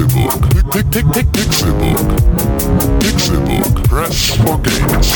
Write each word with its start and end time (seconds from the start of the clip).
Pixelbook. 0.00 0.72
Pick, 0.72 0.90
pick, 0.90 1.12
pick, 1.12 1.26
Pixelbook. 1.26 1.98
Pixelbook. 3.00 3.88
Press 3.88 4.30
for 4.36 4.58
games. 4.62 5.10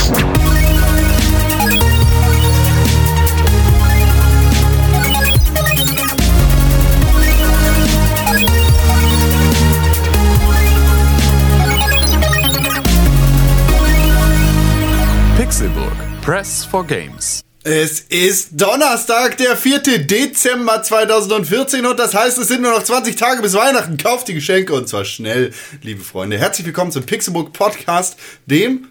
Pixelburg. 15.38 16.22
Press 16.22 16.64
for 16.64 16.84
Games. 16.84 17.42
Es 17.66 18.00
ist 18.00 18.60
Donnerstag, 18.60 19.38
der 19.38 19.56
4. 19.56 19.80
Dezember 20.04 20.82
2014 20.82 21.86
und 21.86 21.98
das 21.98 22.12
heißt, 22.12 22.36
es 22.36 22.48
sind 22.48 22.60
nur 22.60 22.72
noch 22.72 22.82
20 22.82 23.16
Tage 23.16 23.40
bis 23.40 23.54
Weihnachten. 23.54 23.96
Kauft 23.96 24.28
die 24.28 24.34
Geschenke 24.34 24.74
und 24.74 24.86
zwar 24.86 25.06
schnell, 25.06 25.50
liebe 25.80 26.04
Freunde. 26.04 26.36
Herzlich 26.36 26.66
willkommen 26.66 26.92
zum 26.92 27.04
Pixelbook 27.04 27.54
Podcast, 27.54 28.18
dem, 28.44 28.88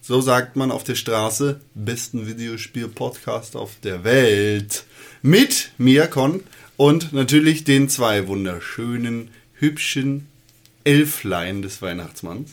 so 0.00 0.20
sagt 0.20 0.54
man 0.54 0.70
auf 0.70 0.84
der 0.84 0.94
Straße, 0.94 1.60
besten 1.74 2.28
Videospiel-Podcast 2.28 3.56
auf 3.56 3.72
der 3.82 4.04
Welt. 4.04 4.84
Mit 5.22 5.72
mir, 5.76 6.06
Con, 6.06 6.44
und 6.76 7.12
natürlich 7.12 7.64
den 7.64 7.88
zwei 7.88 8.28
wunderschönen, 8.28 9.32
hübschen 9.54 10.28
Elflein 10.84 11.60
des 11.60 11.82
Weihnachtsmanns. 11.82 12.52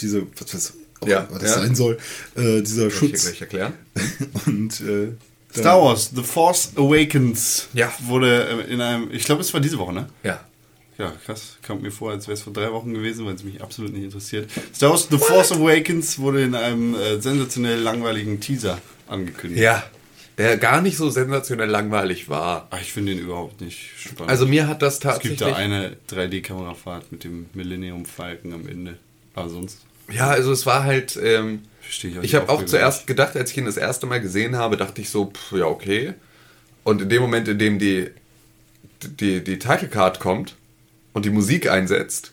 diese, 0.00 0.22
was, 0.38 0.54
was, 0.54 0.72
auch 1.00 1.08
Ja, 1.08 1.26
was 1.30 1.40
das 1.40 1.50
ja. 1.56 1.58
sein 1.62 1.74
soll, 1.74 1.98
äh, 2.36 2.60
dieser 2.60 2.82
Soll 2.82 2.88
ich 2.88 2.94
Schutz. 2.94 3.22
gleich 3.24 3.40
erklären? 3.40 3.72
Und 4.46 4.80
äh, 4.80 5.08
Star 5.58 5.82
Wars 5.82 6.10
The 6.14 6.22
Force 6.22 6.72
Awakens 6.76 7.68
Ja. 7.72 7.90
wurde 8.06 8.64
äh, 8.68 8.72
in 8.72 8.80
einem, 8.80 9.10
ich 9.10 9.24
glaube, 9.24 9.40
es 9.40 9.52
war 9.54 9.60
diese 9.60 9.78
Woche, 9.78 9.94
ne? 9.94 10.08
Ja. 10.22 10.40
Ja, 10.98 11.12
krass. 11.24 11.58
Kommt 11.64 11.82
mir 11.82 11.92
vor, 11.92 12.10
als 12.10 12.26
wäre 12.26 12.34
es 12.34 12.42
vor 12.42 12.52
drei 12.52 12.72
Wochen 12.72 12.92
gewesen, 12.92 13.24
weil 13.24 13.34
es 13.34 13.44
mich 13.44 13.62
absolut 13.62 13.92
nicht 13.92 14.02
interessiert. 14.02 14.50
Star 14.74 14.90
Wars 14.90 15.06
The 15.08 15.16
Force 15.16 15.52
Awakens 15.52 16.18
wurde 16.18 16.42
in 16.42 16.56
einem 16.56 16.96
äh, 16.96 17.20
sensationell 17.20 17.80
langweiligen 17.80 18.40
Teaser 18.40 18.80
angekündigt. 19.06 19.62
Ja. 19.62 19.84
Der 20.38 20.56
gar 20.56 20.80
nicht 20.80 20.96
so 20.96 21.08
sensationell 21.08 21.68
langweilig 21.68 22.28
war. 22.28 22.66
Ach, 22.70 22.80
ich 22.80 22.92
finde 22.92 23.14
den 23.14 23.22
überhaupt 23.22 23.60
nicht 23.60 23.90
spannend. 23.96 24.30
Also 24.30 24.46
mir 24.46 24.66
hat 24.66 24.82
das 24.82 24.94
es 24.94 25.00
tatsächlich... 25.00 25.38
gibt 25.38 25.50
da 25.50 25.56
eine 25.56 25.96
3D-Kamerafahrt 26.10 27.10
mit 27.10 27.22
dem 27.24 27.46
Millennium 27.54 28.04
Falcon 28.04 28.52
am 28.52 28.66
Ende. 28.68 28.98
Aber 29.34 29.48
sonst 29.48 29.78
Ja, 30.10 30.28
also 30.28 30.50
es 30.50 30.66
war 30.66 30.82
halt... 30.82 31.18
Ähm, 31.22 31.62
verstehe 31.80 32.10
ich 32.10 32.18
auch 32.18 32.22
ich 32.22 32.34
habe 32.34 32.48
auch 32.48 32.64
zuerst 32.64 33.06
gedacht, 33.06 33.36
als 33.36 33.52
ich 33.52 33.56
ihn 33.56 33.66
das 33.66 33.76
erste 33.76 34.06
Mal 34.06 34.20
gesehen 34.20 34.56
habe, 34.56 34.76
dachte 34.76 35.00
ich 35.00 35.10
so, 35.10 35.26
pff, 35.26 35.52
ja, 35.52 35.66
okay. 35.66 36.14
Und 36.82 37.02
in 37.02 37.08
dem 37.08 37.22
Moment, 37.22 37.46
in 37.46 37.58
dem 37.58 37.78
die, 37.78 38.08
die, 39.02 39.42
die 39.42 39.58
Title 39.60 39.88
Card 39.88 40.18
kommt 40.18 40.56
und 41.18 41.24
die 41.24 41.30
Musik 41.30 41.70
einsetzt, 41.70 42.32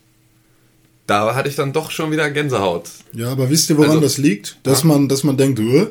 da 1.07 1.35
hatte 1.35 1.49
ich 1.49 1.55
dann 1.55 1.73
doch 1.73 1.91
schon 1.91 2.11
wieder 2.11 2.29
Gänsehaut. 2.31 2.89
Ja, 3.13 3.31
aber 3.31 3.49
wisst 3.49 3.69
ihr, 3.69 3.77
woran 3.77 3.91
Also- 3.91 4.01
das 4.01 4.17
liegt? 4.17 4.57
Dass 4.63 4.83
man, 4.83 5.07
dass 5.07 5.23
man 5.23 5.37
denkt, 5.37 5.59
äh, 5.59 5.87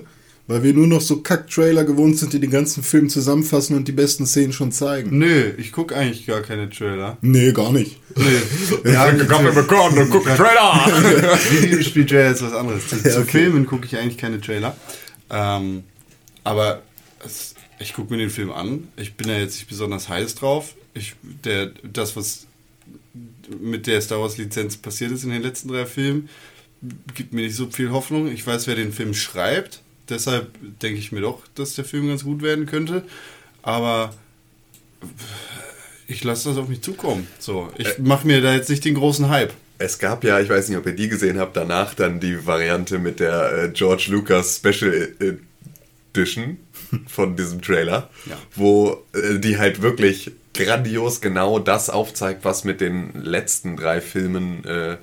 weil 0.47 0.63
wir 0.63 0.75
nur 0.75 0.87
noch 0.87 1.01
so 1.01 1.23
Kack-Trailer 1.23 1.85
gewohnt 1.85 2.19
sind, 2.19 2.33
die 2.33 2.41
den 2.41 2.51
ganzen 2.51 2.83
Film 2.83 3.09
zusammenfassen 3.09 3.77
und 3.77 3.89
die 3.89 3.93
besten 3.93 4.27
Szenen 4.27 4.53
schon 4.53 4.73
zeigen. 4.73 5.17
Nö, 5.17 5.53
ich 5.57 5.73
gucke 5.73 5.97
eigentlich 5.97 6.27
gar 6.27 6.43
keine 6.43 6.69
Trailer. 6.69 7.17
Nee, 7.23 7.53
gar 7.53 7.73
nicht. 7.73 7.99
Nee. 8.17 8.25
ja, 8.93 9.11
bekommen 9.11 9.97
und 9.99 10.11
guck 10.11 10.25
Trailer! 10.25 10.87
Videospiel-Trailer 11.63 12.31
ist 12.33 12.43
was 12.43 12.53
anderes. 12.53 12.89
Zu, 12.89 13.03
zu 13.03 13.21
okay. 13.21 13.31
Filmen 13.31 13.67
gucke 13.67 13.87
ich 13.87 13.97
eigentlich 13.97 14.19
keine 14.19 14.41
Trailer. 14.41 14.77
Ähm, 15.31 15.85
aber 16.43 16.83
es, 17.25 17.55
ich 17.79 17.95
gucke 17.95 18.13
mir 18.13 18.19
den 18.19 18.31
Film 18.31 18.53
an. 18.53 18.89
Ich 18.97 19.15
bin 19.15 19.29
da 19.29 19.39
jetzt 19.39 19.55
nicht 19.55 19.69
besonders 19.69 20.09
heiß 20.11 20.35
drauf. 20.35 20.75
Ich, 20.93 21.15
der, 21.45 21.71
das, 21.91 22.17
was 22.17 22.47
mit 23.61 23.87
der 23.87 24.01
Star 24.01 24.21
Wars-Lizenz 24.21 24.77
passiert 24.77 25.13
ist 25.13 25.25
in 25.25 25.31
den 25.31 25.43
letzten 25.43 25.69
drei 25.69 25.87
Filmen, 25.87 26.29
gibt 27.15 27.33
mir 27.33 27.43
nicht 27.43 27.57
so 27.57 27.69
viel 27.71 27.91
Hoffnung. 27.91 28.31
Ich 28.33 28.47
weiß, 28.47 28.67
wer 28.67 28.75
den 28.75 28.93
Film 28.93 29.15
schreibt. 29.15 29.81
Deshalb 30.09 30.51
denke 30.83 30.99
ich 30.99 31.13
mir 31.13 31.21
doch, 31.23 31.43
dass 31.55 31.75
der 31.75 31.85
Film 31.85 32.09
ganz 32.09 32.25
gut 32.25 32.43
werden 32.43 32.67
könnte. 32.67 33.05
Aber 33.63 34.15
ich 36.07 36.23
lasse 36.25 36.49
das 36.51 36.59
auf 36.59 36.69
mich 36.69 36.83
zukommen. 36.83 37.27
So, 37.39 37.71
ich 37.79 37.99
mache 37.99 38.27
mir 38.27 38.41
da 38.43 38.55
jetzt 38.55 38.69
nicht 38.69 38.85
den 38.85 38.95
großen 38.95 39.29
Hype. 39.31 39.53
Es 39.79 39.99
gab 39.99 40.23
ja, 40.25 40.41
ich 40.41 40.49
weiß 40.49 40.69
nicht, 40.69 40.79
ob 40.79 40.87
ihr 40.87 40.93
die 40.93 41.09
gesehen 41.09 41.39
habt, 41.39 41.57
danach 41.57 41.95
dann 41.95 42.21
die 42.21 42.47
Variante 42.47 42.99
mit 42.99 43.19
der 43.21 43.65
äh, 43.65 43.69
George 43.71 44.07
Lucas 44.09 44.57
Special 44.57 45.13
Edition 46.15 46.59
von 47.09 47.37
diesem 47.37 47.61
Trailer, 47.63 48.11
Ja. 48.27 48.37
wo 48.55 49.03
äh, 49.15 49.39
die 49.39 49.59
halt 49.59 49.83
wirklich 49.83 50.31
grandios 50.55 51.21
genau 51.21 51.59
das 51.59 51.91
aufzeigt, 51.91 52.45
was 52.45 52.65
mit 52.65 52.81
den 52.81 53.13
letzten 53.15 53.77
drei 53.77 54.01
Filmen 54.01 54.65
äh, 54.65 54.97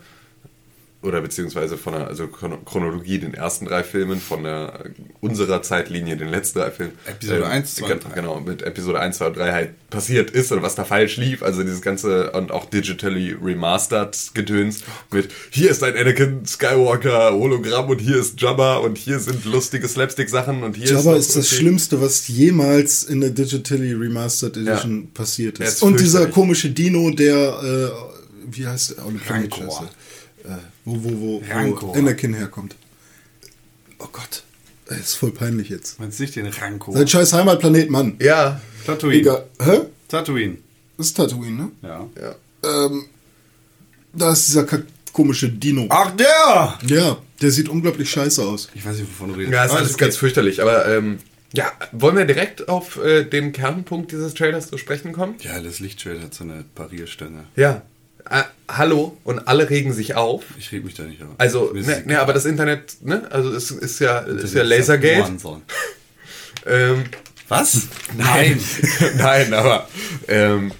oder 1.03 1.19
beziehungsweise 1.21 1.77
von 1.77 1.93
der 1.93 2.07
also 2.07 2.25
Chron- 2.27 2.63
Chronologie 2.63 3.17
den 3.17 3.33
ersten 3.33 3.65
drei 3.65 3.83
Filmen, 3.83 4.19
von 4.19 4.43
der 4.43 4.83
unserer 5.19 5.63
Zeitlinie 5.63 6.15
den 6.15 6.27
letzten 6.29 6.59
drei 6.59 6.69
Filmen. 6.69 6.93
Episode 7.05 7.47
1, 7.47 7.75
2 7.75 7.83
und 7.83 7.89
gen- 7.89 7.99
3. 8.11 8.15
Genau, 8.21 8.39
mit 8.39 8.61
Episode 8.61 8.99
1, 8.99 9.17
2 9.17 9.27
und 9.27 9.37
3 9.37 9.51
halt 9.51 9.89
passiert 9.89 10.29
ist 10.29 10.51
oder 10.51 10.61
was 10.61 10.75
da 10.75 10.83
falsch 10.85 11.17
lief. 11.17 11.41
Also 11.41 11.63
dieses 11.63 11.81
ganze 11.81 12.31
und 12.33 12.51
auch 12.51 12.65
digitally 12.65 13.35
remastered 13.41 14.15
Gedöns 14.35 14.81
mit 15.11 15.29
hier 15.49 15.71
ist 15.71 15.83
ein 15.83 15.97
Anakin 15.97 16.45
Skywalker 16.45 17.33
Hologramm 17.33 17.89
und 17.89 17.99
hier 17.99 18.17
ist 18.17 18.39
Jabba 18.39 18.77
und 18.77 18.97
hier 18.97 19.19
sind 19.19 19.43
lustige 19.45 19.87
Slapstick-Sachen 19.87 20.61
und 20.63 20.75
hier 20.77 20.91
Jabba 20.91 21.11
noch 21.11 21.17
ist 21.17 21.35
das. 21.35 21.47
Schlimmste, 21.49 21.99
was 21.99 22.27
jemals 22.27 23.03
in 23.03 23.21
der 23.21 23.31
Digitally 23.31 23.93
Remastered 23.93 24.55
Edition 24.57 25.01
Ja. 25.01 25.07
passiert 25.15 25.59
Er 25.59 25.67
ist. 25.67 25.73
ist 25.77 25.81
Und 25.83 25.99
dieser 25.99 26.27
komische 26.27 26.69
Dino, 26.69 27.09
der, 27.09 27.59
äh, 27.63 27.89
wie 28.55 28.67
heißt 28.67 28.97
der? 28.97 29.05
Rancor. 29.29 29.89
Äh, 30.45 30.57
wo, 30.85 31.03
wo, 31.03 31.19
wo, 31.19 31.43
Rancor. 31.49 31.89
wo 31.89 31.93
Anakin 31.99 32.33
herkommt. 32.33 32.75
Oh 33.99 34.07
Gott, 34.11 34.43
das 34.87 34.99
ist 34.99 35.13
voll 35.15 35.31
peinlich 35.31 35.69
jetzt. 35.69 35.99
Meinst 35.99 36.19
du 36.19 36.23
nicht 36.23 36.35
den 36.35 36.47
Ranko? 36.47 36.91
Sein 36.93 37.07
scheiß 37.07 37.33
Heimatplanet, 37.33 37.89
Mann. 37.89 38.15
Ja, 38.19 38.59
Tatooine. 38.85 39.17
Egal. 39.19 39.45
Hä? 39.61 39.79
Tatooine. 40.07 40.57
Das 40.97 41.07
ist 41.07 41.17
Tatooine, 41.17 41.51
ne? 41.57 41.71
Ja. 41.83 42.07
ja. 42.21 42.35
Ähm, 42.85 43.05
da 44.13 44.31
ist 44.33 44.47
dieser 44.47 44.65
kack- 44.65 44.85
komische 45.13 45.49
Dino. 45.49 45.85
Ach, 45.89 46.11
der! 46.15 46.77
Ja, 46.87 47.17
Der 47.41 47.51
sieht 47.51 47.69
unglaublich 47.69 48.09
scheiße 48.09 48.43
aus. 48.43 48.69
Ich 48.73 48.85
weiß 48.85 48.97
nicht, 48.97 49.09
wovon 49.09 49.29
du 49.29 49.35
redest. 49.35 49.53
Ja, 49.53 49.65
ist 49.65 49.71
Ah, 49.71 49.75
alles 49.77 49.93
okay. 49.93 50.05
ganz 50.05 50.17
fürchterlich. 50.17 50.61
Aber 50.61 50.87
ähm, 50.87 51.19
ja, 51.53 51.71
wollen 51.91 52.15
wir 52.17 52.25
direkt 52.25 52.69
auf 52.69 52.97
äh, 53.03 53.23
den 53.23 53.51
Kernpunkt 53.51 54.11
dieses 54.11 54.33
Trailers 54.33 54.69
zu 54.69 54.77
sprechen 54.77 55.11
kommen? 55.11 55.35
Ja, 55.41 55.59
das 55.61 55.79
Lichtschwert 55.79 56.21
hat 56.21 56.33
so 56.33 56.43
eine 56.43 56.63
Parierstange. 56.75 57.45
Ja. 57.55 57.81
Äh, 58.31 58.43
hallo 58.69 59.17
und 59.25 59.39
alle 59.47 59.69
regen 59.69 59.91
sich 59.93 60.15
auf. 60.15 60.43
Ich 60.57 60.71
reg 60.71 60.85
mich 60.85 60.93
da 60.93 61.03
nicht 61.03 61.21
auf. 61.21 61.29
Also, 61.37 61.71
ne, 61.73 62.03
ne, 62.05 62.19
aber 62.21 62.31
das 62.33 62.45
Internet, 62.45 62.95
ne, 63.01 63.27
also 63.29 63.51
es 63.53 63.71
ist 63.71 63.99
ja, 63.99 64.19
ist 64.19 64.53
ja 64.53 64.63
Lasergate. 64.63 65.31
Ähm, 66.65 67.05
Was? 67.47 67.87
Nein, 68.15 68.59
nein, 69.17 69.51
aber 69.53 69.87
ähm, 70.27 70.71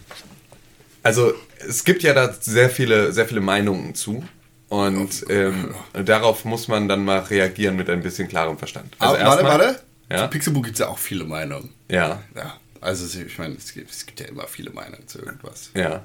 also 1.02 1.34
es 1.68 1.84
gibt 1.84 2.04
ja 2.04 2.14
da 2.14 2.32
sehr 2.40 2.70
viele, 2.70 3.12
sehr 3.12 3.28
viele 3.28 3.42
Meinungen 3.42 3.96
zu 3.96 4.24
und 4.70 5.26
ähm, 5.30 5.74
darauf 5.94 6.46
muss 6.46 6.68
man 6.68 6.88
dann 6.88 7.04
mal 7.04 7.20
reagieren 7.20 7.76
mit 7.78 7.90
ein 7.90 8.04
bisschen 8.04 8.28
klarem 8.28 8.58
Verstand. 8.60 8.94
Also 9.00 9.16
Aber 9.16 9.26
warte, 9.26 9.42
erstmal- 9.44 9.60
warte. 9.68 9.82
Ja? 10.12 10.18
Zu 10.26 10.28
Pixelbook 10.30 10.66
gibt 10.66 10.76
es 10.76 10.80
ja 10.82 10.88
auch 10.90 11.00
viele 11.00 11.24
Meinungen. 11.24 11.74
Ja, 11.90 12.22
Ja, 12.36 12.58
also 12.80 13.06
ich 13.20 13.38
meine, 13.40 13.56
es 13.56 13.74
gibt, 13.74 13.90
es 13.90 14.06
gibt 14.06 14.20
ja 14.20 14.28
immer 14.28 14.46
viele 14.48 14.70
Meinungen 14.70 15.08
zu 15.08 15.18
irgendwas. 15.20 15.72
ja. 15.74 16.04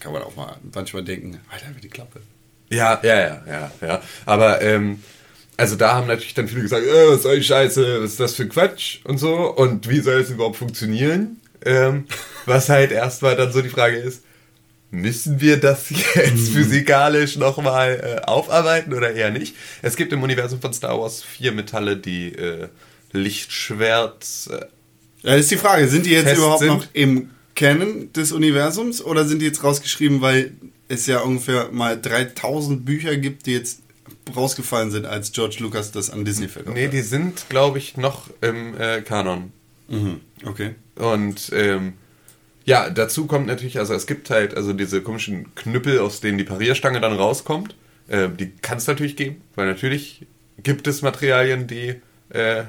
Kann 0.00 0.12
man 0.12 0.22
auch 0.22 0.36
mal 0.36 0.56
manchmal 0.74 1.02
denken, 1.04 1.40
Alter, 1.50 1.66
wie 1.76 1.80
die 1.80 1.88
Klappe. 1.88 2.20
Ja, 2.70 3.00
ja, 3.02 3.16
ja, 3.18 3.42
ja, 3.46 3.70
ja. 3.80 4.02
Aber 4.26 4.60
ähm, 4.62 5.02
also 5.56 5.74
da 5.74 5.94
haben 5.94 6.06
natürlich 6.06 6.34
dann 6.34 6.46
viele 6.48 6.62
gesagt, 6.62 6.86
äh, 6.86 7.08
was 7.08 7.22
soll 7.22 7.36
die 7.38 7.44
Scheiße, 7.44 8.02
was 8.02 8.10
ist 8.12 8.20
das 8.20 8.34
für 8.34 8.46
Quatsch 8.46 8.98
und 9.04 9.18
so 9.18 9.34
und 9.54 9.88
wie 9.88 10.00
soll 10.00 10.20
es 10.20 10.30
überhaupt 10.30 10.56
funktionieren? 10.56 11.40
Ähm, 11.64 12.04
was 12.46 12.68
halt 12.68 12.92
erstmal 12.92 13.34
dann 13.36 13.50
so 13.52 13.60
die 13.62 13.68
Frage 13.68 13.96
ist, 13.96 14.22
müssen 14.90 15.40
wir 15.40 15.58
das 15.58 15.90
jetzt 15.90 16.50
physikalisch 16.50 17.36
nochmal 17.36 18.20
äh, 18.22 18.26
aufarbeiten 18.26 18.94
oder 18.94 19.12
eher 19.12 19.30
nicht? 19.30 19.56
Es 19.82 19.96
gibt 19.96 20.12
im 20.12 20.22
Universum 20.22 20.60
von 20.60 20.72
Star 20.72 20.98
Wars 21.00 21.22
vier 21.22 21.52
Metalle, 21.52 21.96
die 21.96 22.32
äh, 22.34 22.68
Lichtschwert 23.12 24.24
äh, 24.50 24.52
Ja, 25.22 25.32
das 25.32 25.40
ist 25.40 25.50
die 25.50 25.56
Frage, 25.56 25.88
sind 25.88 26.06
die 26.06 26.10
jetzt 26.12 26.36
überhaupt 26.36 26.60
sind? 26.60 26.68
noch 26.68 26.84
im 26.92 27.30
Canon 27.58 28.12
des 28.12 28.30
Universums 28.32 29.02
oder 29.04 29.24
sind 29.24 29.40
die 29.42 29.46
jetzt 29.46 29.64
rausgeschrieben, 29.64 30.20
weil 30.20 30.52
es 30.88 31.06
ja 31.06 31.20
ungefähr 31.20 31.70
mal 31.72 32.00
3000 32.00 32.84
Bücher 32.84 33.16
gibt, 33.16 33.46
die 33.46 33.52
jetzt 33.52 33.82
rausgefallen 34.34 34.90
sind, 34.90 35.06
als 35.06 35.32
George 35.32 35.56
Lucas 35.60 35.90
das 35.90 36.10
an 36.10 36.24
Disney 36.24 36.48
verkauft 36.48 36.76
Nee, 36.76 36.86
hat? 36.86 36.92
die 36.92 37.00
sind, 37.02 37.46
glaube 37.48 37.78
ich, 37.78 37.96
noch 37.96 38.30
im 38.40 38.78
äh, 38.80 39.02
Kanon. 39.02 39.52
Mhm, 39.88 40.20
okay. 40.44 40.74
Und 40.94 41.50
ähm, 41.52 41.94
ja, 42.64 42.90
dazu 42.90 43.26
kommt 43.26 43.46
natürlich, 43.46 43.78
also 43.78 43.94
es 43.94 44.06
gibt 44.06 44.30
halt 44.30 44.54
also 44.54 44.72
diese 44.72 45.02
komischen 45.02 45.54
Knüppel, 45.54 45.98
aus 45.98 46.20
denen 46.20 46.38
die 46.38 46.44
Parierstange 46.44 47.00
dann 47.00 47.14
rauskommt. 47.14 47.74
Äh, 48.06 48.28
die 48.28 48.50
kann 48.62 48.78
es 48.78 48.86
natürlich 48.86 49.16
geben, 49.16 49.40
weil 49.56 49.66
natürlich 49.66 50.26
gibt 50.62 50.86
es 50.86 51.02
Materialien, 51.02 51.66
die 51.66 51.94
äh, 52.30 52.64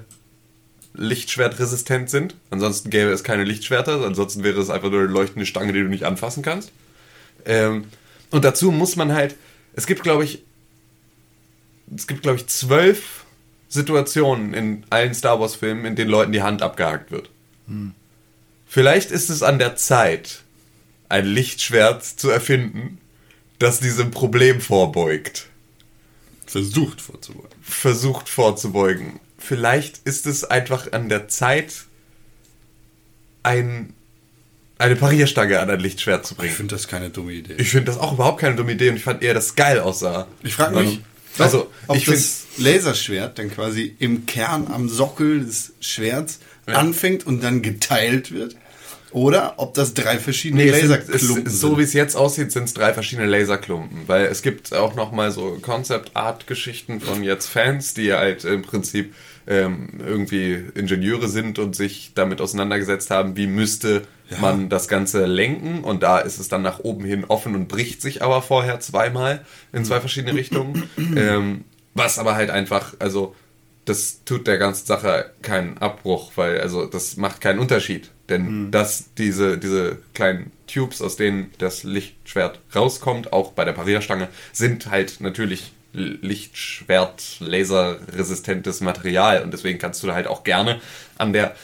lichtschwertresistent 0.99 2.09
sind. 2.09 2.35
Ansonsten 2.49 2.89
gäbe 2.89 3.11
es 3.11 3.23
keine 3.23 3.45
Lichtschwerter, 3.45 4.05
ansonsten 4.05 4.43
wäre 4.43 4.59
es 4.59 4.69
einfach 4.69 4.89
nur 4.89 4.99
eine 4.99 5.09
leuchtende 5.09 5.45
Stange, 5.45 5.71
die 5.73 5.81
du 5.81 5.87
nicht 5.87 6.03
anfassen 6.03 6.43
kannst. 6.43 6.71
Ähm, 7.45 7.85
und 8.31 8.43
dazu 8.43 8.71
muss 8.71 8.95
man 8.95 9.13
halt, 9.13 9.35
es 9.73 9.87
gibt, 9.87 10.03
glaube 10.03 10.25
ich, 10.25 10.43
es 11.95 12.05
gibt, 12.05 12.21
glaube 12.21 12.37
ich, 12.37 12.47
zwölf 12.47 13.23
Situationen 13.69 14.53
in 14.53 14.83
allen 14.89 15.13
Star 15.13 15.39
Wars-Filmen, 15.39 15.85
in 15.85 15.95
denen 15.95 16.11
Leuten 16.11 16.31
die 16.31 16.41
Hand 16.41 16.61
abgehakt 16.61 17.11
wird. 17.11 17.29
Vielleicht 18.67 19.11
ist 19.11 19.29
es 19.29 19.41
an 19.41 19.57
der 19.57 19.75
Zeit, 19.75 20.41
ein 21.07 21.25
Lichtschwert 21.25 22.03
zu 22.03 22.29
erfinden, 22.29 22.99
das 23.57 23.79
diesem 23.79 24.11
Problem 24.11 24.61
vorbeugt, 24.61 25.47
Versucht 26.45 27.01
vorzubeugen. 27.01 27.49
versucht 27.61 28.29
vorzubeugen. 28.29 29.19
Vielleicht 29.39 29.99
ist 30.05 30.25
es 30.27 30.43
einfach 30.43 30.91
an 30.91 31.09
der 31.09 31.27
Zeit, 31.27 31.73
ein, 33.43 33.93
eine 34.77 34.95
Parierstange 34.95 35.59
an 35.59 35.69
ein 35.69 35.79
Lichtschwert 35.79 36.25
zu 36.25 36.33
Ich 36.33 36.37
bringen. 36.39 36.53
finde 36.53 36.75
das 36.75 36.87
keine 36.87 37.09
dumme 37.09 37.33
Idee. 37.33 37.55
Ich 37.57 37.69
finde 37.69 37.85
das 37.91 37.97
auch 37.99 38.13
überhaupt 38.13 38.41
keine 38.41 38.55
dumme 38.55 38.73
Idee 38.73 38.89
und 38.89 38.97
ich 38.97 39.03
fand 39.03 39.23
eher, 39.23 39.33
dass 39.33 39.47
es 39.47 39.55
geil 39.55 39.79
aussah. 39.79 40.27
Ich 40.43 40.53
frage 40.55 40.79
mich, 40.79 40.99
Also, 41.37 41.71
ob 41.87 41.95
ich 41.95 42.05
das 42.05 42.45
Laserschwert 42.57 43.39
dann 43.39 43.49
quasi 43.49 43.95
im 43.99 44.25
Kern 44.25 44.67
am 44.67 44.89
Sockel 44.89 45.45
des 45.45 45.73
Schwerts 45.79 46.39
anfängt 46.65 47.25
und 47.25 47.41
dann 47.41 47.61
geteilt 47.61 48.31
wird. 48.31 48.55
Oder 49.11 49.55
ob 49.57 49.73
das 49.73 49.93
drei 49.93 50.17
verschiedene 50.19 50.63
Nee, 50.63 50.71
sind, 50.71 50.89
Laserklumpen 50.89 51.47
es, 51.47 51.59
so 51.59 51.67
sind. 51.69 51.77
wie 51.79 51.83
es 51.83 51.93
jetzt 51.93 52.15
aussieht, 52.15 52.51
sind 52.51 52.65
es 52.65 52.73
drei 52.73 52.93
verschiedene 52.93 53.27
Laserklumpen. 53.27 54.07
Weil 54.07 54.25
es 54.25 54.41
gibt 54.41 54.73
auch 54.73 54.95
noch 54.95 55.11
mal 55.11 55.31
so 55.31 55.57
Concept-Art-Geschichten 55.61 57.01
von 57.01 57.23
jetzt 57.23 57.47
Fans, 57.47 57.93
die 57.93 58.13
halt 58.13 58.45
im 58.45 58.61
Prinzip 58.61 59.13
ähm, 59.47 59.99
irgendwie 60.05 60.63
Ingenieure 60.75 61.27
sind 61.27 61.57
und 61.57 61.75
sich 61.75 62.11
damit 62.13 62.39
auseinandergesetzt 62.39 63.09
haben, 63.09 63.35
wie 63.35 63.47
müsste 63.47 64.03
man 64.39 64.69
das 64.69 64.87
Ganze 64.87 65.25
lenken. 65.25 65.83
Und 65.83 66.03
da 66.03 66.19
ist 66.19 66.39
es 66.39 66.49
dann 66.49 66.61
nach 66.61 66.79
oben 66.79 67.03
hin 67.03 67.25
offen 67.27 67.55
und 67.55 67.67
bricht 67.67 68.01
sich 68.01 68.21
aber 68.21 68.41
vorher 68.43 68.79
zweimal 68.79 69.43
in 69.73 69.85
zwei 69.85 69.99
verschiedene 69.99 70.35
Richtungen. 70.35 70.83
ähm, 70.97 71.63
was 71.95 72.19
aber 72.19 72.35
halt 72.35 72.51
einfach, 72.51 72.93
also 72.99 73.35
das 73.85 74.23
tut 74.23 74.47
der 74.47 74.57
ganzen 74.57 74.85
Sache 74.85 75.31
keinen 75.41 75.77
Abbruch, 75.77 76.31
weil 76.35 76.61
also 76.61 76.85
das 76.85 77.17
macht 77.17 77.41
keinen 77.41 77.59
Unterschied. 77.59 78.11
Denn 78.29 78.69
dass 78.71 79.13
diese, 79.15 79.57
diese 79.57 79.97
kleinen 80.13 80.51
Tubes, 80.67 81.01
aus 81.01 81.15
denen 81.15 81.51
das 81.57 81.83
Lichtschwert 81.83 82.59
rauskommt, 82.75 83.33
auch 83.33 83.53
bei 83.53 83.65
der 83.65 83.73
Parierstange, 83.73 84.27
sind 84.53 84.91
halt 84.91 85.19
natürlich 85.19 85.71
Lichtschwert, 85.93 87.37
laserresistentes 87.39 88.81
Material 88.81 89.41
und 89.41 89.51
deswegen 89.51 89.79
kannst 89.79 90.03
du 90.03 90.07
da 90.07 90.13
halt 90.13 90.27
auch 90.27 90.43
gerne 90.43 90.79
an 91.17 91.33
der 91.33 91.55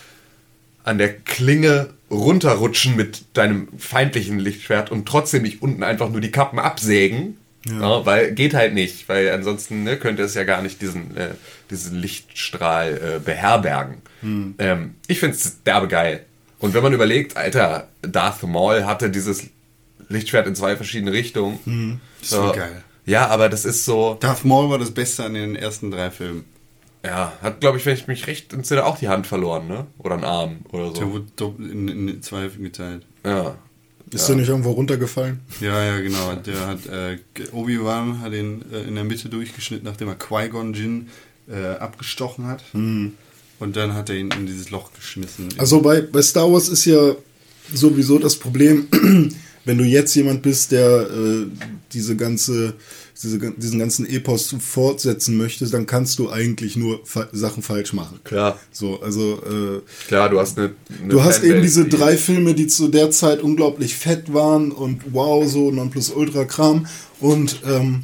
an 0.84 0.98
der 1.00 1.16
Klinge 1.16 1.90
runterrutschen 2.12 2.96
mit 2.96 3.26
deinem 3.34 3.68
feindlichen 3.78 4.40
Lichtschwert 4.40 4.92
und 4.92 5.08
trotzdem 5.08 5.42
nicht 5.42 5.62
unten 5.62 5.84
einfach 5.84 6.10
nur 6.10 6.22
die 6.22 6.32
Kappen 6.32 6.60
absägen. 6.60 7.38
Ja. 7.68 8.06
weil 8.06 8.32
geht 8.34 8.54
halt 8.54 8.74
nicht, 8.74 9.10
weil 9.10 9.30
ansonsten 9.32 9.84
ne, 9.84 9.98
könnte 9.98 10.24
es 10.24 10.34
ja 10.36 10.44
gar 10.44 10.62
nicht 10.62 10.82
diesen, 10.82 11.16
äh, 11.18 11.30
diesen 11.72 12.00
Lichtstrahl 12.00 13.16
äh, 13.18 13.20
beherbergen. 13.20 13.98
Ähm, 14.24 14.96
ich 15.08 15.20
finde 15.20 15.36
es 15.36 15.62
derbe 15.64 15.88
geil. 15.88 16.26
Und 16.60 16.74
wenn 16.74 16.82
man 16.84 16.94
überlegt, 16.94 17.38
Alter, 17.38 17.88
Darth 18.02 18.42
Maul 18.44 18.86
hatte 18.86 19.10
dieses 19.10 19.44
Lichtschwert 20.10 20.48
in 20.48 20.56
zwei 20.56 20.76
verschiedene 20.76 21.12
Richtungen. 21.12 22.02
Das 22.20 22.30
ist 22.32 22.36
so 22.36 22.52
geil. 22.52 22.84
Ja, 23.06 23.28
aber 23.28 23.50
das 23.50 23.66
ist 23.66 23.86
so, 23.86 24.16
Darth 24.20 24.46
Maul 24.46 24.70
war 24.70 24.80
das 24.80 24.92
Beste 24.92 25.24
an 25.26 25.34
den 25.36 25.56
ersten 25.56 25.92
drei 25.92 26.10
Filmen. 26.12 26.46
ja, 27.04 27.34
hat, 27.42 27.60
glaube 27.62 27.78
ich, 27.78 27.86
wenn 27.86 27.94
ich 27.94 28.08
mich 28.08 28.26
recht 28.26 28.52
entsinne, 28.54 28.84
auch 28.86 28.98
die 28.98 29.10
Hand 29.10 29.28
verloren, 29.28 29.68
ne? 29.68 29.86
Oder 30.00 30.16
einen 30.16 30.24
Arm 30.24 30.58
oder 30.72 30.86
Der 30.92 30.96
so. 31.04 31.12
wurde 31.14 31.26
dopp- 31.38 31.60
in, 31.72 31.88
in 31.88 32.22
zwei 32.24 32.48
geteilt. 32.48 33.06
Ja. 33.24 33.56
Ist 34.16 34.28
der 34.28 34.36
nicht 34.36 34.50
irgendwo 34.50 34.72
runtergefallen? 34.72 35.42
Ja, 35.62 35.84
ja, 35.84 36.00
genau. 36.00 36.36
Der 36.36 36.68
hat 36.68 36.86
äh, 36.88 37.18
Obi-Wan 37.52 38.22
hat 38.22 38.34
ihn 38.34 38.64
äh, 38.72 38.82
in 38.82 38.96
der 38.96 39.04
Mitte 39.04 39.30
durchgeschnitten, 39.30 39.86
nachdem 39.86 40.08
er 40.08 40.16
Qui-Gon 40.16 40.74
Jinn 40.74 41.10
äh, 41.50 41.76
abgestochen 41.76 42.48
hat. 42.48 42.64
Und 42.74 43.76
dann 43.76 43.94
hat 43.94 44.10
er 44.10 44.16
ihn 44.16 44.32
in 44.32 44.46
dieses 44.46 44.70
Loch 44.70 44.92
geschmissen. 44.94 45.50
Also 45.58 45.82
bei, 45.82 46.02
bei 46.02 46.22
Star 46.22 46.52
Wars 46.52 46.70
ist 46.70 46.86
ja 46.86 47.16
sowieso 47.74 48.20
das 48.20 48.38
Problem, 48.38 48.88
wenn 49.66 49.78
du 49.78 49.84
jetzt 49.84 50.16
jemand 50.16 50.42
bist, 50.42 50.72
der 50.72 51.10
äh, 51.10 51.48
diese 51.94 52.16
ganze, 52.16 52.74
diese, 53.24 53.40
diesen 53.40 53.80
ganzen 53.80 54.06
Epos 54.06 54.56
fortsetzen 54.60 55.38
möchte, 55.38 55.68
dann 55.70 55.86
kannst 55.86 56.20
du 56.20 56.30
eigentlich 56.30 56.76
nur 56.76 57.00
fa 57.06 57.28
Sachen 57.32 57.64
falsch 57.64 57.94
machen. 57.94 58.20
Klar. 58.24 58.60
So, 58.72 59.02
also 59.02 59.36
äh, 59.44 59.82
Klar, 60.08 60.30
du 60.30 60.40
hast 60.40 60.58
eine. 60.58 60.72
eine 61.00 61.08
du 61.10 61.24
hast 61.24 61.44
eben 61.44 61.62
diese 61.62 61.86
die- 61.86 61.98
drei 61.98 62.18
Filme, 62.18 62.54
die 62.54 62.68
zu 62.68 62.88
der 62.90 63.12
Zeit 63.12 63.42
unglaublich 63.42 63.96
fett 63.96 64.34
waren 64.34 64.72
und 64.72 65.02
wow, 65.14 65.48
so 65.50 65.72
Nonplusultra-Kram. 65.72 66.88
Und 67.20 67.62
ähm, 67.66 68.04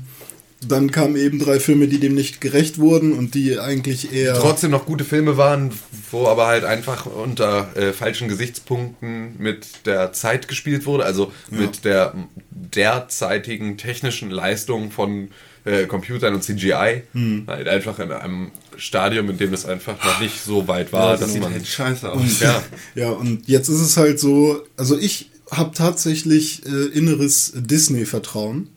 dann 0.68 0.92
kamen 0.92 1.16
eben 1.16 1.40
drei 1.40 1.60
Filme, 1.60 1.88
die 1.88 2.00
dem 2.00 2.14
nicht 2.14 2.40
gerecht 2.40 2.78
wurden 2.78 3.14
und 3.14 3.34
die 3.34 3.60
eigentlich 3.60 4.14
eher. 4.14 4.36
trotzdem 4.36 4.72
noch 4.72 4.86
gute 4.86 5.04
Filme 5.04 5.36
waren, 5.38 5.72
wo 6.12 6.28
aber 6.28 6.48
halt 6.48 6.64
einfach 6.66 7.06
unter 7.08 7.76
äh, 7.76 7.94
falschen 7.94 8.28
Gesichtspunkten 8.28 9.36
mit 9.40 9.86
der 9.86 10.14
Zeit 10.14 10.48
gespielt 10.48 10.86
wurde, 10.86 11.04
also 11.06 11.32
mit 11.50 11.84
der 11.84 12.14
derzeitigen 12.52 13.78
technischen 13.78 14.30
Leistung 14.32 14.92
von 14.92 15.30
äh, 15.66 15.86
Computern 15.86 16.34
und 16.34 16.44
CGI, 16.44 17.04
Hm. 17.14 17.44
halt 17.48 17.68
einfach 17.68 18.00
in 18.00 18.12
einem 18.12 18.52
Stadium, 18.78 19.30
in 19.30 19.38
dem 19.38 19.54
es 19.54 19.66
einfach 19.66 20.04
noch 20.04 20.20
nicht 20.20 20.44
so 20.44 20.68
weit 20.68 20.92
war, 20.92 21.18
dass 21.18 21.34
sieht 21.34 21.42
man 21.42 21.54
halt 21.54 21.68
scheiße 21.68 22.12
aus. 22.12 22.40
ja, 22.40 22.64
Ja, 22.96 23.10
und 23.12 23.48
jetzt 23.48 23.68
ist 23.70 23.82
es 23.82 23.98
halt 23.98 24.20
so, 24.20 24.62
also 24.78 24.98
ich 24.98 25.30
habe 25.52 25.72
tatsächlich 25.76 26.66
äh, 26.66 26.70
inneres 26.98 27.52
Disney-Vertrauen, 27.56 28.70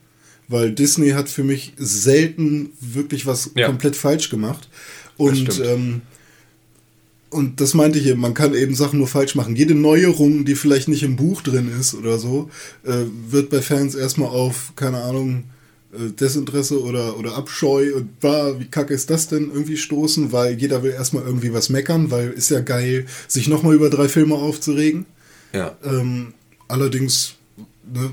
weil 0.54 0.72
Disney 0.72 1.10
hat 1.10 1.28
für 1.28 1.44
mich 1.44 1.72
selten 1.76 2.70
wirklich 2.80 3.26
was 3.26 3.50
Ja. 3.54 3.66
komplett 3.66 3.96
falsch 3.96 4.30
gemacht. 4.30 4.68
Und, 5.18 5.36
stimmt. 5.36 5.60
ähm, 5.68 6.00
und 7.30 7.60
das 7.60 7.74
meinte 7.74 7.98
ich 7.98 8.06
eben, 8.06 8.20
man 8.20 8.32
kann 8.34 8.54
eben 8.54 8.74
Sachen 8.74 8.98
nur 9.00 9.08
falsch 9.08 9.34
machen. 9.34 9.56
Jede 9.56 9.74
Neuerung, 9.74 10.44
die 10.44 10.54
vielleicht 10.54 10.88
nicht 10.88 11.02
im 11.02 11.16
Buch 11.16 11.42
drin 11.42 11.68
ist 11.80 11.94
oder 11.94 12.18
so, 12.18 12.48
äh, 12.84 13.04
wird 13.28 13.50
bei 13.50 13.60
Fans 13.60 13.94
erstmal 13.96 14.28
auf, 14.28 14.72
keine 14.76 14.98
Ahnung, 15.02 15.44
äh, 15.92 16.10
Desinteresse 16.10 16.80
oder, 16.80 17.18
oder 17.18 17.34
Abscheu 17.36 17.94
und 17.96 18.10
war, 18.20 18.58
wie 18.60 18.66
kacke 18.66 18.94
ist 18.94 19.10
das 19.10 19.26
denn 19.28 19.50
irgendwie 19.52 19.76
stoßen, 19.76 20.30
weil 20.32 20.54
jeder 20.58 20.82
will 20.84 20.92
erstmal 20.92 21.24
irgendwie 21.24 21.52
was 21.52 21.68
meckern, 21.70 22.10
weil 22.12 22.30
ist 22.30 22.50
ja 22.50 22.60
geil, 22.60 23.06
sich 23.26 23.48
nochmal 23.48 23.74
über 23.74 23.90
drei 23.90 24.08
Filme 24.08 24.36
aufzuregen. 24.36 25.06
Ja. 25.52 25.76
Ähm, 25.84 26.34
allerdings, 26.68 27.34
ne, 27.92 28.10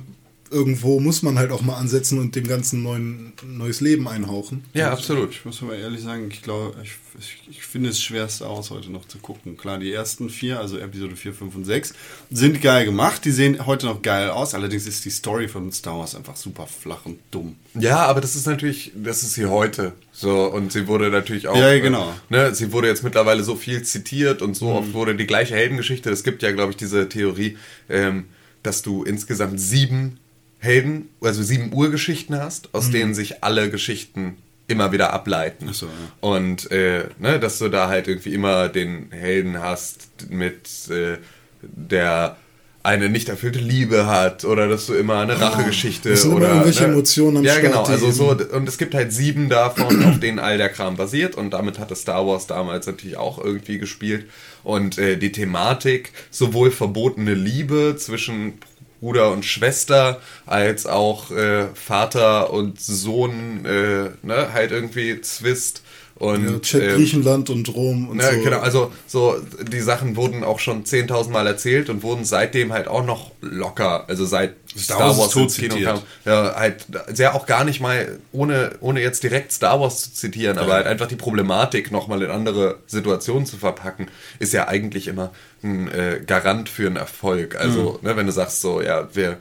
irgendwo 0.52 1.00
muss 1.00 1.24
man 1.24 1.40
halt 1.40 1.52
auch 1.52 1.62
mal 1.62 1.78
ansetzen 1.78 2.20
und 2.20 2.36
dem 2.36 2.46
Ganzen 2.46 2.84
neuen, 2.84 3.34
neues 3.44 3.80
Leben 3.80 4.08
einhauchen. 4.08 4.64
Ja, 4.74 4.92
absolut. 4.92 5.32
Ich 5.32 5.46
muss 5.46 5.64
aber 5.64 5.78
ehrlich 5.78 6.02
sagen, 6.02 6.30
ich 6.30 6.42
glaube, 6.42 6.76
ich, 6.84 6.92
ich, 7.18 7.58
ich 7.58 7.64
finde 7.64 7.90
es 7.90 8.02
schwer, 8.02 8.28
Star 8.28 8.50
Wars 8.50 8.70
heute 8.70 8.92
noch 8.92 9.08
zu 9.08 9.18
gucken. 9.20 9.58
Klar, 9.58 9.80
die 9.80 9.92
ersten 9.92 10.30
vier, 10.30 10.60
also 10.60 10.78
Episode 10.78 11.16
4, 11.16 11.34
5 11.34 11.56
und 11.56 11.66
6, 11.66 11.94
sind 12.30 12.62
geil 12.62 12.86
gemacht. 12.86 13.24
Die 13.24 13.32
sehen 13.32 13.66
heute 13.66 13.86
noch 13.86 14.02
geil 14.02 14.30
aus. 14.30 14.54
Allerdings 14.54 14.86
ist 14.88 15.06
die 15.06 15.10
Story 15.10 15.48
von 15.48 15.72
Star 15.72 15.98
Wars 15.98 16.16
einfach 16.16 16.36
super 16.36 16.68
flach 16.68 17.06
und 17.06 17.20
dumm. 17.32 17.56
Ja, 17.74 18.06
aber 18.06 18.20
das 18.20 18.36
ist 18.36 18.46
natürlich, 18.46 18.92
das 18.96 19.24
ist 19.24 19.34
sie 19.36 19.46
heute. 19.46 19.94
So, 20.12 20.48
und 20.52 20.74
sie 20.74 20.88
wurde 20.88 21.10
natürlich 21.10 21.48
auch. 21.48 21.56
Ja, 21.56 21.80
genau. 21.80 22.14
Äh, 22.30 22.34
ne, 22.34 22.56
sie 22.56 22.74
wurde 22.74 22.88
jetzt 22.88 23.04
mittlerweile 23.04 23.44
so 23.44 23.56
viel 23.56 23.84
zitiert 23.84 24.42
und 24.42 24.56
so 24.56 24.68
oft 24.68 24.94
wurde 24.94 25.16
die 25.16 25.28
gleiche 25.28 25.56
Heldengeschichte. 25.56 26.10
Es 26.10 26.24
gibt 26.24 26.44
ja, 26.44 26.52
glaube 26.52 26.72
ich, 26.72 26.78
diese 26.78 27.08
Theorie, 27.08 27.58
ähm, 27.90 28.26
dass 28.64 28.82
du 28.82 29.04
insgesamt 29.04 29.60
sieben 29.60 30.20
Helden, 30.62 31.10
also 31.22 31.42
sieben 31.42 31.74
Urgeschichten 31.74 32.40
hast, 32.40 32.70
aus 32.74 32.92
denen 32.92 33.16
sich 33.16 33.44
alle 33.44 33.72
Geschichten 33.72 34.38
immer 34.68 34.92
wieder 34.92 35.12
ableiten. 35.12 35.74
So, 35.74 35.88
ja. 35.88 35.92
Und 36.22 36.70
äh, 36.72 37.06
ne, 37.18 37.40
dass 37.40 37.58
du 37.58 37.68
da 37.68 37.90
halt 37.90 38.08
irgendwie 38.08 38.34
immer 38.36 38.70
den 38.70 39.12
Helden 39.12 39.60
hast 39.60 40.30
mit 40.30 40.88
äh, 40.90 41.18
der 41.64 42.38
eine 42.84 43.10
nicht 43.10 43.30
erfüllte 43.30 43.60
Liebe 43.60 44.06
hat 44.06 44.46
oder 44.46 44.68
dass 44.68 44.88
du 44.88 44.94
immer 44.94 45.20
eine 45.20 45.40
Rachegeschichte 45.40 46.12
es 46.12 46.24
sind 46.24 46.32
immer 46.32 46.38
oder 46.42 46.50
irgendwelche 46.50 46.84
ne? 46.84 46.90
Emotionen 46.90 47.38
am 47.38 47.44
Ja, 47.44 47.54
Start, 47.54 47.66
genau, 47.66 47.84
also 47.84 48.12
so 48.12 48.30
und 48.30 48.68
es 48.68 48.78
gibt 48.80 48.96
halt 48.96 49.14
sieben 49.14 49.50
davon, 49.50 50.04
auf 50.04 50.20
denen 50.20 50.40
all 50.40 50.58
der 50.58 50.70
Kram 50.70 50.96
basiert 50.96 51.36
und 51.36 51.52
damit 51.52 51.78
hatte 51.78 51.96
Star 51.96 52.26
Wars 52.26 52.48
damals 52.48 52.88
natürlich 52.88 53.18
auch 53.18 53.38
irgendwie 53.38 53.78
gespielt 53.78 54.26
und 54.64 54.98
äh, 54.98 55.18
die 55.18 55.32
Thematik 55.32 56.12
sowohl 56.32 56.72
verbotene 56.72 57.36
Liebe 57.36 57.96
zwischen 57.98 58.54
Bruder 59.02 59.32
und 59.32 59.44
Schwester 59.44 60.22
als 60.46 60.86
auch 60.86 61.32
äh, 61.32 61.68
Vater 61.74 62.54
und 62.54 62.80
Sohn 62.80 63.66
äh, 63.66 64.12
ne, 64.22 64.54
halt 64.54 64.72
irgendwie 64.72 65.20
Zwist 65.22 65.82
und 66.22 66.46
Ja, 66.48 66.60
Chat 66.60 66.84
ähm, 66.84 66.96
Griechenland 66.98 67.50
und 67.50 67.74
Rom 67.74 68.10
und 68.10 68.18
Ne, 68.18 68.24
so. 68.32 68.40
Genau, 68.44 68.60
also 68.60 68.92
so 69.08 69.38
die 69.72 69.80
Sachen 69.80 70.16
wurden 70.16 70.44
auch 70.44 70.60
schon 70.60 70.84
10.000 70.84 71.32
Mal 71.32 71.48
erzählt 71.48 71.90
und 71.90 72.04
wurden 72.04 72.26
seitdem 72.26 72.72
halt 72.74 72.88
auch 72.88 73.04
noch 73.04 73.32
locker, 73.42 74.06
also 74.08 74.24
seit 74.26 74.54
Star 74.78 74.98
Star, 74.98 75.18
Wars 75.18 75.36
ins 75.36 75.58
Kino 75.58 75.76
kam, 75.84 76.00
ja, 76.24 76.54
halt 76.56 76.86
sehr 77.08 77.34
auch 77.34 77.48
gar 77.48 77.64
nicht 77.64 77.82
mal, 77.82 78.20
ohne, 78.32 78.74
ohne 78.82 79.02
jetzt 79.02 79.24
direkt 79.24 79.52
Star 79.52 79.82
Wars 79.82 80.04
zu 80.04 80.14
zitieren, 80.14 80.60
aber 80.60 80.74
halt 80.76 80.86
einfach 80.86 81.08
die 81.08 81.16
Problematik 81.16 81.92
nochmal 81.92 82.22
in 82.22 82.30
andere 82.30 82.78
Situationen 82.86 83.48
zu 83.48 83.58
verpacken, 83.58 84.08
ist 84.38 84.54
ja 84.54 84.68
eigentlich 84.68 85.08
immer 85.08 85.32
ein 85.64 85.88
äh, 85.92 86.22
Garant 86.26 86.70
für 86.70 86.86
einen 86.86 86.98
Erfolg. 86.98 87.56
Also, 87.56 87.98
Mhm. 88.02 88.08
ne, 88.08 88.16
wenn 88.16 88.28
du 88.28 88.32
sagst 88.32 88.62
so, 88.62 88.80
ja, 88.80 89.10
wir 89.14 89.38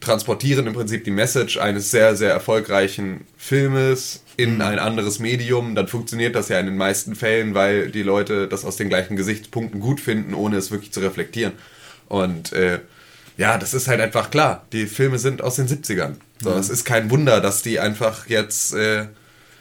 transportieren 0.00 0.66
im 0.66 0.74
Prinzip 0.74 1.04
die 1.04 1.10
Message 1.10 1.58
eines 1.58 1.90
sehr, 1.90 2.14
sehr 2.16 2.30
erfolgreichen 2.32 3.22
Filmes 3.36 4.22
in 4.36 4.56
Mhm. 4.56 4.60
ein 4.60 4.78
anderes 4.78 5.18
Medium, 5.18 5.74
dann 5.74 5.88
funktioniert 5.88 6.36
das 6.36 6.48
ja 6.48 6.60
in 6.60 6.66
den 6.66 6.76
meisten 6.76 7.16
Fällen, 7.16 7.54
weil 7.54 7.90
die 7.90 8.04
Leute 8.04 8.46
das 8.46 8.64
aus 8.64 8.76
den 8.76 8.88
gleichen 8.88 9.16
Gesichtspunkten 9.16 9.80
gut 9.80 10.00
finden, 10.00 10.34
ohne 10.34 10.56
es 10.56 10.70
wirklich 10.70 10.92
zu 10.92 11.00
reflektieren. 11.00 11.52
Und 12.06 12.52
äh, 12.52 12.78
ja, 13.36 13.58
das 13.58 13.74
ist 13.74 13.88
halt 13.88 14.00
einfach 14.00 14.30
klar. 14.30 14.66
Die 14.72 14.86
Filme 14.86 15.18
sind 15.18 15.42
aus 15.42 15.56
den 15.56 15.66
70ern. 15.68 16.14
So, 16.40 16.52
Es 16.52 16.68
ist 16.70 16.84
kein 16.84 17.10
Wunder, 17.10 17.40
dass 17.40 17.62
die 17.62 17.80
einfach 17.80 18.28
jetzt, 18.28 18.74
äh, 18.74 19.06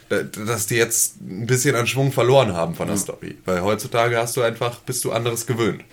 da- 0.09 0.21
dass 0.23 0.67
die 0.67 0.75
jetzt 0.75 1.19
ein 1.21 1.47
bisschen 1.47 1.75
an 1.75 1.87
Schwung 1.87 2.11
verloren 2.11 2.53
haben 2.53 2.75
von 2.75 2.87
der 2.87 2.97
Story. 2.97 3.37
Weil 3.45 3.61
heutzutage 3.63 4.17
hast 4.17 4.37
du 4.37 4.41
einfach, 4.43 4.77
bist 4.81 5.03
du 5.03 5.11
anderes 5.11 5.47
gewöhnt. 5.47 5.83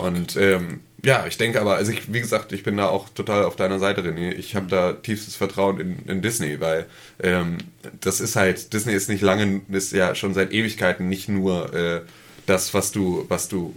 Und 0.00 0.36
ähm, 0.36 0.80
ja, 1.06 1.24
ich 1.26 1.38
denke 1.38 1.60
aber, 1.60 1.76
also 1.76 1.92
ich, 1.92 2.12
wie 2.12 2.20
gesagt, 2.20 2.52
ich 2.52 2.64
bin 2.64 2.76
da 2.76 2.88
auch 2.88 3.08
total 3.10 3.44
auf 3.44 3.54
deiner 3.56 3.78
Seite, 3.78 4.02
René. 4.02 4.32
Ich 4.32 4.56
habe 4.56 4.66
da 4.66 4.92
tiefstes 4.92 5.36
Vertrauen 5.36 5.78
in, 5.80 5.98
in 6.06 6.20
Disney, 6.22 6.60
weil 6.60 6.86
ähm, 7.22 7.58
das 8.00 8.20
ist 8.20 8.34
halt, 8.36 8.72
Disney 8.72 8.92
ist 8.94 9.08
nicht 9.08 9.22
lange, 9.22 9.60
ist 9.70 9.92
ja 9.92 10.14
schon 10.16 10.34
seit 10.34 10.52
Ewigkeiten 10.52 11.08
nicht 11.08 11.28
nur 11.28 11.72
äh, 11.74 12.00
das, 12.46 12.74
was 12.74 12.90
du, 12.92 13.24
was 13.28 13.48
du 13.48 13.76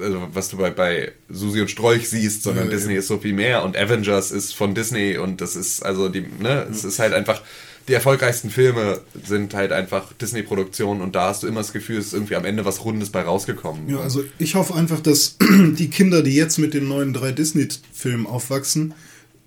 also 0.00 0.28
was 0.32 0.48
du 0.48 0.56
bei, 0.56 0.70
bei 0.70 1.12
Susi 1.28 1.60
und 1.60 1.70
Strolch 1.70 2.08
siehst, 2.08 2.42
sondern 2.42 2.68
Ja, 2.68 2.70
Disney 2.70 2.94
eben. 2.94 3.00
ist 3.00 3.08
so 3.08 3.18
viel 3.18 3.34
mehr 3.34 3.62
und 3.64 3.76
Avengers 3.76 4.30
ist 4.30 4.54
von 4.54 4.74
Disney 4.74 5.18
und 5.18 5.40
das 5.40 5.56
ist 5.56 5.82
also 5.84 6.08
die, 6.08 6.22
ne, 6.22 6.66
es 6.70 6.84
ist 6.84 6.98
halt 6.98 7.12
einfach, 7.12 7.42
die 7.88 7.94
erfolgreichsten 7.94 8.50
Filme 8.50 9.00
sind 9.24 9.54
halt 9.54 9.72
einfach 9.72 10.12
Disney-Produktionen 10.14 11.00
und 11.00 11.14
da 11.14 11.28
hast 11.28 11.42
du 11.42 11.46
immer 11.46 11.60
das 11.60 11.72
Gefühl, 11.72 11.98
es 11.98 12.06
ist 12.08 12.12
irgendwie 12.14 12.36
am 12.36 12.44
Ende 12.44 12.64
was 12.64 12.84
Rundes 12.84 13.10
bei 13.10 13.22
rausgekommen. 13.22 13.88
Ja, 13.88 14.00
also 14.00 14.24
ich 14.38 14.54
hoffe 14.54 14.74
einfach, 14.74 15.00
dass 15.00 15.36
die 15.40 15.90
Kinder, 15.90 16.22
die 16.22 16.34
jetzt 16.34 16.58
mit 16.58 16.74
den 16.74 16.88
neuen 16.88 17.12
drei 17.12 17.32
Disney-Filmen 17.32 18.26
aufwachsen, 18.26 18.94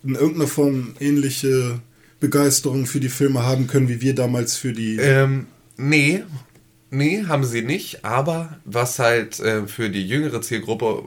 in 0.04 0.16
irgendeiner 0.16 0.48
Form 0.48 0.96
ähnliche 1.00 1.80
Begeisterung 2.20 2.86
für 2.86 3.00
die 3.00 3.10
Filme 3.10 3.44
haben 3.44 3.68
können, 3.68 3.90
wie 3.90 4.02
wir 4.02 4.16
damals 4.16 4.56
für 4.56 4.74
die. 4.74 4.98
Ähm, 4.98 5.48
nee, 5.78 6.24
nee, 6.92 7.24
haben 7.28 7.44
sie 7.44 7.62
nicht, 7.62 8.06
aber 8.06 8.60
was 8.66 9.00
halt 9.00 9.40
äh, 9.40 9.68
für 9.68 9.90
die 9.90 10.08
jüngere 10.08 10.42
Zielgruppe, 10.42 11.04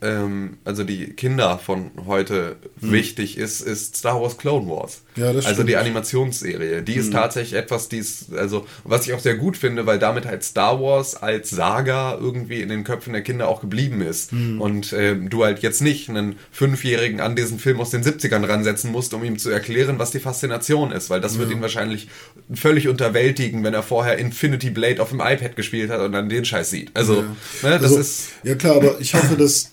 ähm, 0.00 0.58
also 0.64 0.84
die 0.84 1.06
Kinder 1.10 1.58
von 1.58 1.90
heute 2.06 2.56
wichtig 2.76 3.36
ist, 3.36 3.60
ist 3.60 3.96
Star 3.96 4.20
Wars 4.20 4.38
Clone 4.38 4.68
Wars. 4.68 5.02
Hm. 5.14 5.24
Ja, 5.24 5.32
das 5.32 5.46
also 5.46 5.64
die 5.64 5.76
Animationsserie. 5.76 6.82
Die 6.82 6.94
ist 6.94 7.12
tatsächlich 7.12 7.58
etwas, 7.58 7.88
die 7.88 7.98
ist, 7.98 8.32
also, 8.34 8.66
was 8.84 9.06
ich 9.06 9.12
auch 9.14 9.18
sehr 9.18 9.34
gut 9.34 9.56
finde, 9.56 9.86
weil 9.86 9.98
damit 9.98 10.24
halt 10.24 10.44
Star 10.44 10.80
Wars 10.80 11.16
als 11.16 11.50
Saga 11.50 12.16
irgendwie 12.16 12.60
in 12.60 12.68
den 12.68 12.84
Köpfen 12.84 13.12
der 13.12 13.22
Kinder 13.22 13.48
auch 13.48 13.60
geblieben 13.60 14.00
ist. 14.00 14.30
Hm. 14.30 14.60
Und 14.60 14.92
ähm, 14.92 15.30
du 15.30 15.44
halt 15.44 15.60
jetzt 15.60 15.82
nicht 15.82 16.08
einen 16.08 16.36
Fünfjährigen 16.52 17.20
an 17.20 17.34
diesen 17.34 17.58
Film 17.58 17.80
aus 17.80 17.90
den 17.90 18.04
70ern 18.04 18.46
ransetzen 18.46 18.92
musst, 18.92 19.14
um 19.14 19.24
ihm 19.24 19.38
zu 19.38 19.50
erklären, 19.50 19.98
was 19.98 20.12
die 20.12 20.20
Faszination 20.20 20.92
ist, 20.92 21.10
weil 21.10 21.20
das 21.20 21.38
wird 21.38 21.50
ihn 21.50 21.60
wahrscheinlich 21.60 22.08
völlig 22.54 22.86
unterwältigen, 22.86 23.64
wenn 23.64 23.74
er 23.74 23.82
vorher 23.82 24.18
Infinity 24.18 24.70
Blade 24.70 25.02
auf 25.02 25.10
dem 25.10 25.20
iPad 25.20 25.56
gespielt 25.56 25.90
hat 25.90 26.00
und 26.00 26.12
dann 26.12 26.28
den 26.28 26.44
Scheiß 26.44 26.70
sieht. 26.70 26.90
Also, 26.94 27.22
ne, 27.22 27.32
das 27.62 27.82
also, 27.82 27.98
ist. 27.98 28.28
ja 28.44 28.54
klar, 28.54 28.76
aber 28.76 29.00
ich 29.00 29.14
hoffe, 29.14 29.36
dass 29.36 29.72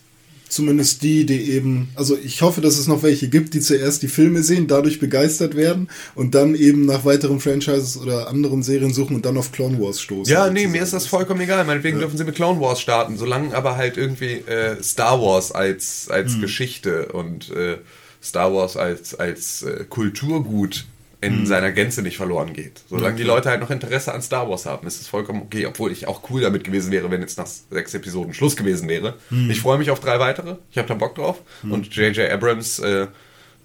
zumindest 0.56 1.04
die, 1.04 1.26
die 1.26 1.52
eben, 1.52 1.90
also 1.96 2.18
ich 2.18 2.42
hoffe, 2.42 2.62
dass 2.62 2.78
es 2.78 2.88
noch 2.88 3.04
welche 3.04 3.28
gibt, 3.28 3.54
die 3.54 3.60
zuerst 3.60 4.02
die 4.04 4.08
Filme 4.08 4.42
sehen, 4.42 4.68
dadurch 4.68 5.02
begeistert 5.02 5.56
werden 5.56 5.90
und 6.16 6.34
dann 6.34 6.56
eben 6.56 6.86
nach 6.86 7.04
weiteren 7.04 7.42
Franchises 7.42 7.98
oder 7.98 8.30
anderen 8.30 8.64
Serien 8.64 8.94
suchen 8.94 9.18
und 9.18 9.26
dann 9.26 9.38
auf 9.38 9.52
Clone 9.52 9.80
Wars 9.82 10.00
stoßen. 10.00 10.34
Ja, 10.34 10.50
nee, 10.50 10.68
mir 10.68 10.82
ist 10.82 10.94
das 10.94 11.08
vollkommen 11.08 11.42
egal. 11.42 11.66
Meinetwegen 11.66 12.00
dürfen 12.00 12.18
sie 12.18 12.24
mit 12.24 12.36
Clone 12.36 12.62
Wars 12.62 12.80
starten, 12.80 13.18
solange 13.18 13.54
aber 13.54 13.76
halt 13.76 13.98
irgendwie 13.98 14.32
äh, 14.48 14.82
Star 14.82 15.22
Wars 15.22 15.52
als, 15.52 16.08
als 16.10 16.40
Geschichte 16.40 17.08
und 17.08 17.52
äh, 17.52 17.78
Star 18.24 18.54
Wars 18.54 18.78
als, 18.78 19.14
als 19.14 19.64
äh, 19.64 19.84
Kulturgut 19.90 20.86
in 21.26 21.46
seiner 21.46 21.72
Gänze 21.72 22.02
nicht 22.02 22.18
verloren 22.18 22.54
geht. 22.54 22.82
Solange 22.90 23.16
die 23.16 23.24
Leute 23.24 23.50
halt 23.50 23.62
noch 23.62 23.70
Interesse 23.70 24.14
an 24.14 24.22
Star 24.22 24.50
Wars 24.50 24.66
haben, 24.66 24.86
ist 24.88 25.02
es 25.02 25.08
vollkommen 25.08 25.42
okay, 25.42 25.66
obwohl 25.66 25.92
ich 25.92 26.08
auch 26.08 26.30
cool 26.30 26.42
damit 26.42 26.64
gewesen 26.64 26.92
wäre, 26.92 27.10
wenn 27.12 27.22
jetzt 27.22 27.38
nach 27.38 27.48
sechs 27.48 27.94
Episoden 27.94 28.34
Schluss 28.34 28.56
gewesen 28.56 28.88
wäre. 28.88 29.16
Ich 29.50 29.62
freue 29.62 29.78
mich 29.78 29.90
auf 29.92 30.00
drei 30.00 30.20
weitere, 30.20 30.58
ich 30.72 30.78
habe 30.78 30.88
da 30.88 30.94
Bock 30.94 31.16
drauf. 31.16 31.42
Und 31.64 31.94
J.J. 31.96 32.32
Abrams, 32.32 32.80
äh, 32.80 33.08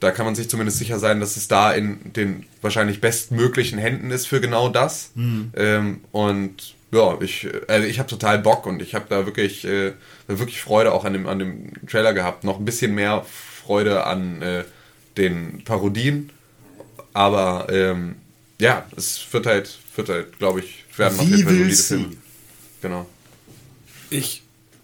da 0.00 0.11
kann 0.11 0.25
man 0.25 0.35
sich 0.35 0.49
zumindest 0.49 0.79
sicher 0.79 0.99
sein, 0.99 1.21
dass 1.21 1.37
es 1.37 1.47
da 1.47 1.73
in 1.73 2.12
den 2.14 2.47
wahrscheinlich 2.62 3.00
bestmöglichen 3.00 3.79
Händen 3.79 4.11
ist 4.11 4.26
für 4.26 4.40
genau 4.40 4.69
das. 4.71 5.12
Ähm, 5.55 6.00
und 6.11 6.75
ja, 6.93 7.17
ich, 7.21 7.49
also 7.69 7.87
ich 7.87 7.99
habe 7.99 8.09
total 8.09 8.38
Bock 8.38 8.67
und 8.67 8.83
ich 8.83 8.95
habe 8.95 9.05
da 9.09 9.26
wirklich, 9.26 9.64
äh, 9.64 9.93
wirklich 10.26 10.61
Freude 10.61 10.93
auch 10.93 11.05
an 11.05 11.12
dem, 11.12 11.26
an 11.26 11.38
dem 11.38 11.73
Trailer 11.87 12.14
gehabt. 12.14 12.45
Noch 12.45 12.59
ein 12.59 12.64
bisschen 12.64 12.95
mehr 12.95 13.25
Freude 13.64 14.07
an 14.07 14.43
äh, 14.43 14.64
den 15.17 15.62
Parodien. 15.64 16.31
Aber 17.12 17.67
ähm, 17.71 18.17
ja, 18.61 18.87
es 18.97 19.21
wird 19.33 19.47
halt, 19.47 19.79
wird 19.97 20.09
halt, 20.09 20.38
glaube 20.38 20.61
ich, 20.61 20.85
werden 20.97 21.19
auf 21.19 21.26
jeden 21.26 21.45
Fall 21.45 21.55
solide? 21.55 21.76
Filme. 21.76 22.17
Genau. 22.83 23.07
Ich 24.11 24.43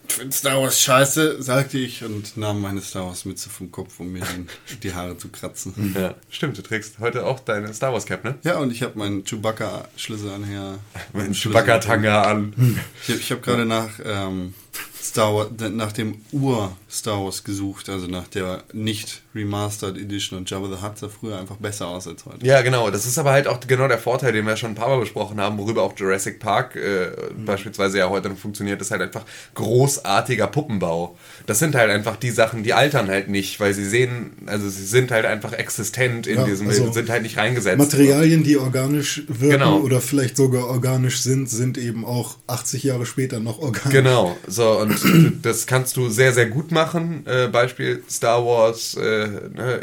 finde 0.09 0.35
Star 0.35 0.61
Wars 0.61 0.80
scheiße, 0.80 1.42
sagte 1.42 1.78
ich 1.78 2.04
und 2.04 2.37
nahm 2.37 2.61
meine 2.61 2.80
Star 2.80 3.06
Wars 3.06 3.25
Mütze 3.25 3.50
vom 3.50 3.71
Kopf, 3.71 4.00
um 4.00 4.12
mir 4.12 4.23
die 4.83 4.95
Haare 4.95 5.18
zu 5.18 5.28
kratzen. 5.28 5.95
Ja, 5.99 6.14
stimmt, 6.30 6.59
du 6.59 6.62
trägst 6.62 6.99
heute 7.00 7.26
auch 7.26 7.40
deine 7.40 7.73
Star 7.75 7.92
Wars 7.92 8.06
Cap, 8.06 8.25
ne? 8.25 8.37
Ja, 8.42 8.59
und 8.59 8.73
ich 8.73 8.83
habe 8.83 8.99
meinen 8.99 9.25
Chewbacca-Schlüssel 9.25 10.30
anher. 10.30 10.78
Mein 11.12 11.33
Chewbacca-Tanga 11.35 12.23
an. 12.23 12.80
Ich 13.06 13.30
habe 13.30 13.40
hab 13.40 13.42
gerade 13.42 13.66
nach 13.66 13.90
ähm, 14.04 14.54
Star 15.02 15.35
Wars, 15.35 15.50
nach 15.73 15.92
dem 15.92 16.21
Ur-Star 16.33 17.23
Wars 17.25 17.45
gesucht, 17.45 17.88
also 17.88 18.06
nach 18.06 18.28
der 18.28 18.64
nicht 18.73 19.23
Remastered 19.37 19.97
Edition 19.97 20.38
und 20.38 20.50
Jabba 20.50 20.69
the 20.75 20.83
Hutt 20.83 20.99
sah 20.99 21.09
früher 21.09 21.38
einfach 21.38 21.57
besser 21.57 21.88
aus 21.88 22.09
als 22.09 22.25
heute. 22.26 22.45
Ja, 22.47 22.62
genau. 22.62 22.90
Das 22.90 23.07
ist 23.07 23.19
aber 23.19 23.33
halt 23.33 23.47
auch 23.47 23.61
genau 23.66 23.87
der 23.88 23.99
Vorteil, 23.99 24.33
den 24.33 24.47
wir 24.47 24.57
schon 24.57 24.71
ein 24.71 24.75
paar 24.75 24.88
Mal 24.88 24.99
besprochen 25.00 25.40
haben, 25.40 25.59
worüber 25.59 25.83
auch 25.83 25.93
Jurassic 25.97 26.40
Park 26.40 26.75
äh, 26.76 27.11
beispielsweise 27.45 27.99
ja 27.99 28.09
heute 28.09 28.28
noch 28.31 28.38
funktioniert, 28.38 28.81
ist 28.81 28.90
halt 28.90 29.02
einfach 29.02 29.25
großartiger 29.55 30.47
Puppenbau. 30.47 31.16
Das 31.47 31.59
sind 31.59 31.75
halt 31.75 31.90
einfach 31.90 32.16
die 32.16 32.31
Sachen, 32.31 32.62
die 32.62 32.73
altern 32.73 33.09
halt 33.09 33.28
nicht, 33.28 33.61
weil 33.61 33.75
sie 33.75 33.85
sehen, 33.85 34.33
also 34.47 34.69
sie 34.69 34.85
sind 34.85 35.11
halt 35.11 35.26
einfach 35.26 35.52
existent 35.52 36.26
in 36.26 36.38
Ja, 36.38 36.45
diesem 36.45 36.69
also 36.69 36.83
Bild, 36.85 36.95
sind 36.95 37.11
halt 37.11 37.23
nicht 37.23 37.37
reingesetzt. 37.37 37.78
Materialien, 37.78 38.43
die 38.43 38.57
organisch 38.57 39.23
wirken 39.28 39.57
Genau. 39.59 39.78
oder 39.81 40.00
vielleicht 40.00 40.37
sogar 40.37 40.66
organisch 40.69 41.21
sind, 41.21 41.49
sind 41.50 41.78
eben 41.78 42.05
auch 42.05 42.37
80 42.47 42.83
Jahre 42.85 43.07
später 43.07 43.40
noch 43.40 43.59
organisch. 43.59 43.93
Genau, 43.93 44.37
so 44.47 44.78
und 44.81 44.97
das 45.45 45.66
kannst 45.66 45.97
du 45.97 46.09
sehr, 46.09 46.33
sehr 46.33 46.47
gut 46.47 46.73
machen. 46.73 47.26
Äh, 47.26 47.49
Beispiel 47.49 48.02
Star 48.11 48.45
Wars 48.45 48.95
äh, 48.97 49.25
ne, 49.28 49.80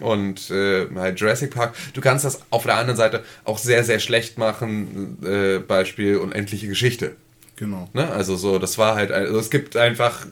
und 0.00 0.50
äh, 0.50 0.86
halt 0.94 1.20
Jurassic 1.20 1.50
Park. 1.50 1.74
Du 1.94 2.00
kannst 2.00 2.24
das 2.24 2.40
auf 2.50 2.64
der 2.64 2.76
anderen 2.76 2.96
Seite 2.96 3.24
auch 3.44 3.58
sehr, 3.58 3.84
sehr 3.84 3.98
schlecht 4.00 4.38
machen. 4.38 5.18
Äh, 5.24 5.58
Beispiel 5.58 6.16
Unendliche 6.18 6.68
Geschichte. 6.68 7.16
Genau. 7.56 7.88
Ne? 7.92 8.08
Also 8.10 8.36
so, 8.36 8.58
das 8.58 8.78
war 8.78 8.94
halt, 8.94 9.10
also 9.10 9.38
es 9.38 9.50
gibt 9.50 9.76
einfach 9.76 10.26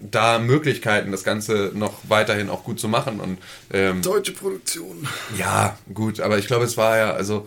da 0.00 0.40
Möglichkeiten, 0.40 1.12
das 1.12 1.22
Ganze 1.22 1.70
noch 1.74 1.94
weiterhin 2.08 2.50
auch 2.50 2.64
gut 2.64 2.80
zu 2.80 2.88
machen 2.88 3.20
und 3.20 3.38
ähm, 3.72 4.02
Deutsche 4.02 4.32
Produktion. 4.32 5.06
ja, 5.38 5.78
gut, 5.94 6.18
aber 6.18 6.38
ich 6.38 6.48
glaube, 6.48 6.64
es 6.64 6.76
war 6.76 6.96
ja, 6.96 7.12
also 7.12 7.46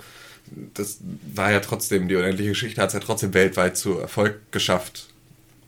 das 0.74 1.00
war 1.34 1.52
ja 1.52 1.60
trotzdem, 1.60 2.08
die 2.08 2.16
unendliche 2.16 2.52
Geschichte 2.52 2.82
hat 2.82 2.90
es 2.90 2.94
ja 2.94 3.02
trotzdem 3.02 3.34
weltweit 3.34 3.76
zu 3.76 4.00
Erfolg 4.00 4.40
geschafft. 4.52 5.08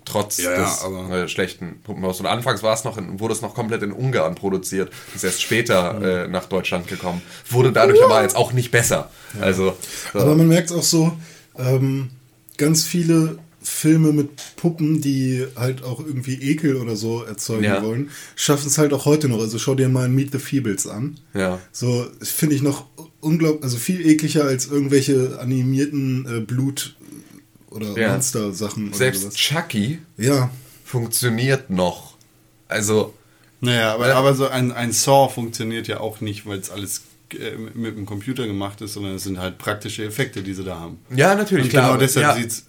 Trotz 0.10 0.38
Ja, 0.38 0.52
ja, 0.54 0.62
des 0.64 0.82
aber- 0.84 1.10
äh, 1.24 1.28
schlechten 1.28 1.82
Puppenhaus. 1.84 2.20
Und 2.20 2.26
anfangs 2.28 2.64
war 2.64 2.74
es 2.74 2.84
noch 2.84 2.98
in, 2.98 3.20
wurde 3.20 3.34
es 3.34 3.42
noch 3.42 3.54
komplett 3.54 3.84
in 3.84 3.92
Ungarn 3.92 4.36
produziert, 4.36 4.92
ist 5.14 5.24
erst 5.24 5.42
später 5.42 6.24
äh, 6.26 6.28
nach 6.28 6.46
Deutschland 6.46 6.88
gekommen. 6.88 7.22
Wurde 7.50 7.72
dadurch 7.72 8.02
aber 8.04 8.22
jetzt 8.22 8.36
auch 8.36 8.54
nicht 8.54 8.72
besser. 8.72 9.10
Also, 9.42 9.76
so. 10.14 10.20
Aber 10.20 10.36
man 10.36 10.48
merkt 10.48 10.72
auch 10.72 10.84
so, 10.84 11.12
ähm, 11.58 12.10
ganz 12.58 12.84
viele 12.84 13.38
Filme 13.62 14.14
mit 14.14 14.30
Puppen, 14.56 15.02
die 15.02 15.46
halt 15.58 15.84
auch 15.84 16.00
irgendwie 16.00 16.36
Ekel 16.36 16.78
oder 16.78 16.96
so 16.96 17.24
erzeugen 17.24 17.66
Ja. 17.66 17.84
wollen, 17.84 18.12
schaffen 18.38 18.68
es 18.68 18.78
halt 18.78 18.94
auch 18.94 19.04
heute 19.04 19.28
noch. 19.28 19.40
Also 19.40 19.60
schau 19.60 19.76
dir 19.76 19.90
mal 19.90 20.08
Meet 20.08 20.32
the 20.32 20.40
Feebles 20.40 20.88
an. 20.88 21.20
ja. 21.34 21.60
So 21.74 22.08
finde 22.22 22.56
ich 22.56 22.62
noch 22.62 22.86
unglaublich, 23.20 23.64
also 23.64 23.76
viel 23.78 24.08
ekliger 24.08 24.46
als 24.46 24.68
irgendwelche 24.68 25.38
animierten 25.42 26.26
äh, 26.26 26.40
Blut- 26.40 26.96
oder 27.78 27.98
Ja. 28.00 28.12
Monster-Sachen 28.14 28.92
Selbst 28.94 29.22
sowas. 29.22 29.36
Chucky 29.36 30.00
Ja, 30.18 30.50
funktioniert 30.84 31.70
noch. 31.70 32.16
Also, 32.68 33.14
Naja, 33.60 33.94
aber, 33.96 34.10
Ja. 34.10 34.16
aber 34.16 34.36
so 34.36 34.48
ein, 34.48 34.72
ein 34.72 34.92
Saw 34.92 35.30
funktioniert 35.34 35.88
ja 35.88 36.00
auch 36.00 36.22
nicht, 36.22 36.46
weil 36.46 36.60
es 36.60 36.70
alles 36.70 37.02
äh, 37.34 37.56
mit 37.74 37.98
dem 37.98 38.06
Computer 38.06 38.46
gemacht 38.46 38.82
ist, 38.82 38.94
sondern 38.94 39.16
es 39.16 39.24
sind 39.24 39.40
halt 39.40 39.58
praktische 39.58 40.04
Effekte, 40.06 40.44
die 40.44 40.54
sie 40.54 40.64
da 40.64 40.80
haben. 40.80 41.00
ja, 41.16 41.34
natürlich, 41.34 41.66
Und 41.66 41.70
klar. 41.72 41.88
genau 41.88 42.00
deshalb 42.00 42.26
ja, 42.28 42.36
sieht 42.36 42.52
es 42.52 42.66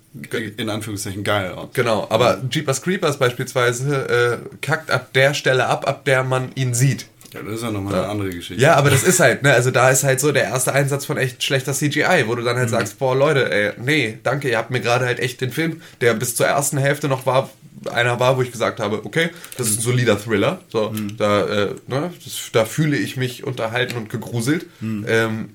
in 0.57 0.69
Anführungszeichen 0.71 1.23
geil 1.25 1.53
aus. 1.53 1.69
Genau, 1.75 2.07
aber 2.11 2.43
Jeepers 2.51 2.81
Creepers 2.81 3.19
beispielsweise 3.19 4.41
äh, 4.43 4.57
kackt 4.63 4.91
ab 4.91 5.13
der 5.13 5.35
Stelle 5.35 5.67
ab, 5.67 5.87
ab 5.87 6.05
der 6.07 6.25
man 6.25 6.51
ihn 6.55 6.73
sieht. 6.75 7.07
Ja, 7.35 7.43
das 7.43 7.57
ist 7.57 7.63
ja 7.63 7.71
nochmal 7.71 7.95
eine 7.95 8.09
andere 8.09 8.31
Geschichte. 8.31 8.63
Ja, 8.63 8.77
aber 8.77 8.91
das 8.91 9.03
ist 9.03 9.21
halt, 9.21 9.43
ne, 9.43 9.53
also 9.53 9.71
da 9.71 9.91
ist 9.91 10.03
halt 10.03 10.19
so 10.19 10.33
der 10.33 10.45
erste 10.45 10.73
Einsatz 10.73 11.05
von 11.05 11.19
echt 11.19 11.43
schlechter 11.43 11.73
CGI, 11.75 12.25
wo 12.27 12.35
du 12.35 12.43
dann 12.43 12.57
halt 12.57 12.71
sagst, 12.71 12.99
boah, 12.99 13.15
Leute, 13.15 13.51
ey, 13.53 13.73
nee, 13.77 14.19
danke, 14.23 14.49
ihr 14.49 14.57
habt 14.57 14.71
mir 14.71 14.81
gerade 14.81 15.05
halt 15.05 15.21
echt 15.21 15.41
den 15.41 15.53
Film, 15.53 15.83
der 16.01 16.15
bis 16.15 16.35
zur 16.37 16.47
ersten 16.47 16.79
Hälfte 16.79 17.09
noch 17.09 17.27
war, 17.27 17.51
einer 17.93 18.19
war, 18.19 18.37
wo 18.37 18.43
ich 18.43 18.51
gesagt 18.51 18.81
habe, 18.81 19.05
okay, 19.05 19.29
das 19.57 19.69
ist 19.69 19.79
ein 19.79 19.83
solider 19.83 20.19
Thriller, 20.19 20.61
so, 20.69 20.93
da, 21.19 21.47
äh, 21.47 21.75
ne, 21.87 22.13
das, 22.25 22.51
da 22.53 22.65
fühle 22.65 22.97
ich 22.97 23.17
mich 23.17 23.45
unterhalten 23.45 23.97
und 23.97 24.09
gegruselt, 24.09 24.67
ähm, 24.81 25.51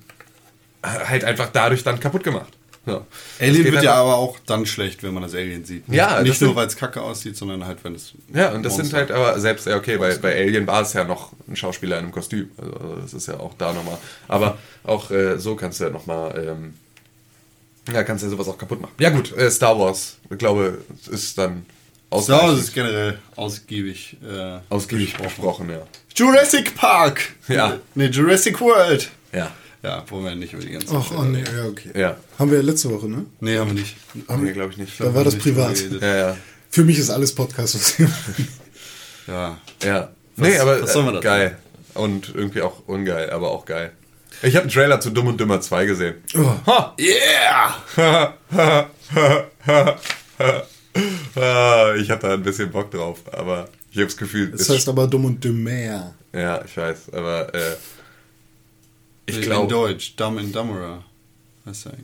halt 0.82 1.24
einfach 1.24 1.48
dadurch 1.52 1.82
dann 1.82 1.98
kaputt 1.98 2.22
gemacht. 2.24 2.52
Das 2.86 3.00
Alien 3.40 3.64
wird 3.64 3.74
ja 3.74 3.80
einfach- 3.80 3.94
aber 3.94 4.16
auch 4.16 4.38
dann 4.46 4.66
schlecht, 4.66 5.02
wenn 5.02 5.14
man 5.14 5.22
das 5.22 5.34
Alien 5.34 5.64
sieht. 5.64 5.84
Ja, 5.88 6.16
das 6.16 6.24
Nicht 6.24 6.38
sind- 6.38 6.48
nur, 6.48 6.56
weil 6.56 6.66
es 6.66 6.76
kacke 6.76 7.00
aussieht, 7.02 7.36
sondern 7.36 7.64
halt, 7.66 7.78
wenn 7.82 7.94
es. 7.94 8.12
Ja, 8.34 8.50
und 8.52 8.62
das 8.62 8.74
sind 8.74 8.82
Monster- 8.92 8.98
halt 8.98 9.10
aber 9.10 9.38
selbst, 9.40 9.66
ja, 9.66 9.76
okay, 9.76 9.96
bei, 9.96 10.14
bei 10.16 10.34
Alien 10.34 10.66
war 10.66 10.82
es 10.82 10.92
ja 10.92 11.04
noch 11.04 11.32
ein 11.48 11.56
Schauspieler 11.56 11.98
in 11.98 12.04
einem 12.04 12.12
Kostüm. 12.12 12.50
Also 12.58 12.72
also 12.72 12.96
das 12.96 13.14
ist 13.14 13.28
ja 13.28 13.40
auch 13.40 13.54
da 13.56 13.72
nochmal. 13.72 13.98
Aber 14.28 14.58
auch 14.84 15.10
äh, 15.10 15.38
so 15.38 15.56
kannst 15.56 15.80
du 15.80 15.84
ja 15.84 15.90
nochmal, 15.90 16.46
ähm, 16.56 16.74
ja, 17.92 18.02
kannst 18.02 18.22
du 18.22 18.26
ja 18.28 18.30
sowas 18.30 18.48
auch 18.48 18.58
kaputt 18.58 18.80
machen. 18.80 18.92
Ja, 18.98 19.10
gut, 19.10 19.36
äh, 19.36 19.50
Star 19.50 19.78
Wars, 19.78 20.16
ich 20.30 20.38
glaube, 20.38 20.78
ist 21.10 21.36
dann 21.38 21.64
Star 22.20 22.42
Wars 22.42 22.60
ist 22.60 22.72
generell 22.74 23.18
ausgiebig. 23.34 24.16
Äh, 24.22 24.58
ausgiebig 24.68 25.16
besprochen, 25.16 25.68
ja. 25.70 25.82
Jurassic 26.14 26.76
Park! 26.76 27.22
Ja. 27.48 27.78
Nee, 27.96 28.06
Jurassic 28.06 28.60
World! 28.60 29.10
Ja, 29.32 29.50
Ja, 29.84 30.02
wollen 30.08 30.24
wir 30.24 30.34
nicht 30.34 30.54
über 30.54 30.62
die 30.62 30.70
ganze 30.72 30.96
ach, 30.96 31.10
oh, 31.14 31.22
nee, 31.24 31.44
ja, 31.44 31.64
okay. 31.66 31.90
ja. 31.94 32.16
Haben 32.38 32.50
wir 32.50 32.56
ja 32.58 32.64
letzte 32.64 32.90
Woche, 32.90 33.06
ne? 33.06 33.26
Nee, 33.40 33.58
haben 33.58 33.68
wir 33.68 33.74
nicht. 33.74 33.94
Nee, 34.14 34.52
glaube 34.52 34.72
ich 34.72 34.78
nicht. 34.78 34.98
Da 34.98 35.14
war 35.14 35.24
das 35.24 35.36
privat. 35.36 35.76
Ja, 36.00 36.16
ja, 36.16 36.36
Für 36.70 36.84
mich 36.84 36.98
ist 36.98 37.10
alles 37.10 37.34
Podcast. 37.34 37.74
was 37.74 37.98
wir 37.98 38.08
machen. 38.08 38.48
Ja. 39.26 39.58
ja. 39.84 40.10
nee, 40.36 40.58
aber 40.58 40.80
was 40.82 40.92
soll 40.94 41.02
man 41.02 41.16
äh, 41.16 41.20
geil. 41.20 41.58
Und 41.92 42.32
irgendwie 42.34 42.62
auch 42.62 42.82
ungeil, 42.86 43.28
aber 43.30 43.50
auch 43.50 43.66
geil. 43.66 43.92
Ich 44.42 44.54
habe 44.56 44.62
einen 44.64 44.72
Trailer 44.72 45.00
zu 45.00 45.10
Dumm 45.10 45.26
und 45.28 45.38
Dümmer 45.38 45.60
2 45.60 45.84
gesehen. 45.86 46.14
Oh. 46.34 46.54
Ha! 46.66 46.96
Yeah! 46.98 48.34
Ah, 51.36 51.94
ich 51.96 52.10
hatte 52.10 52.26
da 52.28 52.34
ein 52.34 52.42
bisschen 52.42 52.70
Bock 52.70 52.90
drauf, 52.90 53.20
aber 53.32 53.68
ich 53.90 53.98
habe 53.98 54.06
das 54.06 54.16
Gefühl, 54.16 54.50
Das 54.50 54.62
es- 54.62 54.68
heißt 54.70 54.88
aber 54.88 55.06
dumm 55.06 55.24
und 55.26 55.42
dümmer. 55.44 56.14
ja, 56.32 56.62
ich 56.64 56.76
weiß, 56.76 57.12
aber 57.12 57.54
äh, 57.54 57.76
ich 59.26 59.36
In 59.36 59.42
glaube, 59.42 59.68
Deutsch, 59.72 60.16
Dumb 60.16 60.38
and 60.38 60.54
Dumberer. 60.54 61.04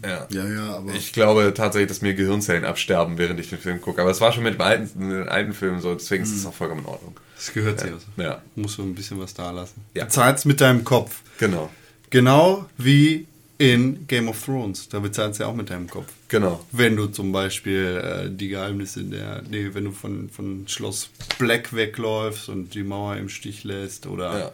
Ja, 0.03 0.27
Ja, 0.31 0.49
ja, 0.49 0.77
aber. 0.77 0.95
ich 0.95 1.13
glaube 1.13 1.53
tatsächlich, 1.55 1.89
dass 1.89 2.01
mir 2.01 2.15
Gehirnzellen 2.15 2.65
absterben, 2.65 3.19
während 3.19 3.39
ich 3.41 3.51
den 3.51 3.59
Film 3.59 3.81
gucke. 3.83 4.01
Aber 4.01 4.11
es 4.11 4.21
war 4.21 4.33
schon 4.33 4.43
mit 4.43 4.55
dem 4.55 4.61
alten, 4.63 5.07
mit 5.07 5.19
den 5.19 5.29
alten 5.29 5.53
Filmen 5.53 5.81
so, 5.83 5.93
deswegen 5.95 6.23
ist 6.23 6.35
es 6.35 6.47
auch 6.47 6.55
vollkommen 6.55 6.81
in 6.81 6.87
Ordnung. 6.87 7.15
Das 7.37 7.53
gehört 7.53 7.81
sich 7.81 7.91
also. 7.93 8.07
Ja, 8.17 8.41
Musst 8.55 8.79
du 8.79 8.83
ein 8.83 8.95
bisschen 8.95 9.21
was 9.21 9.35
da 9.35 9.51
lassen. 9.51 9.83
Ja. 9.95 10.05
Du 10.05 10.11
zahlst 10.11 10.47
mit 10.47 10.61
deinem 10.63 10.83
Kopf. 10.85 11.21
genau, 11.39 11.69
Genau 12.09 12.65
wie 12.79 13.27
in 13.59 14.07
Game 14.07 14.29
of 14.29 14.43
Thrones. 14.43 14.89
Da 14.89 14.99
bezahlst 14.99 15.39
du 15.41 15.45
ja 15.45 15.51
auch 15.51 15.55
mit 15.55 15.69
deinem 15.69 15.89
Kopf. 15.91 16.11
genau. 16.29 16.65
Wenn 16.73 16.97
du 16.97 17.09
zum 17.09 17.31
Beispiel 17.31 18.03
äh, 18.03 18.31
die 18.35 18.49
Geheimnisse 18.49 19.01
in 19.01 19.11
der, 19.11 19.43
nee, 19.51 19.69
wenn 19.75 19.85
du 19.85 19.93
von, 19.93 20.31
von 20.31 20.67
Schloss 20.69 21.11
Black 21.39 21.75
wegläufst 21.75 22.49
und 22.49 22.73
die 22.75 22.83
Mauer 22.83 23.17
im 23.17 23.29
Stich 23.29 23.63
lässt 23.65 24.07
oder 24.07 24.53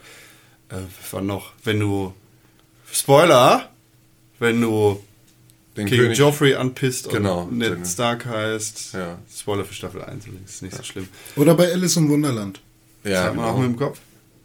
Ja. 0.71 0.77
äh, 0.79 0.83
war 1.13 1.23
noch, 1.23 1.53
wenn 1.63 1.79
du 1.79 2.13
Spoiler, 2.93 3.69
wenn 4.39 4.61
du 4.61 5.03
Den 5.77 5.87
King 5.87 5.99
König, 6.01 6.19
Joffrey 6.19 6.55
anpisst 6.55 7.09
Genau, 7.11 7.43
und 7.43 7.59
Ned 7.59 7.73
den- 7.73 7.85
Stark 7.85 8.25
heißt. 8.27 8.95
Ja. 8.95 9.19
Spoiler 9.35 9.65
für 9.65 9.75
Staffel 9.75 10.03
1 10.03 10.27
übrigens, 10.27 10.51
ist 10.55 10.63
nicht 10.63 10.77
so 10.77 10.83
schlimm. 10.83 11.09
Oder 11.37 11.55
bei 11.55 11.71
Alice 11.73 11.97
im 11.97 12.09
Wunderland. 12.09 12.61
ja, 13.05 13.25
Sag 13.25 13.35
mal 13.37 13.51
auch 13.51 13.59
mit 13.59 13.67
dem 13.69 13.77
Kopf. 13.77 13.99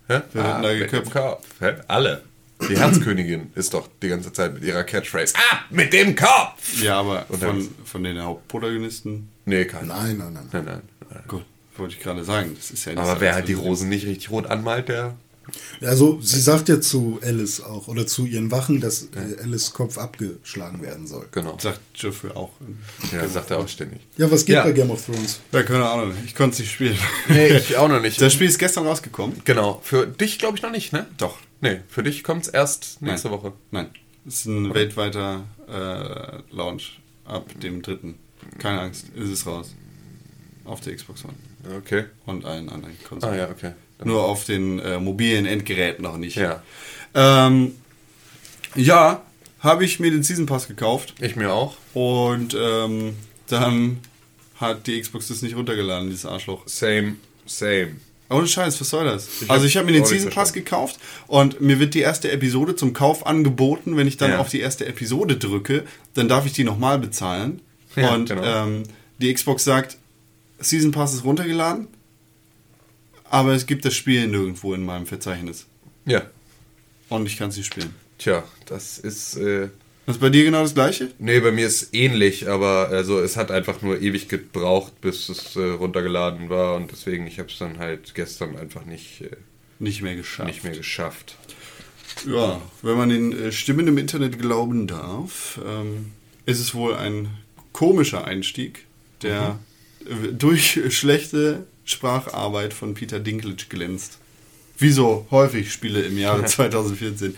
Hä? 0.07 0.13
Wird 0.13 0.25
denn 0.35 0.41
da 0.43 0.59
mit 0.61 0.71
dem 0.71 0.79
geköpft? 0.79 1.11
Kopf. 1.11 1.45
Hä? 1.59 1.73
Alle. 1.87 2.23
Die 2.69 2.77
Herzkönigin 2.77 3.51
ist 3.55 3.73
doch 3.73 3.87
die 4.03 4.07
ganze 4.09 4.31
Zeit 4.33 4.53
mit 4.53 4.63
ihrer 4.63 4.83
Catchphrase. 4.83 5.33
Ah, 5.35 5.59
mit 5.71 5.93
dem 5.93 6.15
Kopf! 6.15 6.79
Ja, 6.83 6.99
aber 6.99 7.25
Und 7.29 7.39
von, 7.43 7.67
von 7.85 8.03
den 8.03 8.21
Hauptprotagonisten, 8.21 9.29
Nee, 9.45 9.65
kein. 9.65 9.87
Nein, 9.87 10.17
nein, 10.17 10.33
nein. 10.33 10.47
Nein, 10.51 10.65
nein. 10.65 10.81
nein. 11.09 11.23
gut, 11.27 11.43
wollte 11.77 11.95
ich 11.95 11.99
gerade 12.01 12.23
sagen. 12.23 12.53
Das 12.55 12.69
ist 12.69 12.85
ja 12.85 12.91
nicht 12.91 13.01
Aber 13.01 13.15
so, 13.15 13.21
wer 13.21 13.33
halt 13.33 13.47
die 13.47 13.53
Rosen 13.53 13.89
nicht 13.89 14.05
richtig 14.05 14.29
rot 14.29 14.45
anmalt, 14.45 14.89
der. 14.89 15.15
Also, 15.81 16.19
sie 16.21 16.39
sagt 16.39 16.69
ja 16.69 16.79
zu 16.79 17.19
Alice 17.23 17.61
auch, 17.61 17.87
oder 17.87 18.05
zu 18.07 18.25
ihren 18.25 18.51
Wachen, 18.51 18.79
dass 18.79 19.03
äh, 19.15 19.41
Alice 19.41 19.73
Kopf 19.73 19.97
abgeschlagen 19.97 20.81
werden 20.81 21.07
soll. 21.07 21.27
Genau. 21.31 21.57
Sagt 21.59 21.79
Joffrey 21.95 22.31
auch. 22.31 22.51
Ja, 23.11 23.27
sagt 23.27 23.51
er 23.51 23.59
auch 23.59 23.67
ständig. 23.67 24.01
Ja, 24.17 24.29
was 24.31 24.45
geht 24.45 24.55
Ja. 24.55 24.63
bei 24.63 24.71
Game 24.71 24.91
of 24.91 25.03
Thrones? 25.05 25.39
Ja, 25.51 25.63
keine 25.63 25.89
Ahnung. 25.89 26.13
Ich 26.25 26.35
konnte 26.35 26.53
es 26.53 26.59
nicht 26.59 26.71
spielen. 26.71 26.97
Nee, 27.27 27.57
ich 27.57 27.75
auch 27.77 27.87
noch 27.89 28.01
nicht. 28.01 28.21
Das 28.21 28.33
Spiel 28.33 28.47
ist 28.47 28.59
gestern 28.59 28.85
rausgekommen. 28.85 29.41
Genau. 29.43 29.81
Für 29.83 30.05
dich 30.07 30.37
glaube 30.39 30.57
ich 30.57 30.63
noch 30.63 30.71
nicht, 30.71 30.93
ne? 30.93 31.07
Doch. 31.17 31.37
Nee, 31.59 31.81
für 31.89 32.03
dich 32.03 32.23
kommt's 32.23 32.47
erst 32.47 33.01
nächste 33.01 33.29
Nein. 33.29 33.37
Woche. 33.37 33.53
Nein. 33.71 33.89
Es 34.27 34.35
ist 34.41 34.45
ein 34.45 34.73
weltweiter 34.73 35.43
äh, 35.67 36.55
Launch 36.55 36.99
ab 37.25 37.49
dem 37.61 37.81
dritten. 37.81 38.19
Keine 38.59 38.81
Angst, 38.81 39.05
ist 39.15 39.29
es 39.29 39.45
raus. 39.45 39.73
Auf 40.65 40.81
der 40.81 40.95
Xbox 40.95 41.23
One. 41.25 41.33
Okay. 41.77 42.05
Und 42.25 42.45
allen 42.45 42.69
anderen 42.69 42.95
Konsolen. 43.07 43.33
Ah 43.33 43.37
ja, 43.37 43.49
okay. 43.49 43.71
Dann- 44.01 44.09
Nur 44.09 44.23
auf 44.25 44.43
den 44.43 44.79
äh, 44.79 44.99
mobilen 44.99 45.45
Endgeräten 45.45 46.03
noch 46.03 46.17
nicht. 46.17 46.35
Ja. 46.35 46.61
Ähm, 47.15 47.75
ja, 48.75 49.21
habe 49.59 49.85
ich 49.85 49.99
mir 49.99 50.11
den 50.11 50.23
Season 50.23 50.45
Pass 50.47 50.67
gekauft. 50.67 51.13
Ich 51.21 51.35
mir 51.35 51.53
auch. 51.53 51.75
Und 51.93 52.55
ähm, 52.59 53.15
dann 53.47 53.99
hat 54.55 54.87
die 54.87 54.99
Xbox 54.99 55.27
das 55.29 55.41
nicht 55.41 55.55
runtergeladen, 55.55 56.09
dieses 56.09 56.25
Arschloch. 56.25 56.63
Same, 56.67 57.15
same. 57.45 57.95
Ohne 58.29 58.47
Scheiß, 58.47 58.79
was 58.79 58.89
soll 58.89 59.05
das? 59.05 59.27
Ich 59.41 59.49
also 59.51 59.65
ich 59.65 59.75
habe 59.77 59.85
mir 59.87 59.91
den 59.93 60.05
Season 60.05 60.31
Pass 60.31 60.53
gekauft 60.53 60.97
und 61.27 61.59
mir 61.61 61.79
wird 61.79 61.93
die 61.93 61.99
erste 61.99 62.31
Episode 62.31 62.75
zum 62.75 62.93
Kauf 62.93 63.25
angeboten. 63.27 63.97
Wenn 63.97 64.07
ich 64.07 64.17
dann 64.17 64.31
Ja. 64.31 64.39
auf 64.39 64.49
die 64.49 64.61
erste 64.61 64.85
Episode 64.85 65.35
drücke, 65.37 65.83
dann 66.13 66.27
darf 66.29 66.45
ich 66.45 66.53
die 66.53 66.63
nochmal 66.63 66.97
bezahlen. 66.97 67.61
Ja, 67.95 68.13
und 68.15 68.29
genau. 68.29 68.43
ähm, 68.43 68.83
die 69.19 69.33
Xbox 69.33 69.63
sagt, 69.65 69.97
Season 70.59 70.91
Pass 70.91 71.13
ist 71.13 71.25
runtergeladen, 71.25 71.87
aber 73.31 73.53
es 73.53 73.65
gibt 73.65 73.85
das 73.85 73.95
Spiel 73.95 74.27
nirgendwo 74.27 74.73
in 74.73 74.83
meinem 74.83 75.05
Verzeichnis. 75.05 75.65
Ja. 76.05 76.23
Und 77.09 77.25
ich 77.25 77.37
kann 77.37 77.49
es 77.49 77.57
nicht 77.57 77.67
spielen. 77.67 77.95
Tja, 78.17 78.43
das 78.65 78.99
ist. 78.99 79.37
Äh, 79.37 79.69
ist 80.05 80.19
bei 80.19 80.29
dir 80.29 80.43
genau 80.43 80.61
das 80.61 80.73
gleiche? 80.73 81.11
Nee, 81.17 81.39
bei 81.39 81.51
mir 81.51 81.65
ist 81.65 81.93
ähnlich, 81.93 82.49
aber 82.49 82.89
also 82.89 83.19
es 83.19 83.37
hat 83.37 83.49
einfach 83.49 83.81
nur 83.81 84.01
ewig 84.01 84.27
gebraucht, 84.27 84.99
bis 84.99 85.29
es 85.29 85.55
äh, 85.55 85.61
runtergeladen 85.61 86.49
war 86.49 86.75
und 86.75 86.91
deswegen, 86.91 87.25
ich 87.25 87.39
habe 87.39 87.49
es 87.49 87.57
dann 87.57 87.77
halt 87.77 88.13
gestern 88.15 88.57
einfach 88.57 88.85
nicht, 88.85 89.21
äh, 89.21 89.29
nicht 89.79 90.01
mehr 90.01 90.15
geschafft. 90.15 90.47
Nicht 90.47 90.63
mehr 90.63 90.75
geschafft. 90.75 91.37
Ja, 92.27 92.61
wenn 92.81 92.97
man 92.97 93.09
den 93.09 93.31
äh, 93.31 93.51
Stimmen 93.51 93.87
im 93.87 93.97
Internet 93.97 94.39
glauben 94.39 94.87
darf, 94.87 95.59
ähm, 95.65 96.11
ist 96.45 96.59
es 96.59 96.73
wohl 96.73 96.95
ein 96.95 97.29
komischer 97.71 98.25
Einstieg, 98.25 98.85
der 99.21 99.59
mhm. 100.05 100.37
durch 100.37 100.79
schlechte 100.89 101.65
Spracharbeit 101.91 102.73
von 102.73 102.93
Peter 102.93 103.19
Dinklage 103.19 103.65
glänzt. 103.69 104.17
Wie 104.77 104.91
so 104.91 105.27
häufig 105.29 105.71
Spiele 105.71 106.01
im 106.01 106.17
Jahre 106.17 106.45
2014. 106.45 107.35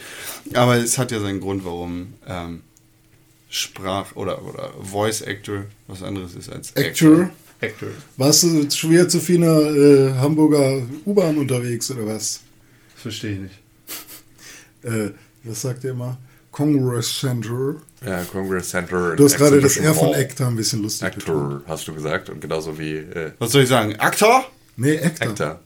Aber 0.53 0.77
es 0.77 0.97
hat 0.97 1.11
ja 1.11 1.19
seinen 1.19 1.39
Grund, 1.41 1.65
warum 1.65 2.13
ähm, 2.27 2.61
Sprach- 3.49 4.15
oder, 4.15 4.43
oder 4.43 4.73
Voice 4.81 5.21
Actor 5.21 5.65
was 5.87 6.01
anderes 6.01 6.35
ist 6.35 6.49
als 6.49 6.75
Actor. 6.75 7.29
Actor. 7.61 7.89
Warst 8.17 8.43
du 8.43 8.69
schwer 8.71 9.07
zu 9.07 9.19
vieler 9.19 9.75
äh, 9.75 10.13
Hamburger 10.15 10.81
U-Bahn 11.05 11.37
unterwegs 11.37 11.91
oder 11.91 12.05
was? 12.07 12.41
Das 12.93 13.01
verstehe 13.03 13.33
ich 13.33 13.39
nicht. 13.39 13.55
äh, 14.83 15.11
was 15.43 15.61
sagt 15.61 15.83
ihr 15.83 15.91
immer? 15.91 16.17
Congress 16.53 17.19
Center. 17.19 17.75
Ja, 18.05 18.23
Congress 18.31 18.69
Center. 18.69 19.15
Du 19.15 19.25
hast 19.25 19.37
gerade 19.37 19.59
das 19.59 19.75
R 19.75 19.93
von 19.93 20.13
Actor 20.13 20.47
ein 20.47 20.55
bisschen 20.55 20.83
lustig 20.83 21.07
Actor, 21.07 21.61
hast 21.67 21.87
du 21.87 21.93
gesagt. 21.93 22.29
Und 22.29 22.39
genauso 22.39 22.77
wie. 22.77 22.97
Äh, 22.97 23.31
was 23.39 23.51
soll 23.51 23.63
ich 23.63 23.69
sagen? 23.69 23.95
Actor? 23.99 24.45
Nee, 24.77 24.99
Actor. 24.99 25.29
Actor. 25.29 25.59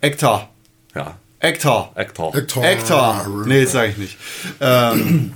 Actor. 0.00 0.48
Ja. 0.94 1.18
Actor. 1.40 1.92
Actor. 1.94 2.34
Actor. 2.34 2.64
Actor. 2.64 3.44
Nee, 3.46 3.64
das 3.64 3.72
sage 3.72 3.90
ich 3.90 3.96
nicht. 3.98 4.18
Ähm, 4.60 5.32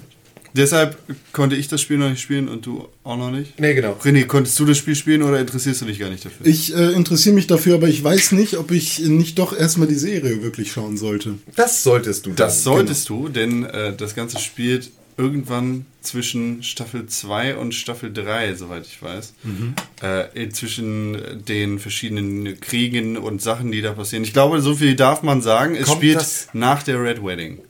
deshalb 0.55 0.97
konnte 1.33 1.57
ich 1.57 1.69
das 1.69 1.81
Spiel 1.81 1.99
noch 1.99 2.09
nicht 2.09 2.21
spielen 2.21 2.49
und 2.49 2.67
du 2.67 2.89
auch 3.03 3.17
noch 3.17 3.31
nicht? 3.31 3.59
Nee, 3.61 3.75
genau. 3.75 3.97
René, 4.03 4.25
konntest 4.25 4.59
du 4.59 4.65
das 4.65 4.79
Spiel 4.79 4.95
spielen 4.95 5.23
oder 5.23 5.39
interessierst 5.39 5.83
du 5.83 5.85
dich 5.85 5.99
gar 5.99 6.11
nicht 6.11 6.25
dafür? 6.25 6.47
Ich 6.47 6.75
äh, 6.75 6.93
interessiere 6.93 7.35
mich 7.35 7.47
dafür, 7.47 7.75
aber 7.75 7.89
ich 7.89 8.03
weiß 8.03 8.33
nicht, 8.33 8.57
ob 8.57 8.71
ich 8.71 9.01
nicht 9.01 9.39
doch 9.39 9.57
erstmal 9.57 9.89
die 9.89 9.95
Serie 9.95 10.43
wirklich 10.43 10.73
schauen 10.73 10.97
sollte. 10.97 11.35
Das 11.57 11.83
solltest 11.83 12.27
du. 12.27 12.31
Dann. 12.31 12.37
Das 12.37 12.65
solltest 12.65 13.09
genau. 13.09 13.23
du, 13.23 13.29
denn 13.29 13.65
äh, 13.65 13.95
das 13.95 14.15
Ganze 14.15 14.39
spielt 14.39 14.91
irgendwann 15.17 15.87
zwischen 16.01 16.63
Staffel 16.63 17.07
2 17.07 17.57
und 17.57 17.75
Staffel 17.75 18.13
3, 18.13 18.55
soweit 18.55 18.87
ich 18.87 19.01
weiß. 19.01 19.35
Mhm. 19.45 19.75
Äh, 20.03 20.49
zwischen 20.51 21.45
den 21.47 21.79
verschiedenen 21.79 22.61
Kriegen 22.61 23.17
und 23.17 23.41
Sachen, 23.41 23.71
die 23.73 23.81
da 23.81 23.93
passieren. 23.93 24.25
Ich 24.25 24.33
glaube, 24.33 24.61
so 24.61 24.75
viel 24.75 24.97
darf 24.97 25.23
man 25.23 25.41
sagen. 25.41 25.77
Es 25.77 25.87
Kommt 25.87 25.99
spielt 25.99 26.49
nach 26.53 26.83
der 26.83 27.03
Red 27.03 27.25
Wedding. 27.25 27.61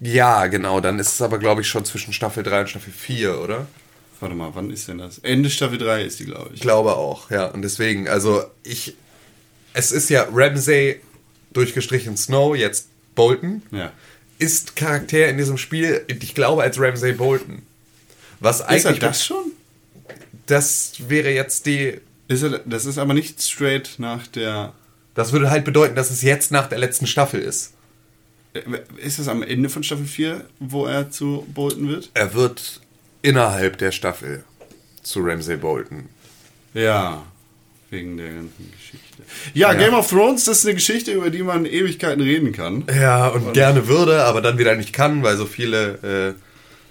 Ja, 0.00 0.46
genau. 0.46 0.80
Dann 0.80 0.98
ist 0.98 1.14
es 1.14 1.22
aber, 1.22 1.38
glaube 1.38 1.60
ich, 1.60 1.68
schon 1.68 1.84
zwischen 1.84 2.12
Staffel 2.12 2.42
3 2.42 2.62
und 2.62 2.70
Staffel 2.70 2.92
4, 2.92 3.38
oder? 3.40 3.66
Warte 4.20 4.34
mal, 4.34 4.50
wann 4.54 4.70
ist 4.70 4.88
denn 4.88 4.98
das? 4.98 5.18
Ende 5.18 5.50
Staffel 5.50 5.78
3 5.78 6.02
ist 6.04 6.20
die, 6.20 6.24
glaube 6.24 6.48
ich. 6.48 6.56
Ich 6.56 6.60
glaube 6.60 6.96
auch, 6.96 7.30
ja. 7.30 7.46
Und 7.46 7.62
deswegen, 7.62 8.08
also 8.08 8.44
ich. 8.62 8.96
Es 9.72 9.92
ist 9.92 10.10
ja 10.10 10.26
Ramsey 10.32 11.00
durchgestrichen 11.52 12.16
Snow, 12.16 12.56
jetzt 12.56 12.88
Bolton. 13.14 13.62
Ja 13.70 13.92
ist 14.40 14.74
Charakter 14.74 15.28
in 15.28 15.36
diesem 15.36 15.58
Spiel, 15.58 16.04
ich 16.08 16.34
glaube, 16.34 16.62
als 16.62 16.80
Ramsay 16.80 17.12
Bolton. 17.12 17.62
Was 18.40 18.62
eigentlich. 18.62 18.78
Ist 18.78 19.02
er 19.02 19.08
das 19.08 19.24
schon? 19.24 19.52
Das 20.46 20.94
wäre 21.08 21.30
jetzt 21.30 21.66
die. 21.66 22.00
Ist 22.26 22.42
er, 22.42 22.60
das 22.60 22.86
ist 22.86 22.98
aber 22.98 23.14
nicht 23.14 23.40
straight 23.42 23.94
nach 23.98 24.26
der. 24.26 24.72
Das 25.14 25.32
würde 25.32 25.50
halt 25.50 25.64
bedeuten, 25.64 25.94
dass 25.94 26.10
es 26.10 26.22
jetzt 26.22 26.50
nach 26.50 26.68
der 26.68 26.78
letzten 26.78 27.06
Staffel 27.06 27.40
ist. 27.40 27.74
Äh, 28.52 28.60
ist 28.98 29.18
es 29.18 29.28
am 29.28 29.42
Ende 29.42 29.68
von 29.68 29.82
Staffel 29.82 30.06
4, 30.06 30.44
wo 30.58 30.86
er 30.86 31.10
zu 31.10 31.46
Bolton 31.54 31.88
wird? 31.88 32.10
Er 32.14 32.34
wird 32.34 32.80
innerhalb 33.22 33.78
der 33.78 33.92
Staffel 33.92 34.44
zu 35.02 35.20
Ramsay 35.20 35.56
Bolton. 35.56 36.08
Ja, 36.74 37.24
wegen 37.90 38.16
der 38.16 38.28
ganzen 38.28 38.70
Geschichte. 38.72 39.22
Ja, 39.54 39.72
ja, 39.72 39.78
Game 39.78 39.94
of 39.94 40.08
Thrones, 40.08 40.44
das 40.44 40.58
ist 40.58 40.66
eine 40.66 40.74
Geschichte, 40.74 41.12
über 41.12 41.30
die 41.30 41.42
man 41.42 41.66
Ewigkeiten 41.66 42.22
reden 42.22 42.52
kann. 42.52 42.84
Ja, 42.94 43.28
und, 43.28 43.46
und 43.48 43.52
gerne 43.52 43.88
würde, 43.88 44.24
aber 44.24 44.40
dann 44.40 44.58
wieder 44.58 44.76
nicht 44.76 44.92
kann, 44.92 45.22
weil 45.22 45.36
so 45.36 45.46
viele, 45.46 46.36
äh, 46.36 46.40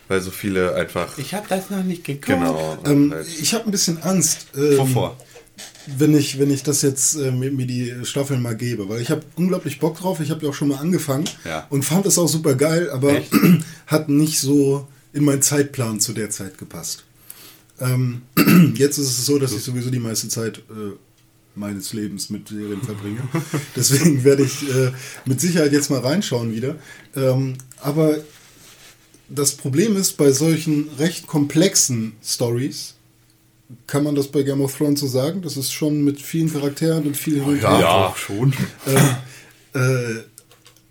weil 0.09 0.21
so 0.21 0.31
viele 0.31 0.75
einfach. 0.75 1.17
Ich 1.17 1.33
habe 1.33 1.45
das 1.47 1.69
noch 1.69 1.83
nicht 1.83 2.03
geguckt. 2.03 2.25
Genau. 2.25 2.77
Ähm, 2.85 3.13
halt. 3.13 3.27
Ich 3.39 3.53
habe 3.53 3.65
ein 3.65 3.71
bisschen 3.71 4.01
Angst. 4.03 4.47
Ähm, 4.55 4.77
Wovor? 4.77 5.17
Wenn 5.85 6.15
ich, 6.15 6.39
wenn 6.39 6.51
ich 6.51 6.63
das 6.63 6.81
jetzt 6.81 7.15
äh, 7.15 7.31
mir, 7.31 7.51
mir, 7.51 7.65
die 7.65 7.93
Staffeln 8.03 8.41
mal 8.41 8.55
gebe, 8.55 8.89
weil 8.89 9.01
ich 9.01 9.09
habe 9.11 9.23
unglaublich 9.35 9.79
Bock 9.79 9.97
drauf. 9.97 10.19
Ich 10.19 10.29
habe 10.29 10.43
ja 10.43 10.49
auch 10.49 10.53
schon 10.53 10.67
mal 10.67 10.77
angefangen 10.77 11.25
ja. 11.45 11.65
und 11.69 11.83
fand 11.83 12.05
es 12.05 12.17
auch 12.17 12.27
super 12.27 12.55
geil, 12.55 12.89
aber 12.91 13.21
hat 13.87 14.09
nicht 14.09 14.39
so 14.39 14.87
in 15.13 15.23
meinen 15.23 15.41
Zeitplan 15.41 15.99
zu 15.99 16.13
der 16.13 16.29
Zeit 16.29 16.57
gepasst. 16.57 17.05
Ähm, 17.79 18.23
jetzt 18.75 18.97
ist 18.97 19.07
es 19.07 19.25
so, 19.25 19.39
dass 19.39 19.53
ich 19.53 19.63
sowieso 19.63 19.89
die 19.89 19.99
meiste 19.99 20.27
Zeit 20.27 20.59
äh, 20.69 20.95
meines 21.55 21.93
Lebens 21.93 22.29
mit 22.29 22.49
Serien 22.49 22.81
verbringe. 22.81 23.21
Deswegen 23.75 24.23
werde 24.23 24.43
ich 24.43 24.69
äh, 24.69 24.91
mit 25.25 25.41
Sicherheit 25.41 25.71
jetzt 25.71 25.89
mal 25.89 25.99
reinschauen 25.99 26.53
wieder. 26.53 26.75
Ähm, 27.15 27.55
aber 27.81 28.17
das 29.29 29.55
Problem 29.55 29.95
ist, 29.95 30.17
bei 30.17 30.31
solchen 30.31 30.89
recht 30.97 31.27
komplexen 31.27 32.13
Stories, 32.23 32.95
kann 33.87 34.03
man 34.03 34.15
das 34.15 34.27
bei 34.27 34.43
Game 34.43 34.61
of 34.61 34.75
Thrones 34.75 34.99
so 34.99 35.07
sagen? 35.07 35.41
Das 35.41 35.57
ist 35.57 35.71
schon 35.71 36.03
mit 36.03 36.21
vielen 36.21 36.51
Charakteren 36.51 37.05
und 37.05 37.17
vielen 37.17 37.43
oh, 37.43 37.53
ja, 37.53 37.79
ja, 37.79 38.13
schon. 38.15 38.53
Äh, 39.73 39.79
äh, 39.79 40.23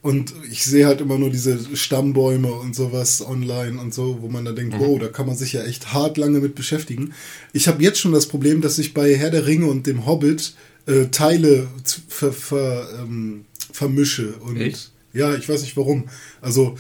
und 0.01 0.33
ich 0.51 0.65
sehe 0.65 0.87
halt 0.87 1.01
immer 1.01 1.19
nur 1.19 1.31
diese 1.31 1.59
Stammbäume 1.77 2.53
und 2.53 2.75
sowas 2.75 3.21
online 3.21 3.81
und 3.81 3.93
so, 3.93 4.23
wo 4.23 4.29
man 4.29 4.45
dann 4.45 4.55
denkt, 4.55 4.75
mhm. 4.75 4.81
wow, 4.81 4.99
da 4.99 5.09
kann 5.09 5.27
man 5.27 5.37
sich 5.37 5.53
ja 5.53 5.65
echt 5.65 5.93
hart 5.93 6.17
lange 6.17 6.39
mit 6.39 6.55
beschäftigen. 6.55 7.13
Ich 7.53 7.67
habe 7.67 7.83
jetzt 7.83 7.99
schon 7.99 8.13
das 8.13 8.27
Problem, 8.27 8.61
dass 8.61 8.79
ich 8.79 8.95
bei 8.95 9.15
Herr 9.17 9.31
der 9.31 9.47
Ringe 9.47 9.67
und 9.67 9.87
dem 9.87 10.07
Hobbit 10.07 10.55
äh, 10.87 11.07
Teile 11.07 11.67
ver, 12.09 12.33
ver, 12.33 12.89
ähm, 13.01 13.45
vermische. 13.73 14.35
Und 14.35 14.61
echt? 14.61 14.93
ja, 15.13 15.35
ich 15.35 15.49
weiß 15.49 15.63
nicht 15.63 15.77
warum. 15.77 16.09
Also, 16.41 16.77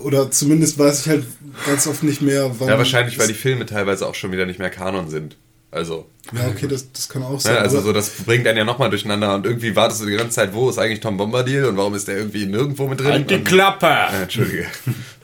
oder 0.00 0.30
zumindest 0.30 0.78
weiß 0.78 1.02
ich 1.02 1.08
halt 1.08 1.24
ganz 1.66 1.86
oft 1.86 2.02
nicht 2.02 2.22
mehr, 2.22 2.50
wann. 2.58 2.68
Ja, 2.68 2.78
wahrscheinlich, 2.78 3.18
weil 3.18 3.28
die 3.28 3.34
Filme 3.34 3.66
teilweise 3.66 4.06
auch 4.06 4.14
schon 4.14 4.32
wieder 4.32 4.46
nicht 4.46 4.58
mehr 4.58 4.70
Kanon 4.70 5.08
sind. 5.08 5.36
Also. 5.74 6.06
Ja, 6.32 6.46
okay, 6.46 6.68
das, 6.68 6.92
das 6.92 7.08
kann 7.08 7.24
auch 7.24 7.40
sein. 7.40 7.56
Ja, 7.56 7.60
also 7.60 7.80
so, 7.80 7.92
das 7.92 8.08
bringt 8.08 8.46
einen 8.46 8.56
ja 8.56 8.64
nochmal 8.64 8.90
durcheinander 8.90 9.34
und 9.34 9.44
irgendwie 9.44 9.74
wartest 9.74 10.02
du 10.02 10.06
die 10.06 10.16
ganze 10.16 10.36
Zeit, 10.36 10.54
wo 10.54 10.70
ist 10.70 10.78
eigentlich 10.78 11.00
Tom 11.00 11.16
Bombadil 11.16 11.64
und 11.64 11.76
warum 11.76 11.94
ist 11.94 12.06
der 12.06 12.16
irgendwie 12.16 12.46
nirgendwo 12.46 12.86
mit 12.86 13.00
drin? 13.00 13.10
Halt 13.10 13.30
die 13.30 13.40
Klappe! 13.40 13.86
Äh, 13.86 14.22
Entschuldige. 14.22 14.66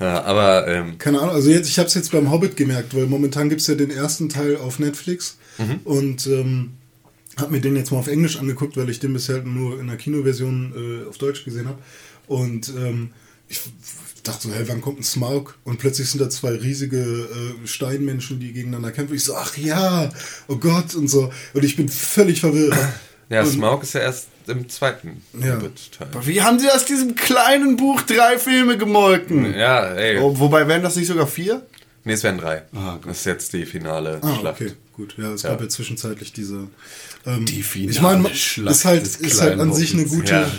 ja, 0.01 0.23
aber. 0.25 0.67
Ähm, 0.67 0.99
Keine 0.99 1.21
Ahnung, 1.21 1.35
also 1.35 1.51
jetzt, 1.51 1.69
ich 1.69 1.79
habe 1.79 1.87
es 1.87 1.95
jetzt 1.95 2.11
beim 2.11 2.33
Hobbit 2.33 2.57
gemerkt, 2.57 2.97
weil 2.97 3.07
momentan 3.07 3.49
gibt 3.49 3.61
es 3.61 3.69
ja 3.69 3.77
den 3.77 3.91
ersten 3.91 4.29
Teil 4.29 4.57
auf 4.57 4.81
Netflix 4.81 5.39
mhm. 5.59 5.81
und 5.85 6.27
ähm, 6.27 6.73
habe 7.39 7.53
mir 7.53 7.61
den 7.61 7.77
jetzt 7.77 7.93
mal 7.93 7.99
auf 7.99 8.09
Englisch 8.09 8.37
angeguckt, 8.37 8.77
weil 8.77 8.91
ich 8.91 8.99
den 8.99 9.13
bisher 9.13 9.43
nur 9.43 9.79
in 9.79 9.87
der 9.87 9.97
Kinoversion 9.97 11.05
äh, 11.05 11.09
auf 11.09 11.17
Deutsch 11.19 11.45
gesehen 11.45 11.69
habe. 11.69 11.79
Und 12.27 12.71
ähm, 12.71 13.13
ich 13.49 13.61
dachte 14.23 14.49
so, 14.49 14.55
hey, 14.55 14.69
wann 14.69 14.81
kommt 14.81 15.01
ein 15.01 15.05
Smaug? 15.05 15.57
Und 15.65 15.79
plötzlich 15.79 16.09
sind 16.11 16.21
da 16.21 16.31
zwei 16.31 16.51
riesige 16.51 16.99
äh, 16.99 17.67
Steinmenschen, 17.67 18.41
die 18.41 18.53
gegeneinander 18.53 18.93
kämpfen. 18.93 19.15
Ich 19.15 19.25
so, 19.25 19.35
ach 19.35 19.57
ja, 19.57 20.11
oh 20.49 20.57
Gott 20.57 20.95
und 20.95 21.09
so. 21.09 21.33
Und 21.55 21.65
ich 21.65 21.77
bin 21.77 21.89
völlig 21.89 22.41
verwirrt. 22.41 22.77
Ja, 23.29 23.43
und, 23.43 23.49
Smaug 23.49 23.83
ist 23.83 23.93
ja 23.93 24.01
erst 24.01 24.27
im 24.49 24.69
zweiten 24.69 25.23
ja. 25.41 25.57
Teil. 25.57 26.09
Wie 26.27 26.43
haben 26.43 26.59
sie 26.59 26.69
aus 26.71 26.85
diesem 26.85 27.15
kleinen 27.15 27.77
Buch 27.77 28.03
drei 28.03 28.39
Filme 28.39 28.77
gemolken? 28.77 29.55
Ja, 29.55 29.95
ey. 29.95 30.19
Oh, 30.19 30.39
wobei 30.39 30.67
wären 30.67 30.83
das 30.83 30.97
nicht 30.97 31.07
sogar 31.07 31.29
vier? 31.29 31.65
Nee, 32.05 32.15
es 32.15 32.23
wären 32.23 32.39
drei. 32.39 32.63
Ah, 32.75 32.99
das 33.05 33.19
ist 33.19 33.27
jetzt 33.27 33.53
die 33.53 33.67
finale 33.67 34.19
ah, 34.23 34.37
Schlacht. 34.37 34.61
Okay, 34.61 34.73
gut. 34.95 35.15
Ja, 35.19 35.33
es 35.33 35.43
ja. 35.43 35.51
gab 35.51 35.61
ja 35.61 35.69
zwischenzeitlich 35.69 36.33
diese. 36.33 36.69
Ähm, 37.27 37.45
die 37.45 37.63
finale 37.63 37.91
ich 37.91 38.01
meine, 38.01 38.29
ist 38.29 38.85
halt, 38.85 39.07
ist 39.07 39.41
halt 39.41 39.61
an 39.61 39.73
sich 39.73 39.93
eine 39.95 40.05
gute, 40.05 40.33
ja. 40.33 40.51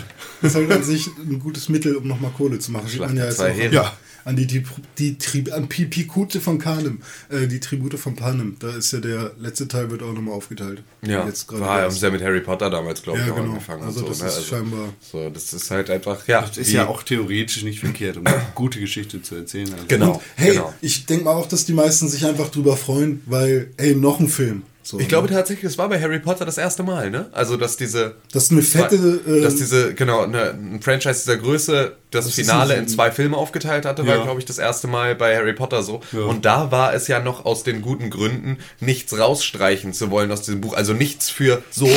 ist 0.42 0.54
halt 0.54 0.70
an 0.70 0.84
sich 0.84 1.08
ein 1.18 1.38
gutes 1.40 1.68
Mittel, 1.68 1.96
um 1.96 2.06
nochmal 2.06 2.30
Kohle 2.36 2.58
zu 2.58 2.72
machen. 2.72 2.88
Schlacht 2.88 3.14
ja, 3.14 3.30
zwei 3.30 3.68
ja 3.70 3.92
an 4.24 4.36
die, 4.36 4.46
die, 4.46 4.62
die, 4.98 5.16
die 5.18 5.52
an 5.52 5.68
Pikute 5.68 6.40
von 6.40 6.58
Kanem, 6.58 7.00
äh, 7.28 7.46
die 7.46 7.60
Tribute 7.60 7.98
von 7.98 8.14
Panem. 8.14 8.56
Da 8.58 8.70
ist 8.70 8.92
ja 8.92 9.00
der 9.00 9.32
letzte 9.38 9.68
Teil 9.68 9.90
wird 9.90 10.02
auch 10.02 10.12
nochmal 10.12 10.34
aufgeteilt. 10.34 10.82
Ja, 11.02 11.26
jetzt 11.26 11.50
war, 11.52 11.82
haben 11.82 11.90
sie 11.90 12.04
ja 12.04 12.10
mit 12.10 12.22
Harry 12.22 12.40
Potter 12.40 12.70
damals, 12.70 13.02
glaube 13.02 13.20
ich, 13.20 13.26
ja, 13.26 13.34
genau. 13.34 13.50
angefangen. 13.50 13.82
Also, 13.82 14.06
das 14.06 14.18
so, 14.18 14.24
ne? 14.24 14.30
ist 14.30 14.36
also, 14.36 14.48
scheinbar. 14.48 14.88
So, 15.00 15.30
das 15.30 15.52
ist 15.52 15.70
halt 15.70 15.90
einfach, 15.90 16.26
ja. 16.28 16.42
Das 16.42 16.58
ist 16.58 16.72
ja 16.72 16.86
auch 16.86 17.02
theoretisch 17.02 17.62
nicht 17.64 17.80
verkehrt, 17.80 18.16
um 18.16 18.26
eine 18.26 18.40
gute 18.54 18.80
Geschichte 18.80 19.22
zu 19.22 19.34
erzählen. 19.34 19.72
Also. 19.72 19.86
Genau. 19.88 20.12
Und, 20.12 20.20
hey, 20.36 20.52
genau. 20.52 20.74
ich 20.80 21.06
denke 21.06 21.24
mal 21.24 21.32
auch, 21.32 21.46
dass 21.46 21.64
die 21.64 21.72
meisten 21.72 22.08
sich 22.08 22.24
einfach 22.24 22.50
drüber 22.50 22.76
freuen, 22.76 23.22
weil, 23.26 23.70
ey, 23.76 23.94
noch 23.94 24.20
ein 24.20 24.28
Film. 24.28 24.62
So, 24.84 24.98
Ich 24.98 25.08
glaube 25.08 25.28
ne? 25.28 25.34
tatsächlich, 25.34 25.64
es 25.64 25.78
war 25.78 25.88
bei 25.88 26.00
Harry 26.00 26.18
Potter 26.18 26.44
das 26.44 26.58
erste 26.58 26.82
Mal, 26.82 27.10
ne? 27.10 27.26
Also, 27.32 27.56
dass 27.56 27.76
diese. 27.76 28.16
Das 28.32 28.44
ist 28.44 28.50
eine 28.52 28.62
fette, 28.62 29.22
Zwei, 29.24 29.40
dass 29.40 29.52
ähm, 29.54 29.58
diese, 29.58 29.94
genau, 29.94 30.22
eine, 30.22 30.50
ein 30.50 30.80
Franchise 30.82 31.20
dieser 31.24 31.36
Größe 31.36 31.96
das, 32.10 32.26
ist 32.26 32.34
Finale 32.34 32.74
in 32.74 32.88
zwei 32.88 33.10
Filme 33.10 33.36
aufgeteilt 33.36 33.84
hatte, 33.86 34.06
war, 34.06 34.16
Ja. 34.16 34.22
glaube 34.24 34.40
ich, 34.40 34.44
das 34.44 34.58
erste 34.58 34.88
Mal 34.88 35.14
bei 35.14 35.36
Harry 35.36 35.52
Potter 35.52 35.82
so. 35.82 36.00
Ja. 36.12 36.22
Und 36.22 36.44
da 36.44 36.70
war 36.72 36.92
es 36.94 37.06
ja 37.08 37.20
noch 37.20 37.44
aus 37.44 37.62
den 37.62 37.80
guten 37.80 38.10
Gründen, 38.10 38.58
nichts 38.80 39.16
rausstreichen 39.16 39.92
zu 39.92 40.10
wollen 40.10 40.30
aus 40.32 40.42
diesem 40.42 40.60
Buch. 40.60 40.74
Also 40.74 40.92
nichts 40.94 41.30
für 41.30 41.62
so, 41.70 41.88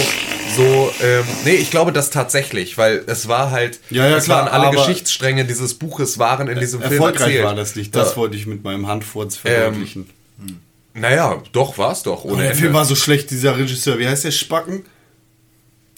so, 0.56 0.92
ähm, 1.02 1.24
nee, 1.44 1.56
ich 1.56 1.72
glaube 1.72 1.92
das 1.92 2.12
tatsächlich, 2.12 2.78
weil 2.78 3.04
es 3.08 3.28
war 3.28 3.52
halt, 3.52 3.80
Ja, 3.90 4.08
ja, 4.08 4.18
es 4.18 4.26
klar, 4.26 4.46
waren 4.46 4.48
alle 4.48 4.76
Geschichtsstränge 4.76 5.46
dieses 5.46 5.74
Buches 5.74 6.20
waren 6.20 6.48
in 6.48 6.60
diesem 6.60 6.82
Film 6.82 6.94
Erfolgreich 6.94 7.22
erzählt. 7.22 7.44
war 7.46 7.56
das 7.56 7.76
nicht. 7.76 7.96
Das 7.96 8.16
wollte 8.16 8.38
ich 8.38 8.46
mit 8.46 8.64
meinem 8.64 8.88
Handfurz 8.88 9.36
verdeutlichen. 9.38 10.08
Naja, 10.96 11.44
doch, 11.52 11.78
war 11.78 11.92
es 11.92 12.04
doch. 12.04 12.24
Ohne 12.24 12.38
der 12.38 12.46
Ende. 12.52 12.58
Film 12.62 12.74
war 12.74 12.86
so 12.86 12.96
schlecht, 12.96 13.30
dieser 13.30 13.58
Regisseur. 13.58 14.00
Wie 14.00 14.08
heißt 14.08 14.24
der 14.24 14.32
Spacken? 14.32 14.84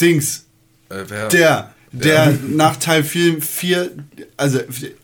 Dings. 0.02 0.46
Äh, 0.90 1.04
wer- 1.08 1.28
Der, 1.30 1.74
der 1.92 2.34
nach 2.48 2.78
Teil 2.78 3.04
4, 3.04 3.42
4, 3.42 3.92
also 4.38 4.60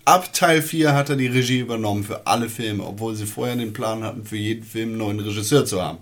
ab 0.06 0.34
Teil 0.34 0.62
4 0.62 0.94
hat 0.94 1.10
er 1.10 1.16
die 1.16 1.28
Regie 1.28 1.60
übernommen 1.60 2.04
für 2.04 2.26
alle 2.28 2.50
Filme, 2.50 2.84
obwohl 2.86 3.16
sie 3.16 3.26
vorher 3.26 3.56
den 3.56 3.74
Plan 3.74 4.04
hatten, 4.04 4.26
für 4.26 4.36
jeden 4.38 4.64
Film 4.66 4.90
einen 4.90 4.98
neuen 4.98 5.20
Regisseur 5.20 5.66
zu 5.66 5.82
haben. 5.82 6.00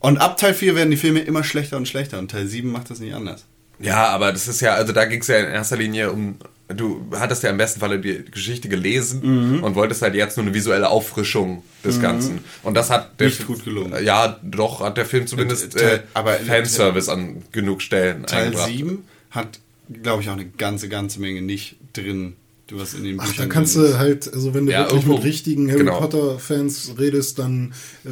Und 0.00 0.18
ab 0.18 0.36
Teil 0.36 0.52
4 0.54 0.74
werden 0.74 0.90
die 0.90 0.96
Filme 0.96 1.20
immer 1.20 1.44
schlechter 1.44 1.76
und 1.76 1.88
schlechter 1.88 2.18
und 2.18 2.30
Teil 2.30 2.46
7 2.46 2.70
macht 2.70 2.90
das 2.90 2.98
nicht 3.00 3.14
anders. 3.14 3.44
Ja, 3.80 4.08
aber 4.08 4.32
das 4.32 4.46
ist 4.48 4.60
ja, 4.60 4.74
also 4.74 4.92
da 4.92 5.04
ging 5.06 5.20
es 5.20 5.26
ja 5.28 5.38
in 5.38 5.46
erster 5.46 5.76
Linie 5.76 6.12
um, 6.12 6.36
du 6.76 7.06
hattest 7.12 7.42
ja 7.42 7.50
im 7.50 7.56
besten 7.56 7.80
Falle 7.80 7.98
die 8.00 8.24
Geschichte 8.30 8.68
gelesen 8.68 9.54
Mhm. 9.56 9.62
und 9.64 9.74
wolltest 9.74 10.02
halt 10.02 10.14
jetzt 10.14 10.36
nur 10.36 10.44
eine 10.46 10.54
visuelle 10.54 10.88
Auffrischung 10.88 11.62
des 11.84 12.00
Ganzen. 12.00 12.40
Und 12.62 12.74
das 12.74 12.90
hat 12.90 13.18
der 13.20 13.28
Nicht 13.28 13.46
gut 13.46 13.64
gelungen. 13.64 14.04
Ja, 14.04 14.38
doch, 14.42 14.80
hat 14.80 14.96
der 14.96 15.06
Film 15.06 15.26
zumindest 15.26 15.76
äh, 15.80 15.96
äh, 15.96 16.00
aber- 16.14 16.34
Fanservice 16.34 17.08
an 17.08 17.42
genug 17.52 17.82
Stellen 17.82 18.24
Teil 18.26 18.46
eingebracht. 18.46 18.68
7 18.70 19.04
hat, 19.30 19.60
glaube 20.02 20.22
ich, 20.22 20.28
auch 20.28 20.34
eine 20.34 20.46
ganze, 20.46 20.88
ganze 20.88 21.20
Menge 21.20 21.42
nicht 21.42 21.76
drin, 21.92 22.34
du 22.66 22.78
was 22.78 22.94
in 22.94 23.04
den 23.04 23.20
Ach, 23.20 23.26
Büchern 23.28 23.48
da 23.48 23.52
kannst 23.54 23.76
du 23.76 23.98
halt, 23.98 24.32
also 24.32 24.54
wenn 24.54 24.64
du 24.66 24.72
Ja, 24.72 24.80
wirklich 24.84 24.94
irgendwo- 25.02 25.16
mit 25.16 25.24
richtigen 25.24 25.68
Harry 25.70 25.80
genau. 25.80 25.98
Potter-Fans 26.00 26.94
redest, 26.98 27.38
dann 27.38 27.74
äh, 28.04 28.08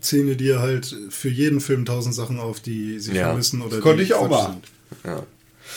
zähle 0.00 0.36
dir 0.36 0.60
halt 0.60 0.94
für 1.10 1.28
jeden 1.28 1.60
Film 1.60 1.84
tausend 1.84 2.14
Sachen 2.14 2.38
auf, 2.38 2.60
die 2.60 3.00
sie 3.00 3.12
Ja. 3.14 3.28
vermissen 3.28 3.60
oder 3.62 3.70
Das 3.76 3.80
konnte 3.80 4.02
ich 4.04 4.14
auch 4.14 4.50
sind. 4.52 4.64
Ja. 5.04 5.22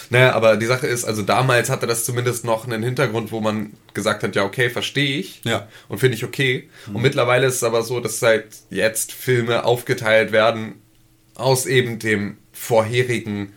Naja, 0.09 0.33
aber 0.33 0.57
die 0.57 0.65
Sache 0.65 0.87
ist, 0.87 1.05
also 1.05 1.21
damals 1.21 1.69
hatte 1.69 1.87
das 1.87 2.03
zumindest 2.03 2.43
noch 2.43 2.65
einen 2.65 2.83
Hintergrund, 2.83 3.31
wo 3.31 3.41
man 3.41 3.73
gesagt 3.93 4.23
hat, 4.23 4.35
ja, 4.35 4.43
okay, 4.43 4.69
verstehe 4.69 5.19
ich. 5.19 5.41
Ja. 5.43 5.67
Und 5.87 5.99
finde 5.99 6.15
ich 6.15 6.23
okay. 6.23 6.69
Mhm. 6.87 6.95
Und 6.95 7.01
mittlerweile 7.03 7.47
ist 7.47 7.55
es 7.55 7.63
aber 7.63 7.83
so, 7.83 7.99
dass 7.99 8.19
seit 8.19 8.47
jetzt 8.69 9.11
Filme 9.11 9.65
aufgeteilt 9.65 10.31
werden 10.31 10.81
aus 11.35 11.65
eben 11.65 11.99
dem 11.99 12.37
vorherigen 12.51 13.53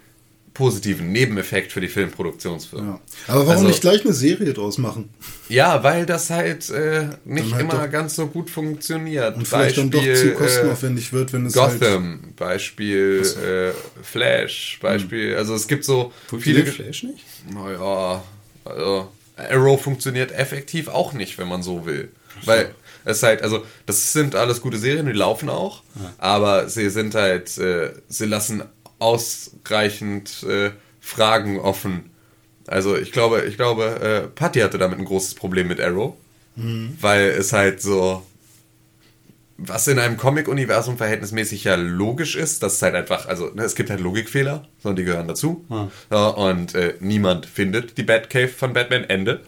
positiven 0.55 1.13
Nebeneffekt 1.13 1.73
für 1.73 1.81
die 1.81 1.89
Filmproduktionsfirmen. 1.89 2.89
Ja. 2.89 3.01
Aber 3.29 3.41
warum 3.41 3.51
Also- 3.51 3.69
nicht 3.69 3.81
gleich 3.81 4.05
eine 4.05 4.13
Serie 4.13 4.53
draus 4.53 4.77
machen? 4.79 5.09
Ja, 5.49 5.83
weil 5.83 6.05
das 6.07 6.31
halt 6.31 6.69
äh, 6.71 7.09
nicht 7.25 7.53
halt 7.55 7.63
immer 7.63 7.89
ganz 7.89 8.17
so 8.17 8.27
gut 8.27 8.51
funktioniert. 8.51 9.37
Und 9.37 9.49
vielleicht 9.49 9.79
dann 9.79 9.91
doch 9.91 10.03
zu 10.03 10.33
kostenaufwendig 10.35 11.13
wird, 11.13 11.33
wenn 11.33 11.47
es 11.47 11.57
halt... 11.57 11.81
Gotham, 11.81 12.35
Beispiel 12.37 13.23
äh, 13.23 14.03
Flash, 14.03 14.79
Beispiel, 14.83 15.37
also 15.37 15.55
es 15.55 15.67
gibt 15.69 15.85
so 15.85 16.13
viele 16.29 16.65
Funktioniert 16.65 16.69
Flash 16.69 17.03
nicht? 17.05 17.25
Naja, 17.53 18.23
also 18.65 19.09
Arrow 19.37 19.81
funktioniert 19.81 20.33
effektiv 20.33 20.89
auch 20.89 21.13
nicht, 21.15 21.39
wenn 21.39 21.49
man 21.49 21.63
so 21.63 21.87
will. 21.87 22.11
Weil 22.45 22.75
es 23.05 23.23
halt, 23.23 23.43
also 23.43 23.65
das 23.87 24.13
sind 24.13 24.35
alles 24.35 24.61
gute 24.61 24.79
Serien, 24.79 25.07
die 25.07 25.13
laufen 25.13 25.49
auch, 25.49 25.83
aber 26.19 26.69
sie 26.69 26.91
sind 26.91 27.15
halt, 27.15 27.57
äh, 27.59 27.93
sie 28.09 28.27
lassen 28.27 28.63
ausreichend 29.03 30.43
äh, 30.45 30.71
Fragen 31.01 31.59
offen. 31.59 32.11
Also 32.67 32.97
ich 32.97 33.13
glaube, 33.13 33.43
ich 33.49 33.57
glaube, 33.57 33.85
äh, 34.01 34.29
Patty 34.29 34.61
hatte 34.61 34.79
damit 34.79 34.99
ein 34.99 35.05
großes 35.05 35.35
Problem 35.35 35.69
mit 35.69 35.81
Arrow, 35.81 36.15
weil 37.01 37.29
es 37.31 37.53
halt 37.53 37.81
so 37.83 38.23
was 39.59 39.87
in 39.87 39.99
einem 39.99 40.17
Comic-Universum 40.17 40.97
verhältnismäßig 40.97 41.65
ja 41.65 41.77
logisch 41.77 42.35
ist, 42.37 42.63
dass 42.63 42.75
es 42.75 42.83
halt 42.83 42.95
einfach, 42.97 43.27
also 43.27 43.51
ne, 43.55 43.63
es 43.63 43.75
gibt 43.77 43.91
halt 43.91 44.01
Logikfehler, 44.01 44.67
sondern 44.83 44.97
die 44.97 45.05
gehören 45.05 45.29
dazu. 45.29 45.65
Ja, 46.11 46.29
und 46.29 46.75
äh, 46.75 46.95
niemand 47.01 47.47
findet 47.47 47.97
die 47.97 48.03
Batcave 48.03 48.49
von 48.49 48.73
Batman 48.73 49.05
Ende. 49.05 49.41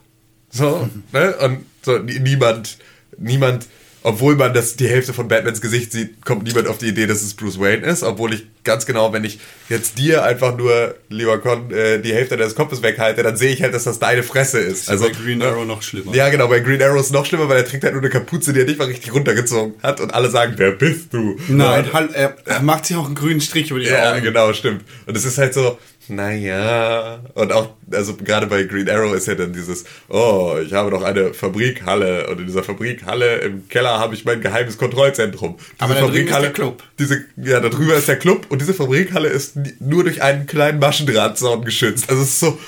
So, 0.51 0.88
ne? 1.12 1.35
Und 1.38 1.67
so, 1.83 1.99
nie- 1.99 2.21
niemand, 2.21 2.79
niemand, 3.19 3.67
obwohl 4.05 4.37
man 4.37 4.53
das, 4.55 4.77
die 4.77 4.87
Hälfte 4.87 5.12
von 5.14 5.29
Batmans 5.29 5.61
Gesicht 5.62 5.90
sieht, 5.90 6.25
kommt 6.25 6.45
niemand 6.45 6.69
auf 6.69 6.77
die 6.79 6.88
Idee, 6.88 7.07
dass 7.07 7.23
es 7.23 7.35
Bruce 7.35 7.59
Wayne 7.59 7.85
ist, 7.87 8.03
obwohl 8.03 8.35
ich 8.35 8.45
ganz 8.62 8.85
genau, 8.87 9.12
wenn 9.14 9.25
ich 9.25 9.40
jetzt 9.69 9.99
dir 9.99 10.23
einfach 10.25 10.57
nur, 10.57 10.95
lieber 11.09 11.38
Con, 11.38 11.71
äh, 11.71 12.01
die 12.01 12.12
Hälfte 12.14 12.37
deines 12.37 12.55
Kopfes 12.55 12.83
weghalte, 12.83 13.23
dann 13.23 13.37
sehe 13.37 13.53
ich 13.53 13.62
halt, 13.62 13.73
dass 13.75 13.85
das 13.85 13.99
deine 13.99 14.23
Fresse 14.23 14.59
ist. 14.61 14.88
Also 14.90 15.07
Also 15.07 15.17
bei 15.17 15.25
Green 15.25 15.38
ne? 15.38 15.47
Arrow 15.47 15.67
noch 15.67 15.83
schlimmer. 15.83 16.14
Ja, 16.14 16.29
genau, 16.29 16.49
bei 16.49 16.61
Green 16.61 16.83
Arrow 16.83 17.01
ist 17.01 17.07
es 17.07 17.12
noch 17.12 17.25
schlimmer, 17.27 17.49
weil 17.49 17.57
er 17.59 17.64
trägt 17.67 17.83
halt 17.85 17.95
nur 17.95 18.03
eine 18.03 18.11
Kapuze, 18.11 18.53
die 18.53 18.61
er 18.61 18.67
nicht 18.67 18.79
mal 18.79 18.87
richtig 18.88 19.12
runtergezogen 19.12 19.75
hat 19.83 20.01
und 20.01 20.12
alle 20.12 20.31
sagen, 20.31 20.53
wer 20.59 20.73
bist 20.73 21.12
du? 21.12 21.37
Nein, 21.49 21.87
Ja, 21.87 21.93
halt, 21.95 22.12
er, 22.14 22.37
er 22.45 22.61
macht 22.62 22.85
sich 22.87 22.97
auch 22.97 23.07
einen 23.07 23.14
grünen 23.14 23.40
Strich 23.40 23.71
über 23.71 23.81
die 23.81 23.87
ja, 23.87 24.12
Augen. 24.12 24.23
genau, 24.23 24.53
stimmt. 24.53 24.83
Und 25.07 25.17
es 25.17 25.25
ist 25.25 25.38
halt 25.38 25.55
so, 25.55 25.79
naja. 26.09 27.21
Und 27.35 27.53
auch, 27.53 27.71
also 27.90 28.14
gerade 28.17 28.47
bei 28.47 28.64
Green 28.64 28.88
Arrow 28.88 29.14
ist 29.14 29.27
ja 29.27 29.35
dann 29.35 29.53
dieses, 29.53 29.85
oh, 30.09 30.57
ich 30.64 30.73
habe 30.73 30.90
noch 30.90 31.03
eine 31.03 31.35
Fabrikhalle 31.35 32.29
und 32.29 32.40
in 32.40 32.47
dieser 32.47 32.62
Fabrikhalle 32.62 33.37
im 33.38 33.69
Keller 33.69 33.99
habe 33.99 34.14
ich 34.14 34.25
mein 34.25 34.40
geheimes 34.40 34.79
Kontrollzentrum. 34.79 35.57
Diese 35.57 35.73
Aber 35.79 35.95
da 35.95 36.01
drüben 36.07 36.29
ist 36.29 36.40
der 36.40 36.53
Club. 36.53 36.83
Diese, 36.99 37.25
ja, 37.37 37.61
da 37.61 37.69
drüber 37.69 37.95
ist 37.95 38.09
der 38.09 38.19
Club 38.19 38.47
und 38.49 38.61
diese 38.61 38.75
Fabrikhalle 38.75 39.29
ist 39.29 39.57
nur 39.81 40.05
durch 40.05 40.23
einen 40.23 40.47
kleinen 40.47 40.79
Maschendrahtzaun 40.79 41.64
geschützt. 41.64 42.09
Also 42.09 42.23
es 42.23 42.29
ist 42.29 42.40
so, 42.40 42.59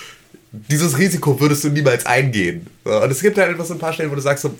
dieses 0.53 0.97
Risiko 0.99 1.39
würdest 1.41 1.65
du 1.65 1.69
niemals 1.69 2.07
eingehen. 2.07 2.67
Und 2.85 3.11
es 3.11 3.21
gibt 3.21 3.37
halt 3.37 3.51
einfach 3.51 3.67
so 3.67 3.75
ein 3.75 3.79
paar 3.79 3.93
Stellen, 3.93 4.11
wo 4.11 4.15
du 4.15 4.21
sagst, 4.21 4.43
so, 4.43 4.51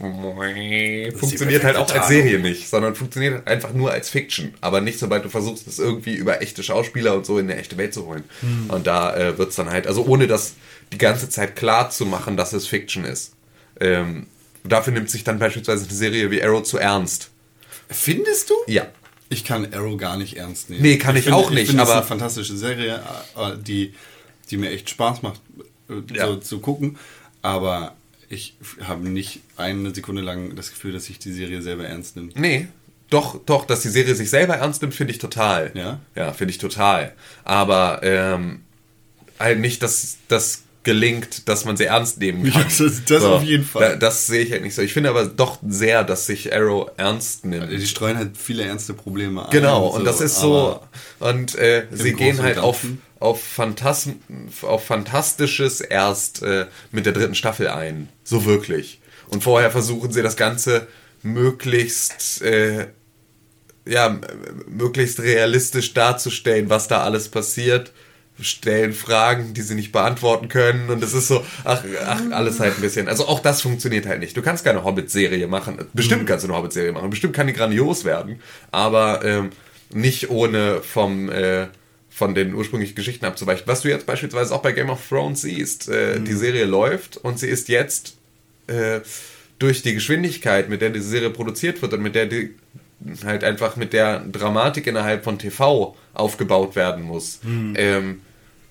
funktioniert 1.17 1.65
halt 1.65 1.77
auch 1.77 1.91
als 1.95 2.09
Serie 2.09 2.39
nicht, 2.39 2.69
sondern 2.69 2.95
funktioniert 2.95 3.47
einfach 3.47 3.73
nur 3.73 3.93
als 3.93 4.09
Fiction. 4.11 4.53
Aber 4.61 4.81
nicht, 4.81 4.99
sobald 4.99 5.25
du 5.25 5.29
versuchst, 5.29 5.67
es 5.67 5.79
irgendwie 5.79 6.15
über 6.15 6.43
echte 6.43 6.63
Schauspieler 6.63 7.15
und 7.15 7.25
so 7.25 7.39
in 7.39 7.49
eine 7.51 7.59
echte 7.59 7.77
Welt 7.79 7.95
zu 7.95 8.07
holen. 8.07 8.25
Und 8.69 8.87
da 8.87 9.17
äh, 9.17 9.39
wird 9.39 9.51
es 9.51 9.57
dann 9.57 9.71
halt, 9.71 9.87
also 9.87 10.05
ohne 10.05 10.27
das 10.27 10.55
die 10.93 10.99
ganze 10.99 11.29
Zeit 11.29 11.57
klar 11.57 11.91
zu 11.91 12.05
machen, 12.05 12.37
dass 12.37 12.53
es 12.53 12.67
Fiction 12.67 13.05
ist. 13.05 13.33
Ähm, 13.81 14.27
dafür 14.65 14.93
nimmt 14.93 15.09
sich 15.11 15.25
dann 15.25 15.39
beispielsweise 15.39 15.85
eine 15.85 15.95
Serie 15.95 16.31
wie 16.31 16.43
Arrow 16.43 16.63
zu 16.63 16.79
ernst. 16.79 17.31
Findest 17.89 18.51
du? 18.51 18.55
Ja. 18.67 18.87
Ich 19.29 19.45
kann 19.45 19.73
Arrow 19.73 19.97
gar 19.97 20.17
nicht 20.17 20.37
ernst 20.37 20.71
nehmen. 20.71 20.83
Nee, 20.83 20.99
kann 20.99 21.17
ich 21.17 21.33
auch 21.33 21.51
nicht, 21.51 21.63
Ich 21.63 21.69
finde 21.69 21.83
es 21.83 21.89
aber- 21.89 21.99
eine 22.01 22.07
fantastische 22.07 22.57
Serie, 22.57 23.03
äh, 23.37 23.57
die, 23.61 23.95
die 24.51 24.57
mir 24.57 24.71
echt 24.71 24.89
Spaß 24.91 25.23
macht, 25.23 25.41
Ja. 26.13 26.27
so 26.27 26.37
zu 26.37 26.61
gucken. 26.61 26.99
Aber 27.43 27.95
ich 28.29 28.57
habe 28.83 29.09
nicht 29.09 29.41
eine 29.57 29.95
Sekunde 29.95 30.23
lang 30.23 30.57
das 30.57 30.71
Gefühl, 30.71 30.93
dass 30.93 31.05
sich 31.05 31.19
die 31.19 31.33
Serie 31.33 31.63
selber 31.63 31.87
ernst 31.87 32.17
nimmt. 32.17 32.39
Nee, 32.39 32.69
doch, 33.11 33.39
doch, 33.45 33.65
dass 33.67 33.83
die 33.83 33.89
Serie 33.89 34.15
sich 34.15 34.31
selber 34.31 34.57
ernst 34.57 34.83
nimmt, 34.83 34.95
finde 34.95 35.13
ich 35.13 35.19
total. 35.19 35.71
Ja? 35.75 36.01
Ja, 36.15 36.33
finde 36.33 36.51
ich 36.51 36.59
total. 36.59 37.13
Aber 37.45 38.01
ähm, 38.03 38.63
halt 39.39 39.61
nicht, 39.61 39.83
dass 39.83 40.19
das 40.29 40.63
gelingt, 40.87 41.49
dass 41.51 41.67
man 41.67 41.77
sie 41.77 41.85
ernst 41.85 42.19
nehmen 42.19 42.51
kann. 42.51 42.63
Ja, 42.63 42.67
das- 42.79 43.05
das 43.05 43.23
auf 43.25 43.43
jeden 43.43 43.65
Fall. 43.67 43.91
Da, 43.91 43.97
das 43.97 44.27
sehe 44.27 44.43
ich 44.43 44.53
halt 44.53 44.63
nicht 44.63 44.75
so. 44.75 44.81
Ich 44.81 44.95
finde 44.95 45.11
aber 45.11 45.27
doch 45.27 45.59
sehr, 45.69 46.03
dass 46.05 46.25
sich 46.27 46.55
Arrow 46.55 46.91
ernst 46.97 47.45
nimmt. 47.45 47.71
Die 47.71 47.87
streuen 47.87 48.17
halt 48.17 48.39
viele 48.39 48.63
ernste 48.65 48.95
Probleme 48.95 49.45
an. 49.45 49.51
Genau, 49.51 49.89
und 49.89 50.05
das 50.05 50.21
ist 50.23 50.41
so, 50.41 50.81
und 51.19 51.55
äh, 51.57 51.87
sie 51.91 52.15
gehen 52.15 52.41
halt 52.41 52.57
auf, 52.59 52.81
auf, 53.21 53.43
Phantasm, 53.43 54.13
auf 54.63 54.85
Fantastisches 54.87 55.81
erst 55.83 56.43
äh, 56.43 56.67
mit 56.93 57.05
der 57.05 57.13
dritten 57.13 57.35
Staffel 57.35 57.69
ein. 57.69 58.09
So 58.25 58.45
wirklich. 58.47 59.01
Und 59.29 59.43
vorher 59.43 59.71
versuchen 59.71 60.13
sie 60.13 60.23
das 60.23 60.37
Ganze 60.37 60.87
möglichst, 61.23 62.41
äh, 62.43 62.87
ja, 63.87 64.19
möglichst 64.69 65.21
realistisch 65.21 65.95
darzustellen, 65.95 66.71
was 66.71 66.89
da 66.89 67.03
alles 67.03 67.29
passiert. 67.29 67.93
Stellen 68.41 68.93
Fragen, 68.93 69.55
die 69.55 69.63
sie 69.63 69.75
nicht 69.75 69.93
beantworten 69.93 70.49
können 70.49 70.91
und 70.91 71.03
es 71.03 71.15
ist 71.15 71.29
so, 71.29 71.45
ach, 71.65 71.83
ach, 72.07 72.21
alles 72.33 72.61
halt 72.61 72.77
ein 72.77 72.81
bisschen. 72.83 73.09
Also 73.09 73.27
auch 73.27 73.41
das 73.41 73.63
funktioniert 73.63 74.07
halt 74.07 74.21
nicht. 74.21 74.37
Du 74.37 74.43
kannst 74.43 74.65
keine 74.65 74.85
Hobbit-Serie 74.85 75.47
machen. 75.47 75.79
Bestimmt 75.95 76.27
kannst 76.27 76.45
du 76.45 76.49
eine 76.49 76.59
Hobbit-Serie 76.59 76.93
machen. 76.93 77.11
Bestimmt 77.11 77.35
kann 77.35 77.47
die 77.47 77.53
grandios 77.53 78.05
werden, 78.05 78.41
aber 78.71 79.25
ähm, 79.25 79.51
nicht 79.93 80.31
ohne 80.31 80.83
vom 80.83 81.31
äh, 81.31 81.69
von 82.11 82.35
den 82.35 82.55
ursprünglichen 82.55 82.95
Geschichten 82.95 83.27
abzuweichen. 83.27 83.67
Was 83.67 83.83
du 83.83 83.89
jetzt 83.89 84.07
beispielsweise 84.07 84.55
auch 84.55 84.63
bei 84.63 84.73
Game 84.73 84.89
of 84.89 85.07
Thrones 85.07 85.43
siehst, 85.43 85.91
äh, 85.91 86.19
die 86.19 86.33
Serie 86.33 86.65
läuft 86.65 87.19
und 87.19 87.39
sie 87.39 87.49
ist 87.49 87.69
jetzt 87.69 88.17
äh, 88.69 89.01
durch 89.59 89.83
die 89.83 89.93
Geschwindigkeit, 89.95 90.69
mit 90.71 90.81
der 90.81 90.91
diese 90.91 91.09
Serie 91.09 91.31
produziert 91.31 91.83
wird 91.83 91.93
und 91.93 92.03
mit 92.03 92.15
der 92.15 92.27
die 92.27 92.55
halt 93.25 93.45
einfach 93.45 93.77
mit 93.77 93.93
der 93.93 94.21
Dramatik 94.21 94.87
innerhalb 94.87 95.25
von 95.25 95.39
TV 95.39 95.95
aufgebaut 96.15 96.77
werden 96.77 97.05
muss, 97.05 97.41
ähm, 97.45 98.23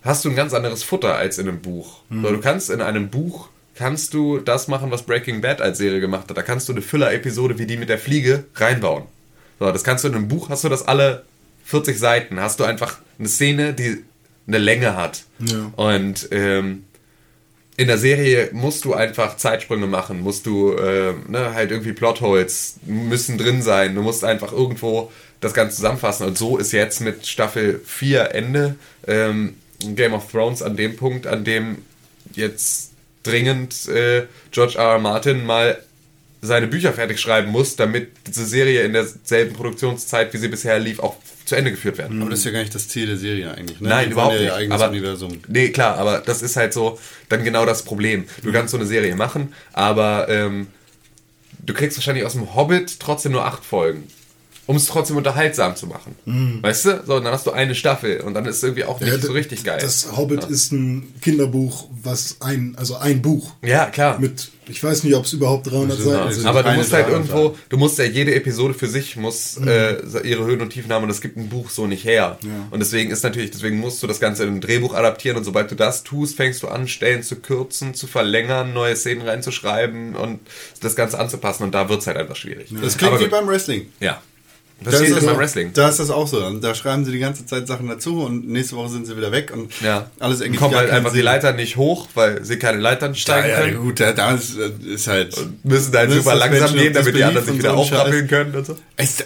hast 0.06 0.24
du 0.24 0.30
ein 0.30 0.36
ganz 0.36 0.54
anderes 0.54 0.84
Futter 0.84 1.16
als 1.16 1.38
in 1.38 1.50
einem 1.50 1.62
Buch. 1.62 2.02
So, 2.10 2.30
du 2.30 2.40
kannst 2.40 2.70
in 2.70 2.82
einem 2.82 3.10
Buch 3.10 3.50
kannst 3.76 4.14
du 4.14 4.40
das 4.40 4.68
machen, 4.68 4.92
was 4.92 5.04
Breaking 5.04 5.42
Bad 5.42 5.62
als 5.62 5.80
Serie 5.80 6.00
gemacht 6.00 6.30
hat. 6.30 6.38
Da 6.38 6.44
kannst 6.44 6.70
du 6.70 6.74
eine 6.74 6.82
Füller-Episode 6.82 7.60
wie 7.60 7.66
die 7.66 7.76
mit 7.76 7.90
der 7.90 7.98
Fliege 7.98 8.46
reinbauen. 8.56 9.04
So, 9.60 9.72
das 9.72 9.84
kannst 9.84 10.04
du 10.04 10.08
in 10.08 10.16
einem 10.16 10.28
Buch, 10.28 10.50
hast 10.50 10.64
du 10.64 10.70
das 10.70 10.88
alle 10.88 11.24
40 11.66 12.00
Seiten, 12.00 12.40
hast 12.40 12.60
du 12.60 12.64
einfach 12.64 13.00
eine 13.20 13.28
Szene, 13.28 13.74
die 13.74 14.04
eine 14.48 14.60
Länge 14.60 14.96
hat. 14.96 15.24
Ja. 15.40 15.72
Und 15.76 16.30
ähm, 16.32 16.86
in 17.78 17.88
der 17.88 17.98
Serie 17.98 18.50
musst 18.54 18.86
du 18.86 18.94
einfach 18.94 19.36
Zeitsprünge 19.38 19.88
machen, 19.88 20.22
musst 20.22 20.46
du 20.46 20.74
äh, 20.74 21.14
ne, 21.28 21.54
halt 21.54 21.72
irgendwie 21.72 21.94
Plotholes 21.94 22.76
müssen 22.86 23.38
drin 23.38 23.62
sein, 23.62 23.96
du 23.96 24.02
musst 24.02 24.24
einfach 24.24 24.54
irgendwo 24.54 25.12
das 25.42 25.54
Ganze 25.54 25.76
zusammenfassen. 25.76 26.28
Und 26.28 26.38
so 26.38 26.58
ist 26.58 26.72
jetzt 26.72 27.02
mit 27.02 27.28
Staffel 27.28 27.82
4 27.84 28.34
Ende 28.34 28.76
ähm, 29.08 29.56
Game 29.80 30.14
of 30.14 30.32
Thrones 30.32 30.62
an 30.62 30.76
dem 30.76 30.96
Punkt, 30.96 31.28
an 31.28 31.44
dem 31.44 31.80
jetzt 32.34 32.92
dringend 33.24 33.88
äh, 33.88 34.28
George 34.52 34.78
R. 34.78 34.94
R. 34.94 35.00
Martin 35.00 35.46
mal 35.46 35.78
seine 36.42 36.68
Bücher 36.68 36.94
fertig 36.94 37.20
schreiben 37.20 37.52
muss, 37.52 37.76
damit 37.76 38.12
diese 38.28 38.46
Serie 38.46 38.84
in 38.84 38.94
derselben 38.94 39.54
Produktionszeit, 39.54 40.34
wie 40.34 40.38
sie 40.38 40.48
bisher 40.48 40.78
lief, 40.80 41.00
auch 41.00 41.16
zu 41.46 41.56
Ende 41.56 41.72
geführt 41.72 41.98
werden. 41.98 42.22
Aber 42.22 42.32
das 42.32 42.40
ist 42.40 42.46
ja 42.46 42.52
gar 42.52 42.60
nicht 42.60 42.74
das 42.74 42.88
Ziel 42.88 43.08
der 43.08 43.18
Serie 43.18 43.52
eigentlich. 43.52 43.80
Ne? 43.80 43.90
Nein, 43.90 44.08
Die 44.08 44.12
überhaupt 44.14 44.34
ja 44.34 44.40
nicht. 44.40 44.50
Ihr 44.50 44.56
eigenes 44.56 44.82
aber, 44.82 44.92
Universum. 44.92 45.42
Nee, 45.48 45.70
klar, 45.70 45.98
aber 45.98 46.20
das 46.20 46.42
ist 46.42 46.56
halt 46.56 46.74
so 46.74 47.00
dann 47.30 47.44
genau 47.44 47.66
das 47.66 47.84
Problem. 47.84 48.26
Du 48.44 48.52
kannst 48.52 48.72
so 48.72 48.78
eine 48.78 48.86
Serie 48.86 49.16
machen, 49.16 49.54
aber 49.74 50.28
ähm, 50.30 50.68
du 51.66 51.74
kriegst 51.74 51.98
wahrscheinlich 51.98 52.26
aus 52.26 52.34
dem 52.34 52.56
Hobbit 52.56 53.00
trotzdem 53.00 53.32
nur 53.32 53.46
acht 53.46 53.64
Folgen. 53.64 54.08
Um 54.68 54.78
es 54.78 54.88
trotzdem 54.88 55.16
unterhaltsam 55.18 55.76
zu 55.76 55.86
machen. 55.86 56.16
Weißt 56.64 56.86
du? 56.86 57.04
So, 57.06 57.16
und 57.18 57.24
dann 57.24 57.34
hast 57.34 57.46
du 57.46 57.52
eine 57.52 57.76
Staffel 57.76 58.22
und 58.22 58.34
dann 58.34 58.46
ist 58.48 58.58
es 58.58 58.64
irgendwie 58.64 58.84
auch 58.86 59.00
nicht 59.00 59.12
Ja, 59.14 59.20
so 59.20 59.32
richtig 59.32 59.64
geil. 59.64 59.78
Das 59.80 60.18
Hobbit 60.18 60.42
ja. 60.44 60.50
ist 60.50 60.72
ein 60.72 61.14
Kinderbuch, 61.22 61.88
was 62.02 62.38
ein, 62.40 62.74
also 62.78 62.96
ein 62.96 63.22
Buch. 63.22 63.52
Ja, 63.62 63.86
klar. 63.88 64.18
Mit, 64.20 64.50
ich 64.68 64.84
weiß 64.84 65.04
nicht, 65.04 65.14
ob 65.16 65.26
es 65.26 65.34
überhaupt 65.34 65.70
300 65.70 66.00
Ja, 66.00 66.04
Seiten 66.06 66.18
also 66.24 66.40
sind. 66.40 66.48
aber 66.50 66.64
du 66.64 66.72
musst 66.72 66.92
halt 66.94 67.08
300 67.08 67.30
irgendwo, 67.30 67.56
du 67.70 67.78
musst 67.78 68.00
ja 68.00 68.06
jede 68.06 68.34
Episode 68.34 68.74
für 68.74 68.88
sich 68.88 69.16
muss 69.18 69.60
Mhm. 69.60 69.68
äh, 69.68 69.94
ihre 70.28 70.46
Höhen 70.46 70.60
und 70.62 70.72
Tiefen 70.72 70.92
haben 70.92 71.04
und 71.04 71.10
das 71.10 71.22
gibt 71.22 71.38
ein 71.38 71.48
Buch 71.50 71.70
so 71.70 71.86
nicht 71.86 72.04
her. 72.04 72.40
Und 72.72 72.80
deswegen 72.80 73.12
ist 73.12 73.24
natürlich, 73.24 73.52
deswegen 73.52 73.78
musst 73.80 74.02
du 74.02 74.08
das 74.08 74.20
Ganze 74.20 74.46
in 74.46 74.56
ein 74.56 74.62
Drehbuch 74.62 74.96
adaptieren 74.96 75.38
und 75.38 75.44
sobald 75.44 75.70
du 75.70 75.76
das 75.76 76.04
tust, 76.04 76.38
fängst 76.38 76.64
du 76.64 76.70
an, 76.70 76.88
Stellen 76.88 77.22
zu 77.22 77.36
kürzen, 77.36 77.94
zu 77.94 78.08
verlängern, 78.08 78.74
neue 78.74 78.96
Szenen 78.96 79.22
reinzuschreiben 79.28 80.16
und 80.16 80.40
das 80.82 80.96
Ganze 80.96 81.20
anzupassen 81.20 81.62
und 81.64 81.76
da 81.76 81.88
wird 81.88 82.02
es 82.02 82.08
halt 82.08 82.18
einfach 82.18 82.36
schwierig. 82.36 82.74
Das 82.82 82.98
klingt 82.98 83.12
Aber 83.14 83.20
wie 83.20 83.26
gut. 83.26 83.32
beim 83.32 83.48
Wrestling. 83.48 83.88
Ja. 84.00 84.22
Das, 84.84 84.92
Da 84.92 84.98
steht 85.00 85.10
ist 85.10 85.16
das 85.18 85.26
beim 85.26 85.36
auch- 85.36 85.40
Wrestling. 85.40 85.72
Da 85.74 85.90
ist 85.90 86.00
das 86.00 86.10
auch 86.10 86.28
so. 86.28 86.46
Und 86.46 86.62
Da 86.64 86.76
schreiben 86.76 87.06
sie 87.06 87.12
die 87.12 87.20
ganze 87.20 87.46
Zeit 87.46 87.66
Sachen 87.68 87.88
dazu 87.88 88.22
und 88.24 88.48
nächste 88.48 88.76
Woche 88.76 88.90
sind 88.90 89.08
sie 89.08 89.16
wieder 89.18 89.32
weg 89.32 89.52
und 89.54 89.72
Ja. 89.82 90.12
alles 90.20 90.42
ergibt 90.42 90.60
Kommen 90.60 90.76
halt 90.76 90.90
einfach 90.92 91.12
die 91.12 91.18
Sinn. 91.18 91.26
Leiter 91.26 91.54
nicht 91.54 91.78
hoch, 91.78 92.08
weil 92.14 92.44
sie 92.44 92.60
keine 92.60 92.80
Leitern 92.80 93.14
Ja, 93.14 93.18
steigen 93.20 93.50
ja, 93.50 93.62
können. 93.62 93.78
gut, 93.82 94.00
da, 94.00 94.12
da 94.12 94.32
ist, 94.36 94.56
ist 94.58 95.08
halt. 95.08 95.36
Müssen 95.64 95.94
halt 95.96 96.10
Ne, 96.10 96.16
super 96.18 96.32
das 96.32 96.40
langsam 96.40 96.60
Menschen 96.60 96.78
gehen, 96.80 96.94
damit 96.94 97.16
die 97.16 97.24
anderen 97.24 97.46
sich 97.48 97.58
wieder 97.58 97.72
und 97.78 97.88
so 97.88 97.96
aufrappeln 97.96 98.28
können 98.28 98.56
und 98.56 98.66
so. 98.66 98.78
Es, 98.98 99.24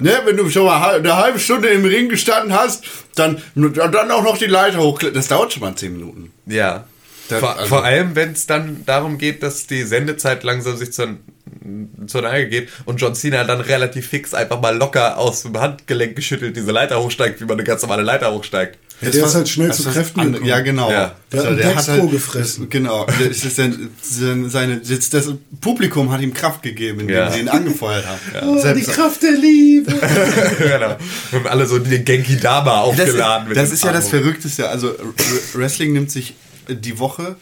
ne, 0.00 0.12
wenn 0.24 0.36
du 0.36 0.50
schon 0.50 0.66
mal 0.66 0.96
eine 0.96 1.16
halbe 1.16 1.38
Stunde 1.38 1.68
im 1.68 1.84
Ring 1.84 2.08
gestanden 2.08 2.52
hast, 2.52 2.84
dann, 3.14 3.40
dann 3.54 4.10
auch 4.10 4.24
noch 4.24 4.36
die 4.36 4.46
Leiter 4.46 4.78
hochklettern. 4.78 5.14
Das 5.16 5.28
dauert 5.28 5.52
schon 5.52 5.62
mal 5.62 5.74
10 5.76 5.92
Minuten. 5.92 6.32
Ja. 6.46 6.84
Das- 7.28 7.40
vor, 7.40 7.56
also- 7.56 7.68
vor 7.68 7.84
allem, 7.84 8.14
wenn 8.14 8.32
es 8.32 8.46
dann 8.46 8.82
darum 8.86 9.16
geht, 9.18 9.42
dass 9.42 9.66
die 9.66 9.82
Sendezeit 9.84 10.44
langsam 10.44 10.76
sich 10.76 10.92
zur, 10.92 11.16
zur 12.06 12.22
Neige 12.22 12.48
geht 12.48 12.68
und 12.84 13.00
John 13.00 13.14
Cena 13.14 13.44
dann 13.44 13.60
relativ 13.60 14.06
fix 14.08 14.34
einfach 14.34 14.60
mal 14.60 14.76
locker 14.76 15.18
aus 15.18 15.42
dem 15.42 15.58
Handgelenk 15.58 16.16
geschüttelt 16.16 16.56
diese 16.56 16.70
Leiter 16.72 17.02
hochsteigt, 17.02 17.40
wie 17.40 17.44
man 17.44 17.54
eine 17.54 17.64
ganz 17.64 17.82
normale 17.82 18.02
Leiter 18.02 18.32
hochsteigt. 18.32 18.78
Ja, 19.02 19.10
der 19.10 19.26
ist 19.26 19.34
halt 19.34 19.46
schnell 19.46 19.68
das 19.68 19.76
zu 19.82 19.90
Kräften 19.90 20.32
gekommen. 20.32 20.46
Ja, 20.46 20.60
genau. 20.60 20.90
Ja. 20.90 21.14
Der 21.30 21.40
hat 21.40 21.46
einen 21.48 21.56
Dextro 21.58 22.06
gefressen. 22.08 22.68
Genau. 22.70 23.04
Das, 23.18 23.44
ist 23.44 23.56
sein, 23.56 23.90
sein, 24.00 24.48
seine, 24.48 24.78
das, 24.78 25.10
das 25.10 25.32
Publikum 25.60 26.10
hat 26.10 26.22
ihm 26.22 26.32
Kraft 26.32 26.62
gegeben, 26.62 27.00
indem 27.00 27.16
Ja. 27.16 27.30
sie 27.30 27.40
ihn 27.40 27.48
angefeuert 27.48 28.06
haben. 28.06 28.18
Oh, 28.48 28.62
die 28.72 28.82
Kraft 28.84 29.22
der 29.22 29.32
Liebe. 29.32 29.92
genau. 30.58 30.96
Und 31.32 31.46
alle 31.46 31.66
so 31.66 31.78
den 31.78 32.04
Genki 32.06 32.36
Dama 32.38 32.86
Das, 32.96 33.00
aufgeladen. 33.08 33.48
das 33.54 33.68
dem 33.68 33.74
ist 33.74 33.84
ja 33.84 33.92
das. 33.92 34.08
Verrückteste. 34.08 34.68
Also 34.68 34.88
R- 34.92 34.96
Wrestling 35.54 35.92
nimmt 35.92 36.10
sich 36.10 36.34
die 36.68 36.98
Woche 36.98 37.36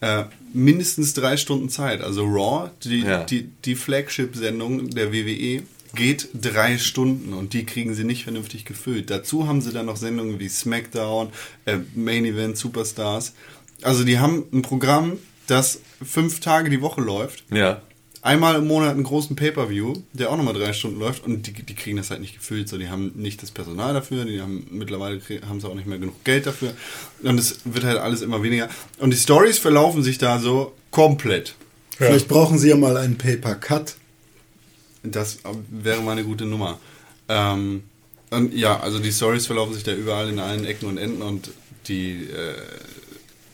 äh, 0.00 0.24
mindestens 0.52 1.14
drei 1.14 1.36
Stunden 1.36 1.68
Zeit. 1.68 2.00
Also 2.02 2.24
Raw, 2.24 2.70
die, 2.84 3.00
Ja. 3.00 3.24
die, 3.24 3.50
die 3.64 3.74
Flagship-Sendung 3.74 4.90
der 4.90 5.12
WWE, 5.12 5.62
geht 5.94 6.28
drei 6.34 6.78
Stunden 6.78 7.32
und 7.32 7.52
die 7.52 7.66
kriegen 7.66 7.94
sie 7.94 8.04
nicht 8.04 8.22
vernünftig 8.22 8.64
gefüllt. 8.64 9.10
Dazu 9.10 9.48
haben 9.48 9.60
sie 9.60 9.72
dann 9.72 9.86
noch 9.86 9.96
Sendungen 9.96 10.38
wie 10.38 10.48
SmackDown, 10.48 11.30
äh, 11.64 11.78
Main 11.96 12.24
Event, 12.24 12.56
Superstars. 12.56 13.34
Also 13.82 14.04
die 14.04 14.18
haben 14.20 14.44
ein 14.52 14.62
Programm, 14.62 15.18
das 15.48 15.80
fünf 16.00 16.38
Tage 16.40 16.70
die 16.70 16.80
Woche 16.80 17.00
läuft. 17.00 17.42
Ja. 17.52 17.82
Einmal 18.22 18.56
im 18.56 18.66
Monat 18.66 18.90
einen 18.90 19.02
großen 19.02 19.34
Pay-Per-View, 19.34 19.94
der 20.12 20.30
auch 20.30 20.36
nochmal 20.36 20.52
drei 20.52 20.74
Stunden 20.74 20.98
läuft 20.98 21.24
und 21.24 21.46
die, 21.46 21.52
die 21.52 21.74
kriegen 21.74 21.96
das 21.96 22.10
halt 22.10 22.20
nicht 22.20 22.34
gefüllt. 22.34 22.68
So, 22.68 22.76
die 22.76 22.90
haben 22.90 23.12
nicht 23.14 23.42
das 23.42 23.50
Personal 23.50 23.94
dafür, 23.94 24.26
die 24.26 24.42
haben 24.42 24.66
mittlerweile 24.70 25.20
haben 25.48 25.58
sie 25.60 25.66
auch 25.66 25.74
nicht 25.74 25.86
mehr 25.86 25.98
genug 25.98 26.22
Geld 26.24 26.46
dafür. 26.46 26.74
Und 27.22 27.38
es 27.38 27.60
wird 27.64 27.84
halt 27.84 27.96
alles 27.96 28.20
immer 28.20 28.42
weniger. 28.42 28.68
Und 28.98 29.12
die 29.12 29.16
Stories 29.16 29.58
verlaufen 29.58 30.02
sich 30.02 30.18
da 30.18 30.38
so 30.38 30.74
komplett. 30.90 31.54
Vielleicht 31.96 32.28
brauchen 32.28 32.58
sie 32.58 32.68
ja 32.68 32.76
mal 32.76 32.96
einen 32.96 33.16
Paper-Cut. 33.16 33.96
Das 35.02 35.38
wäre 35.70 36.02
mal 36.02 36.12
eine 36.12 36.24
gute 36.24 36.44
Nummer. 36.44 36.78
Ähm, 37.28 37.84
und 38.30 38.54
ja, 38.54 38.80
also 38.80 38.98
die 38.98 39.12
Stories 39.12 39.46
verlaufen 39.46 39.74
sich 39.74 39.82
da 39.82 39.92
überall 39.92 40.28
in 40.28 40.38
allen 40.38 40.66
Ecken 40.66 40.86
und 40.86 40.98
Enden 40.98 41.22
und 41.22 41.50
die 41.88 42.24
äh, 42.24 42.54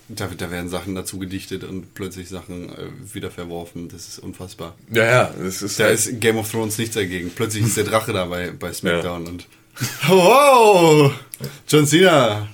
da, 0.09 0.29
da 0.37 0.51
werden 0.51 0.69
Sachen 0.69 0.95
dazu 0.95 1.19
gedichtet 1.19 1.64
und 1.64 1.95
plötzlich 1.95 2.29
Sachen 2.29 2.71
äh, 2.71 3.14
wieder 3.14 3.31
verworfen. 3.31 3.88
Das 3.88 4.07
ist 4.09 4.19
unfassbar. 4.19 4.75
Ja, 4.90 5.05
ja. 5.05 5.35
Das 5.42 5.62
ist 5.62 5.81
Da 5.81 5.85
halt, 5.85 5.95
ist 5.95 6.21
Game 6.21 6.37
of 6.37 6.51
Thrones 6.51 6.79
nichts 6.79 6.95
dagegen. 6.95 7.31
Plötzlich 7.35 7.64
ist 7.64 7.77
der 7.77 7.85
Drache 7.85 8.12
da 8.12 8.27
bei, 8.27 8.53
SmackDown 8.73 9.27
und. 9.27 9.47
Wow! 10.09 11.12
John 11.69 11.87
Cena! 11.87 12.49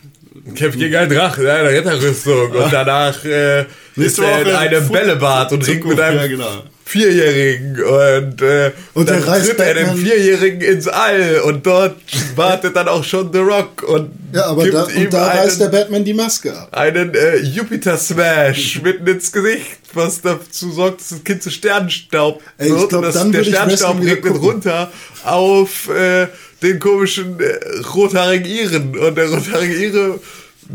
kämpft 0.54 0.78
gegen 0.78 0.96
einen 0.96 1.10
Drachen 1.10 1.44
in 1.44 1.50
einer 1.50 1.70
Ritterrüstung 1.70 2.50
und 2.50 2.72
danach 2.72 3.24
äh, 3.24 3.66
ist 3.96 4.18
er 4.18 4.42
in 4.42 4.54
einem 4.54 4.88
Bällebad 4.88 5.52
und 5.52 5.66
ringt 5.66 5.84
mit 5.84 6.00
einem 6.00 6.18
Ja, 6.18 6.26
genau. 6.26 6.62
Vierjährigen 6.84 7.82
und, 7.82 8.42
äh, 8.42 8.72
Und 8.94 9.08
dann 9.08 9.22
reißt 9.22 9.58
er 9.58 9.74
den 9.74 9.96
Vierjährigen 9.96 10.60
ins 10.60 10.88
All 10.88 11.40
und 11.44 11.64
dort 11.66 11.96
wartet 12.36 12.76
dann 12.76 12.88
auch 12.88 13.04
schon 13.04 13.32
The 13.32 13.38
Rock 13.38 13.82
und 13.82 14.10
Ja, 14.32 14.46
aber 14.46 14.64
gibt 14.64 14.74
da, 14.74 14.86
ihm 14.88 15.04
und 15.06 15.12
da 15.14 15.26
einen, 15.28 15.40
reißt 15.40 15.60
der 15.60 15.68
Batman 15.68 16.04
die 16.04 16.14
Maske 16.14 16.56
ab. 16.56 16.68
einen 16.72 17.14
äh, 17.14 17.38
Jupiter-Smash 17.38 18.82
mitten 18.82 19.06
ins 19.06 19.32
Gesicht, 19.32 19.80
was 19.94 20.20
dazu 20.20 20.72
sorgt, 20.72 21.00
dass 21.00 21.08
das 21.10 21.24
Kind 21.24 21.42
zu 21.42 21.50
Sternenstaub 21.50 22.42
Ey, 22.58 22.68
ich 22.68 22.74
wird 22.74 22.88
glaub, 22.88 23.00
und 23.00 23.06
das, 23.06 23.14
dann 23.14 23.32
der 23.32 23.44
Sternenstaub 23.44 24.00
regnet 24.00 24.40
runter 24.40 24.90
auf 25.24 25.88
äh, 25.88 26.26
den 26.62 26.78
komischen 26.78 27.38
äh, 27.40 27.58
rothaarigen 27.94 28.46
Iren. 28.46 28.98
Und 28.98 29.16
der 29.16 29.28
rothaarige 29.28 29.74
Ire 29.74 30.20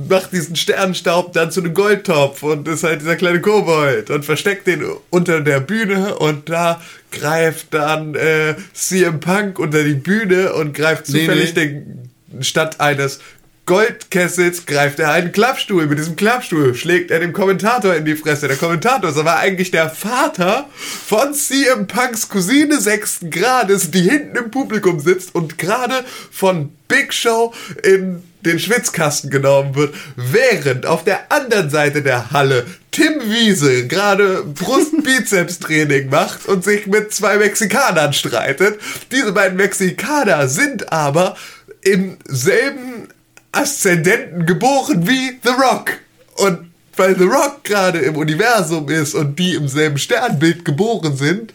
macht 0.09 0.31
diesen 0.31 0.55
Sternenstaub 0.55 1.33
dann 1.33 1.51
zu 1.51 1.61
einem 1.61 1.73
Goldtopf 1.73 2.43
und 2.43 2.67
ist 2.67 2.83
halt 2.83 3.01
dieser 3.01 3.15
kleine 3.15 3.41
Kobold 3.41 4.09
und 4.09 4.25
versteckt 4.25 4.67
den 4.67 4.83
unter 5.09 5.41
der 5.41 5.59
Bühne 5.59 6.15
und 6.15 6.49
da 6.49 6.81
greift 7.11 7.73
dann 7.73 8.15
äh, 8.15 8.55
CM 8.73 9.19
Punk 9.19 9.59
unter 9.59 9.83
die 9.83 9.93
Bühne 9.93 10.53
und 10.53 10.73
greift 10.73 11.09
Nee, 11.09 11.21
zufällig 11.21 11.55
nee. 11.55 11.65
den 11.65 12.09
statt 12.41 12.79
eines 12.79 13.19
Goldkessels 13.67 14.65
greift 14.65 14.97
er 14.99 15.11
einen 15.11 15.33
Klappstuhl. 15.33 15.87
Mit 15.87 15.99
diesem 15.99 16.15
Klappstuhl 16.15 16.73
schlägt 16.73 17.11
er 17.11 17.19
dem 17.19 17.33
Kommentator 17.33 17.93
in 17.95 18.05
die 18.05 18.15
Fresse. 18.15 18.47
Der 18.47 18.55
Kommentator 18.55 19.09
ist 19.09 19.17
aber 19.17 19.37
eigentlich 19.37 19.71
der 19.71 19.89
Vater 19.89 20.69
von 20.73 21.33
CM 21.33 21.85
Punks 21.85 22.29
Cousine 22.29 22.79
sechsten 22.79 23.29
Grades, 23.29 23.91
die 23.91 24.03
hinten 24.03 24.37
im 24.37 24.51
Publikum 24.51 25.01
sitzt 25.01 25.35
und 25.35 25.57
gerade 25.57 26.05
von 26.31 26.69
Big 26.87 27.13
Show 27.13 27.53
in 27.83 28.23
den 28.47 28.59
Schwitzkasten 28.59 29.29
genommen 29.29 29.75
wird, 29.75 29.93
während 30.15 30.85
auf 30.85 31.03
der 31.03 31.31
anderen 31.31 31.69
Seite 31.69 32.01
der 32.01 32.31
Halle 32.31 32.65
Tim 32.91 33.21
Wiese 33.29 33.87
gerade 33.87 34.43
Brust-Bizeps-Training 34.43 36.09
macht 36.11 36.47
und 36.47 36.63
sich 36.63 36.87
mit 36.87 37.13
zwei 37.13 37.37
Mexikanern 37.37 38.13
streitet. 38.13 38.79
Diese 39.11 39.33
beiden 39.33 39.57
Mexikaner 39.57 40.47
sind 40.47 40.91
aber 40.91 41.37
im 41.81 42.17
selben 42.25 43.09
Aszendenten 43.51 44.45
geboren 44.45 45.07
wie 45.07 45.39
The 45.43 45.51
Rock. 45.51 45.91
Und 46.37 46.71
weil 46.95 47.15
The 47.15 47.25
Rock 47.25 47.63
gerade 47.63 47.99
im 47.99 48.15
Universum 48.15 48.89
ist 48.89 49.13
und 49.13 49.37
die 49.37 49.53
im 49.53 49.67
selben 49.67 49.97
Sternbild 49.97 50.65
geboren 50.65 51.15
sind, 51.15 51.53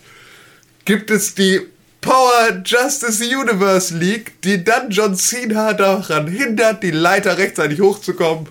gibt 0.85 1.11
es 1.11 1.35
die 1.35 1.61
Power 2.03 2.63
Justice 2.65 3.25
Universe 3.25 3.97
League, 3.97 4.43
die 4.43 4.63
dann 4.63 4.91
John 4.91 5.17
Cena 5.17 5.73
daran 5.73 6.27
hindert, 6.27 6.83
die 6.83 6.91
Leiter 6.91 7.39
rechtzeitig 7.39 7.81
hochzukommen. 7.81 8.49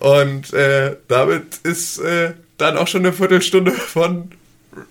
Und 0.00 0.52
äh, 0.52 0.96
damit 1.08 1.56
ist 1.62 1.98
äh, 1.98 2.34
dann 2.58 2.76
auch 2.76 2.86
schon 2.86 3.06
eine 3.06 3.14
Viertelstunde 3.14 3.72
von 3.72 4.30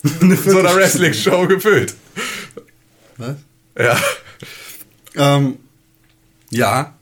so 0.02 0.60
einer 0.60 0.76
Wrestling-Show 0.76 1.48
gefüllt. 1.48 1.96
Was? 3.18 3.36
Ja. 3.78 3.98
Ähm, 5.16 5.60
ja, 6.50 6.96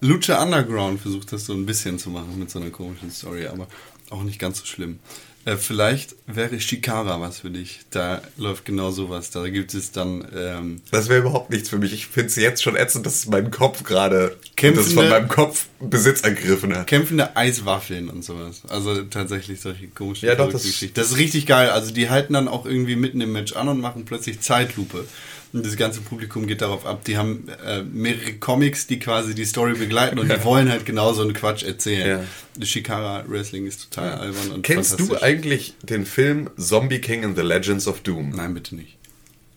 Lucha 0.00 0.42
Underground 0.42 1.00
versucht 1.00 1.32
das 1.32 1.46
so 1.46 1.54
ein 1.54 1.66
bisschen 1.66 1.98
zu 1.98 2.10
machen 2.10 2.38
mit 2.38 2.50
so 2.50 2.60
einer 2.60 2.70
komischen 2.70 3.10
Story, 3.10 3.46
aber 3.46 3.66
auch 4.10 4.22
nicht 4.22 4.38
ganz 4.38 4.60
so 4.60 4.66
schlimm. 4.66 4.98
Äh, 5.46 5.56
vielleicht 5.56 6.16
wäre 6.26 6.60
Shikara 6.60 7.20
was 7.20 7.38
für 7.38 7.50
dich. 7.50 7.80
Da 7.90 8.20
läuft 8.36 8.64
genau 8.64 8.90
sowas. 8.90 9.30
Da 9.30 9.48
gibt 9.48 9.72
es 9.74 9.92
dann 9.92 10.26
ähm, 10.36 10.82
Das 10.90 11.08
wäre 11.08 11.20
überhaupt 11.20 11.50
nichts 11.50 11.68
für 11.68 11.78
mich. 11.78 11.92
Ich 11.94 12.08
finde 12.08 12.26
es 12.28 12.36
jetzt 12.36 12.62
schon 12.62 12.74
ätzend, 12.76 13.06
dass 13.06 13.26
mein 13.26 13.50
Kopf 13.50 13.84
gerade, 13.84 14.36
Kämpfende- 14.56 14.74
dass 14.82 14.92
von 14.92 15.08
meinem 15.08 15.28
Kopf 15.28 15.66
Besitz 15.80 16.22
ergriffen 16.22 16.76
hat. 16.76 16.86
kämpfende 16.88 17.36
Eiswaffeln 17.36 18.10
und 18.10 18.24
sowas. 18.24 18.62
Also 18.68 19.02
tatsächlich 19.04 19.60
solche 19.60 19.86
komischen 19.86 20.28
Ja, 20.28 20.34
doch, 20.34 20.50
das- 20.52 20.64
Geschichten. 20.64 20.94
Das 20.94 21.12
ist 21.12 21.16
richtig 21.16 21.46
geil. 21.46 21.70
Also 21.70 21.92
die 21.94 22.10
halten 22.10 22.32
dann 22.34 22.48
auch 22.48 22.66
irgendwie 22.66 22.96
mitten 22.96 23.20
im 23.20 23.30
Match 23.32 23.54
an 23.54 23.68
und 23.68 23.80
machen 23.80 24.04
plötzlich 24.04 24.40
Zeitlupe. 24.40 25.06
Und 25.52 25.64
das 25.64 25.76
ganze 25.76 26.00
Publikum 26.00 26.46
geht 26.46 26.60
darauf 26.60 26.84
ab. 26.84 27.04
Die 27.04 27.16
haben 27.16 27.48
äh, 27.64 27.82
mehrere 27.82 28.34
Comics, 28.34 28.86
die 28.86 28.98
quasi 28.98 29.34
die 29.34 29.44
Story 29.44 29.74
begleiten 29.74 30.18
und 30.18 30.30
die 30.30 30.44
wollen 30.44 30.70
halt 30.70 30.84
genau 30.84 31.12
so 31.12 31.22
einen 31.22 31.32
Quatsch 31.32 31.62
erzählen. 31.62 32.26
Shikara 32.60 33.24
Wrestling 33.28 33.66
ist 33.66 33.90
total 33.90 34.18
albern 34.18 34.50
und 34.52 34.62
Kennst 34.62 34.98
du 34.98 35.16
eigentlich 35.20 35.74
den 35.82 36.04
Film 36.04 36.50
Zombie 36.58 37.00
King 37.00 37.24
and 37.24 37.36
the 37.36 37.42
Legends 37.42 37.86
of 37.86 38.00
Doom? 38.00 38.30
Nein, 38.30 38.54
bitte 38.54 38.74
nicht. 38.74 38.98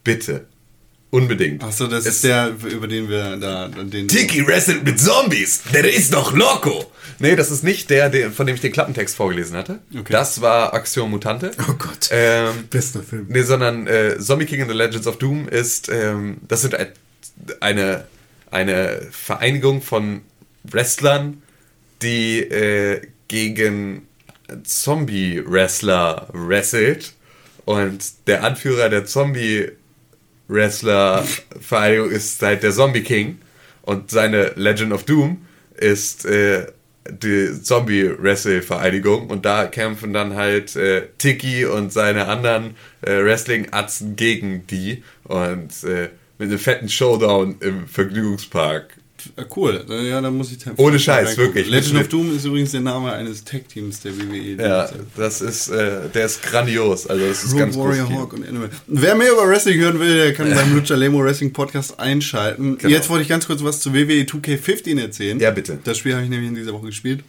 Bitte. 0.03 0.45
Unbedingt. 1.11 1.63
Achso, 1.63 1.87
das 1.87 2.05
Es- 2.05 2.15
ist 2.15 2.23
der, 2.25 2.51
über 2.71 2.87
den 2.87 3.09
wir 3.09 3.37
da. 3.37 3.67
Den 3.67 4.07
Tiki 4.07 4.45
wrestelt 4.45 4.83
mit 4.83 4.99
Zombies. 4.99 5.61
Der 5.73 5.91
ist 5.91 6.13
doch 6.13 6.33
loco. 6.35 6.91
Nee, 7.17 7.35
das 7.35 7.49
ist 7.49 7.63
nicht 7.63 7.89
der, 7.89 8.09
der 8.09 8.31
von 8.31 8.45
dem 8.45 8.55
ich 8.55 8.61
den 8.61 8.71
Klappentext 8.71 9.15
vorgelesen 9.15 9.57
hatte. 9.57 9.79
Okay. 9.91 10.11
Das 10.13 10.39
war 10.41 10.73
Axiom 10.73 11.09
Mutante. 11.09 11.51
Oh 11.67 11.73
Gott. 11.73 12.09
Ähm, 12.11 12.67
Bester 12.69 13.01
Film. 13.01 13.25
Nee, 13.29 13.41
sondern 13.41 13.87
äh, 13.87 14.19
Zombie 14.19 14.45
King 14.45 14.61
and 14.61 14.69
the 14.71 14.77
Legends 14.77 15.07
of 15.07 15.17
Doom 15.17 15.47
ist, 15.49 15.89
ähm, 15.89 16.37
das 16.47 16.61
sind 16.61 16.75
ein- 16.75 16.91
eine, 17.59 18.05
eine 18.51 19.01
Vereinigung 19.11 19.81
von 19.81 20.21
Wrestlern, 20.63 21.41
die 22.03 22.39
äh, 22.41 23.01
gegen 23.27 24.07
Zombie-Wrestler 24.63 26.27
wrestelt. 26.33 27.13
Und 27.65 27.99
der 28.27 28.43
Anführer 28.43 28.89
der 28.89 29.05
Zombie-Wrestler-Vereinigung 30.49 32.09
ist 32.09 32.41
halt 32.41 32.63
der 32.63 32.71
Zombie 32.71 33.03
King. 33.03 33.39
Und 33.83 34.11
seine 34.11 34.53
Legend 34.55 34.93
of 34.93 35.03
Doom 35.03 35.45
ist 35.75 36.25
äh, 36.25 36.67
die 37.09 37.61
Zombie-Wrestle-Vereinigung. 37.61 39.29
Und 39.29 39.45
da 39.45 39.67
kämpfen 39.67 40.13
dann 40.13 40.35
halt 40.35 40.75
äh, 40.75 41.07
Tiki 41.17 41.65
und 41.65 41.93
seine 41.93 42.27
anderen 42.27 42.75
äh, 43.01 43.23
Wrestling-Atzen 43.23 44.15
gegen 44.15 44.67
die. 44.67 45.03
Und 45.23 45.83
äh, 45.83 46.09
mit 46.37 46.49
einem 46.49 46.59
fetten 46.59 46.89
Showdown 46.89 47.57
im 47.59 47.87
Vergnügungspark. 47.87 48.98
Ah, 49.35 49.43
Cool, 49.55 49.85
ja, 49.89 50.21
da 50.21 50.31
muss 50.31 50.51
ich 50.51 50.59
dann 50.59 50.73
Ohne 50.77 50.99
Scheiß, 50.99 51.37
wirklich. 51.37 51.69
Legend 51.69 52.01
of 52.01 52.07
Doom 52.09 52.35
ist 52.35 52.45
übrigens 52.45 52.71
der 52.71 52.81
Name 52.81 53.11
eines 53.11 53.43
Tag-Teams 53.43 54.01
der 54.01 54.17
WWE. 54.17 54.61
Ja, 54.61 54.89
das 55.15 55.41
ist, 55.41 55.69
äh, 55.69 56.09
der 56.09 56.25
ist 56.25 56.41
grandios. 56.43 57.07
Also 57.07 57.25
das 57.27 57.43
ist 57.43 57.51
Road 57.53 57.59
ganz 57.59 57.77
Warrior 57.77 58.07
groß. 58.07 58.17
Hawk 58.17 58.33
und 58.33 58.47
Animal. 58.47 58.69
Wer 58.87 59.15
mehr 59.15 59.31
über 59.31 59.47
Wrestling 59.47 59.79
hören 59.79 59.99
will, 59.99 60.15
der 60.15 60.33
kann 60.33 60.49
beim 60.55 60.75
Lucha 60.75 60.95
Lemo 60.95 61.23
Wrestling 61.23 61.53
Podcast 61.53 61.99
einschalten. 61.99 62.77
Genau. 62.77 62.93
Jetzt 62.93 63.09
wollte 63.09 63.23
ich 63.23 63.29
ganz 63.29 63.47
kurz 63.47 63.63
was 63.63 63.79
zu 63.79 63.93
WWE 63.93 64.23
2K15 64.23 64.99
erzählen. 64.99 65.39
Ja, 65.39 65.51
bitte. 65.51 65.79
Das 65.83 65.97
Spiel 65.97 66.13
habe 66.13 66.23
ich 66.23 66.29
nämlich 66.29 66.49
in 66.49 66.55
dieser 66.55 66.73
Woche 66.73 66.87
gespielt. 66.87 67.23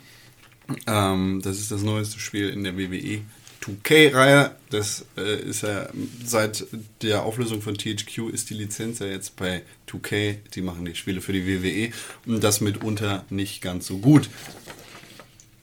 Ähm, 0.86 1.40
das 1.42 1.58
ist 1.58 1.70
das 1.70 1.82
neueste 1.82 2.20
Spiel 2.20 2.48
in 2.50 2.62
der 2.64 2.76
WWE 2.78 3.20
2K-Reihe. 3.62 4.54
Das 4.70 5.04
äh, 5.16 5.40
ist 5.40 5.62
ja 5.62 5.88
seit 6.24 6.66
der 7.02 7.24
Auflösung 7.24 7.60
von 7.62 7.76
THQ 7.76 8.30
ist 8.32 8.50
die 8.50 8.54
Lizenz 8.54 9.00
ja 9.00 9.06
jetzt 9.06 9.36
bei 9.36 9.62
2K. 9.88 10.36
Die 10.54 10.62
machen 10.62 10.84
die 10.84 10.94
Spiele 10.94 11.20
für 11.20 11.32
die 11.32 11.46
WWE 11.46 11.92
und 12.26 12.42
das 12.42 12.60
mitunter 12.60 13.24
nicht 13.30 13.62
ganz 13.62 13.86
so 13.86 13.98
gut. 13.98 14.30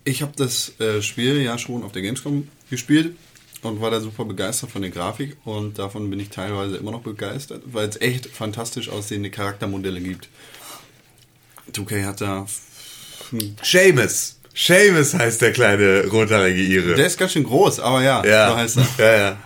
Ich 0.03 0.21
habe 0.21 0.33
das 0.35 0.79
äh, 0.79 1.01
Spiel 1.01 1.41
ja 1.41 1.57
schon 1.57 1.83
auf 1.83 1.91
der 1.91 2.01
Gamescom 2.01 2.47
gespielt 2.69 3.15
und 3.61 3.81
war 3.81 3.91
da 3.91 3.99
super 3.99 4.25
begeistert 4.25 4.71
von 4.71 4.81
der 4.81 4.91
Grafik 4.91 5.35
und 5.43 5.79
davon 5.79 6.09
bin 6.09 6.19
ich 6.19 6.29
teilweise 6.29 6.77
immer 6.77 6.91
noch 6.91 7.01
begeistert, 7.01 7.63
weil 7.65 7.89
es 7.89 7.99
echt 7.99 8.27
fantastisch 8.27 8.89
aussehende 8.89 9.29
Charaktermodelle 9.29 9.99
gibt. 9.99 10.29
2K 11.73 12.05
hat 12.05 12.21
da 12.21 12.47
Seamus. 13.63 14.36
Seamus 14.57 15.13
heißt 15.13 15.41
der 15.43 15.51
kleine 15.51 16.07
rothaarige 16.07 16.61
Ire. 16.61 16.95
Der 16.95 17.05
ist 17.05 17.19
ganz 17.19 17.33
schön 17.33 17.43
groß, 17.43 17.79
aber 17.79 18.01
ja, 18.01 18.25
ja. 18.25 18.49
so 18.49 18.57
heißt 18.57 18.77
er. 18.77 18.87
Ja, 18.97 19.17
ja. 19.17 19.37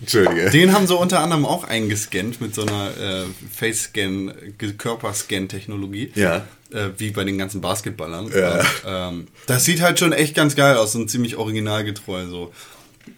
Entschuldige. 0.00 0.50
Den 0.50 0.74
haben 0.74 0.86
sie 0.86 0.94
unter 0.94 1.20
anderem 1.20 1.46
auch 1.46 1.64
eingescannt 1.64 2.38
mit 2.42 2.54
so 2.54 2.62
einer 2.62 2.90
äh, 2.90 3.24
Face-Scan, 3.50 4.34
Körperscan-Technologie. 4.76 6.12
Ja. 6.16 6.44
Äh, 6.70 6.90
wie 6.98 7.12
bei 7.12 7.24
den 7.24 7.38
ganzen 7.38 7.62
Basketballern. 7.62 8.30
Ja. 8.34 8.58
Und, 8.58 8.66
ähm, 8.86 9.28
das 9.46 9.64
sieht 9.64 9.80
halt 9.80 9.98
schon 9.98 10.12
echt 10.12 10.34
ganz 10.34 10.54
geil 10.54 10.76
aus 10.76 10.94
und 10.94 11.10
ziemlich 11.10 11.36
originalgetreu. 11.36 12.26
So. 12.26 12.52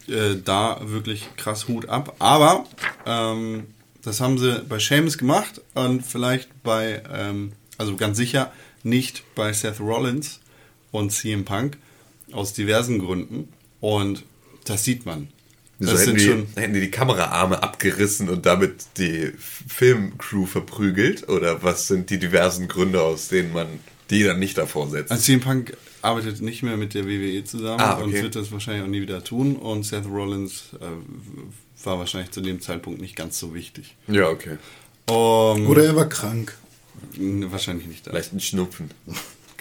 Äh, 0.07 0.37
da 0.43 0.79
wirklich 0.83 1.27
krass 1.35 1.67
Hut 1.67 1.89
ab. 1.89 2.15
Aber 2.19 2.65
ähm, 3.05 3.65
das 4.01 4.21
haben 4.21 4.37
sie 4.37 4.63
bei 4.69 4.79
Seamus 4.79 5.17
gemacht 5.17 5.61
und 5.73 6.05
vielleicht 6.05 6.63
bei, 6.63 7.03
ähm, 7.13 7.51
also 7.77 7.97
ganz 7.97 8.15
sicher 8.15 8.53
nicht 8.83 9.23
bei 9.35 9.51
Seth 9.51 9.81
Rollins 9.81 10.39
und 10.97 11.11
CM 11.11 11.45
Punk 11.45 11.77
aus 12.31 12.53
diversen 12.53 12.99
Gründen. 12.99 13.49
Und 13.81 14.23
das 14.65 14.83
sieht 14.83 15.05
man. 15.05 15.27
So 15.79 15.91
Das 15.91 16.01
hätten, 16.01 16.17
sind 16.17 16.19
die, 16.21 16.25
schon. 16.25 16.47
hätten 16.55 16.73
die 16.73 16.79
die 16.79 16.91
Kameraarme 16.91 17.61
abgerissen 17.61 18.29
und 18.29 18.45
damit 18.45 18.85
die 18.97 19.31
Filmcrew 19.37 20.45
verprügelt? 20.45 21.27
Oder 21.29 21.63
was 21.63 21.87
sind 21.87 22.09
die 22.09 22.17
diversen 22.17 22.67
Gründe, 22.67 23.01
aus 23.01 23.27
denen 23.27 23.51
man 23.53 23.67
die 24.09 24.23
dann 24.23 24.39
nicht 24.39 24.57
davor 24.57 24.89
setzt? 24.89 25.11
Also 25.11 25.23
CM 25.23 25.41
Punk 25.41 25.75
arbeitet 26.01 26.39
nicht 26.41 26.63
mehr 26.63 26.77
mit 26.77 26.93
der 26.93 27.05
WWE 27.07 27.43
zusammen 27.43 27.81
Ah, 27.81 27.93
und 27.95 28.09
okay. 28.11 28.23
wird 28.23 28.35
das 28.35 28.51
wahrscheinlich 28.51 28.83
auch 28.83 28.87
nie 28.89 29.01
wieder 29.01 29.23
tun. 29.23 29.55
Und 29.57 29.83
Seth 29.83 30.05
Rollins 30.05 30.63
äh, 30.79 31.85
war 31.85 31.99
wahrscheinlich 31.99 32.31
zu 32.31 32.41
dem 32.41 32.61
Zeitpunkt 32.61 33.01
nicht 33.01 33.15
ganz 33.15 33.37
so 33.37 33.53
wichtig. 33.53 33.95
ja, 34.07 34.29
okay. 34.29 34.57
Um, 35.09 35.67
Oder 35.67 35.83
er 35.85 35.95
war 35.95 36.09
krank. 36.09 36.55
wahrscheinlich 37.17 37.85
nicht. 37.87 38.07
Da. 38.07 38.11
Vielleicht 38.11 38.33
ein 38.33 38.39
Schnupfen. 38.39 38.89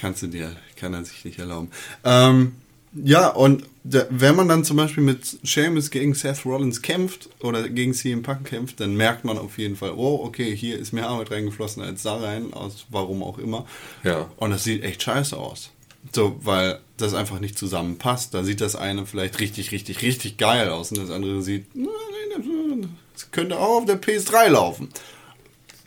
Kannst 0.05 0.23
du 0.23 0.27
dir, 0.27 0.55
kann 0.77 0.93
er 0.93 1.03
sich 1.03 1.25
nicht 1.25 1.39
erlauben. 1.39 1.71
Ähm, 2.05 2.53
ja, 2.93 3.29
und 3.29 3.65
da, 3.85 4.05
wenn 4.11 4.37
man 4.37 4.49
dann 4.49 4.65
zum 4.65 4.77
Beispiel 4.77 5.03
mit 5.03 5.39
Sheamus 5.45 5.91
gegen 5.91 6.13
Seth 6.15 6.45
Rollins 6.45 6.83
kämpft 6.83 7.31
oder 7.41 7.67
gegen 7.71 7.95
CM 7.95 8.23
Punk 8.23 8.45
kämpft, 8.45 8.81
dann 8.81 8.97
merkt 8.97 9.25
man 9.25 9.39
auf 9.39 9.57
jeden 9.57 9.77
Fall, 9.77 9.93
oh, 9.97 10.21
okay, 10.23 10.55
hier 10.55 10.79
ist 10.79 10.93
mehr 10.93 11.09
Arbeit 11.09 11.31
reingeflossen 11.31 11.83
als 11.83 12.03
da 12.03 12.17
rein, 12.17 12.53
aus 12.53 12.85
warum 12.91 13.23
auch 13.23 13.39
immer. 13.39 13.65
Ja. 14.03 14.31
Und 14.37 14.51
das 14.51 14.63
sieht 14.65 14.85
echt 14.85 15.03
scheiße 15.03 15.37
aus. 15.39 15.71
So, 16.15 16.37
weil 16.43 16.81
das 16.99 17.15
einfach 17.15 17.41
nicht 17.41 17.59
zusammenpasst. 17.59 18.35
Da 18.35 18.45
sieht 18.45 18.61
das 18.61 18.77
eine 18.77 19.07
vielleicht 19.07 19.41
richtig, 19.41 19.73
richtig, 19.73 20.03
richtig 20.03 20.37
geil 20.37 20.69
aus 20.69 20.93
und 20.93 20.99
das 20.99 21.11
andere 21.11 21.41
sieht, 21.43 21.65
"Na, 21.75 21.85
nee, 21.87 22.35
das- 22.37 22.91
das 23.15 23.31
könnte 23.31 23.59
auch 23.59 23.79
auf 23.79 23.87
der 23.87 23.97
PS3 23.97 24.49
laufen. 24.51 24.91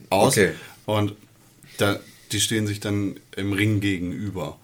Aus. 0.10 0.34
Okay. 0.34 0.54
Und 0.88 1.14
da, 1.78 2.00
die 2.32 2.42
stehen 2.42 2.68
sich 2.68 2.80
dann 2.80 3.16
im 3.36 3.54
Ring 3.54 3.80
gegenüber. 3.80 4.58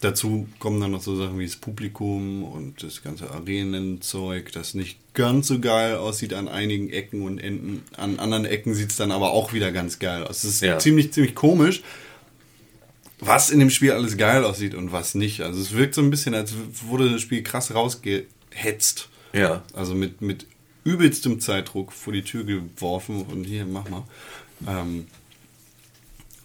Dazu 0.00 0.46
kommen 0.58 0.80
dann 0.80 0.90
noch 0.90 1.00
so 1.02 1.16
Sachen 1.16 1.38
wie 1.38 1.46
das 1.46 1.56
Publikum 1.56 2.44
und 2.44 2.82
das 2.82 3.02
ganze 3.02 3.30
Arenenzeug, 3.30 4.52
das 4.52 4.74
nicht 4.74 4.98
ganz 5.14 5.46
so 5.48 5.58
geil 5.58 5.96
aussieht 5.96 6.34
an 6.34 6.48
einigen 6.48 6.90
Ecken 6.90 7.22
und 7.22 7.38
Enden. 7.38 7.82
An 7.96 8.18
anderen 8.18 8.44
Ecken 8.44 8.74
sieht 8.74 8.90
es 8.90 8.96
dann 8.96 9.10
aber 9.10 9.30
auch 9.30 9.54
wieder 9.54 9.72
ganz 9.72 9.98
geil 9.98 10.24
aus. 10.24 10.44
Es 10.44 10.56
ist 10.56 10.60
Ja. 10.62 10.78
ziemlich, 10.78 11.12
ziemlich 11.12 11.34
komisch, 11.34 11.82
was 13.20 13.48
in 13.50 13.58
dem 13.58 13.70
Spiel 13.70 13.92
alles 13.92 14.18
geil 14.18 14.44
aussieht 14.44 14.74
und 14.74 14.92
was 14.92 15.14
nicht. 15.14 15.40
Also 15.40 15.60
es 15.60 15.72
wirkt 15.72 15.94
so 15.94 16.02
ein 16.02 16.10
bisschen, 16.10 16.34
als 16.34 16.52
wurde 16.86 17.10
das 17.12 17.22
Spiel 17.22 17.42
krass 17.42 17.74
rausgehetzt. 17.74 19.08
Ja. 19.32 19.62
Also 19.72 19.94
mit, 19.94 20.20
mit 20.20 20.46
übelstem 20.84 21.40
Zeitdruck 21.40 21.92
vor 21.92 22.12
die 22.12 22.22
Tür 22.22 22.44
geworfen 22.44 23.22
und 23.22 23.44
hier, 23.44 23.64
mach 23.64 23.88
mal. 23.88 24.04
Ähm, 24.68 25.06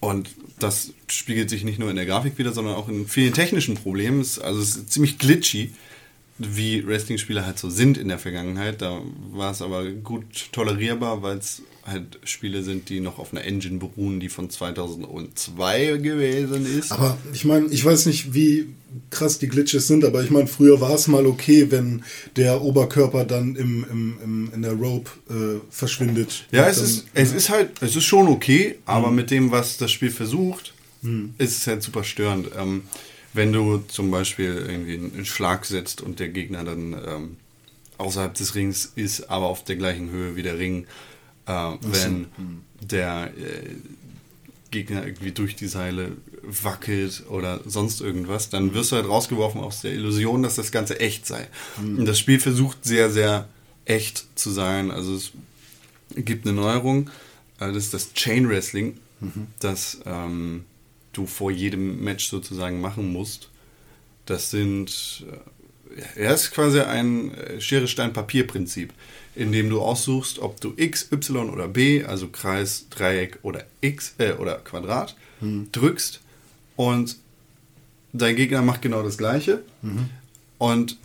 und 0.01 0.31
das 0.59 0.93
spiegelt 1.07 1.49
sich 1.49 1.63
nicht 1.63 1.79
nur 1.79 1.89
in 1.89 1.95
der 1.95 2.07
Grafik 2.07 2.37
wieder, 2.37 2.51
sondern 2.51 2.75
auch 2.75 2.89
in 2.89 3.07
vielen 3.07 3.33
technischen 3.33 3.75
Problemen. 3.75 4.19
Also 4.19 4.59
es 4.59 4.75
ist 4.75 4.91
ziemlich 4.91 5.19
glitchy, 5.19 5.73
wie 6.39 6.85
Wrestling-Spiele 6.85 7.45
halt 7.45 7.59
so 7.59 7.69
sind 7.69 7.97
in 7.97 8.07
der 8.07 8.17
Vergangenheit. 8.17 8.81
Da 8.81 8.99
war 9.31 9.51
es 9.51 9.61
aber 9.61 9.85
gut 9.91 10.51
tolerierbar, 10.51 11.21
weil 11.21 11.37
es 11.37 11.61
halt 11.85 12.19
Spiele 12.23 12.63
sind, 12.63 12.89
die 12.89 12.99
noch 12.99 13.17
auf 13.17 13.33
einer 13.33 13.43
Engine 13.43 13.79
beruhen, 13.79 14.19
die 14.19 14.29
von 14.29 14.49
2002 14.49 15.97
gewesen 15.97 16.65
ist. 16.77 16.91
Aber 16.91 17.17
ich 17.33 17.45
meine, 17.45 17.67
ich 17.67 17.83
weiß 17.83 18.05
nicht, 18.05 18.33
wie 18.33 18.67
krass 19.09 19.39
die 19.39 19.47
Glitches 19.47 19.87
sind, 19.87 20.05
aber 20.05 20.23
ich 20.23 20.29
meine, 20.29 20.47
früher 20.47 20.79
war 20.81 20.93
es 20.93 21.07
mal 21.07 21.25
okay, 21.25 21.71
wenn 21.71 22.03
der 22.35 22.61
Oberkörper 22.61 23.25
dann 23.25 23.55
im, 23.55 23.85
im, 23.89 24.17
im, 24.23 24.51
in 24.53 24.61
der 24.61 24.73
Rope 24.73 25.09
äh, 25.29 25.59
verschwindet. 25.69 26.45
Ja, 26.51 26.67
es 26.67 26.77
dann, 26.77 26.85
ist, 26.85 27.05
es 27.13 27.31
ist 27.33 27.49
halt, 27.49 27.69
es 27.81 27.95
ist 27.95 28.03
schon 28.03 28.27
okay, 28.27 28.77
aber 28.85 29.09
mit 29.11 29.31
dem, 29.31 29.51
was 29.51 29.77
das 29.77 29.91
Spiel 29.91 30.11
versucht, 30.11 30.73
ist 31.37 31.57
es 31.57 31.67
halt 31.67 31.81
super 31.81 32.03
störend. 32.03 32.51
Ähm, 32.57 32.83
wenn 33.33 33.53
du 33.53 33.79
zum 33.87 34.11
Beispiel 34.11 34.65
irgendwie 34.67 34.95
einen 34.95 35.25
Schlag 35.25 35.65
setzt 35.65 36.01
und 36.01 36.19
der 36.19 36.29
Gegner 36.29 36.63
dann 36.63 36.93
ähm, 37.07 37.37
außerhalb 37.97 38.33
des 38.33 38.55
Rings 38.55 38.91
ist, 38.95 39.29
aber 39.29 39.47
auf 39.47 39.63
der 39.63 39.77
gleichen 39.77 40.11
Höhe 40.11 40.35
wie 40.35 40.43
der 40.43 40.57
Ring, 40.59 40.85
äh, 41.45 41.71
wenn 41.81 42.27
der 42.81 43.31
äh, 43.37 43.75
Gegner 44.71 45.05
irgendwie 45.05 45.31
durch 45.31 45.55
die 45.55 45.67
Seile 45.67 46.13
wackelt 46.43 47.23
oder 47.29 47.59
sonst 47.65 48.01
irgendwas, 48.01 48.49
dann 48.49 48.73
wirst 48.73 48.91
du 48.91 48.95
halt 48.95 49.07
rausgeworfen 49.07 49.61
aus 49.61 49.81
der 49.81 49.93
Illusion, 49.93 50.43
dass 50.43 50.55
das 50.55 50.71
Ganze 50.71 50.99
echt 50.99 51.25
sei. 51.25 51.47
Und 51.77 52.05
das 52.05 52.17
Spiel 52.17 52.39
versucht 52.39 52.85
sehr, 52.85 53.11
sehr 53.11 53.47
echt 53.85 54.25
zu 54.35 54.49
sein. 54.49 54.91
Also 54.91 55.15
es 55.15 55.31
gibt 56.15 56.47
eine 56.47 56.55
Neuerung, 56.55 57.09
äh, 57.59 57.67
das 57.67 57.85
ist 57.85 57.93
das 57.93 58.13
Chain 58.13 58.49
Wrestling, 58.49 58.97
das 59.59 59.99
ähm, 60.05 60.65
du 61.13 61.25
vor 61.27 61.51
jedem 61.51 62.03
Match 62.03 62.27
sozusagen 62.27 62.81
machen 62.81 63.11
musst. 63.11 63.49
Das 64.25 64.49
sind, 64.49 65.25
äh, 66.15 66.23
ja, 66.23 66.33
ist 66.33 66.51
quasi 66.51 66.79
ein 66.79 67.33
äh, 67.35 67.61
Schere-Stein-Papier-Prinzip, 67.61 68.93
in 69.35 69.51
dem 69.51 69.69
du 69.69 69.81
aussuchst, 69.81 70.39
ob 70.39 70.59
du 70.59 70.73
X, 70.75 71.11
Y 71.11 71.49
oder 71.49 71.67
B, 71.67 72.03
also 72.03 72.27
Kreis, 72.27 72.87
Dreieck 72.89 73.39
oder 73.43 73.65
X 73.81 74.15
äh, 74.17 74.33
oder 74.33 74.55
Quadrat, 74.55 75.15
drückst 75.71 76.21
und 76.75 77.17
dein 78.13 78.35
Gegner 78.35 78.61
macht 78.61 78.81
genau 78.81 79.03
das 79.03 79.17
Gleiche. 79.17 79.63
Und 80.57 80.97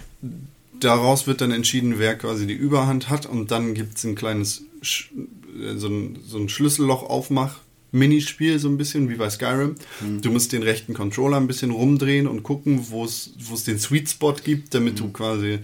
daraus 0.81 1.27
wird 1.27 1.41
dann 1.41 1.53
entschieden, 1.53 1.99
wer 1.99 2.17
quasi 2.17 2.47
die 2.47 2.55
Überhand 2.55 3.09
hat 3.09 3.27
und 3.27 3.51
dann 3.51 3.75
gibt 3.75 3.97
es 3.97 4.05
ein 4.05 4.15
kleines, 4.15 4.63
Sch 4.83 5.11
äh, 5.59 5.77
so 5.77 5.89
ein, 5.89 6.19
so 6.27 6.39
ein 6.39 6.49
Schlüsselloch 6.49 7.03
aufmach 7.03 7.61
Minispiel, 7.93 8.59
so 8.59 8.69
ein 8.69 8.77
bisschen 8.77 9.09
wie 9.09 9.15
bei 9.15 9.31
Skyrim. 9.31 9.77
Du 10.21 10.31
musst 10.31 10.53
den 10.53 10.63
rechten 10.63 10.93
Controller 10.93 11.39
ein 11.39 11.47
bisschen 11.47 11.71
rumdrehen 11.71 12.27
und 12.27 12.43
gucken, 12.43 12.87
wo 12.91 13.05
es 13.05 13.31
wo 13.39 13.55
es 13.55 13.65
den 13.65 13.79
Sweet 13.79 14.11
Spot 14.11 14.35
gibt, 14.35 14.75
damit 14.75 14.99
du 15.01 15.11
quasi 15.13 15.61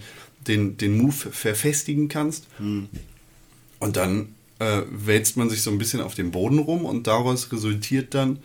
den, 0.47 0.77
den 0.77 0.97
Move 0.97 1.13
verfestigen 1.13 2.07
kannst. 2.07 2.47
Und 3.79 3.95
dann 3.97 4.29
äh, 4.59 4.81
wälzt 4.89 5.37
man 5.37 5.49
sich 5.49 5.61
so 5.61 5.71
ein 5.71 5.77
bisschen 5.77 6.01
auf 6.01 6.15
dem 6.15 6.31
Boden 6.31 6.59
rum 6.59 6.85
und 6.85 7.07
daraus 7.07 7.51
resultiert 7.51 8.13
dann 8.13 8.39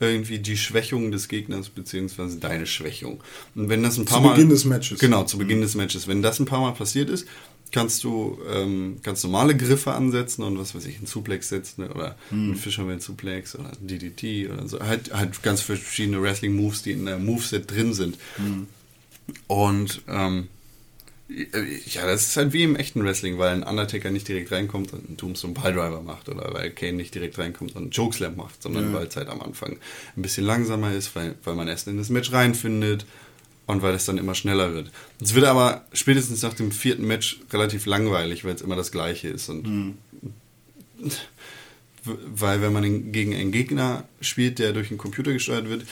irgendwie 0.00 0.38
die 0.38 0.56
Schwächung 0.56 1.10
des 1.10 1.28
Gegners 1.28 1.70
beziehungsweise 1.70 2.38
deine 2.38 2.66
Schwächung. 2.66 3.20
Und 3.54 3.68
wenn 3.68 3.82
das 3.82 3.98
ein 3.98 4.04
paar 4.04 4.18
Zu 4.18 4.24
Mal 4.24 4.34
Beginn 4.34 4.48
des 4.48 4.64
Matches. 4.64 4.98
Genau, 4.98 5.24
zu 5.24 5.38
Beginn 5.38 5.60
des 5.60 5.74
Matches. 5.74 6.06
Wenn 6.06 6.22
das 6.22 6.38
ein 6.38 6.46
paar 6.46 6.60
Mal 6.60 6.72
passiert 6.72 7.10
ist, 7.10 7.26
kannst 7.72 8.04
du 8.04 8.38
ähm, 8.50 8.98
ganz 9.02 9.24
normale 9.24 9.56
Griffe 9.56 9.92
ansetzen 9.92 10.42
und 10.42 10.58
was 10.58 10.74
weiß 10.74 10.86
ich, 10.86 10.98
einen 10.98 11.06
Suplex 11.06 11.48
setzen 11.48 11.86
oder 11.88 12.16
einen 12.30 12.56
Fisherman 12.56 13.00
Suplex 13.00 13.56
oder 13.56 13.72
einen 13.72 13.88
DDT 13.88 14.50
oder 14.50 14.66
so. 14.68 14.80
Halt, 14.80 15.12
halt 15.12 15.42
ganz 15.42 15.60
verschiedene 15.60 16.22
Wrestling 16.22 16.54
Moves, 16.54 16.82
die 16.82 16.92
in 16.92 17.04
der 17.04 17.18
Moveset 17.18 17.70
drin 17.70 17.92
sind. 17.92 18.16
Und 19.48 20.02
ähm, 20.08 20.48
ja, 21.28 22.06
das 22.06 22.28
ist 22.28 22.36
halt 22.36 22.52
wie 22.52 22.62
im 22.62 22.74
echten 22.74 23.04
Wrestling, 23.04 23.38
weil 23.38 23.50
ein 23.50 23.62
Undertaker 23.62 24.10
nicht 24.10 24.26
direkt 24.28 24.50
reinkommt 24.50 24.92
und 24.94 25.10
ein 25.10 25.16
Tombstone 25.18 25.52
Piledriver 25.52 26.00
macht 26.00 26.28
oder 26.28 26.54
weil 26.54 26.70
Kane 26.70 26.94
nicht 26.94 27.14
direkt 27.14 27.38
reinkommt 27.38 27.76
und 27.76 27.82
einen 27.82 27.90
Chokeslam 27.90 28.36
macht, 28.36 28.62
sondern 28.62 28.94
weil 28.94 29.06
es 29.06 29.16
halt 29.16 29.28
am 29.28 29.42
Anfang 29.42 29.76
ein 30.16 30.22
bisschen 30.22 30.46
langsamer 30.46 30.92
ist, 30.92 31.14
weil, 31.14 31.34
weil 31.44 31.54
man 31.54 31.68
erst 31.68 31.86
in 31.86 31.98
das 31.98 32.08
Match 32.08 32.32
reinfindet 32.32 33.04
und 33.66 33.82
weil 33.82 33.94
es 33.94 34.06
dann 34.06 34.16
immer 34.16 34.34
schneller 34.34 34.72
wird. 34.72 34.90
Es 35.20 35.34
wird 35.34 35.44
aber 35.44 35.84
spätestens 35.92 36.40
nach 36.40 36.54
dem 36.54 36.72
vierten 36.72 37.06
Match 37.06 37.40
relativ 37.52 37.84
langweilig, 37.84 38.44
weil 38.44 38.54
es 38.54 38.62
immer 38.62 38.76
das 38.76 38.90
gleiche 38.90 39.28
ist 39.28 39.50
und 39.50 39.98
weil 42.04 42.62
wenn 42.62 42.72
man 42.72 43.12
gegen 43.12 43.34
einen 43.34 43.52
Gegner 43.52 44.08
spielt, 44.22 44.58
der 44.58 44.72
durch 44.72 44.88
einen 44.88 44.98
Computer 44.98 45.32
gesteuert 45.32 45.68
wird, 45.68 45.84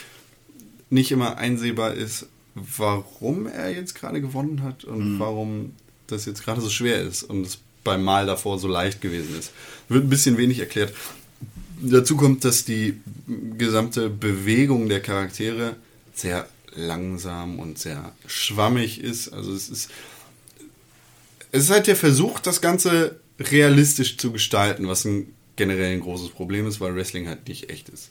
nicht 0.89 1.11
immer 1.11 1.37
einsehbar 1.37 1.93
ist, 1.93 2.27
warum 2.57 3.47
er 3.47 3.71
jetzt 3.71 3.95
gerade 3.95 4.21
gewonnen 4.21 4.63
hat 4.63 4.85
und 4.85 5.19
warum 5.21 5.75
das 6.07 6.25
jetzt 6.25 6.43
gerade 6.43 6.61
so 6.61 6.71
schwer 6.71 7.03
ist 7.03 7.23
und 7.23 7.47
es 7.47 7.59
beim 7.85 8.03
Mal 8.03 8.27
davor 8.27 8.59
so 8.59 8.67
leicht 8.67 9.01
gewesen 9.01 9.39
ist. 9.39 9.53
Wird 9.89 10.05
ein 10.05 10.09
bisschen 10.09 10.39
wenig 10.39 10.59
erklärt. 10.59 10.93
Dazu 11.81 12.17
kommt, 12.17 12.45
dass 12.45 12.65
die 12.65 12.99
gesamte 13.59 14.09
Bewegung 14.09 14.89
der 14.89 15.01
Charaktere 15.01 15.77
sehr 16.15 16.49
langsam 16.75 17.59
und 17.59 17.79
sehr 17.79 18.13
schwammig 18.27 19.01
ist. 19.01 19.29
Also 19.29 19.53
es 19.53 19.69
ist 19.69 19.91
es 21.53 21.65
ist 21.65 21.71
halt 21.71 21.87
der 21.87 21.97
Versuch, 21.97 22.41
das 22.41 22.61
Ganze 22.61 23.21
realistisch 23.39 24.17
zu 24.17 24.33
gestalten, 24.33 24.89
was 24.89 25.05
ein 25.05 25.33
generell 25.57 25.95
ein 25.95 26.01
großes 26.01 26.31
Problem 26.31 26.67
ist, 26.67 26.81
weil 26.81 26.95
Wrestling 26.95 27.29
halt 27.29 27.49
nicht 27.49 27.71
echt 27.71 27.89
ist. 27.89 28.11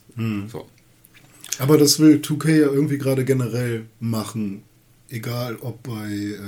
So. 0.50 0.66
Aber 1.58 1.78
das 1.78 1.98
will 1.98 2.16
2K 2.18 2.50
ja 2.50 2.66
irgendwie 2.66 2.98
gerade 2.98 3.24
generell 3.24 3.86
machen. 4.00 4.62
Egal 5.08 5.56
ob 5.60 5.82
bei 5.82 6.10
äh, 6.10 6.38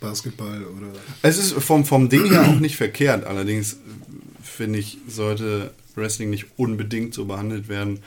Basketball 0.00 0.64
oder. 0.64 0.92
Es 1.22 1.38
ist 1.38 1.52
vom, 1.54 1.84
vom 1.84 2.08
Ding 2.08 2.26
her 2.30 2.42
auch 2.48 2.60
nicht 2.60 2.76
verkehrt, 2.76 3.24
allerdings 3.24 3.76
finde 4.42 4.78
ich, 4.78 4.98
sollte 5.08 5.72
Wrestling 5.94 6.30
nicht 6.30 6.46
unbedingt 6.56 7.14
so 7.14 7.26
behandelt 7.26 7.68
werden, 7.68 8.00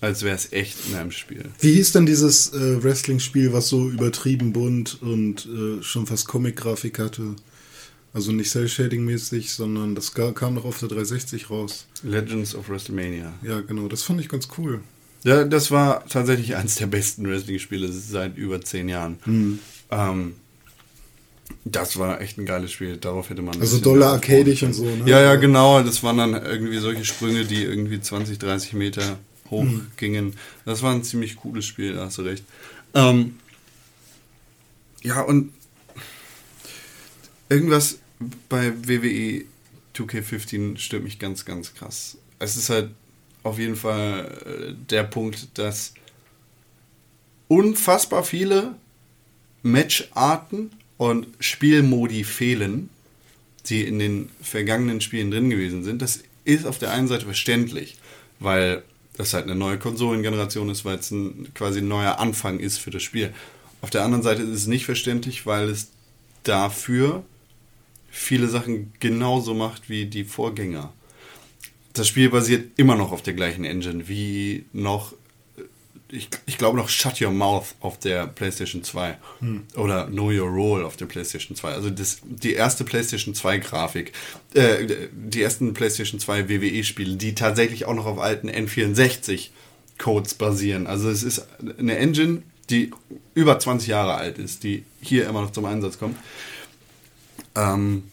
als 0.00 0.22
wäre 0.22 0.34
es 0.34 0.52
echt 0.52 0.76
in 0.88 0.96
einem 0.96 1.12
Spiel. 1.12 1.44
Wie 1.60 1.74
hieß 1.74 1.92
denn 1.92 2.06
dieses 2.06 2.52
äh, 2.52 2.82
Wrestling-Spiel, 2.82 3.52
was 3.52 3.68
so 3.68 3.88
übertrieben 3.88 4.52
bunt 4.52 5.00
und 5.00 5.46
äh, 5.46 5.82
schon 5.82 6.06
fast 6.06 6.26
Comic-Grafik 6.26 6.98
hatte? 6.98 7.36
Also 8.12 8.32
nicht 8.32 8.50
Cell-Shading-mäßig, 8.50 9.52
sondern 9.52 9.94
das 9.94 10.12
kam 10.12 10.54
noch 10.54 10.64
auf 10.64 10.78
der 10.80 10.88
360 10.88 11.50
raus. 11.50 11.86
Legends 12.02 12.54
of 12.54 12.68
WrestleMania. 12.68 13.32
Ja, 13.42 13.60
genau, 13.60 13.88
das 13.88 14.02
fand 14.02 14.20
ich 14.20 14.28
ganz 14.28 14.48
cool. 14.58 14.80
Ja, 15.24 15.44
das 15.44 15.70
war 15.70 16.06
tatsächlich 16.06 16.56
eines 16.56 16.76
der 16.76 16.86
besten 16.86 17.28
Wrestling-Spiele 17.28 17.92
seit 17.92 18.36
über 18.36 18.60
zehn 18.60 18.88
Jahren. 18.88 19.18
Ähm, 19.90 20.34
das 21.64 21.98
war 21.98 22.20
echt 22.20 22.38
ein 22.38 22.46
geiles 22.46 22.72
Spiel. 22.72 22.96
Darauf 22.96 23.30
hätte 23.30 23.42
man. 23.42 23.60
Also 23.60 23.78
mehr 23.94 24.08
arcadisch 24.08 24.62
und 24.62 24.72
so, 24.72 24.84
ne? 24.84 25.04
Ja, 25.06 25.20
ja, 25.20 25.36
genau. 25.36 25.82
Das 25.82 26.02
waren 26.02 26.18
dann 26.18 26.32
irgendwie 26.32 26.78
solche 26.78 27.04
Sprünge, 27.04 27.44
die 27.44 27.62
irgendwie 27.62 28.00
20, 28.00 28.38
30 28.38 28.72
Meter 28.72 29.18
hoch 29.50 29.66
gingen. 29.96 30.34
Das 30.64 30.82
war 30.82 30.92
ein 30.92 31.04
ziemlich 31.04 31.36
cooles 31.36 31.66
Spiel, 31.66 31.94
da 31.94 32.06
hast 32.06 32.18
du 32.18 32.22
recht. 32.22 32.44
Ähm, 32.94 33.36
ja, 35.02 35.20
und 35.20 35.52
irgendwas 37.48 37.98
bei 38.48 38.72
WWE 38.86 39.44
2K15 39.94 40.78
stört 40.78 41.04
mich 41.04 41.18
ganz, 41.18 41.44
ganz 41.44 41.74
krass. 41.74 42.16
Es 42.38 42.56
ist 42.56 42.70
halt 42.70 42.90
auf 43.42 43.58
jeden 43.58 43.76
Fall 43.76 44.38
äh, 44.44 44.74
der 44.90 45.04
Punkt, 45.04 45.48
dass 45.54 45.94
unfassbar 47.48 48.24
viele 48.24 48.74
Matcharten 49.62 50.70
und 50.96 51.26
Spielmodi 51.40 52.24
fehlen, 52.24 52.88
die 53.66 53.82
in 53.84 53.98
den 53.98 54.30
vergangenen 54.40 55.00
Spielen 55.00 55.30
drin 55.30 55.50
gewesen 55.50 55.84
sind. 55.84 56.02
Das 56.02 56.20
ist 56.44 56.66
auf 56.66 56.78
der 56.78 56.92
einen 56.92 57.08
Seite 57.08 57.24
verständlich, 57.24 57.96
weil 58.40 58.82
das 59.16 59.34
halt 59.34 59.44
eine 59.44 59.54
neue 59.54 59.78
Konsolengeneration 59.78 60.70
ist, 60.70 60.84
weil 60.84 60.98
es 60.98 61.10
ein 61.10 61.52
quasi 61.54 61.80
ein 61.80 61.88
neuer 61.88 62.18
Anfang 62.18 62.58
ist 62.58 62.78
für 62.78 62.90
das 62.90 63.02
Spiel. 63.02 63.32
Auf 63.80 63.90
der 63.90 64.04
anderen 64.04 64.22
Seite 64.22 64.42
ist 64.42 64.50
es 64.50 64.66
nicht 64.66 64.84
verständlich, 64.84 65.44
weil 65.46 65.68
es 65.68 65.88
dafür 66.44 67.24
viele 68.10 68.48
Sachen 68.48 68.92
genauso 69.00 69.54
macht 69.54 69.88
wie 69.88 70.06
die 70.06 70.24
Vorgänger. 70.24 70.92
Das 71.92 72.08
Spiel 72.08 72.30
basiert 72.30 72.78
immer 72.78 72.96
noch 72.96 73.12
auf 73.12 73.22
der 73.22 73.34
gleichen 73.34 73.64
Engine 73.64 74.08
wie 74.08 74.64
noch, 74.72 75.14
ich, 76.08 76.28
ich 76.46 76.58
glaube 76.58 76.76
noch 76.76 76.88
Shut 76.88 77.20
Your 77.20 77.30
Mouth 77.30 77.74
auf 77.80 77.98
der 77.98 78.26
PlayStation 78.26 78.82
2 78.82 79.18
oder 79.76 80.06
Know 80.06 80.30
Your 80.30 80.48
Role 80.48 80.86
auf 80.86 80.96
der 80.96 81.06
PlayStation 81.06 81.56
2. 81.56 81.72
Also 81.72 81.90
das, 81.90 82.18
die 82.24 82.54
erste 82.54 82.84
PlayStation 82.84 83.34
2 83.34 83.58
Grafik, 83.58 84.12
äh, 84.54 84.86
die 85.12 85.42
ersten 85.42 85.74
PlayStation 85.74 86.20
2 86.20 86.48
WWE-Spiele, 86.48 87.16
die 87.16 87.34
tatsächlich 87.34 87.84
auch 87.84 87.94
noch 87.94 88.06
auf 88.06 88.18
alten 88.18 88.48
N64 88.48 89.48
Codes 89.98 90.34
basieren. 90.34 90.86
Also 90.86 91.10
es 91.10 91.22
ist 91.22 91.46
eine 91.78 91.96
Engine, 91.96 92.42
die 92.70 92.90
über 93.34 93.58
20 93.58 93.88
Jahre 93.88 94.14
alt 94.14 94.38
ist, 94.38 94.64
die 94.64 94.84
hier 95.00 95.28
immer 95.28 95.42
noch 95.42 95.52
zum 95.52 95.64
Einsatz 95.64 95.98
kommt. 95.98 96.16
Ähm, 97.54 98.04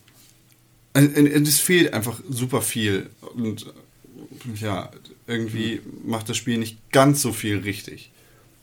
es 0.93 1.59
fehlt 1.59 1.93
einfach 1.93 2.19
super 2.29 2.61
viel. 2.61 3.09
Und 3.35 3.67
äh, 3.67 4.61
ja, 4.61 4.91
irgendwie 5.27 5.81
macht 6.05 6.29
das 6.29 6.37
Spiel 6.37 6.57
nicht 6.57 6.77
ganz 6.91 7.21
so 7.21 7.31
viel 7.31 7.59
richtig. 7.59 8.11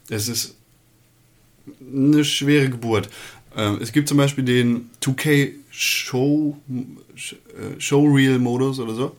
Es 0.09 0.27
ist 0.27 0.55
eine 1.81 2.23
schwere 2.23 2.69
Geburt. 2.69 3.09
Es 3.81 3.91
gibt 3.91 4.07
zum 4.07 4.17
Beispiel 4.17 4.43
den 4.43 4.89
2K 5.01 5.51
Show, 5.71 6.57
äh, 6.69 7.79
Showreel-Modus 7.79 8.79
oder 8.79 8.93
so, 8.93 9.15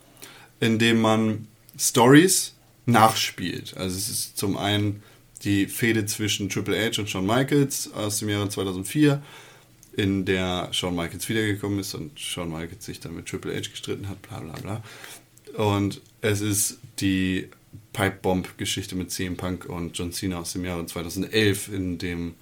in 0.61 0.78
dem 0.78 1.00
man 1.00 1.48
Stories 1.78 2.54
nachspielt. 2.86 3.76
Also 3.76 3.96
es 3.96 4.09
ist 4.09 4.38
zum 4.38 4.56
einen 4.56 5.02
die 5.44 5.66
Fehde 5.66 6.06
zwischen 6.06 6.48
Triple 6.48 6.76
H 6.76 7.00
und 7.00 7.09
Shawn 7.09 7.26
Michaels 7.26 7.92
aus 7.92 8.18
dem 8.18 8.28
Jahre 8.28 8.48
2004, 8.48 9.22
in 9.99 10.24
der 10.24 10.68
Shawn 10.72 10.94
Michaels 10.94 11.28
wiedergekommen 11.28 11.80
ist 11.80 11.92
und 11.94 12.18
Shawn 12.20 12.51
Michaels 12.51 12.84
sich 12.84 13.01
dann 13.01 13.16
mit 13.16 13.26
Triple 13.26 13.53
H 13.53 13.68
gestritten 13.70 14.09
hat, 14.09 14.22
bla 14.22 14.38
bla 14.38 14.53
bla. 14.53 14.82
Und 15.57 16.01
es 16.20 16.40
ist 16.40 16.78
die 17.01 17.49
Pipe 17.92 18.18
Bomb 18.22 18.57
Geschichte 18.59 18.94
mit 18.94 19.11
CM 19.11 19.36
Punk 19.36 19.64
und 19.64 19.99
John 19.99 20.12
Cena 20.12 20.38
aus 20.38 20.53
dem 20.53 20.64
Jahre 20.64 20.86
2011, 20.86 21.72
in 21.72 21.99
dem 21.99 22.34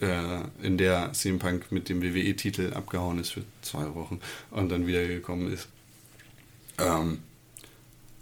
äh, 0.00 0.42
in 0.62 0.76
der 0.76 1.14
CM 1.14 1.38
Punk 1.38 1.72
mit 1.72 1.88
dem 1.88 2.02
WWE-Titel 2.02 2.74
abgehauen 2.74 3.18
ist 3.18 3.30
für 3.30 3.42
zwei 3.62 3.94
Wochen 3.94 4.20
und 4.50 4.68
dann 4.68 4.86
wiedergekommen 4.86 5.50
ist. 5.50 5.68
Ähm, 6.78 7.20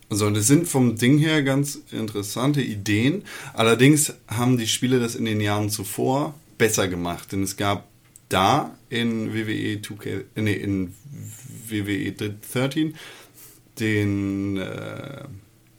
Also 0.08 0.30
das 0.30 0.46
sind 0.46 0.68
vom 0.68 0.96
Ding 0.96 1.18
her 1.18 1.42
ganz 1.42 1.80
interessante 1.90 2.62
Ideen. 2.62 3.24
Allerdings 3.52 4.12
haben 4.28 4.58
die 4.58 4.68
Spiele 4.68 5.00
das 5.00 5.16
in 5.16 5.24
den 5.24 5.40
Jahren 5.40 5.70
zuvor 5.70 6.34
besser 6.56 6.86
gemacht. 6.86 7.32
Denn 7.32 7.42
es 7.42 7.56
gab 7.56 7.89
da 8.30 8.74
in 8.88 9.34
WWE 9.34 9.80
2K, 9.80 10.24
nee, 10.36 10.54
in 10.54 10.94
WWE 11.68 12.12
13 12.12 12.94
den, 13.78 14.56
äh, 14.56 15.24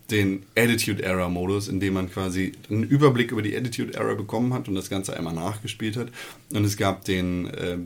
den 0.10 0.44
Attitude 0.56 1.04
Era 1.04 1.30
Modus, 1.30 1.68
in 1.68 1.80
dem 1.80 1.94
man 1.94 2.12
quasi 2.12 2.54
einen 2.70 2.84
Überblick 2.84 3.32
über 3.32 3.42
die 3.42 3.56
Attitude 3.56 3.94
Era 3.94 4.14
bekommen 4.14 4.54
hat 4.54 4.68
und 4.68 4.76
das 4.76 4.90
Ganze 4.90 5.16
einmal 5.16 5.34
nachgespielt 5.34 5.98
hat. 5.98 6.10
Und 6.54 6.66
es 6.66 6.78
gab 6.78 7.06
den 7.06 7.48
äh, 7.48 7.78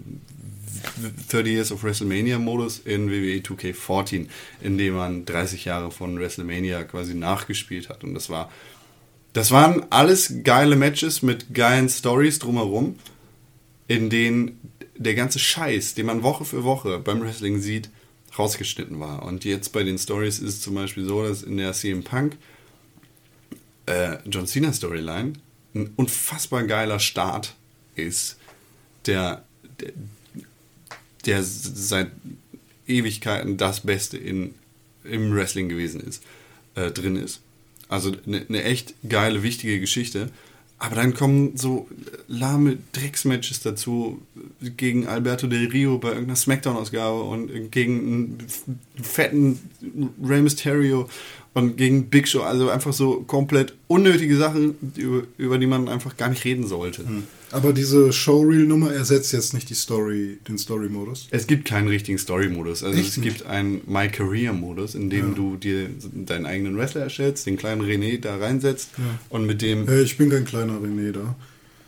30 1.29 1.47
Years 1.47 1.71
of 1.71 1.83
WrestleMania 1.83 2.39
Modus 2.39 2.79
in 2.79 3.09
WWE 3.09 3.39
2K14, 3.39 4.27
in 4.61 4.77
dem 4.77 4.95
man 4.95 5.25
30 5.25 5.65
Jahre 5.65 5.91
von 5.91 6.19
WrestleMania 6.19 6.83
quasi 6.83 7.13
nachgespielt 7.13 7.89
hat. 7.89 8.03
Und 8.03 8.13
das 8.13 8.29
war, 8.29 8.51
das 9.33 9.51
waren 9.51 9.85
alles 9.89 10.43
geile 10.43 10.75
Matches 10.75 11.21
mit 11.21 11.53
geilen 11.53 11.89
Stories 11.89 12.39
drumherum, 12.39 12.97
in 13.87 14.09
denen 14.09 14.59
der 14.97 15.15
ganze 15.15 15.39
Scheiß, 15.39 15.93
den 15.93 16.05
man 16.05 16.23
Woche 16.23 16.45
für 16.45 16.63
Woche 16.63 16.99
beim 16.99 17.21
Wrestling 17.21 17.59
sieht, 17.59 17.89
rausgeschnitten 18.37 18.99
war. 18.99 19.23
Und 19.23 19.45
jetzt 19.45 19.71
bei 19.71 19.83
den 19.83 19.97
Stories 19.97 20.39
ist 20.39 20.55
es 20.55 20.61
zum 20.61 20.75
Beispiel 20.75 21.05
so, 21.05 21.23
dass 21.23 21.43
in 21.43 21.57
der 21.57 21.73
CM 21.73 22.03
Punk 22.03 22.37
äh, 23.85 24.17
John 24.25 24.47
Cena 24.47 24.73
Storyline 24.73 25.33
ein 25.73 25.91
unfassbar 25.95 26.63
geiler 26.63 26.99
Start 26.99 27.55
ist, 27.95 28.37
der, 29.05 29.45
der, 29.79 29.91
der 31.25 31.43
seit 31.43 32.11
Ewigkeiten 32.87 33.57
das 33.57 33.81
Beste 33.81 34.17
in, 34.17 34.55
im 35.03 35.33
Wrestling 35.35 35.69
gewesen 35.69 36.01
ist, 36.01 36.23
äh, 36.75 36.91
drin 36.91 37.15
ist. 37.15 37.41
Also 37.87 38.13
eine 38.25 38.45
ne 38.47 38.63
echt 38.63 38.95
geile, 39.07 39.43
wichtige 39.43 39.79
Geschichte. 39.79 40.31
Aber 40.77 40.95
dann 40.95 41.13
kommen 41.13 41.55
so 41.55 41.87
lahme 42.27 42.77
Drecksmatches 42.91 43.61
dazu 43.61 44.21
gegen 44.59 45.07
Alberto 45.07 45.47
Del 45.47 45.67
Rio 45.67 45.97
bei 45.97 46.09
irgendeiner 46.09 46.35
Smackdown-Ausgabe 46.35 47.21
und 47.23 47.71
gegen 47.71 47.99
einen 47.99 48.37
fetten 49.01 49.59
Rey 50.21 50.41
Mysterio 50.41 51.07
und 51.53 51.77
gegen 51.77 52.09
Big 52.09 52.27
Show. 52.27 52.41
Also 52.41 52.69
einfach 52.69 52.91
so 52.91 53.21
komplett 53.21 53.73
unnötige 53.87 54.35
Sachen, 54.35 54.75
über, 54.95 55.23
über 55.37 55.57
die 55.57 55.67
man 55.67 55.87
einfach 55.87 56.17
gar 56.17 56.29
nicht 56.29 56.43
reden 56.43 56.67
sollte. 56.67 57.05
Aber 57.55 57.71
diese 57.71 58.11
Showreel-Nummer 58.11 58.93
ersetzt 58.93 59.31
jetzt 59.31 59.53
nicht 59.53 59.69
die 59.69 59.75
Story, 59.75 60.39
den 60.45 60.57
Story-Modus. 60.57 61.29
Es 61.31 61.47
gibt 61.47 61.63
keinen 61.63 61.87
richtigen 61.87 62.17
Story-Modus. 62.17 62.83
Also 62.83 62.99
Echt 62.99 63.15
es 63.15 63.21
gibt 63.23 63.45
einen 63.45 63.81
My 63.87 64.09
Career-Modus, 64.09 64.93
in 64.93 65.09
dem 65.09 65.35
du 65.35 65.55
dir 65.55 65.89
deinen 66.13 66.45
eigenen 66.45 66.77
Wrestler 66.77 67.03
erstellst, 67.03 67.45
den 67.45 67.55
kleinen 67.55 67.81
René 67.81 68.19
da 68.19 68.35
reinsetzt 68.35 68.89
und 69.29 69.45
mit 69.45 69.61
dem. 69.61 69.87
Hey, 69.87 70.03
ich 70.03 70.17
bin 70.17 70.29
kein 70.29 70.43
kleiner 70.43 70.73
René 70.79 71.13
da. 71.13 71.35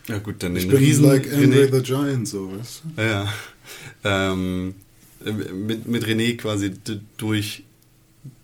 Ja 0.08 0.20
gut, 0.20 0.42
dann 0.42 0.56
Ich 0.56 0.64
den 0.64 0.72
bin 0.72 0.80
Riesen 0.80 1.04
like 1.04 1.34
Andre 1.34 1.66
René. 1.66 1.76
the 1.76 1.84
Giant, 1.84 2.28
so, 2.30 2.50
weißt 2.58 2.84
du? 2.96 3.02
Ja. 3.02 3.34
Ähm, 4.06 4.76
mit, 5.54 5.86
mit 5.86 6.06
René 6.06 6.38
quasi 6.38 6.72
durch 7.18 7.64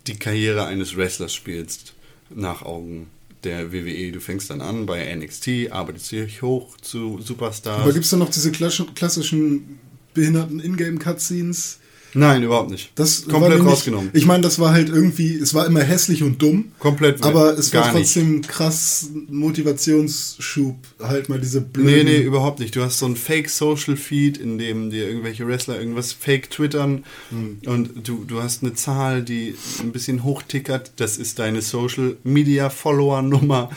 die 0.07 0.17
Karriere 0.17 0.65
eines 0.65 0.97
Wrestlers 0.97 1.33
spielst, 1.33 1.93
nach 2.35 2.63
Augen 2.63 3.07
der 3.43 3.71
WWE. 3.71 4.11
Du 4.11 4.19
fängst 4.19 4.49
dann 4.49 4.61
an 4.61 4.85
bei 4.85 5.13
NXT, 5.15 5.71
arbeitest 5.71 6.11
dich 6.11 6.41
hoch 6.41 6.77
zu 6.77 7.19
Superstars. 7.21 7.81
Aber 7.81 7.93
gibt 7.93 8.05
es 8.05 8.11
da 8.11 8.17
noch 8.17 8.29
diese 8.29 8.51
klassischen 8.51 9.79
behinderten 10.13 10.59
Ingame-Cutscenes? 10.59 11.79
Nein, 12.15 12.43
überhaupt 12.43 12.69
nicht. 12.69 12.91
Das 12.95 13.25
komplett 13.27 13.53
nämlich- 13.57 13.73
rausgenommen. 13.73 14.09
Ich 14.13 14.25
meine, 14.25 14.43
das 14.43 14.59
war 14.59 14.71
halt 14.71 14.89
irgendwie, 14.89 15.35
es 15.35 15.53
war 15.53 15.65
immer 15.65 15.81
hässlich 15.81 16.21
und 16.23 16.41
dumm. 16.41 16.71
Komplett 16.79 17.23
Aber 17.23 17.57
es 17.57 17.73
war 17.73 17.81
gar 17.83 17.93
nicht. 17.93 18.13
trotzdem 18.13 18.41
krass 18.43 19.09
Motivationsschub, 19.29 20.75
halt 20.99 21.29
mal 21.29 21.39
diese 21.39 21.61
blöden. 21.61 21.91
Nee, 21.91 22.03
nee, 22.03 22.21
überhaupt 22.21 22.59
nicht. 22.59 22.75
Du 22.75 22.81
hast 22.81 22.99
so 22.99 23.05
ein 23.05 23.15
Fake-Social-Feed, 23.15 24.37
in 24.37 24.57
dem 24.57 24.89
dir 24.91 25.07
irgendwelche 25.07 25.47
Wrestler 25.47 25.79
irgendwas 25.79 26.11
fake 26.13 26.49
twittern 26.49 27.03
Hm. 27.29 27.59
und 27.65 28.07
du, 28.07 28.23
du 28.25 28.41
hast 28.41 28.63
eine 28.63 28.73
Zahl, 28.73 29.23
die 29.23 29.55
ein 29.79 29.91
bisschen 29.91 30.23
hochtickert. 30.23 30.91
Das 30.97 31.17
ist 31.17 31.39
deine 31.39 31.61
Social-Media-Follower-Nummer 31.61 33.69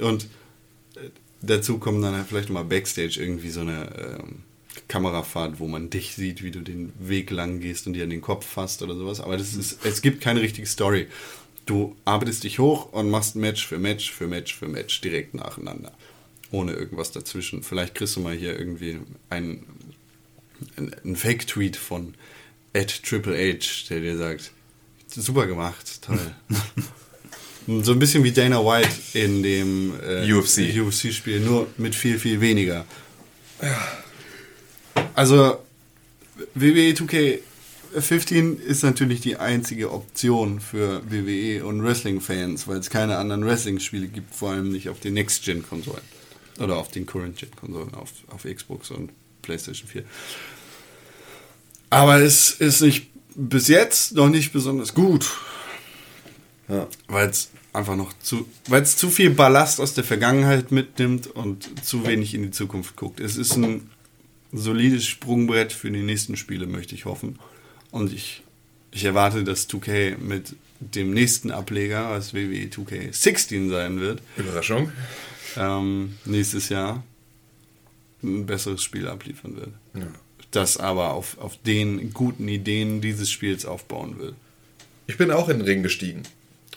und 0.00 0.24
äh, 0.96 1.10
dazu 1.42 1.78
kommen 1.78 2.02
dann 2.02 2.14
halt 2.16 2.26
vielleicht 2.28 2.50
mal 2.50 2.64
Backstage 2.64 3.18
irgendwie 3.20 3.50
so 3.50 3.60
eine 3.60 4.18
ähm, 4.20 4.42
Kamerafahrt, 4.88 5.60
wo 5.60 5.68
man 5.68 5.90
dich 5.90 6.14
sieht, 6.14 6.42
wie 6.42 6.50
du 6.50 6.60
den 6.60 6.92
Weg 6.98 7.30
lang 7.30 7.60
gehst 7.60 7.86
und 7.86 7.92
dir 7.92 8.04
an 8.04 8.10
den 8.10 8.22
Kopf 8.22 8.46
fasst 8.46 8.82
oder 8.82 8.94
sowas. 8.94 9.20
Aber 9.20 9.36
das 9.36 9.54
ist, 9.54 9.84
es 9.84 10.02
gibt 10.02 10.22
keine 10.22 10.40
richtige 10.40 10.66
Story. 10.66 11.06
Du 11.66 11.94
arbeitest 12.06 12.44
dich 12.44 12.58
hoch 12.58 12.92
und 12.92 13.10
machst 13.10 13.36
Match 13.36 13.66
für 13.66 13.78
Match 13.78 14.10
für 14.10 14.26
Match 14.26 14.54
für 14.54 14.66
Match 14.66 15.00
direkt 15.02 15.34
nacheinander. 15.34 15.92
Ohne 16.50 16.72
irgendwas 16.72 17.12
dazwischen. 17.12 17.62
Vielleicht 17.62 17.94
kriegst 17.94 18.16
du 18.16 18.20
mal 18.20 18.34
hier 18.34 18.58
irgendwie 18.58 18.98
einen, 19.28 19.66
einen, 20.76 21.16
Fake-Tweet 21.16 21.76
von 21.76 22.14
Ed 22.72 23.02
Triple 23.02 23.36
H, 23.36 23.88
der 23.90 24.00
dir 24.00 24.16
sagt, 24.16 24.52
super 25.08 25.46
gemacht, 25.46 26.00
toll. 26.00 26.34
so 27.82 27.92
ein 27.92 27.98
bisschen 27.98 28.24
wie 28.24 28.32
Dana 28.32 28.64
White 28.64 28.88
in 29.12 29.42
dem 29.42 29.92
äh, 30.00 30.32
UFC. 30.32 30.74
UFC-Spiel, 30.74 31.40
nur 31.40 31.66
mit 31.76 31.94
viel, 31.94 32.18
viel 32.18 32.40
weniger. 32.40 32.86
Also 35.18 35.58
WWE 36.54 36.92
2K15 36.92 38.60
ist 38.60 38.84
natürlich 38.84 39.20
die 39.20 39.36
einzige 39.36 39.90
Option 39.90 40.60
für 40.60 41.02
WWE 41.10 41.64
und 41.64 41.82
Wrestling-Fans, 41.82 42.68
weil 42.68 42.76
es 42.76 42.88
keine 42.88 43.16
anderen 43.16 43.44
Wrestling-Spiele 43.44 44.06
gibt, 44.06 44.32
vor 44.32 44.52
allem 44.52 44.70
nicht 44.70 44.88
auf 44.88 45.00
den 45.00 45.14
Next-Gen-Konsolen. 45.14 46.04
Oder 46.60 46.76
auf 46.76 46.92
den 46.92 47.04
Current-Gen-Konsolen, 47.04 47.94
auf, 47.94 48.10
auf 48.28 48.44
Xbox 48.44 48.92
und 48.92 49.10
PlayStation 49.42 49.88
4. 49.88 50.04
Aber 51.90 52.20
es 52.20 52.52
ist 52.52 52.80
nicht 52.80 53.08
bis 53.34 53.66
jetzt 53.66 54.14
noch 54.14 54.28
nicht 54.28 54.52
besonders 54.52 54.94
gut. 54.94 55.28
Ja. 56.68 56.86
Weil 57.08 57.28
es 57.28 57.50
einfach 57.72 57.96
noch 57.96 58.12
zu, 58.22 58.48
weil 58.68 58.82
es 58.82 58.96
zu 58.96 59.10
viel 59.10 59.30
Ballast 59.30 59.80
aus 59.80 59.94
der 59.94 60.04
Vergangenheit 60.04 60.70
mitnimmt 60.70 61.26
und 61.26 61.84
zu 61.84 62.06
wenig 62.06 62.34
in 62.34 62.42
die 62.42 62.50
Zukunft 62.52 62.94
guckt. 62.94 63.18
Es 63.18 63.36
ist 63.36 63.56
ein 63.56 63.90
solides 64.52 65.06
Sprungbrett 65.06 65.72
für 65.72 65.90
die 65.90 66.02
nächsten 66.02 66.36
Spiele, 66.36 66.66
möchte 66.66 66.94
ich 66.94 67.04
hoffen. 67.04 67.38
Und 67.90 68.12
ich, 68.12 68.42
ich 68.90 69.04
erwarte, 69.04 69.44
dass 69.44 69.68
2K 69.68 70.18
mit 70.18 70.56
dem 70.80 71.12
nächsten 71.12 71.50
Ableger, 71.50 72.10
was 72.10 72.34
WWE 72.34 72.68
2K16 72.68 73.68
sein 73.68 74.00
wird, 74.00 74.22
Überraschung. 74.36 74.92
ähm, 75.56 76.16
nächstes 76.24 76.68
Jahr 76.68 77.02
ein 78.22 78.46
besseres 78.46 78.82
Spiel 78.82 79.08
abliefern 79.08 79.56
wird. 79.56 79.70
Das 80.50 80.76
aber 80.76 81.12
auf, 81.12 81.38
auf 81.38 81.60
den 81.62 82.12
guten 82.12 82.48
Ideen 82.48 83.00
dieses 83.00 83.30
Spiels 83.30 83.66
aufbauen 83.66 84.18
will. 84.18 84.34
Ich 85.06 85.16
bin 85.16 85.30
auch 85.30 85.48
in 85.48 85.58
den 85.58 85.66
Ring 85.66 85.82
gestiegen. 85.82 86.22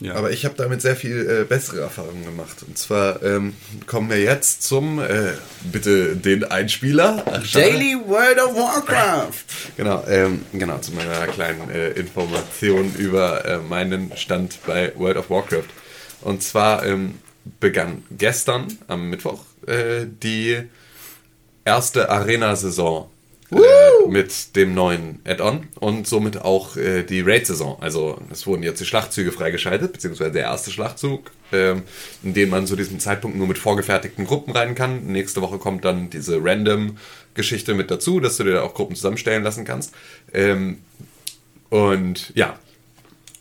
Ja. 0.02 0.16
Aber 0.16 0.32
ich 0.32 0.46
habe 0.46 0.56
damit 0.58 0.82
sehr 0.82 0.96
viel 0.96 1.30
äh, 1.30 1.44
bessere 1.46 1.82
Erfahrungen 1.82 2.26
gemacht. 2.26 2.64
Und 2.68 2.76
zwar 2.76 3.22
ähm, 3.22 3.54
kommen 3.86 4.10
wir 4.10 4.20
jetzt 4.20 4.64
zum, 4.64 5.00
äh, 5.00 5.34
bitte 5.72 6.16
den 6.16 6.44
Einspieler. 6.44 7.24
Ach. 7.28 7.52
Daily 7.52 7.96
World 8.08 8.40
of 8.40 8.56
Warcraft! 8.56 9.46
Genau, 9.78 10.04
ähm, 10.08 10.44
genau, 10.54 10.80
zu 10.80 10.92
meiner 10.94 11.28
kleinen 11.28 11.70
äh, 11.70 11.92
Information 11.92 12.94
über 12.96 13.46
äh, 13.46 13.58
meinen 13.60 14.16
Stand 14.18 14.60
bei 14.66 14.92
World 14.96 15.18
of 15.18 15.30
Warcraft. 15.30 15.70
Und 16.22 16.42
zwar 16.42 16.84
ähm, 16.84 17.20
begann 17.60 18.04
gestern 18.12 18.78
am 18.88 19.10
Mittwoch 19.10 19.44
äh, 19.68 20.06
die 20.08 20.64
erste 21.64 22.10
Arena-Saison 22.10 23.10
äh, 23.52 24.10
mit 24.10 24.56
dem 24.56 24.74
neuen 24.74 25.20
Add-on 25.26 25.68
und 25.80 26.08
somit 26.08 26.38
auch 26.42 26.78
äh, 26.78 27.04
die 27.04 27.22
Raid-Saison. 27.22 27.78
Also 27.82 28.20
es 28.32 28.48
wurden 28.48 28.64
jetzt 28.64 28.82
die 28.82 28.86
Schlachtzüge 28.86 29.32
freigeschaltet, 29.32 29.94
beziehungsweise 29.94 30.32
der 30.32 30.44
erste 30.44 30.72
Schlachtzug, 30.72 31.32
ähm, 31.52 31.84
in 32.24 32.34
den 32.34 32.50
man 32.50 32.68
zu 32.68 32.76
diesem 32.76 33.00
Zeitpunkt 33.00 33.38
nur 33.38 33.48
mit 33.48 33.58
vorgefertigten 33.58 34.26
Gruppen 34.26 34.54
rein 34.54 34.76
kann. 34.76 35.06
Nächste 35.08 35.42
Woche 35.42 35.58
kommt 35.58 35.86
dann 35.86 36.10
diese 36.10 36.44
Random-Geschichte 36.44 37.74
mit 37.74 37.92
dazu, 37.92 38.20
dass 38.20 38.38
du 38.38 38.44
dir 38.44 38.54
da 38.54 38.62
auch 38.64 38.74
Gruppen 38.74 38.96
zusammenstellen 38.96 39.44
lassen 39.44 39.66
kannst. 39.66 39.94
Ähm, 40.34 40.80
und 41.70 42.32
ja, 42.36 42.58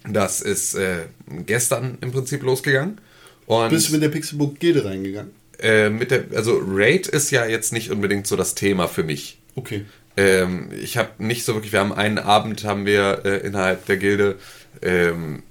das 0.09 0.41
ist 0.41 0.75
äh, 0.75 1.07
gestern 1.47 1.99
im 2.01 2.13
Prinzip 2.13 2.43
losgegangen. 2.43 3.01
Und 3.47 3.71
Bist 3.71 3.89
du 3.89 3.93
mit 3.93 4.03
der 4.03 4.09
Pixelbook 4.09 4.61
Gilde 4.61 4.85
reingegangen? 4.85 5.41
äh, 5.63 5.91
mit 5.91 6.11
der, 6.11 6.25
also 6.35 6.61
Raid 6.65 7.07
ist 7.07 7.31
ja 7.31 7.47
jetzt 7.47 7.73
nicht 7.73 7.91
unbedingt 7.91 8.27
so 8.27 8.37
das 8.37 8.55
Thema 8.55 8.89
für 8.89 9.03
mich. 9.03 9.39
Okay. 9.55 9.85
Ähm, 10.21 10.69
ich 10.79 10.99
habe 10.99 11.11
nicht 11.19 11.45
so 11.45 11.55
wirklich, 11.55 11.73
wir 11.73 11.81
haben 11.81 11.95
einen 11.95 12.19
Abend, 12.19 12.65
haben 12.65 12.85
wir 12.85 13.23
äh, 13.25 13.39
innerhalb 13.39 13.87
der 13.87 13.97
Gilde 13.97 14.37
ähm, 14.83 15.43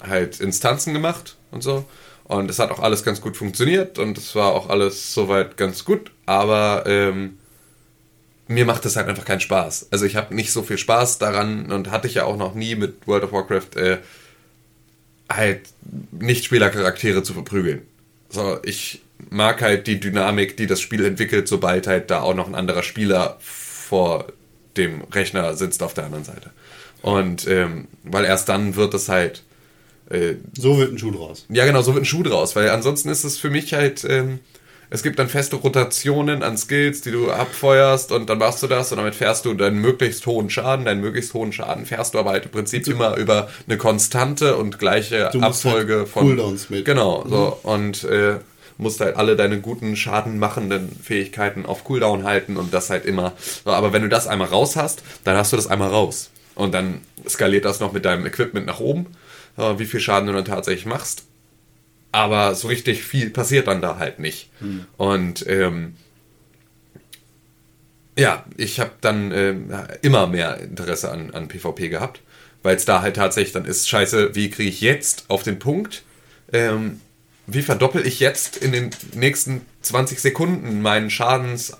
halt 0.00 0.38
Instanzen 0.38 0.92
gemacht 0.92 1.36
und 1.50 1.62
so. 1.62 1.84
Und 2.22 2.48
es 2.48 2.60
hat 2.60 2.70
auch 2.70 2.78
alles 2.78 3.02
ganz 3.02 3.20
gut 3.20 3.36
funktioniert 3.36 3.98
und 3.98 4.16
es 4.16 4.36
war 4.36 4.52
auch 4.52 4.68
alles 4.68 5.12
soweit 5.12 5.56
ganz 5.56 5.84
gut, 5.84 6.12
aber 6.24 6.84
ähm, 6.86 7.36
mir 8.46 8.64
macht 8.64 8.84
das 8.84 8.94
halt 8.94 9.08
einfach 9.08 9.24
keinen 9.24 9.40
Spaß. 9.40 9.88
Also 9.90 10.06
ich 10.06 10.14
habe 10.14 10.34
nicht 10.34 10.52
so 10.52 10.62
viel 10.62 10.78
Spaß 10.78 11.18
daran 11.18 11.72
und 11.72 11.90
hatte 11.90 12.06
ich 12.06 12.14
ja 12.14 12.24
auch 12.24 12.36
noch 12.36 12.54
nie 12.54 12.76
mit 12.76 13.08
World 13.08 13.24
of 13.24 13.32
Warcraft 13.32 13.76
äh, 13.76 13.98
halt 15.28 15.62
Nicht-Spielercharaktere 16.12 17.24
zu 17.24 17.34
verprügeln. 17.34 17.82
So, 18.28 18.58
ich 18.62 19.02
mag 19.30 19.60
halt 19.60 19.88
die 19.88 19.98
Dynamik, 19.98 20.56
die 20.56 20.68
das 20.68 20.80
Spiel 20.80 21.04
entwickelt, 21.04 21.48
sobald 21.48 21.88
halt 21.88 22.10
da 22.10 22.20
auch 22.20 22.34
noch 22.34 22.46
ein 22.46 22.54
anderer 22.54 22.84
Spieler 22.84 23.38
vor 23.92 24.24
dem 24.78 25.02
Rechner 25.12 25.54
sitzt 25.54 25.82
auf 25.82 25.92
der 25.92 26.04
anderen 26.04 26.24
Seite. 26.24 26.48
Und 27.02 27.46
ähm, 27.46 27.88
weil 28.04 28.24
erst 28.24 28.48
dann 28.48 28.74
wird 28.74 28.94
es 28.94 29.10
halt 29.10 29.42
äh, 30.08 30.36
So 30.58 30.78
wird 30.78 30.92
ein 30.92 30.98
Schuh 30.98 31.10
draus. 31.10 31.44
ja, 31.50 31.66
genau, 31.66 31.82
so 31.82 31.92
wird 31.92 32.04
ein 32.04 32.06
Schuh 32.06 32.22
draus, 32.22 32.56
weil 32.56 32.70
ansonsten 32.70 33.10
ist 33.10 33.24
es 33.24 33.36
für 33.36 33.50
mich 33.50 33.74
halt, 33.74 34.02
ähm, 34.04 34.38
es 34.88 35.02
gibt 35.02 35.18
dann 35.18 35.28
feste 35.28 35.56
Rotationen 35.56 36.42
an 36.42 36.56
Skills, 36.56 37.02
die 37.02 37.10
du 37.10 37.30
abfeuerst 37.30 38.12
und 38.12 38.30
dann 38.30 38.38
machst 38.38 38.62
du 38.62 38.66
das 38.66 38.92
und 38.92 38.96
damit 38.96 39.14
fährst 39.14 39.44
du 39.44 39.52
deinen 39.52 39.78
möglichst 39.78 40.24
hohen 40.24 40.48
Schaden. 40.48 40.86
Deinen 40.86 41.02
möglichst 41.02 41.34
hohen 41.34 41.52
Schaden 41.52 41.84
fährst 41.84 42.14
du 42.14 42.18
aber 42.18 42.30
halt 42.30 42.46
im 42.46 42.50
Prinzip 42.50 42.88
immer 42.88 43.18
über 43.18 43.50
eine 43.66 43.76
konstante 43.76 44.56
und 44.56 44.78
gleiche 44.78 45.28
musst 45.34 45.66
Abfolge 45.66 45.96
halt 45.98 46.08
von 46.08 46.22
Cooldowns 46.28 46.70
mit. 46.70 46.86
Genau, 46.86 47.26
so 47.28 47.58
und 47.62 48.04
äh, 48.04 48.36
musst 48.82 49.00
halt 49.00 49.16
alle 49.16 49.36
deine 49.36 49.60
guten 49.60 49.96
schadenmachenden 49.96 50.90
Fähigkeiten 51.02 51.64
auf 51.64 51.84
Cooldown 51.84 52.24
halten 52.24 52.56
und 52.56 52.74
das 52.74 52.90
halt 52.90 53.06
immer. 53.06 53.32
Aber 53.64 53.92
wenn 53.92 54.02
du 54.02 54.08
das 54.08 54.26
einmal 54.26 54.48
raus 54.48 54.76
hast, 54.76 55.02
dann 55.24 55.36
hast 55.36 55.52
du 55.52 55.56
das 55.56 55.66
einmal 55.66 55.88
raus. 55.88 56.30
Und 56.54 56.74
dann 56.74 57.00
skaliert 57.28 57.64
das 57.64 57.80
noch 57.80 57.92
mit 57.92 58.04
deinem 58.04 58.26
Equipment 58.26 58.66
nach 58.66 58.80
oben, 58.80 59.06
äh, 59.56 59.78
wie 59.78 59.86
viel 59.86 60.00
Schaden 60.00 60.26
du 60.26 60.34
dann 60.34 60.44
tatsächlich 60.44 60.86
machst. 60.86 61.24
Aber 62.10 62.54
so 62.54 62.68
richtig 62.68 63.02
viel 63.02 63.30
passiert 63.30 63.68
dann 63.68 63.80
da 63.80 63.98
halt 63.98 64.18
nicht. 64.18 64.50
Und 64.98 65.46
ähm, 65.48 65.94
ja, 68.18 68.44
ich 68.58 68.80
habe 68.80 68.90
dann 69.00 69.32
ähm, 69.32 69.72
immer 70.02 70.26
mehr 70.26 70.58
Interesse 70.58 71.10
an, 71.10 71.30
an 71.30 71.48
PvP 71.48 71.88
gehabt, 71.88 72.20
weil 72.62 72.76
es 72.76 72.84
da 72.84 73.00
halt 73.00 73.16
tatsächlich 73.16 73.52
dann 73.52 73.64
ist, 73.64 73.88
scheiße, 73.88 74.34
wie 74.34 74.50
kriege 74.50 74.68
ich 74.68 74.82
jetzt 74.82 75.24
auf 75.28 75.42
den 75.42 75.58
Punkt, 75.58 76.02
ähm, 76.52 77.00
wie 77.46 77.62
verdoppel 77.62 78.06
ich 78.06 78.20
jetzt 78.20 78.56
in 78.56 78.72
den 78.72 78.90
nächsten 79.14 79.62
20 79.82 80.20
Sekunden 80.20 80.82
meinen 80.82 81.10
Schadens, 81.10 81.76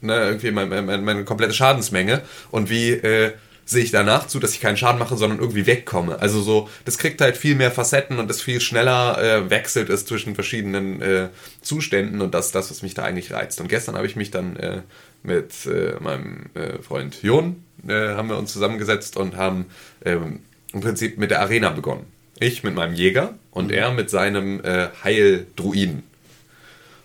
ne, 0.00 0.14
irgendwie 0.14 0.50
meine, 0.50 0.82
meine, 0.82 1.02
meine 1.02 1.24
komplette 1.24 1.54
Schadensmenge 1.54 2.22
und 2.50 2.70
wie 2.70 2.90
äh, 2.90 3.32
sehe 3.66 3.82
ich 3.82 3.90
danach 3.90 4.26
zu, 4.26 4.38
dass 4.40 4.52
ich 4.52 4.60
keinen 4.60 4.76
Schaden 4.76 4.98
mache, 4.98 5.16
sondern 5.16 5.38
irgendwie 5.38 5.66
wegkomme. 5.66 6.20
Also 6.20 6.42
so, 6.42 6.68
das 6.84 6.98
kriegt 6.98 7.20
halt 7.20 7.36
viel 7.36 7.54
mehr 7.54 7.70
Facetten 7.70 8.18
und 8.18 8.30
ist 8.30 8.42
viel 8.42 8.60
schneller 8.60 9.18
äh, 9.22 9.50
wechselt 9.50 9.88
es 9.88 10.04
zwischen 10.04 10.34
verschiedenen 10.34 11.00
äh, 11.00 11.28
Zuständen 11.62 12.20
und 12.20 12.34
das 12.34 12.46
ist 12.46 12.54
das, 12.54 12.70
was 12.70 12.82
mich 12.82 12.94
da 12.94 13.04
eigentlich 13.04 13.32
reizt. 13.32 13.60
Und 13.60 13.68
gestern 13.68 13.96
habe 13.96 14.06
ich 14.06 14.16
mich 14.16 14.30
dann 14.30 14.56
äh, 14.56 14.82
mit 15.22 15.66
äh, 15.66 15.94
meinem 16.00 16.46
äh, 16.54 16.82
Freund 16.82 17.22
Jon, 17.22 17.62
äh, 17.88 18.10
haben 18.10 18.28
wir 18.28 18.36
uns 18.36 18.52
zusammengesetzt 18.52 19.16
und 19.16 19.36
haben 19.36 19.66
ähm, 20.04 20.40
im 20.72 20.80
Prinzip 20.80 21.16
mit 21.16 21.30
der 21.30 21.40
Arena 21.40 21.70
begonnen. 21.70 22.06
Ich 22.40 22.62
mit 22.62 22.74
meinem 22.74 22.94
Jäger 22.94 23.34
und 23.50 23.70
er 23.70 23.92
mit 23.92 24.10
seinem 24.10 24.62
äh, 24.64 24.88
Heildruiden. 25.02 26.02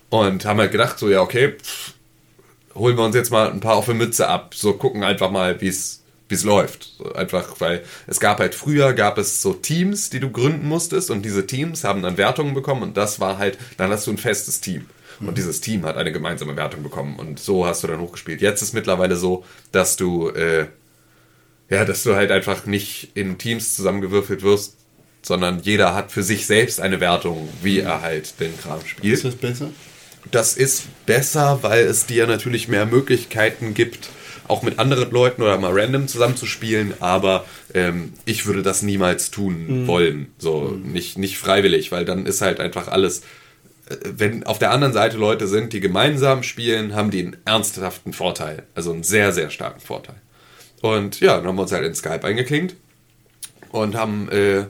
Und 0.08 0.44
haben 0.44 0.58
halt 0.58 0.72
gedacht, 0.72 0.98
so, 0.98 1.08
ja, 1.08 1.20
okay, 1.20 1.52
pff, 1.52 1.94
holen 2.74 2.96
wir 2.96 3.04
uns 3.04 3.14
jetzt 3.14 3.30
mal 3.30 3.50
ein 3.50 3.60
paar 3.60 3.76
auf 3.76 3.86
die 3.86 3.94
Mütze 3.94 4.28
ab. 4.28 4.54
So 4.54 4.72
gucken 4.72 5.04
einfach 5.04 5.30
mal, 5.30 5.60
wie 5.60 5.68
es 5.68 6.00
wie 6.30 6.34
es 6.34 6.44
läuft. 6.44 6.92
So 6.96 7.12
einfach, 7.12 7.60
weil 7.60 7.82
es 8.06 8.20
gab 8.20 8.38
halt 8.38 8.54
früher, 8.54 8.92
gab 8.92 9.18
es 9.18 9.42
so 9.42 9.52
Teams, 9.52 10.10
die 10.10 10.20
du 10.20 10.30
gründen 10.30 10.66
musstest 10.66 11.10
und 11.10 11.22
diese 11.22 11.46
Teams 11.46 11.84
haben 11.84 12.02
dann 12.02 12.16
Wertungen 12.16 12.54
bekommen 12.54 12.82
und 12.82 12.96
das 12.96 13.20
war 13.20 13.38
halt, 13.38 13.58
dann 13.76 13.90
hast 13.90 14.06
du 14.06 14.12
ein 14.12 14.18
festes 14.18 14.60
Team. 14.60 14.86
Und 15.20 15.36
dieses 15.36 15.60
Team 15.60 15.84
hat 15.84 15.98
eine 15.98 16.12
gemeinsame 16.12 16.56
Wertung 16.56 16.82
bekommen 16.82 17.18
und 17.18 17.38
so 17.38 17.66
hast 17.66 17.82
du 17.82 17.88
dann 17.88 18.00
hochgespielt. 18.00 18.40
Jetzt 18.40 18.62
ist 18.62 18.72
mittlerweile 18.72 19.16
so, 19.16 19.44
dass 19.70 19.96
du, 19.96 20.30
äh, 20.30 20.66
ja, 21.68 21.84
dass 21.84 22.04
du 22.04 22.14
halt 22.14 22.30
einfach 22.30 22.64
nicht 22.64 23.10
in 23.14 23.36
Teams 23.36 23.76
zusammengewürfelt 23.76 24.42
wirst, 24.42 24.76
sondern 25.22 25.60
jeder 25.62 25.94
hat 25.94 26.12
für 26.12 26.22
sich 26.22 26.46
selbst 26.46 26.80
eine 26.80 27.00
Wertung, 27.00 27.48
wie 27.62 27.80
er 27.80 28.02
halt 28.02 28.40
den 28.40 28.58
Kram 28.58 28.80
spielt. 28.86 29.14
Ist 29.14 29.24
das 29.24 29.34
besser? 29.36 29.70
Das 30.30 30.56
ist 30.56 30.84
besser, 31.06 31.60
weil 31.62 31.84
es 31.84 32.06
dir 32.06 32.26
natürlich 32.26 32.68
mehr 32.68 32.86
Möglichkeiten 32.86 33.74
gibt, 33.74 34.10
auch 34.48 34.62
mit 34.62 34.78
anderen 34.78 35.10
Leuten 35.10 35.42
oder 35.42 35.56
mal 35.58 35.72
random 35.72 36.08
zusammenzuspielen, 36.08 36.94
aber 37.00 37.44
ähm, 37.72 38.12
ich 38.24 38.46
würde 38.46 38.62
das 38.62 38.82
niemals 38.82 39.30
tun 39.30 39.86
wollen. 39.86 40.32
So, 40.38 40.76
nicht, 40.82 41.16
nicht 41.18 41.38
freiwillig, 41.38 41.92
weil 41.92 42.04
dann 42.04 42.26
ist 42.26 42.40
halt 42.42 42.58
einfach 42.58 42.88
alles. 42.88 43.20
äh, 43.88 43.96
Wenn 44.04 44.44
auf 44.44 44.58
der 44.58 44.72
anderen 44.72 44.92
Seite 44.92 45.16
Leute 45.16 45.46
sind, 45.46 45.72
die 45.72 45.80
gemeinsam 45.80 46.42
spielen, 46.42 46.94
haben 46.94 47.10
die 47.10 47.20
einen 47.20 47.36
ernsthaften 47.44 48.12
Vorteil. 48.12 48.64
Also 48.74 48.92
einen 48.92 49.04
sehr, 49.04 49.32
sehr 49.32 49.50
starken 49.50 49.80
Vorteil. 49.80 50.16
Und 50.82 51.20
ja, 51.20 51.36
dann 51.36 51.46
haben 51.46 51.56
wir 51.56 51.62
uns 51.62 51.72
halt 51.72 51.86
in 51.86 51.94
Skype 51.94 52.24
eingeklinkt 52.24 52.74
und 53.70 53.94
haben 53.94 54.28
äh, 54.30 54.64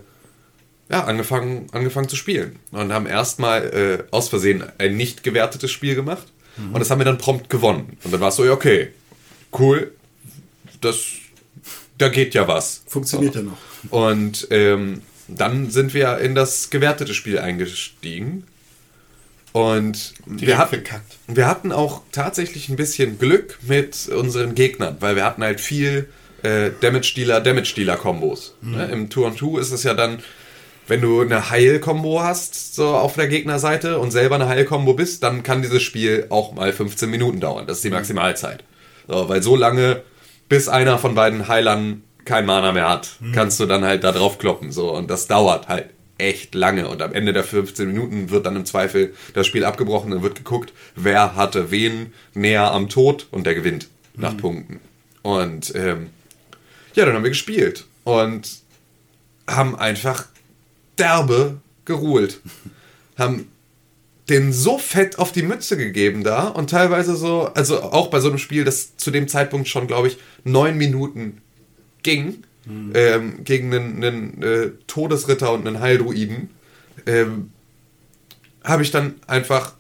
ja, 0.91 1.05
angefangen, 1.05 1.69
angefangen 1.73 2.09
zu 2.09 2.17
spielen. 2.17 2.59
Und 2.73 2.93
haben 2.93 3.07
erstmal 3.07 3.63
äh, 3.65 4.05
aus 4.11 4.29
Versehen 4.29 4.65
ein 4.79 4.97
nicht 4.97 5.23
gewertetes 5.23 5.71
Spiel 5.71 5.95
gemacht. 5.95 6.27
Und 6.73 6.79
das 6.79 6.91
haben 6.91 6.99
wir 6.99 7.05
dann 7.05 7.19
prompt 7.19 7.49
gewonnen. 7.49 7.97
Und 8.05 8.13
dann 8.13 8.21
war 8.21 8.29
es 8.29 8.37
so, 8.37 8.45
ja, 8.45 8.53
okay, 8.53 8.89
cool, 9.59 9.93
das, 10.81 11.07
da 11.97 12.09
geht 12.09 12.35
ja 12.35 12.47
was. 12.49 12.83
Funktioniert 12.87 13.35
ja 13.35 13.43
noch. 13.43 13.57
Und 13.91 14.49
ähm, 14.51 15.03
dann 15.29 15.71
sind 15.71 15.95
wir 15.95 16.19
in 16.19 16.35
das 16.35 16.71
gewertete 16.71 17.15
Spiel 17.15 17.39
eingestiegen. 17.39 18.45
Und 19.53 20.15
wir 20.27 20.59
hatten, 20.59 20.77
verkackt. 20.77 21.17
wir 21.27 21.47
hatten 21.47 21.73
auch 21.73 22.03
tatsächlich 22.13 22.69
ein 22.69 22.77
bisschen 22.77 23.19
Glück 23.19 23.59
mit 23.63 24.09
unseren 24.09 24.55
Gegnern, 24.55 24.97
weil 25.01 25.17
wir 25.17 25.25
hatten 25.25 25.43
halt 25.43 25.61
viel 25.61 26.09
äh, 26.43 26.71
Damage-Dealer, 26.81 27.41
Damage-Dealer-Kombos. 27.41 28.55
Ne? 28.61 28.87
Im 28.93 29.11
Tour-on-Two 29.11 29.59
ist 29.59 29.73
es 29.73 29.83
ja 29.83 29.95
dann, 29.95 30.23
wenn 30.87 31.01
du 31.01 31.21
eine 31.21 31.51
Heil-Kombo 31.51 32.23
hast, 32.23 32.75
so 32.75 32.89
auf 32.89 33.15
der 33.15 33.29
Gegnerseite 33.29 33.99
und 33.99 34.11
selber 34.11 34.35
eine 34.35 34.49
Heil-Kombo 34.49 34.95
bist, 34.95 35.23
dann 35.23 35.43
kann 35.43 35.63
dieses 35.63 35.83
Spiel 35.83 36.27
auch 36.31 36.53
mal 36.53 36.73
15 36.73 37.09
Minuten 37.09 37.41
dauern. 37.41 37.67
Das 37.67 37.79
ist 37.79 37.85
die 37.85 37.91
Maximalzeit. 37.91 38.65
So, 39.07 39.29
weil 39.29 39.43
so 39.43 39.57
lange, 39.57 40.03
bis 40.49 40.69
einer 40.69 40.99
von 40.99 41.15
beiden 41.15 41.49
Heilern 41.49 42.03
kein 42.25 42.47
Mana 42.47 42.73
mehr 42.73 42.89
hat, 42.89 43.17
kannst 43.33 43.59
du 43.61 43.67
dann 43.67 43.85
halt 43.85 44.05
da 44.05 44.13
drauf 44.13 44.39
kloppen. 44.39 44.73
So, 44.73 44.95
und 44.95 45.11
das 45.11 45.27
dauert 45.27 45.69
halt 45.69 45.91
echt 46.19 46.55
lange. 46.55 46.89
Und 46.89 47.03
am 47.03 47.13
Ende 47.13 47.33
der 47.33 47.45
15 47.45 47.89
Minuten 47.89 48.31
wird 48.31 48.47
dann 48.47 48.57
im 48.57 48.67
Zweifel 48.67 49.15
das 49.35 49.47
Spiel 49.47 49.65
abgebrochen 49.65 50.13
und 50.13 50.23
wird 50.23 50.37
geguckt, 50.37 50.73
wer 50.95 51.35
hatte 51.35 51.71
wen 51.71 52.13
näher 52.35 52.73
am 52.73 52.89
Tod 52.89 53.27
und 53.31 53.47
der 53.47 53.55
gewinnt 53.55 53.89
nach 54.15 54.37
Punkten. 54.37 54.81
Und 55.23 55.75
ähm, 55.75 56.11
ja, 56.95 57.05
dann 57.05 57.15
haben 57.15 57.23
wir 57.23 57.31
gespielt 57.31 57.87
und 58.05 58.49
haben 59.47 59.77
einfach 59.77 60.27
derbe 61.01 61.61
geruhlt. 61.85 62.41
haben 63.19 63.49
den 64.29 64.53
so 64.53 64.79
fett 64.79 65.19
auf 65.19 65.33
die 65.33 65.43
Mütze 65.43 65.77
gegeben 65.77 66.23
da 66.23 66.49
und 66.49 66.71
teilweise 66.71 67.17
so, 67.17 67.47
also 67.55 67.83
auch 67.83 68.09
bei 68.09 68.21
so 68.21 68.29
einem 68.29 68.39
Spiel, 68.39 68.65
das 68.65 68.97
zu 68.97 69.11
dem 69.11 69.27
Zeitpunkt 69.27 69.67
schon, 69.67 69.89
glaube 69.89 70.07
ich, 70.07 70.19
neun 70.45 70.77
Minuten 70.77 71.43
ging, 72.05 72.45
ähm, 72.95 73.43
gegen 73.45 73.75
einen, 73.75 74.05
einen 74.05 74.43
äh, 74.43 74.71
Todesritter 74.87 75.53
und 75.53 75.67
einen 75.67 75.81
Heildruiden, 75.81 76.51
ähm, 77.07 77.51
habe 78.63 78.83
ich 78.83 78.91
dann 78.91 79.15
einfach 79.27 79.75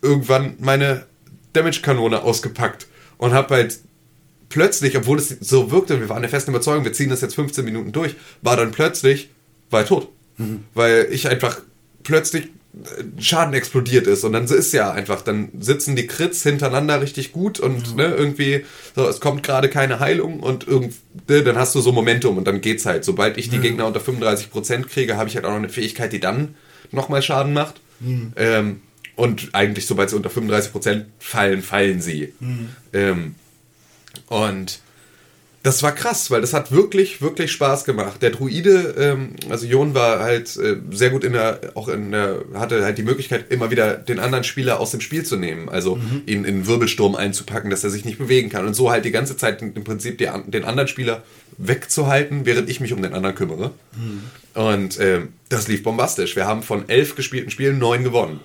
irgendwann 0.00 0.54
meine 0.58 1.06
Damage-Kanone 1.52 2.22
ausgepackt 2.22 2.86
und 3.18 3.32
habe 3.32 3.54
halt 3.54 3.80
plötzlich, 4.48 4.96
obwohl 4.96 5.18
es 5.18 5.28
so 5.40 5.70
wirkte, 5.70 6.00
wir 6.00 6.08
waren 6.08 6.22
der 6.22 6.30
festen 6.30 6.52
Überzeugung, 6.52 6.84
wir 6.84 6.92
ziehen 6.92 7.10
das 7.10 7.20
jetzt 7.20 7.34
15 7.34 7.64
Minuten 7.64 7.92
durch, 7.92 8.14
war 8.40 8.56
dann 8.56 8.70
plötzlich, 8.70 9.30
war 9.68 9.80
er 9.80 9.86
tot. 10.40 10.60
Weil 10.74 11.08
ich 11.10 11.28
einfach 11.28 11.60
plötzlich 12.02 12.44
äh, 12.44 13.20
Schaden 13.20 13.54
explodiert 13.54 14.06
ist 14.06 14.24
und 14.24 14.32
dann 14.32 14.44
ist 14.44 14.72
ja 14.72 14.90
einfach, 14.92 15.22
dann 15.22 15.48
sitzen 15.58 15.96
die 15.96 16.06
Crits 16.06 16.42
hintereinander 16.42 17.00
richtig 17.00 17.32
gut 17.32 17.60
und 17.60 17.96
ne, 17.96 18.14
irgendwie, 18.14 18.64
so, 18.94 19.08
es 19.08 19.20
kommt 19.20 19.42
gerade 19.42 19.68
keine 19.68 20.00
Heilung 20.00 20.40
und 20.40 20.66
irgendwie, 20.66 20.96
dann 21.26 21.56
hast 21.56 21.74
du 21.74 21.80
so 21.80 21.92
Momentum 21.92 22.38
und 22.38 22.46
dann 22.46 22.60
geht's 22.60 22.86
halt. 22.86 23.04
Sobald 23.04 23.38
ich 23.38 23.48
die 23.50 23.58
Gegner 23.62 23.86
unter 23.86 24.00
35% 24.00 24.84
kriege, 24.84 25.16
habe 25.16 25.28
ich 25.28 25.34
halt 25.36 25.44
auch 25.44 25.50
noch 25.50 25.56
eine 25.56 25.68
Fähigkeit, 25.68 26.12
die 26.12 26.20
dann 26.20 26.54
nochmal 26.92 27.22
Schaden 27.22 27.52
macht. 27.52 27.80
Ähm, 28.36 28.80
und 29.16 29.50
eigentlich, 29.52 29.86
sobald 29.86 30.08
sie 30.10 30.16
unter 30.16 30.30
35% 30.30 31.04
fallen, 31.18 31.62
fallen 31.62 32.00
sie. 32.00 32.32
Ähm, 32.92 33.34
und 34.28 34.80
das 35.62 35.82
war 35.82 35.92
krass, 35.92 36.30
weil 36.30 36.40
das 36.40 36.54
hat 36.54 36.72
wirklich, 36.72 37.20
wirklich 37.20 37.52
Spaß 37.52 37.84
gemacht. 37.84 38.22
Der 38.22 38.30
Druide, 38.30 38.94
ähm, 38.98 39.34
also 39.50 39.66
Jon 39.66 39.94
war 39.94 40.20
halt 40.20 40.56
äh, 40.56 40.76
sehr 40.90 41.10
gut 41.10 41.22
in 41.22 41.34
der, 41.34 41.72
auch 41.74 41.88
in 41.88 42.12
der, 42.12 42.44
hatte 42.54 42.82
halt 42.82 42.96
die 42.96 43.02
Möglichkeit, 43.02 43.50
immer 43.50 43.70
wieder 43.70 43.94
den 43.94 44.20
anderen 44.20 44.44
Spieler 44.44 44.80
aus 44.80 44.90
dem 44.90 45.02
Spiel 45.02 45.22
zu 45.22 45.36
nehmen. 45.36 45.68
Also 45.68 45.98
ihn 46.26 46.44
in 46.44 46.54
einen 46.54 46.66
Wirbelsturm 46.66 47.14
einzupacken, 47.14 47.70
dass 47.70 47.84
er 47.84 47.90
sich 47.90 48.06
nicht 48.06 48.18
bewegen 48.18 48.48
kann. 48.48 48.66
Und 48.66 48.74
so 48.74 48.90
halt 48.90 49.04
die 49.04 49.10
ganze 49.10 49.36
Zeit 49.36 49.60
im 49.60 49.84
Prinzip 49.84 50.16
die, 50.16 50.28
den 50.46 50.64
anderen 50.64 50.88
Spieler 50.88 51.22
wegzuhalten, 51.58 52.46
während 52.46 52.70
ich 52.70 52.80
mich 52.80 52.94
um 52.94 53.02
den 53.02 53.12
anderen 53.12 53.36
kümmere. 53.36 53.72
Und 54.54 54.98
ähm, 54.98 55.28
das 55.50 55.68
lief 55.68 55.82
bombastisch. 55.82 56.36
Wir 56.36 56.46
haben 56.46 56.62
von 56.62 56.88
elf 56.88 57.16
gespielten 57.16 57.50
Spielen 57.50 57.78
neun 57.78 58.02
gewonnen. 58.02 58.40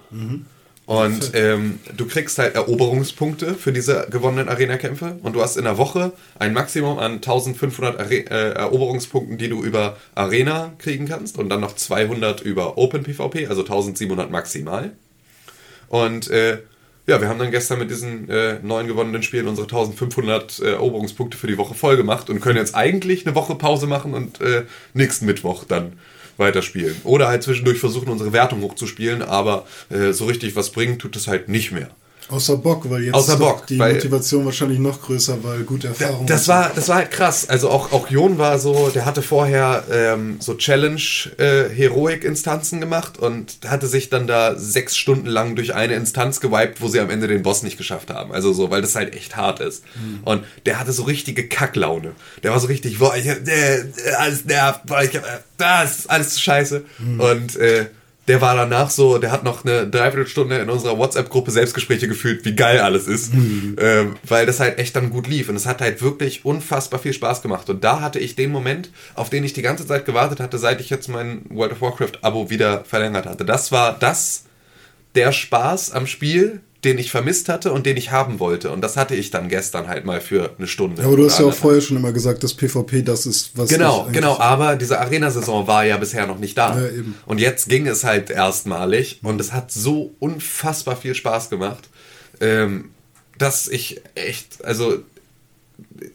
Und 0.85 1.31
ähm, 1.33 1.79
du 1.97 2.05
kriegst 2.05 2.37
halt 2.37 2.53
Eroberungspunkte 2.53 3.55
für 3.55 3.73
diese 3.73 4.07
gewonnenen 4.11 4.49
Arena-Kämpfe. 4.49 5.17
Und 5.23 5.33
du 5.33 5.41
hast 5.41 5.57
in 5.57 5.63
der 5.63 5.77
Woche 5.77 6.11
ein 6.37 6.53
Maximum 6.53 6.99
an 6.99 7.13
1500 7.13 7.99
Are 7.99 8.13
äh, 8.13 8.53
Eroberungspunkten, 8.53 9.37
die 9.37 9.49
du 9.49 9.63
über 9.63 9.97
Arena 10.13 10.73
kriegen 10.77 11.07
kannst. 11.07 11.39
Und 11.39 11.49
dann 11.49 11.61
noch 11.61 11.75
200 11.75 12.41
über 12.41 12.77
Open 12.77 13.03
PvP, 13.03 13.47
also 13.47 13.61
1700 13.61 14.29
maximal. 14.29 14.91
Und 15.89 16.29
äh, 16.29 16.59
ja, 17.07 17.21
wir 17.21 17.29
haben 17.29 17.39
dann 17.39 17.51
gestern 17.51 17.79
mit 17.79 17.89
diesen 17.91 18.29
äh, 18.29 18.59
neuen 18.61 18.87
gewonnenen 18.87 19.21
Spielen 19.21 19.47
unsere 19.47 19.67
1500 19.67 20.59
äh, 20.59 20.71
Eroberungspunkte 20.71 21.37
für 21.37 21.47
die 21.47 21.57
Woche 21.57 21.75
voll 21.75 21.97
gemacht 21.97 22.29
und 22.29 22.41
können 22.41 22.57
jetzt 22.57 22.75
eigentlich 22.75 23.25
eine 23.25 23.35
Woche 23.35 23.55
Pause 23.55 23.85
machen 23.85 24.13
und 24.13 24.41
äh, 24.41 24.65
nächsten 24.93 25.25
Mittwoch 25.25 25.65
dann 25.65 25.93
weiterspielen. 26.37 26.95
Oder 27.03 27.27
halt 27.27 27.43
zwischendurch 27.43 27.79
versuchen, 27.79 28.09
unsere 28.09 28.33
Wertung 28.33 28.61
hochzuspielen, 28.61 29.21
aber 29.21 29.65
äh, 29.89 30.11
so 30.11 30.25
richtig 30.25 30.55
was 30.55 30.71
bringen 30.71 30.99
tut 30.99 31.15
es 31.15 31.27
halt 31.27 31.49
nicht 31.49 31.71
mehr. 31.71 31.89
Außer 32.27 32.57
Bock, 32.57 32.89
weil 32.89 33.03
jetzt 33.03 33.13
Außer 33.13 33.37
Bock, 33.37 33.67
die 33.67 33.77
Motivation 33.77 34.45
wahrscheinlich 34.45 34.79
noch 34.79 34.99
größer, 34.99 35.43
weil 35.43 35.61
gute 35.63 35.89
Erfahrungen. 35.89 36.25
Das 36.25 36.47
war, 36.47 36.71
das 36.73 36.89
war 36.89 36.95
halt 36.95 37.11
krass. 37.11 37.47
Also 37.47 37.69
auch, 37.69 37.91
auch 37.91 38.09
Jon 38.09 38.39
war 38.39 38.57
so, 38.57 38.89
der 38.89 39.05
hatte 39.05 39.21
vorher 39.21 39.83
ähm, 39.91 40.37
so 40.39 40.55
Challenge-Heroik-Instanzen 40.55 42.81
gemacht 42.81 43.19
und 43.19 43.59
hatte 43.67 43.85
sich 43.85 44.09
dann 44.09 44.25
da 44.25 44.57
sechs 44.57 44.97
Stunden 44.97 45.27
lang 45.27 45.55
durch 45.55 45.75
eine 45.75 45.93
Instanz 45.93 46.39
gewiped, 46.39 46.81
wo 46.81 46.87
sie 46.87 46.99
am 46.99 47.11
Ende 47.11 47.27
den 47.27 47.43
Boss 47.43 47.61
nicht 47.61 47.77
geschafft 47.77 48.09
haben. 48.09 48.31
Also 48.31 48.53
so, 48.53 48.71
weil 48.71 48.81
das 48.81 48.95
halt 48.95 49.15
echt 49.15 49.35
hart 49.35 49.59
ist. 49.59 49.83
Und 50.23 50.45
der 50.65 50.79
hatte 50.79 50.93
so 50.93 51.03
richtige 51.03 51.47
Kacklaune. 51.47 52.13
Der 52.41 52.49
war 52.51 52.59
so 52.59 52.65
richtig, 52.67 52.97
boah, 52.97 53.15
ich, 53.15 53.27
äh, 53.27 53.33
äh, 53.33 53.83
alles 54.17 54.45
nervt, 54.45 54.87
boah, 54.87 55.03
ich, 55.03 55.13
äh, 55.13 55.21
das 55.57 56.07
alles 56.07 56.33
zu 56.35 56.41
scheiße. 56.41 56.83
Und 57.19 57.55
äh, 57.57 57.85
der 58.27 58.41
war 58.41 58.55
danach 58.55 58.89
so, 58.89 59.19
der 59.19 59.31
hat 59.31 59.43
noch 59.43 59.63
eine 59.63 59.87
Dreiviertelstunde 59.87 60.57
in 60.57 60.69
unserer 60.69 60.97
WhatsApp-Gruppe 60.97 61.51
Selbstgespräche 61.51 62.07
gefühlt, 62.07 62.43
wie 62.43 62.55
geil 62.55 62.79
alles 62.79 63.07
ist. 63.07 63.33
Ähm, 63.77 64.15
weil 64.23 64.45
das 64.45 64.59
halt 64.59 64.79
echt 64.79 64.95
dann 64.95 65.11
gut 65.11 65.27
lief. 65.27 65.49
Und 65.49 65.55
es 65.55 65.65
hat 65.67 65.81
halt 65.81 66.01
wirklich 66.01 66.43
unfassbar 66.43 66.99
viel 66.99 67.13
Spaß 67.13 67.41
gemacht. 67.41 67.69
Und 67.69 67.83
da 67.83 68.01
hatte 68.01 68.19
ich 68.19 68.35
den 68.35 68.51
Moment, 68.51 68.89
auf 69.13 69.29
den 69.29 69.43
ich 69.43 69.53
die 69.53 69.61
ganze 69.61 69.85
Zeit 69.85 70.05
gewartet 70.05 70.39
hatte, 70.39 70.57
seit 70.57 70.81
ich 70.81 70.89
jetzt 70.89 71.07
mein 71.07 71.41
World 71.49 71.73
of 71.73 71.81
Warcraft-Abo 71.81 72.49
wieder 72.49 72.83
verlängert 72.83 73.27
hatte. 73.27 73.45
Das 73.45 73.71
war 73.71 73.95
das, 73.97 74.45
der 75.13 75.31
Spaß 75.31 75.91
am 75.91 76.07
Spiel, 76.07 76.61
den 76.85 76.97
ich 76.99 77.11
vermisst 77.11 77.49
hatte 77.49 77.73
und 77.73 77.85
den 77.85 77.97
ich 77.97 78.11
haben 78.11 78.39
wollte. 78.39 78.71
Und 78.71 78.81
das 78.81 78.95
hatte 78.95 79.15
ich 79.15 79.31
dann 79.31 79.49
gestern 79.49 79.87
halt 79.87 80.05
mal 80.05 80.21
für 80.21 80.51
eine 80.57 80.67
Stunde. 80.67 81.01
Ja, 81.01 81.07
aber 81.07 81.17
du 81.17 81.25
hast 81.25 81.39
ja 81.39 81.45
auch 81.47 81.53
vorher 81.53 81.81
schon 81.81 81.97
immer 81.97 82.13
gesagt, 82.13 82.43
dass 82.43 82.53
PvP 82.53 83.01
das 83.01 83.25
ist, 83.25 83.57
was 83.57 83.69
Genau, 83.69 84.07
genau, 84.11 84.37
aber 84.37 84.75
diese 84.75 84.99
Arena-Saison 84.99 85.67
war 85.67 85.83
ja 85.83 85.97
bisher 85.97 86.27
noch 86.27 86.39
nicht 86.39 86.57
da. 86.57 86.79
Ja, 86.79 86.87
eben. 86.87 87.15
Und 87.25 87.39
jetzt 87.39 87.67
ging 87.67 87.87
es 87.87 88.03
halt 88.03 88.29
erstmalig 88.29 89.19
und 89.23 89.41
es 89.41 89.51
hat 89.51 89.71
so 89.71 90.15
unfassbar 90.19 90.95
viel 90.95 91.15
Spaß 91.15 91.49
gemacht, 91.49 91.89
ähm, 92.39 92.91
dass 93.37 93.67
ich 93.67 94.01
echt, 94.13 94.63
also 94.63 94.99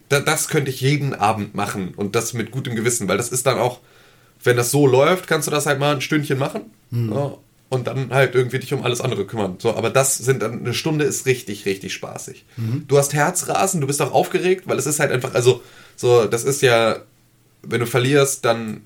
da, 0.09 0.21
das 0.21 0.49
könnte 0.49 0.71
ich 0.71 0.81
jeden 0.81 1.15
Abend 1.15 1.55
machen 1.55 1.93
und 1.97 2.15
das 2.15 2.33
mit 2.33 2.51
gutem 2.51 2.77
Gewissen, 2.77 3.09
weil 3.09 3.17
das 3.17 3.29
ist 3.29 3.47
dann 3.47 3.59
auch, 3.59 3.81
wenn 4.43 4.57
das 4.57 4.71
so 4.71 4.87
läuft, 4.87 5.27
kannst 5.27 5.49
du 5.49 5.51
das 5.51 5.67
halt 5.67 5.79
mal 5.81 5.95
ein 5.95 6.01
Stündchen 6.01 6.39
machen 6.39 6.63
Hm. 6.91 7.13
ja, 7.13 7.35
und 7.71 7.87
dann 7.87 8.11
halt 8.11 8.35
irgendwie 8.35 8.59
dich 8.59 8.75
um 8.75 8.83
alles 8.83 9.01
andere 9.01 9.25
kümmern. 9.25 9.57
So, 9.59 9.75
aber 9.75 9.89
das 9.89 10.19
sind 10.19 10.43
dann, 10.43 10.59
eine 10.61 10.75
Stunde 10.75 11.07
ist 11.07 11.25
richtig, 11.25 11.65
richtig 11.65 11.95
spaßig. 11.95 12.45
Mhm. 12.57 12.85
Du 12.89 12.99
hast 12.99 13.15
Herzrasen, 13.15 13.81
du 13.81 13.87
bist 13.87 14.03
auch 14.03 14.13
aufgeregt, 14.13 14.67
weil 14.67 14.79
es 14.79 14.87
ist 14.87 15.01
halt 15.01 15.13
einfach, 15.13 15.35
also 15.35 15.63
so, 15.97 16.27
das 16.27 16.45
ist 16.45 16.61
ja, 16.61 16.97
wenn 17.63 17.81
du 17.81 17.87
verlierst, 17.87 18.45
dann 18.45 18.83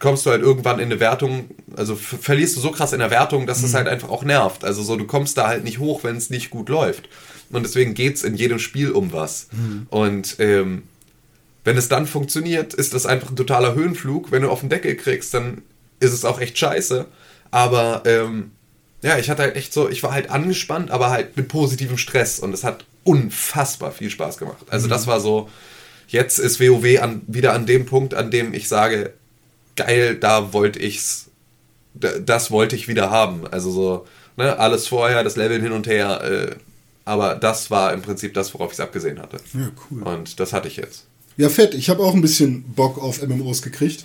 kommst 0.00 0.26
du 0.26 0.30
halt 0.30 0.42
irgendwann 0.42 0.78
in 0.78 0.86
eine 0.86 1.00
Wertung, 1.00 1.50
also 1.76 1.96
ver- 1.96 2.18
verlierst 2.18 2.56
du 2.56 2.60
so 2.60 2.70
krass 2.72 2.92
in 2.92 2.98
der 2.98 3.10
Wertung, 3.10 3.46
dass 3.46 3.62
es 3.62 3.74
halt 3.74 3.88
einfach 3.88 4.10
auch 4.10 4.24
nervt. 4.24 4.64
Also 4.64 4.82
so, 4.82 4.96
du 4.96 5.06
kommst 5.06 5.38
da 5.38 5.48
halt 5.48 5.64
nicht 5.64 5.78
hoch, 5.78 6.04
wenn 6.04 6.16
es 6.16 6.28
nicht 6.30 6.50
gut 6.50 6.68
läuft. 6.68 7.08
Und 7.50 7.64
deswegen 7.64 7.94
geht 7.94 8.16
es 8.16 8.24
in 8.24 8.34
jedem 8.34 8.58
Spiel 8.58 8.90
um 8.90 9.12
was. 9.12 9.48
Und 9.90 10.36
ähm, 10.40 10.82
wenn 11.64 11.76
es 11.76 11.88
dann 11.88 12.06
funktioniert, 12.06 12.74
ist 12.74 12.94
das 12.94 13.06
einfach 13.06 13.30
ein 13.30 13.36
totaler 13.36 13.74
Höhenflug. 13.74 14.30
Wenn 14.32 14.42
du 14.42 14.50
auf 14.50 14.60
den 14.60 14.68
Deckel 14.68 14.96
kriegst, 14.96 15.32
dann 15.34 15.62
ist 16.00 16.12
es 16.12 16.24
auch 16.24 16.40
echt 16.40 16.58
scheiße. 16.58 17.06
Aber 17.52 18.02
ähm, 18.06 18.50
ja, 19.02 19.18
ich 19.18 19.30
hatte 19.30 19.42
halt 19.42 19.54
echt 19.56 19.72
so, 19.72 19.88
ich 19.88 20.02
war 20.02 20.12
halt 20.12 20.30
angespannt, 20.30 20.90
aber 20.90 21.10
halt 21.10 21.36
mit 21.36 21.46
positivem 21.48 21.98
Stress 21.98 22.40
und 22.40 22.52
es 22.52 22.64
hat 22.64 22.84
unfassbar 23.04 23.92
viel 23.92 24.10
Spaß 24.10 24.38
gemacht. 24.38 24.64
Also 24.70 24.88
das 24.88 25.06
war 25.06 25.20
so, 25.20 25.48
jetzt 26.08 26.38
ist 26.38 26.60
WoW 26.60 27.00
an, 27.00 27.22
wieder 27.26 27.52
an 27.52 27.66
dem 27.66 27.86
Punkt, 27.86 28.14
an 28.14 28.30
dem 28.30 28.54
ich 28.54 28.68
sage, 28.68 29.12
geil, 29.76 30.16
da 30.16 30.52
wollte 30.52 30.78
ich's, 30.78 31.26
da- 31.94 32.18
das 32.18 32.50
wollte 32.50 32.74
ich 32.76 32.88
wieder 32.88 33.10
haben. 33.10 33.46
Also 33.48 33.70
so, 33.70 34.06
ne, 34.36 34.58
alles 34.58 34.86
vorher, 34.86 35.22
das 35.24 35.36
Leveln 35.36 35.62
hin 35.62 35.72
und 35.72 35.86
her, 35.86 36.22
äh, 36.22 36.56
aber 37.04 37.34
das 37.34 37.70
war 37.70 37.92
im 37.92 38.02
Prinzip 38.02 38.32
das, 38.34 38.54
worauf 38.54 38.68
ich 38.70 38.74
es 38.78 38.80
abgesehen 38.80 39.20
hatte. 39.20 39.38
Ja, 39.54 39.70
cool. 39.90 40.02
Und 40.04 40.38
das 40.38 40.52
hatte 40.52 40.68
ich 40.68 40.76
jetzt. 40.76 41.06
Ja, 41.36 41.48
fett. 41.48 41.74
Ich 41.74 41.90
habe 41.90 42.02
auch 42.04 42.14
ein 42.14 42.20
bisschen 42.22 42.62
Bock 42.74 42.98
auf 43.02 43.20
MMOs 43.26 43.62
gekriegt. 43.62 44.04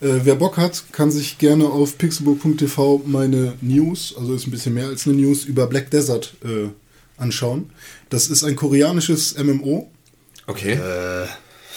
Äh, 0.00 0.20
wer 0.24 0.34
Bock 0.36 0.56
hat, 0.56 0.84
kann 0.92 1.10
sich 1.10 1.38
gerne 1.38 1.66
auf 1.66 1.98
pixelbook.tv 1.98 3.02
meine 3.06 3.54
News, 3.60 4.14
also 4.18 4.34
ist 4.34 4.46
ein 4.46 4.50
bisschen 4.50 4.74
mehr 4.74 4.86
als 4.86 5.06
eine 5.06 5.16
News, 5.16 5.44
über 5.44 5.66
Black 5.66 5.90
Desert 5.90 6.34
äh, 6.44 6.68
anschauen. 7.18 7.70
Das 8.08 8.28
ist 8.28 8.44
ein 8.44 8.56
koreanisches 8.56 9.36
MMO. 9.38 9.90
Okay. 10.46 10.78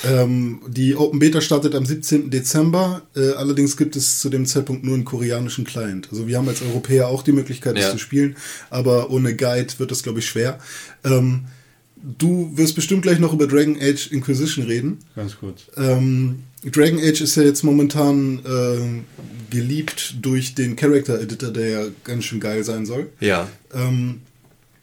Ähm, 0.06 0.62
die 0.68 0.96
Open 0.96 1.20
Beta 1.20 1.40
startet 1.40 1.76
am 1.76 1.86
17. 1.86 2.30
Dezember. 2.30 3.04
Äh, 3.16 3.32
allerdings 3.32 3.78
gibt 3.78 3.96
es 3.96 4.20
zu 4.20 4.30
dem 4.30 4.46
Zeitpunkt 4.46 4.84
nur 4.84 4.96
einen 4.96 5.06
koreanischen 5.06 5.64
Client. 5.64 6.10
Also 6.12 6.28
wir 6.28 6.38
haben 6.38 6.48
als 6.50 6.62
Europäer 6.62 7.08
auch 7.08 7.24
die 7.24 7.32
Möglichkeit, 7.32 7.78
das 7.78 7.86
Ja. 7.86 7.92
zu 7.92 8.00
spielen, 8.00 8.36
aber 8.70 9.12
ohne 9.12 9.36
Guide 9.36 9.74
wird 9.78 9.92
das, 9.92 10.04
glaube 10.04 10.20
ich, 10.20 10.26
schwer. 10.28 10.60
Ähm, 11.06 11.46
du 11.96 12.52
wirst 12.56 12.76
bestimmt 12.76 13.04
gleich 13.04 13.20
noch 13.20 13.32
über 13.34 13.48
Dragon 13.48 13.78
Age 13.80 14.08
Inquisition 14.12 14.66
reden. 14.66 14.98
Ganz 15.16 15.38
kurz. 15.38 15.64
Ähm, 15.78 16.44
Dragon 16.72 17.00
Age 17.00 17.22
ist 17.22 17.36
ja 17.36 17.44
jetzt 17.44 17.64
momentan 17.64 18.40
äh, 18.46 19.54
geliebt 19.54 20.16
durch 20.22 20.56
den 20.56 20.76
Character 20.76 21.20
Editor, 21.22 21.52
der 21.52 21.68
ja 21.70 21.86
ganz 22.04 22.26
schön 22.26 22.40
geil 22.40 22.64
sein 22.64 22.86
soll. 22.86 23.10
Ja. 23.20 23.48
Ähm, 23.74 24.22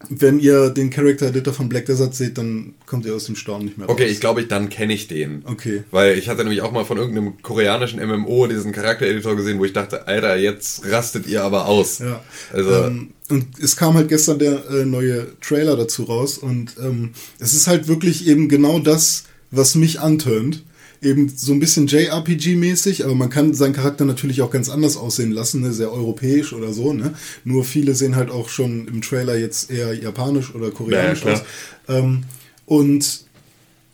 wenn 0.09 0.39
ihr 0.39 0.69
den 0.69 0.89
Character 0.89 1.27
Editor 1.27 1.53
von 1.53 1.69
Black 1.69 1.85
Desert 1.85 2.15
seht, 2.15 2.37
dann 2.37 2.73
kommt 2.85 3.05
ihr 3.05 3.13
aus 3.13 3.25
dem 3.25 3.35
Staunen 3.35 3.65
nicht 3.65 3.77
mehr 3.77 3.87
Okay, 3.89 4.03
raus. 4.03 4.11
ich 4.11 4.19
glaube, 4.19 4.41
ich 4.41 4.47
dann 4.47 4.69
kenne 4.69 4.93
ich 4.93 5.07
den. 5.07 5.43
Okay. 5.45 5.83
Weil 5.91 6.17
ich 6.17 6.27
hatte 6.27 6.43
nämlich 6.43 6.61
auch 6.61 6.71
mal 6.71 6.85
von 6.85 6.97
irgendeinem 6.97 7.41
koreanischen 7.41 8.03
MMO 8.03 8.47
diesen 8.47 8.71
Charaktereditor 8.71 9.35
gesehen, 9.35 9.59
wo 9.59 9.65
ich 9.65 9.73
dachte, 9.73 10.07
Alter, 10.07 10.37
jetzt 10.37 10.85
rastet 10.89 11.27
ihr 11.27 11.43
aber 11.43 11.67
aus. 11.67 11.99
Ja. 11.99 12.23
Also, 12.51 12.71
ähm, 12.85 13.09
und 13.29 13.59
es 13.61 13.75
kam 13.75 13.93
halt 13.93 14.09
gestern 14.09 14.39
der 14.39 14.67
äh, 14.69 14.85
neue 14.85 15.27
Trailer 15.39 15.77
dazu 15.77 16.03
raus 16.03 16.37
und 16.37 16.75
ähm, 16.81 17.11
es 17.39 17.53
ist 17.53 17.67
halt 17.67 17.87
wirklich 17.87 18.27
eben 18.27 18.49
genau 18.49 18.79
das, 18.79 19.25
was 19.51 19.75
mich 19.75 19.99
antönt. 19.99 20.63
Eben 21.01 21.29
so 21.35 21.51
ein 21.51 21.59
bisschen 21.59 21.87
JRPG-mäßig, 21.87 23.03
aber 23.03 23.15
man 23.15 23.29
kann 23.31 23.55
seinen 23.55 23.73
Charakter 23.73 24.05
natürlich 24.05 24.41
auch 24.43 24.51
ganz 24.51 24.69
anders 24.69 24.97
aussehen 24.97 25.31
lassen, 25.31 25.61
ne? 25.61 25.73
sehr 25.73 25.91
europäisch 25.91 26.53
oder 26.53 26.73
so. 26.73 26.93
Ne? 26.93 27.15
Nur 27.43 27.63
viele 27.63 27.95
sehen 27.95 28.15
halt 28.15 28.29
auch 28.29 28.49
schon 28.49 28.87
im 28.87 29.01
Trailer 29.01 29.35
jetzt 29.35 29.71
eher 29.71 29.93
japanisch 29.95 30.53
oder 30.53 30.69
koreanisch 30.69 31.23
Ja, 31.25 31.33
aus. 31.33 31.41
Ähm, 31.87 32.23
und 32.67 33.21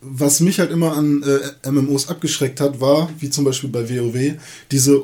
was 0.00 0.40
mich 0.40 0.60
halt 0.60 0.70
immer 0.70 0.96
an 0.96 1.22
äh, 1.22 1.70
MMOs 1.70 2.08
abgeschreckt 2.08 2.60
hat, 2.60 2.80
war, 2.80 3.10
wie 3.18 3.30
zum 3.30 3.44
Beispiel 3.44 3.70
bei 3.70 3.88
WoW, 3.88 4.34
diese 4.70 5.02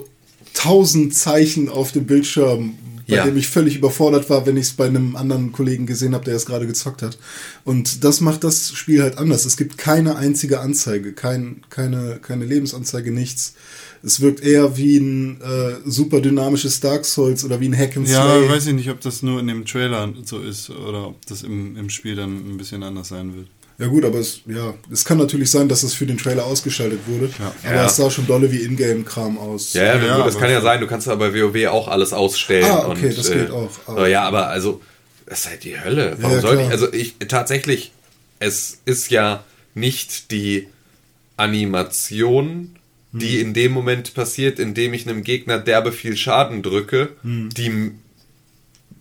tausend 0.52 1.14
Zeichen 1.14 1.68
auf 1.68 1.92
dem 1.92 2.06
Bildschirm, 2.06 2.74
bei 3.08 3.16
Ja. 3.16 3.24
dem 3.24 3.36
ich 3.36 3.48
völlig 3.48 3.76
überfordert 3.76 4.28
war, 4.30 4.46
wenn 4.46 4.56
ich 4.56 4.66
es 4.66 4.72
bei 4.72 4.86
einem 4.86 5.16
anderen 5.16 5.52
Kollegen 5.52 5.86
gesehen 5.86 6.14
habe, 6.14 6.24
der 6.24 6.34
es 6.36 6.46
gerade 6.46 6.66
gezockt 6.66 7.02
hat. 7.02 7.18
Und 7.64 8.04
das 8.04 8.20
macht 8.20 8.44
das 8.44 8.72
Spiel 8.74 9.02
halt 9.02 9.18
anders. 9.18 9.44
Es 9.44 9.56
gibt 9.56 9.78
keine 9.78 10.16
einzige 10.16 10.60
Anzeige, 10.60 11.12
kein, 11.12 11.62
keine, 11.70 12.18
keine 12.22 12.44
Lebensanzeige, 12.44 13.10
nichts. 13.10 13.54
Es 14.02 14.20
wirkt 14.20 14.42
eher 14.42 14.76
wie 14.76 14.98
ein 14.98 15.40
äh, 15.40 15.76
super 15.86 16.20
dynamisches 16.20 16.80
Dark 16.80 17.04
Souls 17.06 17.44
oder 17.44 17.60
wie 17.60 17.68
ein 17.68 17.76
Hack 17.76 17.96
and 17.96 18.08
Ja, 18.08 18.22
Slay. 18.38 18.48
weiß 18.50 18.66
ich 18.66 18.74
nicht, 18.74 18.90
ob 18.90 19.00
das 19.00 19.22
nur 19.22 19.40
in 19.40 19.46
dem 19.46 19.64
Trailer 19.64 20.12
so 20.24 20.40
ist 20.40 20.68
oder 20.70 21.08
ob 21.08 21.24
das 21.26 21.42
im, 21.42 21.76
im 21.76 21.88
Spiel 21.88 22.14
dann 22.14 22.36
ein 22.54 22.56
bisschen 22.58 22.82
anders 22.82 23.08
sein 23.08 23.34
wird. 23.34 23.46
Ja 23.78 23.86
gut, 23.88 24.04
aber 24.04 24.18
es, 24.18 24.40
ja, 24.46 24.72
es 24.92 25.04
kann 25.04 25.18
natürlich 25.18 25.50
sein, 25.50 25.68
dass 25.68 25.82
es 25.82 25.94
für 25.94 26.06
den 26.06 26.16
Trailer 26.16 26.44
ausgeschaltet 26.44 27.00
wurde. 27.06 27.28
Aber 27.64 27.74
Ja. 27.74 27.86
es 27.86 27.96
sah 27.96 28.08
schon 28.08 28.26
dolle 28.26 28.50
wie 28.52 28.58
Ingame-Kram 28.62 29.36
aus. 29.36 29.72
ja, 29.74 29.82
ja, 29.96 30.04
Ja, 30.06 30.16
gut, 30.18 30.26
das 30.26 30.38
kann 30.38 30.50
ja 30.50 30.60
sein, 30.60 30.80
du 30.80 30.86
kannst 30.86 31.08
aber 31.08 31.30
bei 31.30 31.40
WoW 31.42 31.66
auch 31.68 31.88
alles 31.88 32.12
ausstellen. 32.12 32.64
Ah, 32.70 32.86
okay, 32.88 33.08
und, 33.08 33.18
das 33.18 33.30
äh, 33.30 33.38
geht 33.38 33.50
auch, 33.50 33.70
aber- 33.86 34.06
äh, 34.06 34.12
ja, 34.12 34.22
aber 34.22 34.48
also, 34.48 34.80
das 35.26 35.40
ist 35.40 35.48
halt 35.48 35.64
die 35.64 35.80
Hölle. 35.80 36.16
Warum 36.20 36.36
Ja, 36.36 36.40
sollte 36.40 36.56
klar. 36.58 36.66
ich, 36.66 36.72
also 36.72 36.92
ich, 36.92 37.14
tatsächlich, 37.26 37.90
es 38.38 38.78
ist 38.84 39.10
ja 39.10 39.42
nicht 39.74 40.30
die 40.30 40.68
Animation, 41.36 42.76
die 43.12 43.38
Hm. 43.40 43.40
in 43.48 43.54
dem 43.54 43.72
Moment 43.72 44.14
passiert, 44.14 44.58
in 44.58 44.74
dem 44.74 44.92
ich 44.94 45.08
einem 45.08 45.22
Gegner 45.24 45.58
derbe 45.58 45.92
viel 45.92 46.16
Schaden 46.16 46.62
drücke, 46.62 47.10
Hm. 47.22 47.48
die 47.56 47.92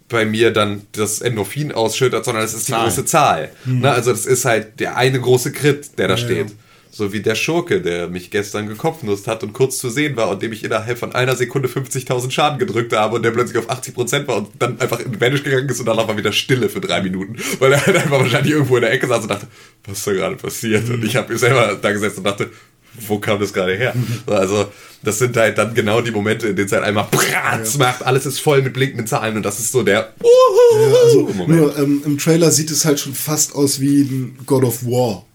bei 0.09 0.25
mir 0.25 0.51
dann 0.51 0.81
das 0.91 1.21
Endorphin 1.21 1.71
ausschüttet, 1.71 2.23
sondern 2.25 2.43
es 2.43 2.53
ist 2.53 2.67
die 2.67 2.71
Zahl. 2.73 2.83
große 2.83 3.05
Zahl. 3.05 3.49
Ne, 3.65 3.91
also 3.91 4.11
das 4.11 4.25
ist 4.25 4.45
halt 4.45 4.79
der 4.79 4.97
eine 4.97 5.19
große 5.19 5.51
Crit, 5.51 5.97
der 5.97 6.07
da 6.07 6.15
Hm. 6.15 6.19
Ja, 6.21 6.25
steht. 6.25 6.49
ja. 6.49 6.55
So 6.95 7.11
wie 7.11 7.21
der 7.21 7.33
Schurke, 7.33 7.81
der 7.81 8.07
mich 8.07 8.29
gestern 8.29 8.67
gekopfnusst 8.67 9.25
hat 9.27 9.41
und 9.41 9.51
kurz 9.53 9.79
zu 9.79 9.89
sehen 9.89 10.15
war 10.15 10.29
und 10.29 10.43
dem 10.43 10.53
ich 10.53 10.63
innerhalb 10.63 10.99
von 10.99 11.11
einer 11.15 11.35
Sekunde 11.35 11.67
50.000 11.67 12.29
Schaden 12.29 12.59
gedrückt 12.59 12.93
habe 12.93 13.15
und 13.15 13.23
der 13.23 13.31
plötzlich 13.31 13.57
auf 13.57 13.67
80% 13.71 14.27
war 14.27 14.37
und 14.37 14.49
dann 14.59 14.79
einfach 14.79 14.99
in 14.99 15.19
Vanish 15.19 15.41
gegangen 15.41 15.67
ist 15.67 15.79
und 15.79 15.87
danach 15.87 16.07
war 16.07 16.15
wieder 16.17 16.31
Stille 16.31 16.69
für 16.69 16.81
drei 16.81 17.01
Minuten. 17.01 17.35
Weil 17.57 17.73
er 17.73 17.83
halt 17.83 17.95
einfach 17.97 18.19
wahrscheinlich 18.19 18.53
irgendwo 18.53 18.75
in 18.75 18.83
der 18.83 18.91
Ecke 18.91 19.07
saß 19.07 19.23
und 19.23 19.29
dachte, 19.31 19.47
was 19.85 19.97
ist 19.97 20.05
da 20.05 20.11
gerade 20.13 20.35
passiert? 20.35 20.87
Und 20.87 21.03
ich 21.03 21.15
habe 21.15 21.33
mir 21.33 21.39
selber 21.39 21.79
da 21.81 21.91
gesessen 21.91 22.19
und 22.19 22.25
dachte, 22.25 22.51
wo 23.07 23.19
kam 23.19 23.39
das 23.39 23.53
gerade 23.53 23.75
her? 23.75 23.93
Also, 24.27 24.65
das 25.03 25.19
sind 25.19 25.35
halt 25.35 25.57
dann 25.57 25.73
genau 25.73 26.01
die 26.01 26.11
Momente, 26.11 26.47
in 26.47 26.55
denen 26.55 26.67
es 26.67 26.71
halt 26.71 26.83
einmal 26.83 27.07
Bratz 27.11 27.77
macht, 27.77 28.03
alles 28.03 28.25
ist 28.25 28.39
voll 28.39 28.61
mit 28.61 28.73
blinkenden 28.73 29.05
Zahlen 29.07 29.35
und 29.35 29.43
das 29.43 29.59
ist 29.59 29.71
so 29.71 29.83
der 29.83 30.13
Ja, 30.21 30.97
also 31.05 31.23
Moment. 31.23 31.49
nur 31.49 31.77
ähm, 31.77 32.01
im 32.05 32.17
Trailer 32.17 32.51
sieht 32.51 32.71
es 32.71 32.85
halt 32.85 32.99
schon 32.99 33.13
fast 33.13 33.53
aus 33.55 33.79
wie 33.81 34.01
ein 34.03 34.37
God 34.45 34.63
of 34.63 34.85
War. 34.85 35.25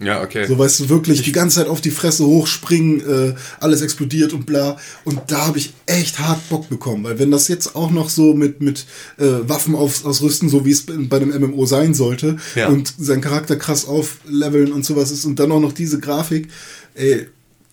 Ja, 0.00 0.22
okay. 0.22 0.46
So 0.46 0.56
weißt 0.56 0.78
du 0.80 0.88
wirklich 0.88 1.22
die 1.22 1.32
ganze 1.32 1.56
Zeit 1.56 1.66
auf 1.68 1.80
die 1.80 1.90
Fresse 1.90 2.24
hochspringen, 2.24 3.00
äh, 3.00 3.34
alles 3.58 3.80
explodiert 3.80 4.32
und 4.32 4.46
bla. 4.46 4.76
Und 5.04 5.20
da 5.26 5.46
habe 5.48 5.58
ich 5.58 5.72
echt 5.86 6.20
hart 6.20 6.48
Bock 6.48 6.68
bekommen, 6.68 7.02
weil 7.02 7.18
wenn 7.18 7.32
das 7.32 7.48
jetzt 7.48 7.74
auch 7.74 7.90
noch 7.90 8.08
so 8.08 8.32
mit 8.32 8.60
mit 8.62 8.86
äh, 9.18 9.24
Waffen 9.48 9.74
auf, 9.74 10.04
ausrüsten, 10.04 10.48
so 10.48 10.64
wie 10.64 10.70
es 10.70 10.86
bei 10.86 11.16
einem 11.16 11.30
MMO 11.42 11.66
sein 11.66 11.94
sollte, 11.94 12.36
Ja. 12.54 12.68
und 12.68 12.94
seinen 12.96 13.22
Charakter 13.22 13.56
krass 13.56 13.86
aufleveln 13.86 14.72
und 14.72 14.84
sowas 14.84 15.10
ist 15.10 15.24
und 15.24 15.40
dann 15.40 15.50
auch 15.50 15.60
noch 15.60 15.72
diese 15.72 15.98
Grafik, 15.98 16.48
ey, 16.94 17.26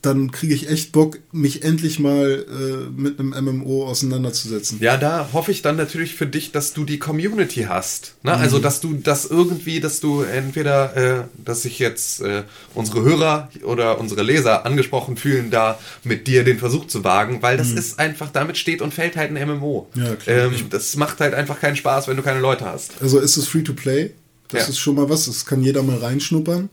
dann 0.05 0.31
kriege 0.31 0.53
ich 0.53 0.69
echt 0.69 0.91
Bock, 0.91 1.19
mich 1.31 1.63
endlich 1.63 1.99
mal 1.99 2.45
äh, 2.47 3.01
mit 3.01 3.19
einem 3.19 3.29
MMO 3.29 3.85
auseinanderzusetzen. 3.85 4.79
Ja, 4.81 4.97
da 4.97 5.29
hoffe 5.33 5.51
ich 5.51 5.61
dann 5.61 5.75
natürlich 5.75 6.15
für 6.15 6.27
dich, 6.27 6.51
dass 6.51 6.73
du 6.73 6.85
die 6.85 6.99
Community 6.99 7.63
hast. 7.63 8.15
Ne? 8.23 8.33
Also, 8.33 8.59
dass 8.59 8.81
du 8.81 8.93
das 8.93 9.25
irgendwie, 9.25 9.79
dass 9.79 9.99
du 9.99 10.21
entweder, 10.21 10.95
äh, 10.95 11.23
dass 11.43 11.63
sich 11.63 11.79
jetzt 11.79 12.21
äh, 12.21 12.43
unsere 12.73 13.03
Hörer 13.03 13.49
oder 13.63 13.99
unsere 13.99 14.23
Leser 14.23 14.65
angesprochen 14.65 15.17
fühlen, 15.17 15.51
da 15.51 15.79
mit 16.03 16.27
dir 16.27 16.43
den 16.43 16.59
Versuch 16.59 16.87
zu 16.87 17.03
wagen, 17.03 17.41
weil 17.41 17.57
das 17.57 17.71
ist 17.71 17.99
einfach, 17.99 18.29
damit 18.31 18.57
steht 18.57 18.81
und 18.81 18.93
fällt 18.93 19.15
halt 19.15 19.35
ein 19.35 19.47
MMO. 19.47 19.89
Ja, 19.95 20.15
klar. 20.15 20.37
Ähm, 20.45 20.53
das 20.69 20.95
macht 20.95 21.19
halt 21.19 21.33
einfach 21.33 21.59
keinen 21.59 21.75
Spaß, 21.75 22.07
wenn 22.07 22.17
du 22.17 22.23
keine 22.23 22.39
Leute 22.39 22.65
hast. 22.65 22.93
Also 23.01 23.19
ist 23.19 23.37
es 23.37 23.47
free 23.47 23.63
to 23.63 23.73
play? 23.73 24.11
Das 24.49 24.61
Ja. 24.61 24.65
Mhm. 24.67 24.71
ist 24.71 24.79
schon 24.79 24.95
mal 24.95 25.09
was, 25.09 25.25
das 25.25 25.45
kann 25.45 25.63
jeder 25.63 25.81
mal 25.83 25.97
reinschnuppern. 25.97 26.69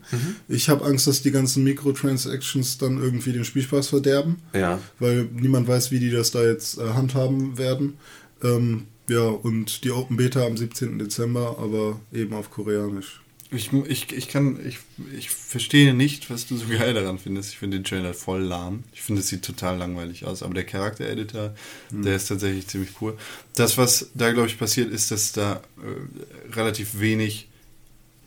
Ich 0.47 0.69
habe 0.69 0.85
Angst, 0.85 1.07
dass 1.07 1.21
die 1.23 1.31
ganzen 1.31 1.63
Microtransactions 1.63 2.77
dann 2.77 3.01
irgendwie 3.01 3.31
den 3.33 3.45
Spielspaß 3.45 3.87
verderben. 3.87 4.37
Ja. 4.53 4.79
Weil 4.99 5.27
niemand 5.33 5.67
weiß, 5.67 5.91
wie 5.91 5.99
die 5.99 6.11
das 6.11 6.31
da 6.31 6.43
jetzt 6.43 6.77
äh, 6.77 6.89
handhaben 6.93 7.57
werden. 7.57 7.97
Ähm, 8.43 8.83
ja, 9.09 9.21
und 9.23 9.83
die 9.83 9.91
Open 9.91 10.17
Beta 10.17 10.45
am 10.45 10.55
17. 10.55 10.99
Dezember, 10.99 11.57
aber 11.59 11.99
eben 12.13 12.33
auf 12.33 12.51
Koreanisch. 12.51 13.21
Ich, 13.51 13.71
ich, 13.71 14.11
ich 14.11 14.27
kann, 14.29 14.59
ich, 14.67 14.79
ich 15.15 15.29
verstehe 15.29 15.93
nicht, 15.93 16.29
was 16.31 16.47
du 16.47 16.57
so 16.57 16.65
geil 16.67 16.93
daran 16.95 17.19
findest. 17.19 17.49
Ich 17.51 17.57
finde 17.59 17.77
den 17.77 17.83
Trailer 17.83 18.13
voll 18.15 18.41
lahm. 18.41 18.83
Ich 18.93 19.01
finde, 19.03 19.21
es 19.21 19.27
sieht 19.27 19.43
total 19.43 19.77
langweilig 19.77 20.25
aus. 20.25 20.41
Aber 20.41 20.53
der 20.55 20.63
Charakter-Editor, 20.63 21.53
der 21.91 22.15
ist 22.15 22.27
tatsächlich 22.29 22.65
ziemlich 22.67 22.89
cool. 23.01 23.15
Das, 23.55 23.77
was 23.77 24.09
da, 24.15 24.31
glaube 24.31 24.47
ich, 24.47 24.57
passiert, 24.57 24.91
ist, 24.91 25.11
dass 25.11 25.33
da 25.33 25.61
äh, 25.77 26.53
relativ 26.55 26.99
wenig 26.99 27.47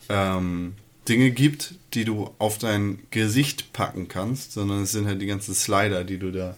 ähm, 0.09 0.73
Dinge 1.07 1.31
gibt, 1.31 1.75
die 1.93 2.05
du 2.05 2.29
auf 2.37 2.57
dein 2.57 2.99
Gesicht 3.11 3.73
packen 3.73 4.07
kannst, 4.07 4.53
sondern 4.53 4.83
es 4.83 4.91
sind 4.91 5.07
halt 5.07 5.21
die 5.21 5.25
ganzen 5.27 5.53
Slider, 5.55 6.03
die 6.03 6.17
du 6.17 6.31
da 6.31 6.55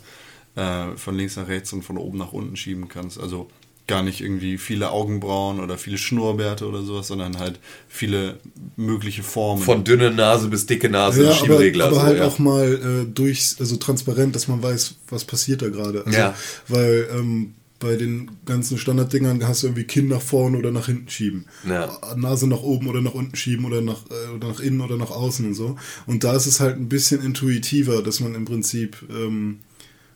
äh, 0.55 0.97
von 0.97 1.15
links 1.15 1.35
nach 1.35 1.47
rechts 1.47 1.71
und 1.73 1.83
von 1.83 1.97
oben 1.97 2.17
nach 2.17 2.33
unten 2.33 2.55
schieben 2.55 2.87
kannst. 2.87 3.19
Also 3.19 3.49
gar 3.89 4.03
nicht 4.03 4.21
irgendwie 4.21 4.57
viele 4.59 4.91
Augenbrauen 4.91 5.59
oder 5.59 5.77
viele 5.77 5.97
Schnurrbärte 5.97 6.67
oder 6.67 6.83
sowas, 6.83 7.07
sondern 7.07 7.39
halt 7.39 7.59
viele 7.87 8.39
mögliche 8.75 9.23
Formen. 9.23 9.63
Von 9.63 9.83
dünne 9.83 10.11
Nase 10.11 10.47
bis 10.47 10.67
dicke 10.67 10.89
Nase, 10.89 11.23
Ja, 11.23 11.29
aber, 11.31 11.39
Schieberegler. 11.39 11.85
aber 11.85 11.95
so, 11.95 12.01
halt 12.03 12.19
ja. 12.19 12.25
auch 12.27 12.37
mal 12.37 12.73
äh, 13.07 13.11
durch, 13.11 13.55
also 13.59 13.77
transparent, 13.77 14.35
dass 14.35 14.47
man 14.47 14.61
weiß, 14.61 14.95
was 15.09 15.25
passiert 15.25 15.63
da 15.63 15.69
gerade. 15.69 16.05
Also, 16.05 16.17
Ja. 16.17 16.35
Weil 16.67 17.09
ähm, 17.11 17.55
bei 17.79 17.95
den 17.95 18.29
ganzen 18.45 18.77
Standarddingern 18.77 19.47
hast 19.47 19.63
du 19.63 19.67
irgendwie 19.67 19.85
Kinn 19.85 20.09
nach 20.09 20.21
vorne 20.21 20.57
oder 20.57 20.71
nach 20.71 20.87
hinten 20.87 21.09
schieben. 21.09 21.45
Ja. 21.67 21.97
Nase 22.15 22.47
nach 22.47 22.61
oben 22.61 22.87
oder 22.87 23.01
nach 23.01 23.13
unten 23.13 23.35
schieben 23.35 23.65
oder 23.65 23.81
nach, 23.81 24.03
äh, 24.09 24.33
oder 24.35 24.49
nach 24.49 24.59
innen 24.59 24.81
oder 24.81 24.97
nach 24.97 25.11
außen 25.11 25.45
und 25.45 25.53
so. 25.53 25.77
Und 26.05 26.23
da 26.23 26.35
ist 26.35 26.45
es 26.45 26.59
halt 26.59 26.75
ein 26.77 26.89
bisschen 26.89 27.23
intuitiver, 27.23 28.01
dass 28.03 28.19
man 28.19 28.35
im 28.35 28.45
Prinzip 28.45 28.97
ähm, 29.09 29.59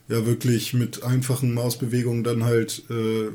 ja 0.10 0.26
wirklich 0.26 0.74
mit 0.74 1.04
einfachen 1.04 1.54
Mausbewegungen 1.54 2.24
dann 2.26 2.44
halt 2.44 2.84
äh, 2.90 3.30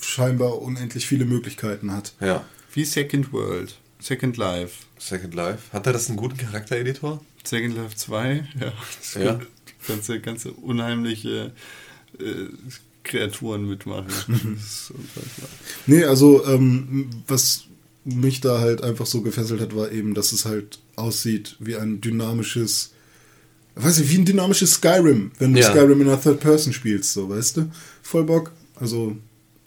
scheinbar 0.00 0.60
unendlich 0.60 1.06
viele 1.06 1.24
Möglichkeiten 1.24 1.92
hat. 1.92 2.14
ja. 2.20 2.44
Wie 2.74 2.84
Second 2.86 3.32
World, 3.34 3.78
Second 4.00 4.38
Life. 4.38 4.84
Second 4.98 5.34
Life. 5.34 5.70
Hat 5.74 5.86
er 5.86 5.92
das 5.92 6.08
einen 6.08 6.16
guten 6.16 6.38
Charaktereditor? 6.38 7.22
Second 7.44 7.76
Life 7.76 7.94
2, 7.96 8.48
ja. 8.60 8.72
ist 9.00 9.14
Ja. 9.16 9.34
gut. 9.34 9.46
Ganze, 9.86 10.20
ganze 10.20 10.52
unheimliche 10.52 11.52
äh, 12.18 12.46
Kreaturen 13.04 13.68
mitmachen. 13.68 14.06
Nee, 15.86 16.04
also 16.04 16.44
ähm, 16.46 17.10
was 17.26 17.64
mich 18.04 18.40
da 18.40 18.60
halt 18.60 18.82
einfach 18.82 19.06
so 19.06 19.22
gefesselt 19.22 19.60
hat, 19.60 19.74
war 19.76 19.90
eben, 19.92 20.14
dass 20.14 20.32
es 20.32 20.44
halt 20.44 20.78
aussieht 20.96 21.56
wie 21.58 21.76
ein 21.76 22.00
dynamisches, 22.00 22.92
weiß 23.76 24.00
ich, 24.00 24.10
wie 24.10 24.18
ein 24.18 24.24
dynamisches 24.24 24.74
Skyrim, 24.74 25.32
wenn 25.38 25.54
du 25.54 25.60
Ja. 25.60 25.70
Skyrim 25.70 26.00
in 26.00 26.08
einer 26.08 26.20
Third 26.20 26.40
Person 26.40 26.72
spielst, 26.72 27.12
so, 27.12 27.28
weißt 27.28 27.56
du? 27.58 27.70
Voll 28.02 28.24
Bock. 28.24 28.52
Also, 28.76 29.16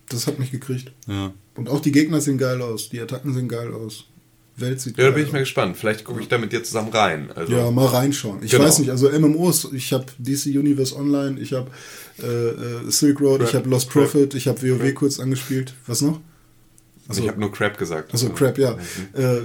das 0.09 0.27
hat 0.27 0.39
mich 0.39 0.51
gekriegt. 0.51 0.91
Ja. 1.07 1.33
Und 1.55 1.69
auch 1.69 1.79
die 1.79 1.91
Gegner 1.91 2.21
sehen 2.21 2.37
geil 2.37 2.61
aus, 2.61 2.89
die 2.89 2.99
Attacken 2.99 3.33
sehen 3.33 3.47
geil 3.47 3.73
aus. 3.73 4.05
Welt 4.57 4.79
sieht 4.81 4.97
Ja, 4.97 5.05
da 5.05 5.11
bin 5.11 5.25
ich 5.25 5.31
mal 5.31 5.39
gespannt. 5.39 5.75
Vielleicht 5.77 6.03
gucke 6.05 6.21
ich 6.21 6.27
da 6.27 6.37
mit 6.37 6.51
dir 6.51 6.63
zusammen 6.63 6.89
rein. 6.89 7.29
Also, 7.35 7.53
Ja, 7.53 7.69
mal 7.71 7.85
reinschauen. 7.87 8.41
Ich 8.43 8.51
Genau. 8.51 8.63
weiß 8.63 8.79
nicht, 8.79 8.89
also 8.89 9.09
MMOs, 9.09 9.69
ich 9.73 9.91
habe 9.93 10.05
DC 10.17 10.45
Universe 10.57 10.95
Online, 10.95 11.39
ich 11.39 11.53
habe 11.53 11.69
äh, 12.21 12.25
äh, 12.25 12.89
Silk 12.91 13.19
Road, 13.19 13.39
Crap. 13.39 13.49
ich 13.49 13.55
habe 13.55 13.69
Lost 13.69 13.89
Crap. 13.89 14.03
Prophet, 14.11 14.33
ich 14.33 14.47
habe 14.47 14.61
WoW 14.61 14.79
Crap. 14.79 14.95
kurz 14.95 15.19
angespielt. 15.19 15.73
Was 15.87 16.01
noch? 16.01 16.21
Also 17.07 17.21
ich 17.21 17.27
habe 17.27 17.39
nur 17.39 17.51
Crap 17.51 17.77
gesagt. 17.77 18.13
Also 18.13 18.29
Crap, 18.29 18.57
ja. 18.57 18.79
Äh, 19.13 19.41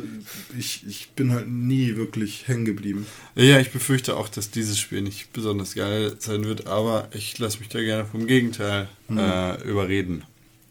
ich, 0.58 0.86
ich 0.88 1.11
bin 1.11 1.32
halt 1.32 1.46
nie 1.46 1.96
wirklich 1.96 2.48
hängen 2.48 2.64
geblieben. 2.64 3.04
ja, 3.34 3.58
ich 3.61 3.70
befürchte 3.70 4.16
auch, 4.16 4.28
dass 4.30 4.50
dieses 4.50 4.78
Spiel 4.78 5.02
nicht 5.02 5.32
besonders 5.34 5.74
geil 5.74 6.14
sein 6.20 6.44
wird, 6.44 6.66
aber 6.68 7.08
ich 7.12 7.38
lasse 7.38 7.58
mich 7.58 7.68
da 7.68 7.80
gerne 7.82 8.06
vom 8.06 8.26
Gegenteil 8.26 8.88
äh, 9.11 9.62
überreden. 9.68 10.22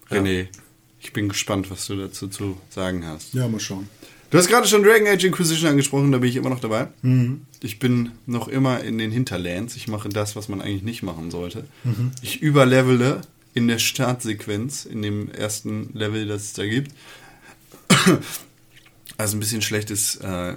René, 0.10 0.48
ich 1.00 1.14
bin 1.14 1.30
gespannt, 1.30 1.70
was 1.70 1.86
du 1.86 1.96
dazu 1.96 2.28
zu 2.28 2.58
sagen 2.72 3.06
hast. 3.06 3.36
Ja, 3.36 3.48
mal 3.48 3.60
schauen. 3.60 3.88
Du 4.30 4.38
hast 4.38 4.48
gerade 4.48 4.68
schon 4.68 4.84
Dragon 4.84 5.08
Age 5.08 5.24
Inquisition 5.24 5.70
angesprochen, 5.70 6.12
da 6.12 6.20
bin 6.20 6.30
ich 6.30 6.36
immer 6.36 6.50
noch 6.50 6.60
dabei. 6.60 6.88
Ich 7.62 7.80
bin 7.80 8.12
noch 8.28 8.48
immer 8.48 8.84
in 8.84 8.98
den 9.00 9.12
Hinterlands. 9.12 9.76
Ich 9.76 9.88
mache 9.88 10.10
das, 10.10 10.36
was 10.36 10.50
man 10.50 10.62
eigentlich 10.62 10.84
nicht 10.84 11.02
machen 11.02 11.32
sollte. 11.32 11.64
Ich 12.22 12.42
überlevele 12.42 13.22
in 13.56 13.68
der 13.68 13.80
Startsequenz, 13.80 14.86
in 14.86 15.02
dem 15.02 15.32
ersten 15.32 15.90
Level, 15.94 16.28
das 16.28 16.44
es 16.44 16.54
da 16.54 16.66
gibt. 16.66 16.92
Also 19.18 19.36
ein 19.36 19.42
bisschen 19.42 19.62
schlechtes 19.62 20.16
äh, 20.16 20.56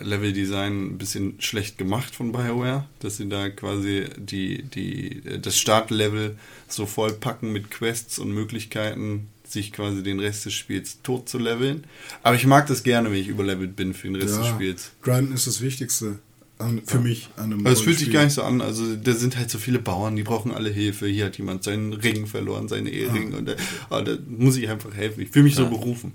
Leveldesign, 0.00 0.92
ein 0.92 0.96
bisschen 0.98 1.40
schlecht 1.40 1.76
gemacht 1.76 2.14
von 2.14 2.30
BioWare, 2.30 2.86
dass 3.00 3.16
sie 3.16 3.28
da 3.28 3.48
quasi 3.48 4.04
die, 4.16 4.62
die, 4.62 5.22
das 5.42 5.58
Startlevel 5.58 6.36
so 6.68 6.86
vollpacken 6.86 7.52
mit 7.52 7.72
Quests 7.72 8.20
und 8.20 8.30
Möglichkeiten, 8.30 9.26
sich 9.52 9.72
quasi 9.72 10.02
den 10.02 10.20
Rest 10.20 10.46
des 10.46 10.54
Spiels 10.54 11.02
tot 11.02 11.28
zu 11.28 11.38
leveln. 11.38 11.84
Aber 12.22 12.36
ich 12.36 12.46
mag 12.46 12.66
das 12.66 12.82
gerne, 12.82 13.10
wenn 13.10 13.18
ich 13.18 13.28
überlevelt 13.28 13.76
bin 13.76 13.94
für 13.94 14.08
den 14.08 14.16
Rest 14.16 14.38
des 14.38 14.46
Spiels. 14.46 14.92
Grinden 15.02 15.32
ist 15.32 15.46
das 15.46 15.60
Wichtigste 15.60 16.18
an, 16.58 16.82
für 16.86 16.98
mich 16.98 17.28
an 17.36 17.44
einem 17.44 17.60
Aber 17.60 17.72
es 17.72 17.80
fühlt 17.80 17.98
sich 17.98 18.10
gar 18.10 18.24
nicht 18.24 18.34
so 18.34 18.42
an. 18.42 18.60
Also 18.60 18.96
da 18.96 19.14
sind 19.14 19.36
halt 19.36 19.50
so 19.50 19.58
viele 19.58 19.78
Bauern, 19.78 20.16
die 20.16 20.22
brauchen 20.22 20.52
alle 20.52 20.70
Hilfe. 20.70 21.06
Hier 21.06 21.26
hat 21.26 21.38
jemand 21.38 21.64
seinen 21.64 21.92
Ring 21.92 22.26
verloren, 22.26 22.68
seine 22.68 22.90
Ehering. 22.90 23.34
Und 23.34 23.46
da, 23.46 23.54
ah, 23.90 24.02
da 24.02 24.16
muss 24.28 24.56
ich 24.56 24.68
einfach 24.68 24.94
helfen. 24.94 25.22
Ich 25.22 25.30
fühle 25.30 25.44
mich 25.44 25.54
so 25.54 25.68
berufen. 25.68 26.12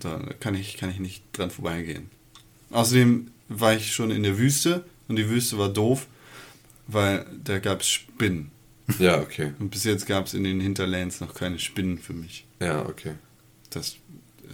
Da 0.00 0.18
kann 0.40 0.54
ich, 0.54 0.76
kann 0.76 0.90
ich 0.90 0.98
nicht 0.98 1.22
dran 1.32 1.50
vorbeigehen. 1.50 2.10
Außerdem 2.70 3.28
war 3.48 3.74
ich 3.74 3.92
schon 3.92 4.10
in 4.10 4.22
der 4.22 4.38
Wüste 4.38 4.84
und 5.08 5.16
die 5.16 5.28
Wüste 5.28 5.58
war 5.58 5.68
doof, 5.68 6.06
weil 6.86 7.24
da 7.44 7.58
gab 7.58 7.80
es 7.80 7.88
Spinnen. 7.88 8.50
Ja, 8.98 9.20
okay. 9.20 9.52
Und 9.58 9.70
bis 9.70 9.84
jetzt 9.84 10.06
gab 10.06 10.26
es 10.26 10.34
in 10.34 10.44
den 10.44 10.60
Hinterlands 10.60 11.20
noch 11.20 11.34
keine 11.34 11.58
Spinnen 11.58 11.98
für 11.98 12.12
mich. 12.12 12.46
Ja, 12.60 12.84
okay. 12.86 13.12
Das 13.70 13.96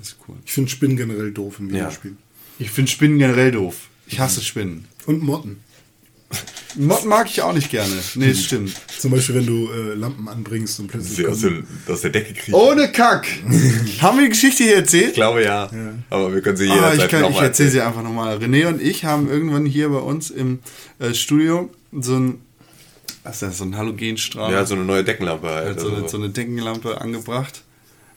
ist 0.00 0.16
cool. 0.28 0.36
Ich 0.44 0.52
finde 0.52 0.70
Spinnen 0.70 0.96
generell 0.96 1.32
doof 1.32 1.57
im 1.59 1.68
Ja. 1.70 1.74
Videospiel. 1.86 2.16
Ich 2.59 2.70
finde 2.70 2.90
Spinnen 2.90 3.18
generell 3.18 3.50
doof. 3.52 3.88
Ich 4.07 4.20
hasse 4.20 4.40
Spinnen. 4.42 4.86
Und 5.07 5.22
Motten. 5.22 5.61
Motten 6.76 7.09
mag 7.09 7.26
ich 7.28 7.40
auch 7.40 7.52
nicht 7.54 7.70
gerne. 7.70 7.92
Nee, 8.16 8.28
das 8.30 8.44
stimmt. 8.44 8.74
Zum 8.98 9.11
Beispiel, 9.12 9.36
wenn 9.36 9.46
du 9.46 9.70
äh, 9.70 9.94
Lampen 9.94 10.28
anbringst 10.28 10.78
und 10.80 10.88
plötzlich. 10.88 11.16
Sie 11.16 11.26
aus, 11.26 11.40
der, 11.40 11.62
aus 11.88 12.00
der 12.02 12.11
Decke 12.11 12.34
kriegen. 12.34 12.54
Ohne 12.54 12.90
Kack. 12.92 13.26
Haben 14.00 14.18
wir 14.18 14.24
die 14.24 14.30
Geschichte 14.30 14.64
hier 14.64 14.76
erzählt? 14.76 15.09
Ich 15.11 15.14
glaube 15.14 15.42
ja. 15.44 15.70
Aber 16.11 16.34
wir 16.34 16.42
können 16.42 16.57
sie 16.57 16.68
Ah, 16.70 16.74
jederzeit 16.74 17.04
ich 17.04 17.09
kann, 17.09 17.20
ich 17.22 17.28
nochmal 17.30 17.44
erzähle 17.44 17.70
sie 17.70 17.80
einfach 17.80 18.02
nochmal. 18.02 18.36
René 18.38 18.66
und 18.66 18.82
ich 18.82 19.04
haben 19.04 19.28
irgendwann 19.30 19.64
hier 19.64 19.88
bei 19.88 19.98
uns 19.98 20.30
im 20.30 20.59
äh, 20.98 21.14
Studio 21.14 21.70
so 21.92 22.16
ein, 22.16 22.40
was 23.22 23.34
ist 23.36 23.42
das, 23.42 23.59
so 23.59 23.64
ein 23.64 23.76
Halogenstrahl, 23.76 24.52
Ja, 24.52 24.66
so 24.66 24.74
eine 24.74 24.84
neue 24.84 25.02
Deckenlampe 25.04 25.48
halt. 25.48 25.66
halt 25.66 25.80
so, 25.80 25.86
also 25.88 25.96
eine, 25.98 26.09
so 26.11 26.16
eine 26.18 26.28
Deckenlampe 26.30 27.00
angebracht, 27.00 27.62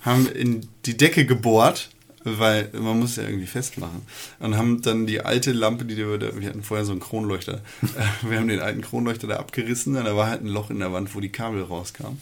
haben 0.02 0.28
in 0.28 0.68
die 0.86 0.98
Decke 0.98 1.26
gebohrt, 1.26 1.90
weil 2.24 2.70
man 2.74 3.00
muss 3.00 3.16
ja 3.16 3.24
irgendwie 3.24 3.48
festmachen. 3.48 4.02
Und 4.40 4.58
haben 4.58 4.82
dann 4.82 5.08
die 5.08 5.22
alte 5.22 5.52
Lampe, 5.52 5.86
die 5.86 5.98
wir, 5.98 6.18
da- 6.18 6.38
wir 6.40 6.48
hatten 6.48 6.64
vorher 6.64 6.86
so 6.86 6.92
einen 6.92 7.00
Kronleuchter, 7.02 7.62
äh, 7.84 8.30
wir 8.30 8.38
haben 8.40 8.48
den 8.48 8.60
alten 8.60 8.82
Kronleuchter 8.82 9.28
da 9.28 9.38
abgerissen 9.38 9.96
und 9.96 10.06
da 10.06 10.16
war 10.16 10.28
halt 10.28 10.42
ein 10.44 10.48
Loch 10.48 10.70
in 10.70 10.80
der 10.80 10.92
Wand, 10.94 11.16
wo 11.16 11.20
die 11.20 11.30
Kabel 11.30 11.64
rauskamen. 11.64 12.20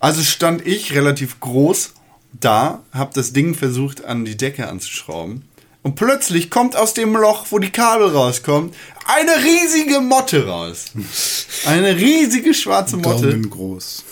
Also 0.00 0.22
stand 0.22 0.66
ich 0.66 0.94
relativ 0.94 1.40
groß 1.40 1.94
da, 2.40 2.82
habe 2.92 3.10
das 3.14 3.32
Ding 3.32 3.54
versucht 3.54 4.04
an 4.04 4.24
die 4.24 4.36
Decke 4.36 4.68
anzuschrauben 4.68 5.42
und 5.82 5.94
plötzlich 5.96 6.50
kommt 6.50 6.76
aus 6.76 6.94
dem 6.94 7.14
Loch, 7.16 7.46
wo 7.50 7.58
die 7.58 7.70
Kabel 7.70 8.08
rauskommen, 8.08 8.72
eine 9.06 9.32
riesige 9.42 10.00
Motte 10.00 10.46
raus. 10.46 10.86
Eine 11.66 11.96
riesige 11.96 12.52
schwarze 12.54 12.96
Motte. 12.98 13.30
Daumen 13.30 13.48
groß. 13.50 14.04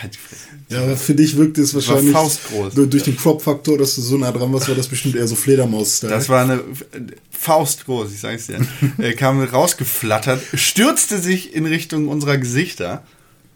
Halt 0.00 0.16
Fresse. 0.16 0.42
Ja, 0.68 0.82
aber 0.82 0.96
für 0.96 1.14
dich 1.14 1.36
wirkt 1.36 1.58
es 1.58 1.74
wahrscheinlich 1.74 2.12
faustgroß. 2.12 2.74
du- 2.74 2.86
durch 2.86 3.02
den 3.02 3.16
Crop-Faktor, 3.16 3.78
dass 3.78 3.94
du 3.96 4.00
so 4.02 4.16
nah 4.18 4.30
dran 4.32 4.52
warst, 4.52 4.68
war 4.68 4.74
das 4.74 4.88
bestimmt 4.88 5.16
eher 5.16 5.26
so 5.26 5.34
Fledermaus-Style. 5.36 6.12
Das 6.12 6.28
war 6.28 6.42
eine 6.44 6.62
Faust 7.30 7.86
groß, 7.86 8.12
ich 8.12 8.20
sag's 8.20 8.46
dir. 8.46 8.60
Er 8.98 9.14
kam 9.14 9.42
rausgeflattert, 9.42 10.42
stürzte 10.54 11.18
sich 11.18 11.54
in 11.54 11.66
Richtung 11.66 12.08
unserer 12.08 12.38
Gesichter 12.38 13.02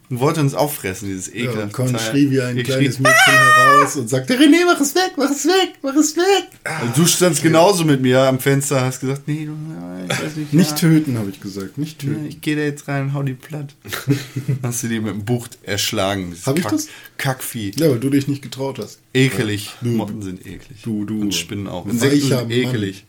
und 0.09 0.19
wollte 0.19 0.39
uns 0.41 0.53
auffressen, 0.53 1.07
dieses 1.07 1.27
ja, 1.27 1.33
ekelhafte 1.33 1.63
und 1.63 1.73
Con 1.73 1.99
schrie 1.99 2.29
wie 2.29 2.39
ein 2.41 2.57
Ich 2.57 2.65
kleines 2.65 2.99
Mädchen 2.99 3.33
heraus 3.33 3.95
und 3.95 4.07
sagte, 4.07 4.35
René, 4.35 4.65
mach 4.65 4.79
es 4.79 4.93
weg, 4.93 5.13
mach 5.17 5.31
es 5.31 5.45
weg, 5.45 5.73
mach 5.81 5.95
es 5.95 6.15
weg. 6.15 6.47
Und 6.83 6.95
Du 6.97 7.05
standst 7.07 7.41
genauso 7.41 7.83
mit 7.85 8.01
mir 8.01 8.21
am 8.21 8.39
Fenster, 8.39 8.81
hast 8.81 8.99
gesagt, 8.99 9.27
nee, 9.27 9.45
du, 9.45 9.51
ja, 9.53 10.05
ich 10.05 10.09
weiß 10.23 10.35
nicht. 10.35 10.53
Nicht 10.53 10.69
ja. 10.71 10.75
töten, 10.75 11.17
habe 11.17 11.29
ich 11.31 11.39
gesagt, 11.39 11.77
nicht 11.79 12.03
Ja, 12.03 12.09
töten. 12.09 12.25
Ich 12.27 12.41
gehe 12.41 12.55
da 12.55 12.61
jetzt 12.61 12.87
rein 12.87 13.03
und 13.03 13.13
hau 13.13 13.23
die 13.23 13.33
platt. 13.33 13.73
Hast 14.63 14.83
du 14.83 14.87
die 14.89 14.99
mit 14.99 15.13
dem 15.13 15.25
Bucht 15.25 15.57
erschlagen. 15.63 16.29
dieses 16.31 16.45
Hab 16.45 16.57
ich 16.59 16.65
das? 16.65 16.87
Kackvieh. 17.17 17.71
Ja, 17.77 17.89
weil 17.89 17.99
du 17.99 18.09
dich 18.11 18.27
nicht 18.27 18.41
getraut 18.43 18.77
hast. 18.79 18.99
Ekelig. 19.13 19.71
Motten 19.81 20.21
sind 20.21 20.45
eklig. 20.45 20.81
du- 20.83 21.05
du- 21.05 21.21
Und 21.21 21.33
Spinnen 21.33 21.67
auch. 21.67 21.85
Insekten 21.87 22.21
sind 22.29 22.51
ekelig. 22.51 23.05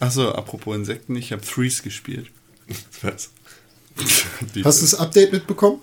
Achso, 0.00 0.30
apropos 0.32 0.74
Insekten, 0.76 1.14
ich 1.16 1.32
habe 1.32 1.42
Threes 1.42 1.82
gespielt. 1.82 2.26
Was? 3.02 3.30
Die- 4.54 4.64
Hast 4.64 4.78
du 4.80 4.84
das 4.84 4.94
Update 4.94 5.32
mitbekommen? 5.32 5.80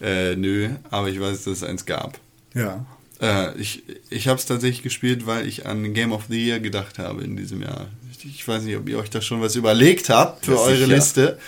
Äh, 0.00 0.34
nö, 0.36 0.70
aber 0.90 1.08
ich 1.08 1.20
weiß, 1.20 1.44
dass 1.44 1.58
es 1.58 1.62
eins 1.62 1.84
gab. 1.84 2.18
Ja. 2.54 2.84
Äh, 3.20 3.58
ich 3.60 3.82
ich 4.08 4.28
habe 4.28 4.38
es 4.38 4.46
tatsächlich 4.46 4.82
gespielt, 4.82 5.26
weil 5.26 5.46
ich 5.46 5.66
an 5.66 5.92
Game 5.92 6.12
of 6.12 6.24
the 6.30 6.42
Year 6.46 6.58
gedacht 6.60 6.98
habe 6.98 7.22
in 7.22 7.36
diesem 7.36 7.60
Jahr. 7.62 7.88
Ich, 8.24 8.46
weiß 8.46 8.62
nicht, 8.64 8.76
ob 8.76 8.88
ihr 8.88 8.98
euch 8.98 9.08
da 9.10 9.20
schon 9.22 9.40
was 9.40 9.56
überlegt 9.56 10.08
habt 10.10 10.44
für 10.46 10.52
Ja, 10.52 10.58
eure 10.58 10.76
sicher. 10.76 10.86
Liste. 10.88 11.38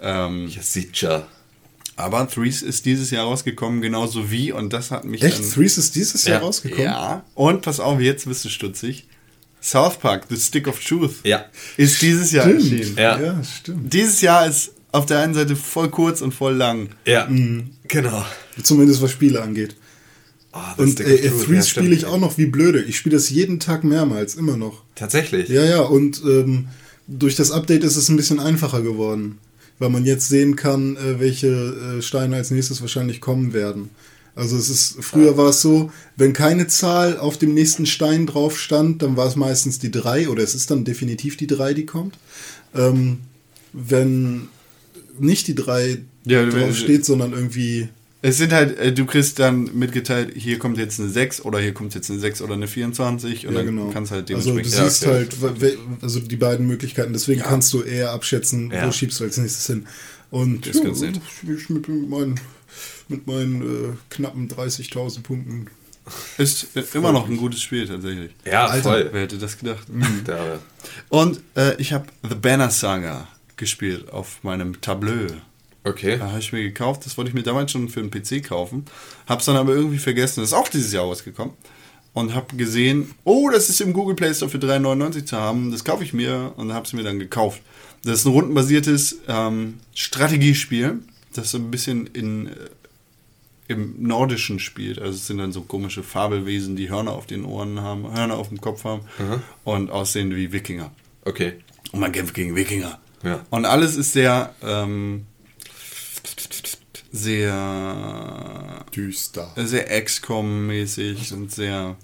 Ähm, 0.00 0.48
Ja, 0.48 0.62
sicher. 0.62 1.26
aber 1.96 2.28
Threes 2.28 2.62
ist 2.62 2.84
dieses 2.86 3.10
Jahr 3.10 3.24
rausgekommen, 3.26 3.80
genauso 3.80 4.30
wie, 4.30 4.50
und 4.52 4.72
das 4.72 4.90
hat 4.90 5.04
mich 5.04 5.22
Echt? 5.22 5.38
dann... 5.40 5.50
Threes 5.50 5.76
ist 5.78 5.94
dieses 5.96 6.24
Jahr 6.24 6.40
Ja. 6.40 6.46
rausgekommen? 6.46 6.84
Ja, 6.84 7.24
und 7.34 7.62
pass 7.62 7.80
auf, 7.80 8.00
jetzt 8.00 8.26
bist 8.26 8.44
du 8.44 8.48
stutzig. 8.48 9.06
South 9.62 9.98
Park, 9.98 10.24
The 10.30 10.36
Stick 10.36 10.66
of 10.68 10.82
Truth, 10.82 11.16
Ja. 11.24 11.44
ist 11.76 12.00
dieses 12.00 12.32
Jahr 12.32 12.44
Stimmt. 12.48 12.72
erschienen. 12.72 12.96
Ja. 12.96 13.20
ja, 13.20 13.44
stimmt. 13.44 13.92
Dieses 13.92 14.20
Jahr 14.20 14.46
ist 14.46 14.72
auf 14.92 15.06
der 15.06 15.20
einen 15.20 15.34
Seite 15.34 15.56
voll 15.56 15.90
kurz 15.90 16.20
und 16.20 16.32
voll 16.32 16.54
lang. 16.54 16.90
Ja. 17.06 17.28
Genau. 17.88 18.24
Zumindest 18.62 19.02
was 19.02 19.10
Spiele 19.10 19.42
angeht. 19.42 19.76
Ah, 20.52 20.74
das 20.76 20.86
Und 20.86 21.00
äh, 21.00 21.28
Truth, 21.28 21.44
Threes 21.44 21.66
ja, 21.66 21.82
spiele 21.82 21.94
ich 21.94 22.06
auch 22.06 22.18
noch 22.18 22.36
wie 22.36 22.46
blöde. 22.46 22.82
Ich 22.82 22.96
spiele 22.96 23.16
das 23.16 23.30
jeden 23.30 23.60
Tag 23.60 23.84
mehrmals, 23.84 24.34
immer 24.34 24.56
noch. 24.56 24.82
Tatsächlich. 24.96 25.48
Ja, 25.48 25.64
ja, 25.64 25.80
und 25.80 26.22
ähm, 26.24 26.68
durch 27.06 27.36
das 27.36 27.52
Update 27.52 27.84
ist 27.84 27.96
es 27.96 28.08
ein 28.08 28.16
bisschen 28.16 28.40
einfacher 28.40 28.82
geworden, 28.82 29.38
weil 29.78 29.90
man 29.90 30.04
jetzt 30.04 30.28
sehen 30.28 30.56
kann, 30.56 30.96
äh, 30.96 31.20
welche 31.20 31.48
äh, 31.98 32.02
Steine 32.02 32.36
als 32.36 32.50
nächstes 32.50 32.80
wahrscheinlich 32.80 33.20
kommen 33.20 33.52
werden. 33.52 33.90
Also 34.34 34.56
es 34.56 34.70
ist, 34.70 34.96
früher 35.00 35.36
war 35.36 35.50
es 35.50 35.60
so, 35.60 35.90
wenn 36.16 36.32
keine 36.32 36.66
Zahl 36.66 37.18
auf 37.18 37.36
dem 37.36 37.52
nächsten 37.52 37.84
Stein 37.86 38.26
drauf 38.26 38.58
stand, 38.58 39.02
dann 39.02 39.16
war 39.16 39.26
es 39.26 39.36
meistens 39.36 39.78
die 39.78 39.90
3 39.90 40.28
oder 40.28 40.42
es 40.42 40.54
ist 40.54 40.70
dann 40.70 40.84
definitiv 40.84 41.36
die 41.36 41.48
3, 41.48 41.74
die 41.74 41.86
kommt. 41.86 42.16
Ähm, 42.74 43.18
wenn 43.72 44.48
nicht 45.20 45.46
die 45.48 45.54
3 45.54 45.98
Ja, 46.24 46.44
drauf 46.46 46.76
steht, 46.76 47.04
sondern 47.04 47.32
irgendwie 47.32 47.88
Es 48.22 48.36
sind 48.38 48.52
halt, 48.52 48.78
äh, 48.78 48.92
du 48.92 49.06
kriegst 49.06 49.38
dann 49.38 49.70
mitgeteilt, 49.78 50.32
hier 50.36 50.58
kommt 50.58 50.76
jetzt 50.78 51.00
eine 51.00 51.08
6 51.08 51.42
oder 51.42 51.58
hier 51.58 51.72
kommt 51.72 51.94
jetzt 51.94 52.10
eine 52.10 52.20
6 52.20 52.42
oder 52.42 52.54
eine 52.54 52.66
24 52.68 53.46
und 53.46 53.52
Ja, 53.54 53.58
dann 53.58 53.66
genau. 53.74 53.90
kannst 53.90 54.12
halt 54.12 54.30
also 54.30 54.50
du 54.52 54.56
dementsprechend. 54.58 54.90
siehst 54.90 55.06
okay. 55.06 55.26
halt, 55.62 55.78
also 56.02 56.20
die 56.20 56.36
beiden 56.36 56.66
Möglichkeiten, 56.66 57.12
deswegen 57.12 57.40
kannst 57.40 57.72
du 57.72 57.82
eher 57.82 58.10
abschätzen, 58.12 58.70
Ja. 58.70 58.86
wo 58.86 58.92
schiebst 58.92 59.20
du 59.20 59.24
als 59.24 59.36
nächstes 59.38 59.66
hin. 59.66 59.86
Und 60.30 60.66
Das 60.66 60.76
spiel 60.76 61.56
ich 61.56 61.70
mit 61.70 61.88
meinen, 61.88 62.38
mit 63.08 63.26
meinen 63.26 63.62
äh, 63.62 63.92
knappen 64.10 64.48
30.000 64.48 65.22
Punkten. 65.22 65.66
ist 66.38 66.68
äh, 66.76 66.82
immer 66.94 67.12
noch 67.12 67.28
ein 67.28 67.36
gutes 67.36 67.62
Spiel 67.62 67.86
tatsächlich. 67.88 68.30
Ja, 68.44 68.66
Alter. 68.66 68.82
voll. 68.82 69.08
Wer 69.12 69.22
hätte 69.22 69.38
das 69.38 69.58
gedacht? 69.58 69.86
Da, 70.24 70.60
Und 71.08 71.40
äh, 71.56 71.74
ich 71.80 71.92
habe 71.92 72.06
The 72.28 72.34
Banner 72.36 72.70
Saga 72.70 73.26
gespielt 73.60 74.10
auf 74.10 74.42
meinem 74.42 74.80
Tableau. 74.80 75.28
okay. 75.84 76.18
Da 76.18 76.30
habe 76.30 76.40
ich 76.40 76.52
mir 76.52 76.62
gekauft, 76.62 77.06
das 77.06 77.16
wollte 77.16 77.28
ich 77.28 77.34
mir 77.34 77.44
damals 77.44 77.70
schon 77.70 77.88
für 77.88 78.00
einen 78.00 78.10
PC 78.10 78.42
kaufen. 78.42 78.86
Hab's 79.28 79.44
dann 79.44 79.56
aber 79.56 79.72
irgendwie 79.72 79.98
vergessen, 79.98 80.40
das 80.40 80.50
ist 80.50 80.56
auch 80.56 80.68
dieses 80.68 80.92
Jahr 80.92 81.04
rausgekommen. 81.04 81.54
Und 82.12 82.34
habe 82.34 82.56
gesehen, 82.56 83.14
oh, 83.22 83.50
das 83.52 83.70
ist 83.70 83.80
im 83.80 83.92
Google 83.92 84.16
Play 84.16 84.34
Store 84.34 84.50
für 84.50 84.58
3,99 84.58 85.26
zu 85.26 85.36
haben. 85.36 85.70
Das 85.70 85.84
kaufe 85.84 86.02
ich 86.02 86.12
mir 86.12 86.52
und 86.56 86.72
habe 86.72 86.84
es 86.84 86.92
mir 86.92 87.04
dann 87.04 87.20
gekauft. 87.20 87.62
Das 88.02 88.18
ist 88.18 88.26
ein 88.26 88.32
rundenbasiertes 88.32 89.20
ähm, 89.28 89.78
Strategiespiel, 89.94 90.98
das 91.34 91.52
so 91.52 91.58
ein 91.58 91.70
bisschen 91.70 92.08
in, 92.08 92.48
äh, 92.48 92.52
im 93.68 94.02
Nordischen 94.02 94.58
spielt. 94.58 94.98
Also 94.98 95.12
es 95.12 95.28
sind 95.28 95.38
dann 95.38 95.52
so 95.52 95.60
komische 95.60 96.02
Fabelwesen, 96.02 96.74
die 96.74 96.90
Hörner 96.90 97.12
auf 97.12 97.26
den 97.26 97.44
Ohren 97.44 97.80
haben, 97.80 98.12
Hörner 98.12 98.38
auf 98.38 98.48
dem 98.48 98.60
Kopf 98.60 98.82
haben 98.82 99.02
und 99.62 99.90
aussehen 99.92 100.34
wie 100.34 100.50
Wikinger. 100.50 100.90
Okay. 101.24 101.52
Und 101.92 102.00
man 102.00 102.10
kämpft 102.10 102.34
gegen 102.34 102.56
Wikinger. 102.56 102.98
Ja. 103.22 103.44
Und 103.50 103.64
alles 103.66 103.96
ist 103.96 104.12
sehr, 104.12 104.54
ähm, 104.62 105.26
sehr, 107.12 108.84
Düster. 108.94 109.52
sehr 109.56 109.88
XCOM-mäßig 110.04 111.32
und 111.34 111.52
sehr, 111.52 111.96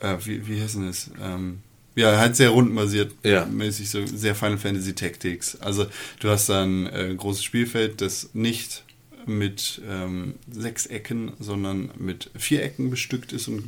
äh, 0.00 0.16
wie, 0.24 0.46
wie 0.46 0.60
heißt 0.60 0.76
denn 0.76 0.86
das? 0.86 1.10
Ähm, 1.22 1.60
ja, 1.94 2.18
halt 2.18 2.34
sehr 2.36 2.50
rundenbasiert 2.50 3.12
Ja. 3.22 3.44
mäßig, 3.46 3.88
so 3.88 4.04
sehr 4.06 4.34
Final 4.34 4.58
Fantasy 4.58 4.94
Tactics. 4.94 5.56
Also 5.60 5.86
du 6.20 6.28
hast 6.28 6.48
da 6.48 6.64
ein 6.64 6.86
äh, 6.86 7.14
großes 7.16 7.44
Spielfeld, 7.44 8.00
das 8.00 8.30
nicht 8.32 8.83
mit 9.26 9.80
ähm, 9.88 10.34
sechs 10.50 10.86
Ecken, 10.86 11.32
sondern 11.38 11.90
mit 11.98 12.30
vier 12.36 12.62
Ecken 12.62 12.90
bestückt 12.90 13.32
ist 13.32 13.48
und 13.48 13.64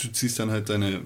du 0.00 0.08
ziehst 0.12 0.38
dann 0.38 0.50
halt 0.50 0.68
deine, 0.68 1.00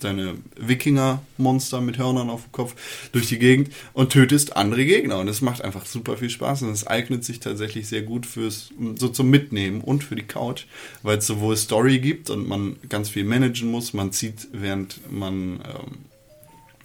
deine 0.00 0.34
Wikinger-Monster 0.56 1.80
mit 1.80 1.98
Hörnern 1.98 2.30
auf 2.30 2.44
dem 2.44 2.52
Kopf 2.52 2.74
durch 3.12 3.26
die 3.26 3.38
Gegend 3.38 3.70
und 3.92 4.12
tötest 4.12 4.56
andere 4.56 4.84
Gegner. 4.84 5.18
Und 5.18 5.28
es 5.28 5.40
macht 5.40 5.62
einfach 5.62 5.86
super 5.86 6.16
viel 6.16 6.30
Spaß 6.30 6.62
und 6.62 6.70
es 6.70 6.86
eignet 6.86 7.24
sich 7.24 7.40
tatsächlich 7.40 7.88
sehr 7.88 8.02
gut 8.02 8.26
fürs 8.26 8.70
so 8.96 9.08
zum 9.08 9.30
Mitnehmen 9.30 9.80
und 9.80 10.04
für 10.04 10.16
die 10.16 10.22
Couch, 10.22 10.64
weil 11.02 11.18
es 11.18 11.26
sowohl 11.26 11.56
Story 11.56 11.98
gibt 11.98 12.30
und 12.30 12.48
man 12.48 12.76
ganz 12.88 13.08
viel 13.08 13.24
managen 13.24 13.70
muss, 13.70 13.92
man 13.92 14.12
zieht 14.12 14.48
während 14.52 15.10
man 15.10 15.60
ähm, 15.64 16.06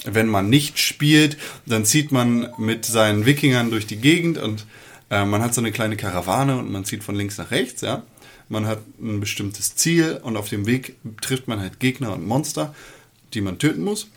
wenn 0.04 0.28
man 0.28 0.50
nicht 0.50 0.80
spielt, 0.80 1.38
dann 1.66 1.86
zieht 1.86 2.12
man 2.12 2.50
mit 2.58 2.86
seinen 2.86 3.26
Wikingern 3.26 3.70
durch 3.70 3.86
die 3.86 3.98
Gegend 3.98 4.38
und 4.38 4.66
äh, 5.12 5.26
man 5.26 5.44
hat 5.44 5.54
so 5.54 5.62
eine 5.62 5.72
kleine 5.72 5.98
Karawane 5.98 6.58
und 6.58 6.72
man 6.72 6.86
zieht 6.86 7.04
von 7.04 7.16
links 7.16 7.38
nach 7.38 7.52
rechts, 7.52 7.82
ja. 7.82 8.04
Man 8.50 8.66
hat 8.66 8.80
ein 9.00 9.20
bestimmtes 9.20 9.76
Ziel 9.76 10.20
und 10.24 10.36
auf 10.36 10.50
dem 10.50 10.66
Weg 10.66 10.96
trifft 11.22 11.48
man 11.48 11.60
halt 11.60 11.80
Gegner 11.80 12.14
und 12.14 12.26
Monster, 12.26 12.74
die 13.34 13.42
man 13.42 13.60
töten 13.60 13.84
muss. 13.84 14.08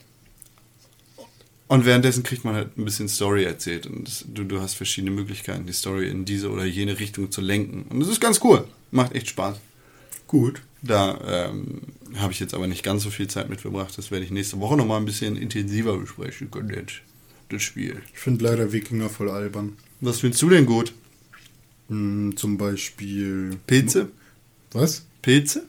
Und 1.67 1.85
währenddessen 1.85 2.23
kriegt 2.23 2.45
man 2.45 2.55
halt 2.55 2.77
ein 2.77 2.85
bisschen 2.85 3.09
Story 3.09 3.45
erzählt 3.45 3.87
und 3.87 4.07
das, 4.07 4.25
du, 4.27 4.45
du 4.45 4.61
hast 4.61 4.75
verschiedene 4.75 5.11
Möglichkeiten, 5.11 5.67
die 5.67 5.73
Story 5.73 6.09
in 6.09 6.25
diese 6.25 6.51
oder 6.51 6.65
jene 6.65 6.99
Richtung 6.99 7.31
zu 7.31 7.41
lenken. 7.41 7.87
Und 7.91 8.01
das 8.01 8.09
ist 8.09 8.21
ganz 8.21 8.41
cool. 8.45 8.67
Macht 8.91 9.15
echt 9.15 9.29
Spaß. 9.29 9.57
Gut. 10.27 10.63
Da 10.83 11.49
ähm, 11.51 11.81
habe 12.17 12.33
ich 12.33 12.41
jetzt 12.41 12.55
aber 12.55 12.67
nicht 12.67 12.83
ganz 12.83 13.03
so 13.03 13.11
viel 13.11 13.29
Zeit 13.29 13.49
mit 13.49 13.61
verbracht. 13.61 13.97
Das 13.97 14.11
werde 14.11 14.25
ich 14.25 14.31
nächste 14.31 14.61
Woche 14.61 14.77
nochmal 14.77 15.01
ein 15.01 15.07
bisschen 15.07 15.37
intensiver 15.37 15.97
besprechen 15.97 16.51
können, 16.51 16.87
das 17.49 17.63
Spiel. 17.63 18.03
Ich 18.13 18.19
finde 18.19 18.45
leider 18.45 18.73
Wikinger 18.73 19.09
voll 19.09 19.31
albern. 19.31 19.77
Was 20.01 20.21
findest 20.21 20.43
du 20.43 20.51
denn 20.51 20.67
gut? 20.67 20.93
Hm, 21.89 22.37
zum 22.37 22.57
Beispiel. 22.57 23.57
Pilze? 23.67 24.09
Was? 24.73 25.05
Pilze? 25.23 25.65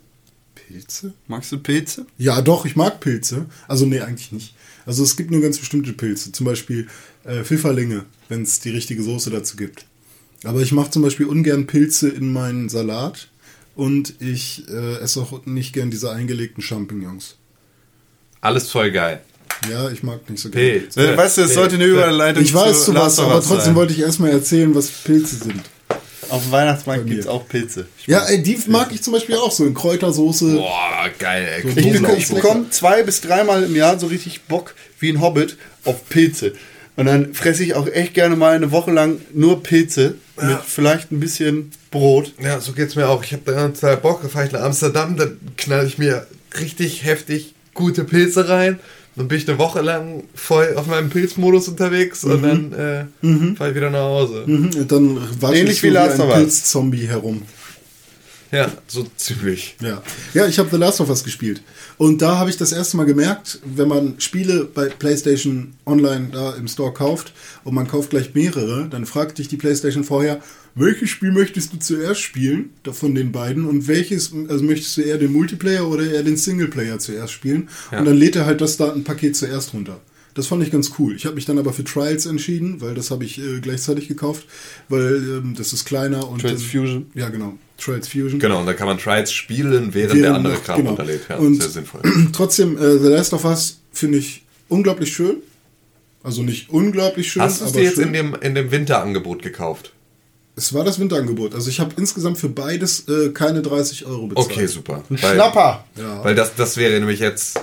Pilze? 0.56 1.14
Magst 1.28 1.52
du 1.52 1.60
Pilze? 1.60 2.06
Ja, 2.18 2.42
doch, 2.42 2.66
ich 2.66 2.76
mag 2.76 3.00
Pilze. 3.00 3.46
Also, 3.68 3.86
nee, 3.86 4.00
eigentlich 4.00 4.32
nicht. 4.32 4.56
Also, 4.86 5.04
es 5.04 5.16
gibt 5.16 5.32
nur 5.32 5.42
ganz 5.42 5.60
bestimmte 5.60 5.94
Pilze. 5.94 6.32
Zum 6.32 6.46
Beispiel 6.46 6.88
äh, 7.24 7.44
Pfifferlinge, 7.44 8.06
wenn 8.30 8.44
es 8.44 8.60
die 8.60 8.72
richtige 8.72 9.04
Soße 9.04 9.30
dazu 9.30 9.58
gibt. 9.58 9.86
Aber 10.44 10.62
ich 10.62 10.72
mache 10.72 10.92
zum 10.92 11.02
Beispiel 11.02 11.26
ungern 11.26 11.68
Pilze 11.68 12.10
in 12.10 12.32
meinen 12.32 12.70
Salat. 12.70 13.30
Und 13.76 14.22
ich 14.22 14.68
äh, 14.70 14.96
esse 15.00 15.22
auch 15.22 15.46
nicht 15.46 15.74
gern 15.74 15.92
diese 15.92 16.12
eingelegten 16.12 16.64
Champignons. 16.64 17.36
Alles 18.40 18.72
voll 18.72 18.92
geil. 18.92 19.22
Ja, 19.70 19.90
ich 19.90 20.04
mag 20.04 20.30
nicht 20.30 20.42
so 20.42 20.50
gerne. 20.50 20.80
Pilze. 20.80 21.14
Äh, 21.14 21.18
weißt 21.18 21.38
du, 21.38 21.42
es 21.44 21.54
sollte 21.54 21.76
eine 21.76 21.86
Überleitung 21.86 22.44
Ich 22.44 22.54
weiß 22.54 22.86
zu 22.86 22.94
was, 22.96 23.20
aber 23.20 23.36
trotzdem 23.42 23.60
sein. 23.60 23.76
wollte 23.76 23.94
ich 23.94 24.00
erstmal 24.02 24.32
erzählen, 24.32 24.74
was 24.76 24.88
Pilze 24.90 25.36
sind. 25.38 25.62
Auf 26.30 26.44
dem 26.44 26.52
Weihnachtsmarkt 26.52 27.06
gibt 27.06 27.20
es 27.20 27.28
auch 27.28 27.48
Pilze. 27.48 27.86
Ja, 28.08 28.26
ey, 28.26 28.42
die 28.42 28.58
mag 28.68 28.92
ich 28.92 29.02
zum 29.02 29.14
Beispiel 29.14 29.36
auch 29.36 29.52
so 29.52 29.64
in 29.66 29.74
Kräutersoße. 29.74 30.56
Boah, 30.56 31.10
geil, 31.20 31.48
ey. 31.64 31.72
So 31.72 31.80
Ich, 31.80 32.18
ich 32.20 32.34
bekomme 32.34 32.70
zwei 32.72 33.04
bis 33.04 33.22
dreimal 33.22 33.64
im 33.64 33.76
Jahr 33.76 34.00
so 34.00 34.08
richtig 34.08 34.44
Bock 34.44 34.74
wie 35.00 35.10
ein 35.10 35.22
Hobbit 35.22 35.58
auf 35.84 36.10
Pilze. 36.10 36.54
Und 36.96 37.06
dann 37.08 37.34
fresse 37.34 37.64
ich 37.64 37.76
auch 37.76 37.88
echt 37.88 38.14
gerne 38.14 38.36
mal 38.36 38.56
eine 38.56 38.72
Woche 38.72 38.92
lang 38.92 39.20
nur 39.34 39.62
Pilze 39.62 40.16
mit 40.42 40.58
vielleicht 40.66 41.12
ein 41.12 41.20
bisschen 41.20 41.72
Brot. 41.92 42.34
Ja, 42.42 42.60
so 42.60 42.72
geht's 42.72 42.96
mir 42.96 43.08
auch. 43.10 43.24
Ich 43.24 43.34
habe 43.34 43.44
da 43.46 43.74
Zeit 43.74 44.02
Bock, 44.02 44.22
dann 44.22 44.32
fahre 44.32 44.46
ich 44.48 44.52
nach 44.52 44.62
Amsterdam, 44.62 45.18
dann 45.18 45.38
knall 45.58 45.86
ich 45.86 45.98
mir 45.98 46.26
richtig 46.60 47.04
heftig 47.04 47.54
gute 47.74 48.04
Pilze 48.04 48.48
rein. 48.48 48.80
Dann 49.16 49.30
bin 49.30 49.38
ich 49.38 49.48
eine 49.48 49.58
Woche 49.58 49.82
lang 49.82 50.24
voll 50.34 50.74
auf 50.76 50.88
meinem 50.88 51.10
Pilzmodus 51.10 51.70
unterwegs 51.70 52.26
und 52.26 52.42
dann 52.44 52.74
äh, 52.74 53.56
fahre 53.56 53.70
ich 53.70 53.76
wieder 53.76 53.90
nach 53.90 54.00
Hause. 54.00 54.44
Mhm, 54.46 54.72
und 54.76 54.92
dann 54.92 55.18
wasche 55.40 55.56
ich 55.56 55.84
wie 55.84 55.90
so 55.90 55.94
wie 55.94 55.98
ein. 55.98 56.40
Pilzzombie 56.42 57.08
herum. 57.08 57.44
Ja, 58.52 58.72
so 58.88 59.06
ziemlich. 59.16 59.76
Ja, 59.82 60.02
ja 60.34 60.48
ich 60.48 60.60
habe 60.60 60.70
The 60.70 60.78
Last 60.78 61.02
of 61.02 61.10
Us 61.10 61.24
gespielt. 61.24 61.62
Und 61.98 62.22
da 62.22 62.38
habe 62.38 62.50
ich 62.50 62.58
das 62.58 62.72
erste 62.72 62.98
Mal 62.98 63.06
gemerkt, 63.06 63.60
wenn 63.64 63.88
man 63.88 64.20
Spiele 64.20 64.66
bei 64.66 64.88
PlayStation 64.88 65.74
Online 65.86 66.30
da 66.32 66.54
im 66.56 66.68
Store 66.68 66.94
kauft 66.94 67.34
und 67.64 67.74
man 67.74 67.88
kauft 67.88 68.10
gleich 68.10 68.34
mehrere, 68.34 68.88
dann 68.90 69.06
fragt 69.06 69.38
dich 69.38 69.48
die 69.48 69.58
PlayStation 69.58 70.04
vorher, 70.04 70.42
welches 70.76 71.10
Spiel 71.10 71.32
möchtest 71.32 71.72
du 71.74 71.78
zuerst 71.78 72.20
spielen 72.20 72.72
von 72.92 73.16
den 73.16 73.32
beiden 73.32 73.66
und 73.66 73.88
welches, 73.88 74.34
also 74.50 74.64
möchtest 74.64 74.98
du 74.98 75.02
eher 75.02 75.18
den 75.18 75.32
Multiplayer 75.32 75.88
oder 75.88 76.06
eher 76.06 76.24
den 76.24 76.36
Singleplayer 76.36 77.00
zuerst 77.00 77.32
spielen? 77.32 77.70
Ja. 77.92 78.00
Und 78.00 78.06
dann 78.06 78.18
lädt 78.18 78.36
er 78.36 78.46
halt 78.46 78.60
das 78.60 78.76
Datenpaket 78.76 79.38
zuerst 79.38 79.74
runter. 79.74 80.02
Das 80.36 80.48
fand 80.48 80.62
ich 80.64 80.70
ganz 80.72 80.92
cool. 81.00 81.16
Ich 81.16 81.26
habe 81.26 81.36
mich 81.36 81.46
dann 81.46 81.58
aber 81.58 81.72
für 81.74 81.84
Trials 81.84 82.26
entschieden, 82.26 82.82
weil 82.82 82.94
das 82.94 83.10
habe 83.10 83.24
ich 83.26 83.40
äh, 83.40 83.60
gleichzeitig 83.62 84.08
gekauft, 84.10 84.46
weil 84.90 85.16
ähm, 85.16 85.56
das 85.58 85.72
ist 85.74 85.86
kleiner 85.86 86.30
und 86.30 86.42
Trials 86.42 86.62
Fusion. 86.62 87.08
Ja, 87.16 87.30
genau. 87.30 87.54
Trials 87.78 88.08
Fusion. 88.10 88.40
Genau, 88.40 88.60
und 88.60 88.66
dann 88.66 88.76
kann 88.76 88.88
man 88.88 88.98
Trials 88.98 89.32
spielen, 89.32 89.94
während, 89.94 90.14
Während 90.14 90.24
der 90.24 90.36
andere 90.36 90.54
noch- 90.56 90.64
Kram 90.64 90.78
genau. 90.78 90.90
runterlädt. 90.92 91.22
Ja, 91.30 91.38
Und- 91.38 91.62
sehr 91.62 91.72
sinnvoll. 91.72 92.02
Trotzdem, 92.34 92.78
äh, 92.78 92.98
The 93.00 93.08
Last 93.08 93.34
of 93.34 93.46
Us 93.46 93.80
finde 93.92 94.18
ich 94.18 94.44
unglaublich 94.68 95.14
schön. 95.14 95.38
Also 96.22 96.44
nicht 96.44 96.70
unglaublich 96.70 97.32
schön, 97.32 97.42
Hast 97.42 97.62
du 97.62 97.66
es 97.66 97.72
dir 97.72 97.84
jetzt 97.84 97.96
schön. 97.96 98.08
in 98.08 98.14
dem, 98.14 98.36
in 98.42 98.56
dem 98.56 98.72
Winterangebot 98.72 99.42
gekauft? 99.42 99.92
es 100.58 100.74
war 100.74 100.86
das 100.86 101.00
Winterangebot. 101.00 101.54
Also 101.54 101.70
ich 101.70 101.82
habe 101.82 101.94
insgesamt 101.98 102.38
für 102.38 102.48
beides 102.48 103.08
äh, 103.10 103.30
keine 103.32 103.62
30 103.62 104.06
Euro 104.06 104.28
bezahlt. 104.28 104.52
Okay, 104.52 104.66
super. 104.68 105.04
Ein 105.10 105.18
Schnapper. 105.18 105.86
Ja. 105.98 106.24
Weil 106.24 106.34
das, 106.34 106.56
das 106.56 106.78
wäre 106.78 106.98
nämlich 106.98 107.20
jetzt. 107.20 107.60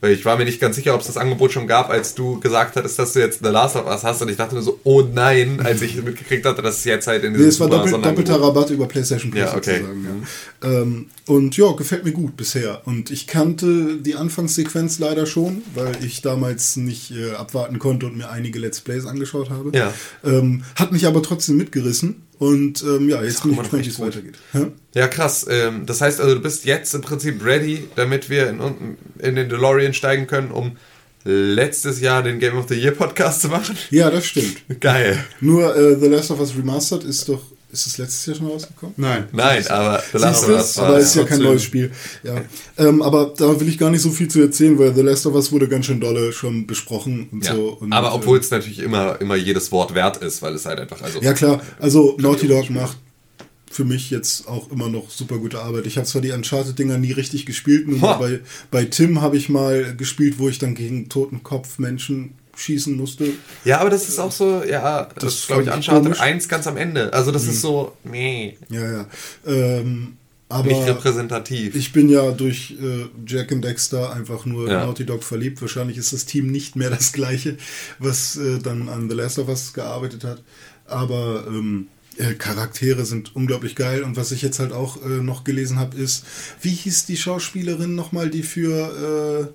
Weil 0.00 0.12
ich 0.12 0.24
war 0.24 0.36
mir 0.36 0.44
nicht 0.44 0.60
ganz 0.60 0.76
sicher, 0.76 0.94
ob 0.94 1.00
es 1.00 1.08
das 1.08 1.16
Angebot 1.16 1.50
schon 1.50 1.66
gab, 1.66 1.90
als 1.90 2.14
du 2.14 2.38
gesagt 2.38 2.76
hattest, 2.76 2.98
dass 3.00 3.14
du 3.14 3.18
jetzt 3.18 3.40
The 3.42 3.50
Last 3.50 3.74
of 3.74 3.86
Us 3.86 4.04
hast. 4.04 4.22
Und 4.22 4.28
ich 4.28 4.36
dachte 4.36 4.54
nur 4.54 4.62
so, 4.62 4.78
oh 4.84 5.02
nein, 5.02 5.60
als 5.64 5.82
ich 5.82 6.00
mitgekriegt 6.02 6.46
hatte, 6.46 6.62
dass 6.62 6.78
es 6.78 6.84
jetzt 6.84 7.08
halt 7.08 7.24
in 7.24 7.32
Nee, 7.32 7.38
diesem 7.38 7.48
es 7.50 7.60
war 7.60 7.68
doppelt, 7.68 8.04
doppelter 8.04 8.40
Rabatt 8.40 8.70
über 8.70 8.86
PlayStation 8.86 9.32
Plus 9.32 9.42
Ja, 9.42 9.56
okay. 9.56 9.78
sozusagen. 9.80 10.26
Ja. 10.62 10.68
Ähm, 10.70 11.06
und 11.26 11.56
ja, 11.56 11.72
gefällt 11.72 12.04
mir 12.04 12.12
gut 12.12 12.36
bisher. 12.36 12.82
Und 12.84 13.10
ich 13.10 13.26
kannte 13.26 13.96
die 13.96 14.14
Anfangssequenz 14.14 15.00
leider 15.00 15.26
schon, 15.26 15.62
weil 15.74 15.96
ich 16.04 16.22
damals 16.22 16.76
nicht 16.76 17.10
äh, 17.10 17.32
abwarten 17.32 17.80
konnte 17.80 18.06
und 18.06 18.16
mir 18.16 18.30
einige 18.30 18.60
Let's 18.60 18.80
Plays 18.80 19.04
angeschaut 19.04 19.50
habe. 19.50 19.76
Ja. 19.76 19.92
Ähm, 20.24 20.62
hat 20.76 20.92
mich 20.92 21.06
aber 21.06 21.22
trotzdem 21.22 21.56
mitgerissen. 21.56 22.22
Und 22.38 22.82
ähm, 22.82 23.08
ja, 23.08 23.22
jetzt 23.22 23.42
bin 23.42 23.52
ich 23.52 23.58
gespannt, 23.58 23.84
wie 23.84 23.88
es 23.88 24.00
weitergeht. 24.00 24.34
Ja? 24.52 24.68
Ja, 24.94 25.08
krass. 25.08 25.46
Ähm, 25.50 25.86
das 25.86 26.00
heißt 26.00 26.20
also, 26.20 26.34
du 26.34 26.40
bist 26.40 26.64
jetzt 26.64 26.94
im 26.94 27.00
Prinzip 27.00 27.44
ready, 27.44 27.88
damit 27.96 28.30
wir 28.30 28.48
in, 28.48 28.96
in 29.18 29.34
den 29.34 29.48
DeLorean 29.48 29.92
steigen 29.92 30.26
können, 30.26 30.52
um 30.52 30.76
letztes 31.24 32.00
Jahr 32.00 32.22
den 32.22 32.38
Game 32.38 32.56
of 32.56 32.68
the 32.68 32.74
Year 32.74 32.92
Podcast 32.92 33.42
zu 33.42 33.48
machen. 33.48 33.76
ja, 33.90 34.10
das 34.10 34.26
stimmt. 34.26 34.62
Geil. 34.80 35.24
Nur 35.40 35.76
äh, 35.76 35.98
The 35.98 36.06
Last 36.06 36.30
of 36.30 36.40
Us 36.40 36.56
Remastered 36.56 37.04
ist 37.04 37.28
doch. 37.28 37.42
Ist 37.70 37.86
es 37.86 37.98
letztes 37.98 38.24
Jahr 38.24 38.36
schon 38.36 38.46
rausgekommen? 38.46 38.94
Nein. 38.96 39.28
Nein, 39.32 39.66
aber 39.66 40.02
The 40.12 40.18
Last 40.18 40.44
of? 40.44 40.50
Us 40.50 40.76
war. 40.78 40.86
aber 40.86 40.98
ist 41.00 41.14
ja 41.14 41.24
kein 41.24 41.40
neues 41.40 41.62
Spiel. 41.62 41.90
Ja. 42.22 42.40
Ähm, 42.78 43.02
aber 43.02 43.34
da 43.36 43.60
will 43.60 43.68
ich 43.68 43.76
gar 43.76 43.90
nicht 43.90 44.00
so 44.00 44.10
viel 44.10 44.28
zu 44.28 44.40
erzählen, 44.40 44.78
weil 44.78 44.94
The 44.94 45.02
Last 45.02 45.26
of 45.26 45.34
Us 45.34 45.52
wurde 45.52 45.68
ganz 45.68 45.84
schön 45.84 46.00
dolle 46.00 46.32
schon 46.32 46.66
besprochen 46.66 47.28
und 47.30 47.44
ja. 47.44 47.54
so. 47.54 47.76
Und, 47.78 47.92
aber 47.92 48.08
äh, 48.08 48.12
obwohl 48.12 48.38
es 48.38 48.50
natürlich 48.50 48.78
immer, 48.78 49.20
immer 49.20 49.36
jedes 49.36 49.70
Wort 49.70 49.94
wert 49.94 50.16
ist, 50.18 50.40
weil 50.40 50.54
es 50.54 50.64
halt 50.64 50.80
einfach. 50.80 51.02
Also, 51.02 51.20
Ja 51.20 51.34
klar, 51.34 51.60
also 51.78 52.16
Naughty 52.18 52.48
Dog 52.48 52.70
macht 52.70 52.96
für 53.70 53.84
mich 53.84 54.10
jetzt 54.10 54.48
auch 54.48 54.70
immer 54.70 54.88
noch 54.88 55.10
super 55.10 55.36
gute 55.36 55.60
Arbeit. 55.60 55.86
Ich 55.86 55.98
habe 55.98 56.06
zwar 56.06 56.22
die 56.22 56.30
Uncharted-Dinger 56.30 56.96
nie 56.96 57.12
richtig 57.12 57.44
gespielt, 57.44 57.86
nur 57.86 58.00
bei, 58.18 58.40
bei 58.70 58.86
Tim 58.86 59.20
habe 59.20 59.36
ich 59.36 59.50
mal 59.50 59.94
gespielt, 59.94 60.38
wo 60.38 60.48
ich 60.48 60.58
dann 60.58 60.74
gegen 60.74 61.10
Totenkopf-Menschen 61.10 62.32
schießen 62.58 62.96
musste. 62.96 63.28
Ja, 63.64 63.80
aber 63.80 63.90
das 63.90 64.08
ist 64.08 64.18
auch 64.18 64.32
so, 64.32 64.62
ja, 64.64 65.04
das, 65.14 65.22
Das 65.24 65.46
glaube 65.46 65.62
ich, 65.62 65.68
Uncharted 65.72 66.02
komisch. 66.04 66.18
Mhm. 66.18 66.24
1 66.24 66.48
ganz 66.48 66.66
am 66.66 66.76
Ende. 66.76 67.12
Also 67.12 67.30
das 67.30 67.46
ist 67.46 67.60
so, 67.60 67.92
nee, 68.04 68.58
Ja, 68.68 68.90
ja. 68.92 69.06
Ähm, 69.46 70.16
aber 70.50 70.68
nicht 70.68 70.86
repräsentativ. 70.86 71.74
Ich 71.74 71.92
bin 71.92 72.08
ja 72.08 72.30
durch 72.30 72.74
äh, 72.80 73.06
Jack 73.26 73.52
and 73.52 73.62
Dexter 73.62 74.12
einfach 74.14 74.46
nur 74.46 74.68
Ja. 74.70 74.84
Naughty 74.86 75.04
Dog 75.04 75.22
verliebt. 75.22 75.60
Wahrscheinlich 75.60 75.98
ist 75.98 76.12
das 76.14 76.24
Team 76.24 76.50
nicht 76.50 76.74
mehr 76.74 76.88
das 76.90 77.12
gleiche, 77.12 77.58
was 77.98 78.36
äh, 78.36 78.58
dann 78.58 78.88
an 78.88 79.10
The 79.10 79.16
Last 79.16 79.38
of 79.38 79.48
Us 79.48 79.72
gearbeitet 79.74 80.24
hat. 80.24 80.42
Aber 80.86 81.44
ähm, 81.46 81.88
äh, 82.16 82.32
Charaktere 82.32 83.04
sind 83.04 83.36
unglaublich 83.36 83.76
geil. 83.76 84.02
Und 84.02 84.16
was 84.16 84.32
ich 84.32 84.40
jetzt 84.40 84.58
halt 84.58 84.72
auch 84.72 85.04
äh, 85.04 85.08
noch 85.22 85.44
gelesen 85.44 85.78
habe, 85.78 85.96
ist, 85.98 86.24
wie 86.62 86.70
hieß 86.70 87.04
die 87.04 87.18
Schauspielerin 87.18 87.94
nochmal, 87.94 88.30
die 88.30 88.42
für 88.42 89.52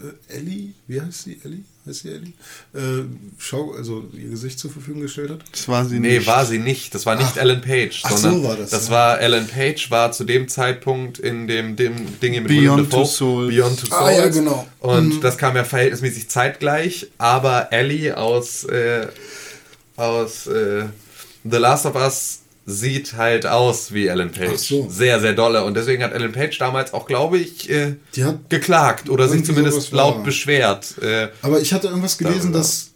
äh, 0.00 0.02
äh, 0.02 0.38
Ellie, 0.38 0.72
wie 0.86 1.00
heißt 1.00 1.24
sie? 1.24 1.40
Ellie? 1.44 1.64
Heißt 1.86 2.00
sie 2.02 2.08
Ellie? 2.08 2.32
Äh, 2.74 3.04
Schau, 3.38 3.72
also 3.72 4.04
ihr 4.12 4.30
Gesicht 4.30 4.58
zur 4.58 4.70
Verfügung 4.72 5.02
gestellt 5.02 5.30
hat? 5.30 5.40
Das 5.52 5.68
war 5.68 5.84
sie 5.84 6.00
Nee, 6.00 6.18
nicht. 6.18 6.26
war 6.26 6.44
sie 6.44 6.58
nicht. 6.58 6.94
Das 6.94 7.06
war 7.06 7.14
nicht 7.14 7.32
Ach. 7.34 7.36
Ellen 7.36 7.60
Page, 7.60 8.00
Ach 8.04 8.16
so 8.16 8.42
war 8.42 8.56
das, 8.56 8.70
das 8.70 8.86
ja. 8.88 8.94
war 8.94 9.20
Ellen 9.20 9.46
Page, 9.46 9.90
war 9.90 10.10
zu 10.10 10.24
dem 10.24 10.48
Zeitpunkt 10.48 11.18
in 11.20 11.46
dem, 11.46 11.76
dem 11.76 12.18
Ding 12.20 12.34
mit 12.42 12.48
Beyond 12.48 12.92
Dafoe, 12.92 13.02
Two 13.02 13.04
Souls. 13.04 13.54
Beyond 13.54 13.80
Two 13.80 13.86
Souls. 13.86 14.02
Ah, 14.02 14.10
ja, 14.10 14.26
genau. 14.28 14.66
Und 14.80 15.20
das 15.22 15.38
kam 15.38 15.54
ja 15.54 15.62
verhältnismäßig 15.64 16.28
zeitgleich, 16.28 17.06
aber 17.18 17.72
Ellie 17.72 18.16
aus, 18.16 18.64
äh, 18.64 19.06
aus 19.96 20.46
äh, 20.48 20.86
The 21.44 21.56
Last 21.58 21.86
of 21.86 21.94
Us 21.94 22.40
sieht 22.68 23.14
halt 23.14 23.46
aus 23.46 23.92
wie 23.94 24.08
Ellen 24.08 24.32
Page. 24.32 24.58
So. 24.58 24.88
Sehr, 24.90 25.20
sehr 25.20 25.34
dolle. 25.34 25.62
Und 25.64 25.74
deswegen 25.76 26.02
hat 26.02 26.12
Ellen 26.12 26.32
Page 26.32 26.58
damals 26.58 26.92
auch, 26.92 27.06
glaube 27.06 27.38
ich, 27.38 27.70
äh, 27.70 27.94
Die 28.16 28.24
hat 28.24 28.50
geklagt 28.50 29.08
oder 29.08 29.28
sich 29.28 29.44
zumindest 29.44 29.76
sowas 29.82 29.92
war. 29.92 29.98
laut 30.14 30.24
beschwert. 30.24 30.98
Äh, 31.00 31.28
Aber 31.42 31.60
ich 31.60 31.72
hatte 31.72 31.86
irgendwas 31.86 32.18
gelesen, 32.18 32.52
Darüber. 32.52 32.58
dass 32.58 32.90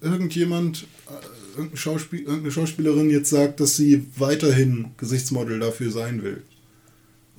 irgendjemand, 0.00 0.84
äh, 1.08 1.56
irgendein 1.56 1.76
Schauspiel, 1.76 2.20
irgendeine 2.20 2.52
Schauspielerin 2.52 3.10
jetzt 3.10 3.30
sagt, 3.30 3.60
dass 3.60 3.76
sie 3.76 4.06
weiterhin 4.16 4.92
Gesichtsmodel 4.96 5.58
dafür 5.58 5.90
sein 5.90 6.22
will. 6.22 6.42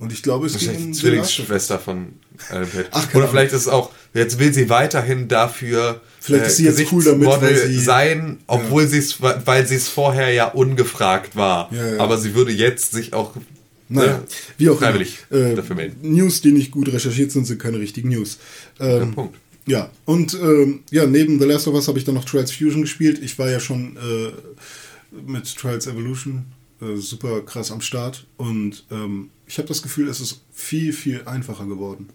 Und 0.02 0.12
ich 0.12 0.22
glaube, 0.22 0.46
es 0.46 0.54
Wahrscheinlich 0.54 0.84
um 0.86 0.92
Zwillingsschwester 0.94 1.78
von 1.78 2.14
Page. 2.48 2.88
Ach, 2.90 3.14
Oder 3.14 3.28
vielleicht 3.28 3.52
ist 3.52 3.62
es 3.62 3.68
auch, 3.68 3.90
jetzt 4.14 4.38
will 4.40 4.52
sie 4.52 4.68
weiterhin 4.68 5.28
dafür 5.28 6.00
äh, 6.02 6.06
Vielleicht 6.20 6.46
ist 6.46 6.56
sie 6.56 6.64
jetzt 6.64 6.92
cool 6.92 7.04
damit, 7.04 7.28
weil 7.28 7.56
sie- 7.56 7.78
sein, 7.78 8.38
obwohl 8.48 8.86
sie 8.88 8.98
es, 8.98 9.20
weil 9.22 9.66
sie 9.66 9.76
es 9.76 9.88
vorher 9.88 10.32
ja 10.32 10.48
ungefragt 10.48 11.36
war. 11.36 11.72
Ja, 11.72 11.94
ja. 11.94 12.00
Aber 12.00 12.18
sie 12.18 12.34
würde 12.34 12.50
jetzt 12.52 12.90
sich 12.92 13.12
auch 13.12 13.36
Naja, 13.88 14.16
äh, 14.16 14.20
wie 14.58 14.70
auch 14.70 14.78
freiwillig 14.78 15.18
immer. 15.30 15.40
Äh, 15.50 15.54
dafür 15.54 15.76
melden. 15.76 15.96
News, 16.02 16.40
die 16.40 16.50
nicht 16.52 16.72
gut 16.72 16.92
recherchiert 16.92 17.30
sind, 17.30 17.46
sind 17.46 17.60
keine 17.60 17.78
richtigen 17.78 18.08
News. 18.08 18.38
Ähm, 18.80 19.14
Punkt. 19.14 19.38
Ja, 19.66 19.88
und 20.04 20.34
ähm, 20.34 20.80
ja, 20.90 21.06
neben 21.06 21.38
The 21.38 21.44
Last 21.46 21.68
of 21.68 21.74
Us 21.74 21.86
habe 21.86 21.96
ich 21.98 22.04
dann 22.04 22.16
noch 22.16 22.24
Trials 22.24 22.50
Fusion 22.50 22.82
gespielt. 22.82 23.20
Ich 23.22 23.38
war 23.38 23.48
ja 23.48 23.60
schon 23.60 23.96
äh, 23.96 24.32
mit 25.30 25.54
Trials 25.56 25.86
Evolution 25.86 26.46
äh, 26.80 26.96
super 26.96 27.42
krass 27.42 27.70
am 27.70 27.80
Start 27.80 28.26
und 28.36 28.84
ähm, 28.90 29.30
ich 29.52 29.58
habe 29.58 29.68
das 29.68 29.82
Gefühl, 29.82 30.08
es 30.08 30.18
ist 30.18 30.40
viel, 30.50 30.94
viel 30.94 31.24
einfacher 31.26 31.66
geworden. 31.66 32.08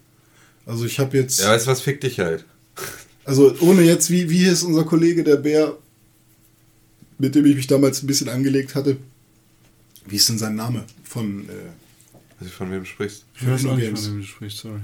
Also 0.65 0.85
ich 0.85 0.97
habe 0.99 1.15
jetzt, 1.15 1.39
Ja, 1.39 1.49
weißt 1.51 1.68
du 1.68 1.72
was, 1.72 1.81
fick 1.81 2.01
dich 2.01 2.19
halt. 2.19 2.45
also 3.26 3.55
ohne 3.59 3.84
jetzt, 3.84 4.09
wie, 4.09 4.27
wie 4.31 4.45
ist 4.45 4.64
unser 4.64 4.85
Kollege, 4.85 5.23
der 5.23 5.35
Bär, 5.35 5.77
mit 7.19 7.35
dem 7.35 7.45
ich 7.45 7.55
mich 7.55 7.68
damals 7.68 8.01
ein 8.01 8.07
bisschen 8.07 8.27
angelegt 8.27 8.73
hatte, 8.73 8.97
wie 10.07 10.15
ist 10.15 10.27
denn 10.30 10.39
sein 10.39 10.55
Name 10.55 10.84
von 11.03 11.47
äh, 11.47 11.51
Was 12.39 12.49
von 12.49 12.72
wem 12.72 12.80
du 12.80 12.85
sprichst. 12.85 13.23
Ich 13.39 13.47
weiß 13.47 13.64
nicht, 13.64 13.81
Games. 13.81 14.05
von 14.07 14.14
wem 14.15 14.22
du 14.22 14.27
sprichst, 14.27 14.57
sorry. 14.57 14.81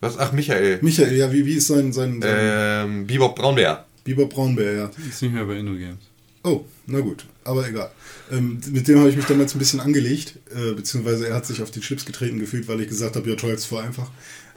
Was? 0.00 0.18
Ach, 0.18 0.32
Michael. 0.32 0.80
Michael, 0.82 1.16
ja, 1.16 1.32
wie, 1.32 1.46
wie 1.46 1.54
ist 1.54 1.68
sein, 1.68 1.92
sein, 1.92 2.20
sein 2.20 2.88
Ähm, 2.90 3.06
Bebop 3.06 3.36
Braunbär. 3.36 3.86
Biber 4.02 4.26
Braunbär, 4.26 4.72
ja. 4.72 4.90
Ist 5.08 5.22
nicht 5.22 5.32
mehr 5.32 5.44
bei 5.44 5.58
InnoGames. 5.58 5.98
Oh, 6.42 6.64
na 6.86 6.98
gut, 6.98 7.24
aber 7.48 7.66
egal. 7.66 7.90
Ähm, 8.30 8.60
mit 8.70 8.86
dem 8.86 8.98
habe 8.98 9.08
ich 9.08 9.16
mich 9.16 9.24
damals 9.24 9.54
ein 9.54 9.58
bisschen 9.58 9.80
angelegt, 9.80 10.34
äh, 10.54 10.74
beziehungsweise 10.74 11.28
er 11.28 11.34
hat 11.34 11.46
sich 11.46 11.62
auf 11.62 11.70
die 11.70 11.80
Chips 11.80 12.04
getreten 12.04 12.38
gefühlt, 12.38 12.68
weil 12.68 12.80
ich 12.80 12.88
gesagt 12.88 13.16
habe, 13.16 13.28
ja, 13.28 13.36
Trials 13.36 13.64
voll 13.64 13.82
einfach. 13.82 14.10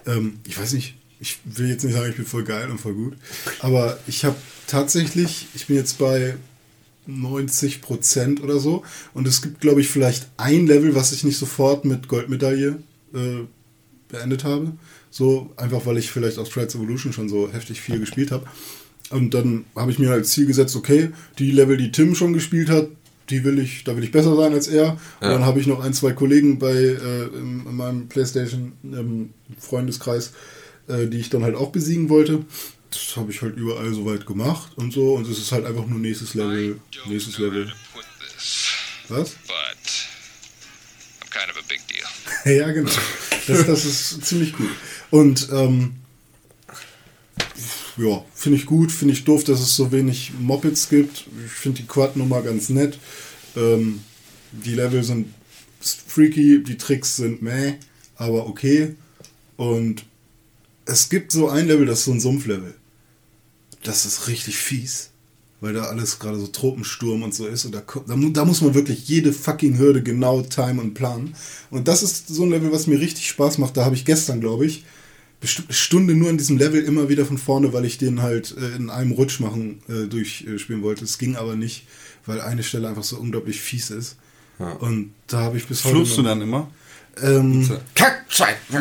Ähm, 0.05 0.39
ich 0.45 0.59
weiß 0.59 0.73
nicht, 0.73 0.95
ich 1.19 1.39
will 1.45 1.69
jetzt 1.69 1.83
nicht 1.83 1.93
sagen, 1.93 2.09
ich 2.09 2.17
bin 2.17 2.25
voll 2.25 2.43
geil 2.43 2.69
und 2.69 2.79
voll 2.79 2.93
gut, 2.93 3.13
aber 3.59 3.97
ich 4.07 4.25
habe 4.25 4.35
tatsächlich, 4.67 5.47
ich 5.53 5.67
bin 5.67 5.77
jetzt 5.77 5.97
bei 5.97 6.35
90 7.05 7.81
Prozent 7.81 8.43
oder 8.43 8.59
so 8.59 8.83
und 9.13 9.27
es 9.27 9.41
gibt, 9.41 9.61
glaube 9.61 9.81
ich, 9.81 9.87
vielleicht 9.87 10.27
ein 10.37 10.67
Level, 10.67 10.95
was 10.95 11.11
ich 11.11 11.23
nicht 11.23 11.37
sofort 11.37 11.85
mit 11.85 12.07
Goldmedaille 12.07 12.79
äh, 13.13 13.45
beendet 14.09 14.43
habe. 14.43 14.73
So 15.09 15.51
einfach, 15.57 15.85
weil 15.85 15.97
ich 15.97 16.09
vielleicht 16.09 16.37
aus 16.37 16.49
Trials 16.49 16.75
Evolution 16.75 17.11
schon 17.11 17.27
so 17.27 17.51
heftig 17.51 17.81
viel 17.81 17.99
gespielt 17.99 18.31
habe. 18.31 18.45
Und 19.11 19.33
dann 19.33 19.65
habe 19.75 19.91
ich 19.91 19.99
mir 19.99 20.11
als 20.11 20.31
Ziel 20.31 20.45
gesetzt, 20.45 20.75
okay, 20.75 21.11
die 21.37 21.51
Level, 21.51 21.77
die 21.77 21.91
Tim 21.91 22.15
schon 22.15 22.33
gespielt 22.33 22.69
hat, 22.69 22.87
die 23.29 23.43
will 23.43 23.59
ich, 23.59 23.83
da 23.83 23.95
will 23.95 24.03
ich 24.03 24.11
besser 24.11 24.35
sein 24.35 24.53
als 24.53 24.67
er. 24.67 24.93
Und 25.19 25.29
dann 25.29 25.45
habe 25.45 25.59
ich 25.59 25.67
noch 25.67 25.83
ein, 25.83 25.93
zwei 25.93 26.11
Kollegen 26.11 26.59
bei 26.59 26.73
äh, 26.73 27.23
in, 27.27 27.65
in 27.65 27.75
meinem 27.75 28.07
PlayStation 28.07 28.73
ähm, 28.83 29.31
Freundeskreis, 29.57 30.33
äh, 30.87 31.07
die 31.07 31.19
ich 31.19 31.29
dann 31.29 31.43
halt 31.43 31.55
auch 31.55 31.71
besiegen 31.71 32.09
wollte. 32.09 32.45
Das 32.89 33.15
habe 33.15 33.31
ich 33.31 33.41
halt 33.41 33.55
überall 33.55 33.93
soweit 33.93 34.25
gemacht 34.25 34.73
und 34.75 34.91
so. 34.91 35.13
Und 35.13 35.27
es 35.27 35.37
ist 35.37 35.51
halt 35.51 35.65
einfach 35.65 35.85
nur 35.85 35.99
nächstes 35.99 36.33
Level, 36.33 36.79
nächstes 37.07 37.37
Level. 37.37 37.71
Was? 39.07 39.35
but 39.47 40.07
I'm 41.21 41.29
kind 41.29 41.49
of 41.49 41.57
a 41.57 41.63
big 41.67 41.81
deal. 41.87 42.07
ja, 42.57 42.71
genau. 42.71 42.91
Das, 43.47 43.65
das 43.65 43.85
ist 43.85 44.25
ziemlich 44.25 44.53
cool. 44.59 44.69
Und 45.09 45.49
ähm, 45.51 45.95
ja, 47.97 48.23
finde 48.33 48.57
ich 48.57 48.65
gut, 48.65 48.91
finde 48.91 49.13
ich 49.13 49.23
doof, 49.23 49.43
dass 49.43 49.59
es 49.59 49.75
so 49.75 49.91
wenig 49.91 50.31
Mopeds 50.39 50.89
gibt. 50.89 51.25
Ich 51.45 51.51
finde 51.51 51.81
die 51.81 51.87
Quad-Nummer 51.87 52.41
ganz 52.41 52.69
nett. 52.69 52.97
Ähm, 53.55 54.01
die 54.51 54.75
Level 54.75 55.03
sind 55.03 55.27
freaky, 55.79 56.63
die 56.63 56.77
Tricks 56.77 57.17
sind 57.17 57.41
meh, 57.41 57.73
aber 58.15 58.47
okay. 58.47 58.95
Und 59.57 60.05
es 60.85 61.09
gibt 61.09 61.31
so 61.31 61.49
ein 61.49 61.67
Level, 61.67 61.85
das 61.85 61.99
ist 61.99 62.05
so 62.05 62.11
ein 62.11 62.19
Sumpflevel. 62.19 62.75
Das 63.83 64.05
ist 64.05 64.27
richtig 64.27 64.57
fies. 64.57 65.09
Weil 65.59 65.73
da 65.73 65.83
alles 65.83 66.17
gerade 66.17 66.39
so 66.39 66.47
Tropensturm 66.47 67.21
und 67.21 67.35
so 67.35 67.45
ist. 67.45 67.65
Und 67.65 67.75
da, 67.75 67.83
da, 68.07 68.15
da 68.15 68.45
muss 68.45 68.61
man 68.61 68.73
wirklich 68.73 69.07
jede 69.07 69.31
fucking 69.31 69.77
Hürde 69.77 70.01
genau 70.01 70.41
timen 70.41 70.79
und 70.79 70.93
planen. 70.95 71.35
Und 71.69 71.87
das 71.87 72.01
ist 72.01 72.27
so 72.29 72.43
ein 72.43 72.49
Level, 72.49 72.71
was 72.71 72.87
mir 72.87 72.99
richtig 72.99 73.27
Spaß 73.27 73.59
macht. 73.59 73.77
Da 73.77 73.85
habe 73.85 73.95
ich 73.95 74.03
gestern, 74.03 74.41
glaube 74.41 74.65
ich, 74.65 74.83
bestimmt 75.41 75.69
eine 75.69 75.75
Stunde 75.75 76.15
nur 76.15 76.29
an 76.29 76.37
diesem 76.37 76.57
Level 76.57 76.81
immer 76.81 77.09
wieder 77.09 77.25
von 77.25 77.37
vorne, 77.37 77.73
weil 77.73 77.83
ich 77.83 77.97
den 77.97 78.21
halt 78.21 78.55
äh, 78.57 78.75
in 78.75 78.89
einem 78.89 79.11
Rutsch 79.11 79.41
machen, 79.41 79.81
äh, 79.89 80.07
durchspielen 80.07 80.81
wollte. 80.83 81.03
Es 81.03 81.17
ging 81.17 81.35
aber 81.35 81.55
nicht, 81.55 81.85
weil 82.25 82.39
eine 82.39 82.63
Stelle 82.63 82.87
einfach 82.87 83.03
so 83.03 83.17
unglaublich 83.17 83.59
fies 83.59 83.89
ist. 83.89 84.15
Und 84.79 85.13
da 85.25 85.39
habe 85.39 85.57
ich 85.57 85.65
bis 85.65 85.83
heute. 85.83 85.95
Fluchst 85.95 86.17
du 86.17 86.21
dann 86.21 86.39
immer? 86.39 86.69
Ähm, 87.21 87.67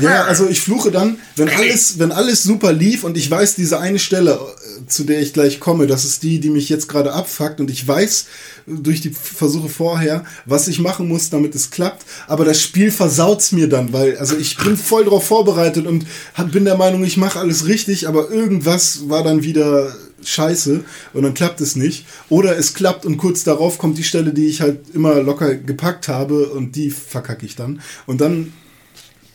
ja, 0.01 0.25
also 0.25 0.47
ich 0.47 0.61
fluche 0.61 0.91
dann, 0.91 1.19
wenn 1.37 1.49
alles, 1.49 1.99
wenn 1.99 2.13
alles 2.13 2.43
super 2.43 2.73
lief 2.73 3.03
und 3.03 3.17
ich 3.17 3.29
weiß, 3.29 3.57
diese 3.57 3.81
eine 3.81 3.99
Stelle, 3.99 4.39
zu 4.87 5.05
der 5.05 5.21
ich 5.21 5.33
gleich 5.33 5.61
komme, 5.61 5.87
das 5.87 6.05
ist 6.05 6.23
die, 6.23 6.41
die 6.41 6.51
mich 6.51 6.69
jetzt 6.69 6.89
gerade 6.89 7.13
abfuckt 7.13 7.61
und 7.61 7.71
ich 7.71 7.87
weiß 7.87 8.27
durch 8.67 9.01
die 9.01 9.11
Versuche 9.11 9.69
vorher, 9.69 10.25
was 10.45 10.69
ich 10.69 10.79
machen 10.79 11.09
muss, 11.09 11.31
damit 11.31 11.55
es 11.55 11.71
klappt, 11.71 12.05
aber 12.27 12.45
das 12.45 12.61
Spiel 12.61 12.91
versaut's 12.91 13.53
mir 13.53 13.69
dann, 13.69 13.93
weil, 13.93 14.17
also 14.19 14.37
ich 14.37 14.57
bin 14.57 14.77
voll 14.77 15.05
drauf 15.05 15.25
vorbereitet 15.25 15.87
und 15.87 16.07
hab, 16.35 16.53
bin 16.53 16.65
der 16.65 16.77
Meinung, 16.77 17.05
ich 17.05 17.17
mache 17.17 17.39
alles 17.39 17.67
richtig, 17.67 18.09
aber 18.09 18.31
irgendwas 18.31 19.09
war 19.09 19.23
dann 19.23 19.43
wieder 19.43 19.95
scheiße 20.25 20.85
und 21.13 21.23
dann 21.23 21.35
klappt 21.35 21.61
es 21.61 21.77
nicht. 21.77 22.07
Oder 22.29 22.57
es 22.57 22.75
klappt 22.75 23.07
und 23.07 23.17
kurz 23.17 23.45
darauf 23.45 23.79
kommt 23.79 23.99
die 23.99 24.05
Stelle, 24.05 24.33
die 24.33 24.47
ich 24.47 24.61
halt 24.61 24.95
immer 24.95 25.23
locker 25.23 25.55
gepackt 25.55 26.09
habe 26.09 26.51
und 26.51 26.77
die 26.77 26.91
verkacke 26.91 27.47
ich 27.47 27.57
dann. 27.57 27.81
Und 28.07 28.21
dann 28.21 28.53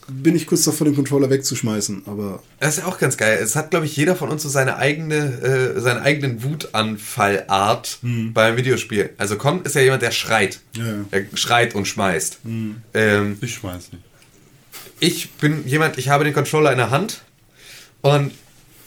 bin 0.08 0.36
ich 0.36 0.46
kurz 0.46 0.64
davor, 0.64 0.86
den 0.86 0.96
Controller 0.96 1.30
wegzuschmeißen, 1.30 2.04
aber 2.06 2.44
Das 2.60 2.78
ist 2.78 2.84
ja 2.84 2.86
auch 2.90 2.98
ganz 3.00 3.18
geil. 3.18 3.40
Es 3.42 3.56
hat, 3.56 3.72
glaube 3.72 3.86
ich, 3.86 3.96
jeder 3.98 4.16
von 4.16 4.30
uns 4.30 4.44
so 4.44 4.50
seine 4.50 4.78
eigene, 4.78 5.16
äh, 5.76 5.80
seinen 5.80 6.02
eigenen 6.02 6.44
Wutanfallart 6.44 8.00
beim 8.02 8.58
Videospiel. 8.58 9.12
Also 9.18 9.36
Con 9.38 9.64
ist 9.64 9.76
ja 9.76 9.82
jemand, 9.82 10.02
der 10.04 10.12
schreit. 10.12 10.60
Ja, 10.76 10.86
ja. 10.86 10.94
Der 11.12 11.26
schreit 11.36 11.74
und 11.76 11.86
schmeißt. 11.88 12.40
Ähm, 12.94 13.38
Ich 13.42 13.56
schmeiß 13.56 13.92
nicht. 13.94 14.04
ich 15.00 15.32
bin 15.34 15.68
jemand, 15.68 15.98
ich 15.98 16.10
habe 16.10 16.24
den 16.24 16.34
Controller 16.34 16.72
in 16.72 16.78
der 16.78 16.92
Hand 16.92 17.22
und 18.02 18.32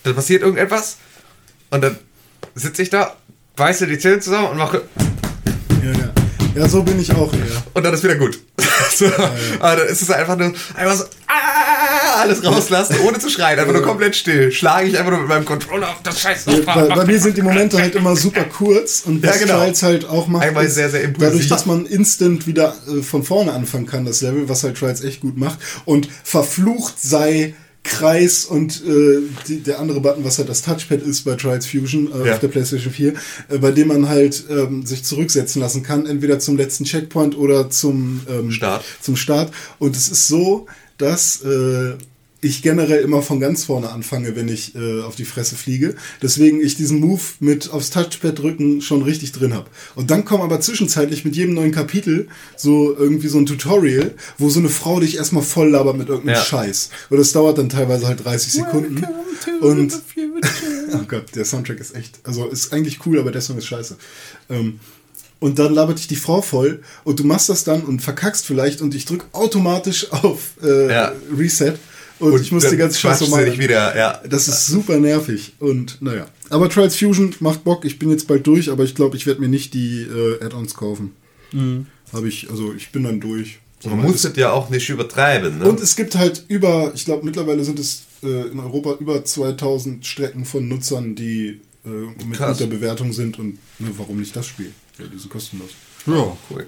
dann 0.04 0.14
passiert 0.14 0.42
irgendetwas 0.42 0.98
und 1.70 1.82
dann 1.82 1.96
sitze 2.54 2.82
ich 2.82 2.90
da, 2.90 3.16
beiße 3.56 3.86
die 3.88 3.98
Zähne 3.98 4.20
zusammen 4.20 4.48
und 4.48 4.58
mache 4.58 4.82
ja, 5.84 5.92
ja. 5.92 6.12
Ja, 6.58 6.68
so 6.68 6.82
bin 6.82 7.00
ich 7.00 7.12
auch 7.12 7.32
eher. 7.32 7.62
und 7.74 7.84
dann 7.84 7.94
ist 7.94 8.02
wieder 8.02 8.16
gut. 8.16 8.38
so, 8.96 9.06
Aber 9.60 9.76
dann 9.76 9.86
ist 9.88 10.02
es 10.02 10.10
einfach 10.10 10.36
nur 10.36 10.52
einfach 10.74 10.96
so 10.96 11.04
ah, 11.28 12.20
alles 12.20 12.44
rauslassen, 12.44 12.96
ohne 13.06 13.18
zu 13.18 13.30
schreien, 13.30 13.58
einfach 13.58 13.72
nur 13.72 13.82
komplett 13.82 14.16
still. 14.16 14.50
Schlage 14.50 14.88
ich 14.88 14.98
einfach 14.98 15.12
nur 15.12 15.20
mit 15.20 15.28
meinem 15.28 15.44
Controller 15.44 15.88
auf 15.90 16.02
das 16.02 16.20
Scheiß. 16.20 16.46
Ja, 16.46 16.74
bei, 16.74 16.82
bei 16.94 17.04
mir 17.04 17.20
sind 17.20 17.36
die 17.36 17.42
Momente 17.42 17.80
halt 17.80 17.94
immer 17.94 18.16
super 18.16 18.44
kurz 18.44 19.02
und 19.06 19.22
Ja, 19.24 19.30
was 19.30 19.38
genau. 19.38 19.58
Trials 19.58 19.82
halt 19.82 20.08
auch 20.08 20.26
macht, 20.26 20.44
Einmal 20.44 20.64
ist, 20.64 20.74
sehr, 20.74 20.90
sehr 20.90 21.02
impulsiv. 21.02 21.30
dadurch, 21.32 21.48
dass 21.48 21.66
man 21.66 21.86
instant 21.86 22.46
wieder 22.46 22.74
äh, 22.88 23.02
von 23.02 23.22
vorne 23.22 23.52
anfangen 23.52 23.86
kann, 23.86 24.04
das 24.04 24.20
Level, 24.20 24.48
was 24.48 24.64
halt 24.64 24.76
Trials 24.78 25.02
echt 25.04 25.20
gut 25.20 25.36
macht 25.38 25.58
und 25.84 26.08
verflucht 26.24 26.94
sei 27.00 27.54
Kreis 27.88 28.44
und 28.44 28.82
äh, 28.86 29.18
die, 29.48 29.60
der 29.62 29.80
andere 29.80 30.00
Button, 30.00 30.24
was 30.24 30.38
halt 30.38 30.48
das 30.48 30.62
Touchpad 30.62 31.02
ist 31.02 31.24
bei 31.24 31.34
Trials 31.34 31.66
Fusion 31.66 32.10
äh, 32.12 32.26
Ja. 32.26 32.34
auf 32.34 32.40
der 32.40 32.48
PlayStation 32.48 32.92
4, 32.92 33.14
äh, 33.48 33.58
bei 33.58 33.70
dem 33.72 33.88
man 33.88 34.08
halt 34.08 34.44
ähm, 34.50 34.84
sich 34.86 35.04
zurücksetzen 35.04 35.60
lassen 35.60 35.82
kann, 35.82 36.06
entweder 36.06 36.38
zum 36.38 36.56
letzten 36.56 36.84
Checkpoint 36.84 37.36
oder 37.36 37.70
zum 37.70 38.20
ähm, 38.28 38.50
Start. 38.50 38.84
Zum 39.00 39.16
Start. 39.16 39.52
Und 39.78 39.96
es 39.96 40.08
ist 40.08 40.28
so, 40.28 40.66
dass 40.98 41.42
äh, 41.42 41.94
ich 42.40 42.62
generell 42.62 43.02
immer 43.02 43.20
von 43.20 43.40
ganz 43.40 43.64
vorne 43.64 43.90
anfange, 43.90 44.36
wenn 44.36 44.46
ich 44.48 44.74
äh, 44.76 45.02
auf 45.02 45.16
die 45.16 45.24
Fresse 45.24 45.56
fliege. 45.56 45.96
Deswegen 46.22 46.60
ich 46.60 46.76
diesen 46.76 47.00
Move 47.00 47.20
mit 47.40 47.70
aufs 47.70 47.90
Touchpad 47.90 48.38
drücken 48.38 48.80
schon 48.80 49.02
richtig 49.02 49.32
drin 49.32 49.54
habe. 49.54 49.66
Und 49.96 50.10
dann 50.12 50.24
kommen 50.24 50.44
aber 50.44 50.60
zwischenzeitlich 50.60 51.24
mit 51.24 51.34
jedem 51.34 51.54
neuen 51.54 51.72
Kapitel 51.72 52.28
so 52.56 52.96
irgendwie 52.96 53.26
so 53.28 53.38
ein 53.38 53.46
Tutorial, 53.46 54.14
wo 54.38 54.50
so 54.50 54.60
eine 54.60 54.68
Frau 54.68 55.00
dich 55.00 55.16
erstmal 55.16 55.42
voll 55.42 55.70
labert 55.70 55.96
mit 55.96 56.08
irgendeinem 56.08 56.36
Ja. 56.36 56.44
Scheiß. 56.44 56.90
Und 57.10 57.18
das 57.18 57.32
dauert 57.32 57.58
dann 57.58 57.68
teilweise 57.70 58.06
halt 58.06 58.24
30 58.24 58.52
Sekunden. 58.52 59.04
Und 59.60 60.00
oh 60.92 61.04
Gott, 61.08 61.34
der 61.34 61.44
Soundtrack 61.44 61.80
ist 61.80 61.96
echt, 61.96 62.20
also 62.22 62.46
ist 62.46 62.72
eigentlich 62.72 63.04
cool, 63.04 63.18
aber 63.18 63.32
der 63.32 63.40
Song 63.40 63.58
ist 63.58 63.66
scheiße. 63.66 63.96
Ähm, 64.48 64.78
und 65.40 65.58
dann 65.58 65.72
labert 65.74 65.98
dich 65.98 66.08
die 66.08 66.16
Frau 66.16 66.42
voll 66.42 66.82
und 67.04 67.18
du 67.20 67.24
machst 67.24 67.48
das 67.48 67.64
dann 67.64 67.82
und 67.82 68.00
verkackst 68.02 68.44
vielleicht 68.46 68.80
und 68.80 68.94
ich 68.94 69.04
drück 69.06 69.26
automatisch 69.32 70.12
auf 70.12 70.52
äh, 70.62 70.88
Ja. 70.92 71.12
Reset 71.36 71.74
und, 72.20 72.40
ich 72.40 72.52
muss 72.52 72.68
die 72.68 72.76
ganze 72.76 72.98
Scheiße 72.98 73.28
machen. 73.30 73.44
dich 73.46 73.58
wieder, 73.58 73.96
ja. 73.96 74.20
Das 74.28 74.48
ist 74.48 74.66
super 74.66 74.98
nervig 74.98 75.52
und 75.58 76.00
naja. 76.00 76.26
Aber 76.50 76.68
Trials 76.68 76.96
Fusion 76.96 77.34
macht 77.40 77.64
Bock, 77.64 77.84
ich 77.84 77.98
bin 77.98 78.10
jetzt 78.10 78.26
bald 78.26 78.46
durch, 78.46 78.70
aber 78.70 78.84
ich 78.84 78.94
glaube, 78.94 79.16
ich 79.16 79.26
werde 79.26 79.40
mir 79.40 79.48
nicht 79.48 79.74
die 79.74 80.02
äh, 80.02 80.42
Add-ons 80.44 80.74
kaufen. 80.74 81.12
Habe 82.12 82.28
ich, 82.28 82.50
also 82.50 82.74
ich 82.74 82.90
bin 82.90 83.04
dann 83.04 83.20
durch. 83.20 83.58
Man 83.84 84.00
muss 84.02 84.24
es 84.24 84.36
ja 84.36 84.50
auch 84.52 84.70
nicht 84.70 84.88
übertreiben. 84.88 85.58
Ne? 85.58 85.64
Und 85.68 85.80
es 85.80 85.94
gibt 85.94 86.16
halt 86.16 86.44
über, 86.48 86.92
ich 86.94 87.04
glaube 87.04 87.24
mittlerweile 87.24 87.62
sind 87.64 87.78
es 87.78 88.02
äh, 88.22 88.48
in 88.48 88.58
Europa 88.58 88.96
über 88.98 89.24
2000 89.24 90.04
Strecken 90.04 90.44
von 90.44 90.66
Nutzern, 90.66 91.14
die 91.14 91.60
äh, 91.84 91.88
mit 92.26 92.32
Krass. 92.36 92.58
guter 92.58 92.68
Bewertung 92.70 93.12
sind 93.12 93.38
und 93.38 93.58
ne, 93.78 93.88
warum 93.96 94.18
nicht 94.18 94.34
das 94.34 94.46
Spiel? 94.48 94.72
Ja, 94.98 95.04
die 95.06 95.18
sind 95.18 95.30
kostenlos. 95.30 95.70
Ja. 96.06 96.36
cool. 96.50 96.66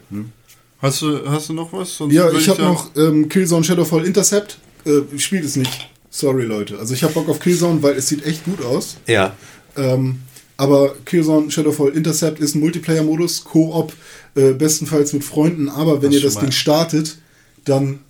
Hast 0.80 1.02
du, 1.02 1.28
hast 1.28 1.48
du 1.48 1.52
noch 1.52 1.72
was? 1.72 1.96
Sonst 1.96 2.14
Ja, 2.14 2.30
ich 2.30 2.48
habe 2.48 2.62
sagen- 2.62 2.72
noch 2.74 2.90
ähm, 2.96 3.28
Killzone 3.28 3.64
Shadowfall 3.64 4.04
Intercept. 4.06 4.58
Äh, 4.86 5.00
ich 5.14 5.24
spiele 5.24 5.44
es 5.44 5.56
nicht. 5.56 5.90
Sorry, 6.10 6.44
Leute. 6.44 6.78
Also 6.78 6.94
ich 6.94 7.02
habe 7.02 7.14
Bock 7.14 7.28
auf 7.28 7.38
Killzone, 7.40 7.82
weil 7.82 7.94
es 7.96 8.08
sieht 8.08 8.24
echt 8.26 8.44
gut 8.44 8.64
aus. 8.64 8.96
Ja. 9.06 9.36
Ähm, 9.76 10.20
aber 10.56 10.94
Killzone 11.04 11.50
Shadowfall 11.50 11.90
Intercept 11.96 12.40
ist 12.40 12.54
ein 12.54 12.60
Multiplayer-Modus, 12.60 13.44
Koop, 13.44 13.92
äh, 14.34 14.52
bestenfalls 14.52 15.12
mit 15.12 15.24
Freunden. 15.24 15.68
Aber 15.68 16.02
wenn 16.02 16.10
Hast 16.10 16.16
ihr 16.16 16.22
das 16.22 16.34
mal- 16.34 16.40
Ding 16.42 16.52
startet, 16.52 17.18
dann 17.64 18.00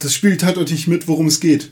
das 0.00 0.12
Spiel 0.14 0.36
teilt 0.36 0.58
euch 0.58 0.70
nicht 0.70 0.88
mit, 0.88 1.08
worum 1.08 1.26
es 1.26 1.40
geht. 1.40 1.70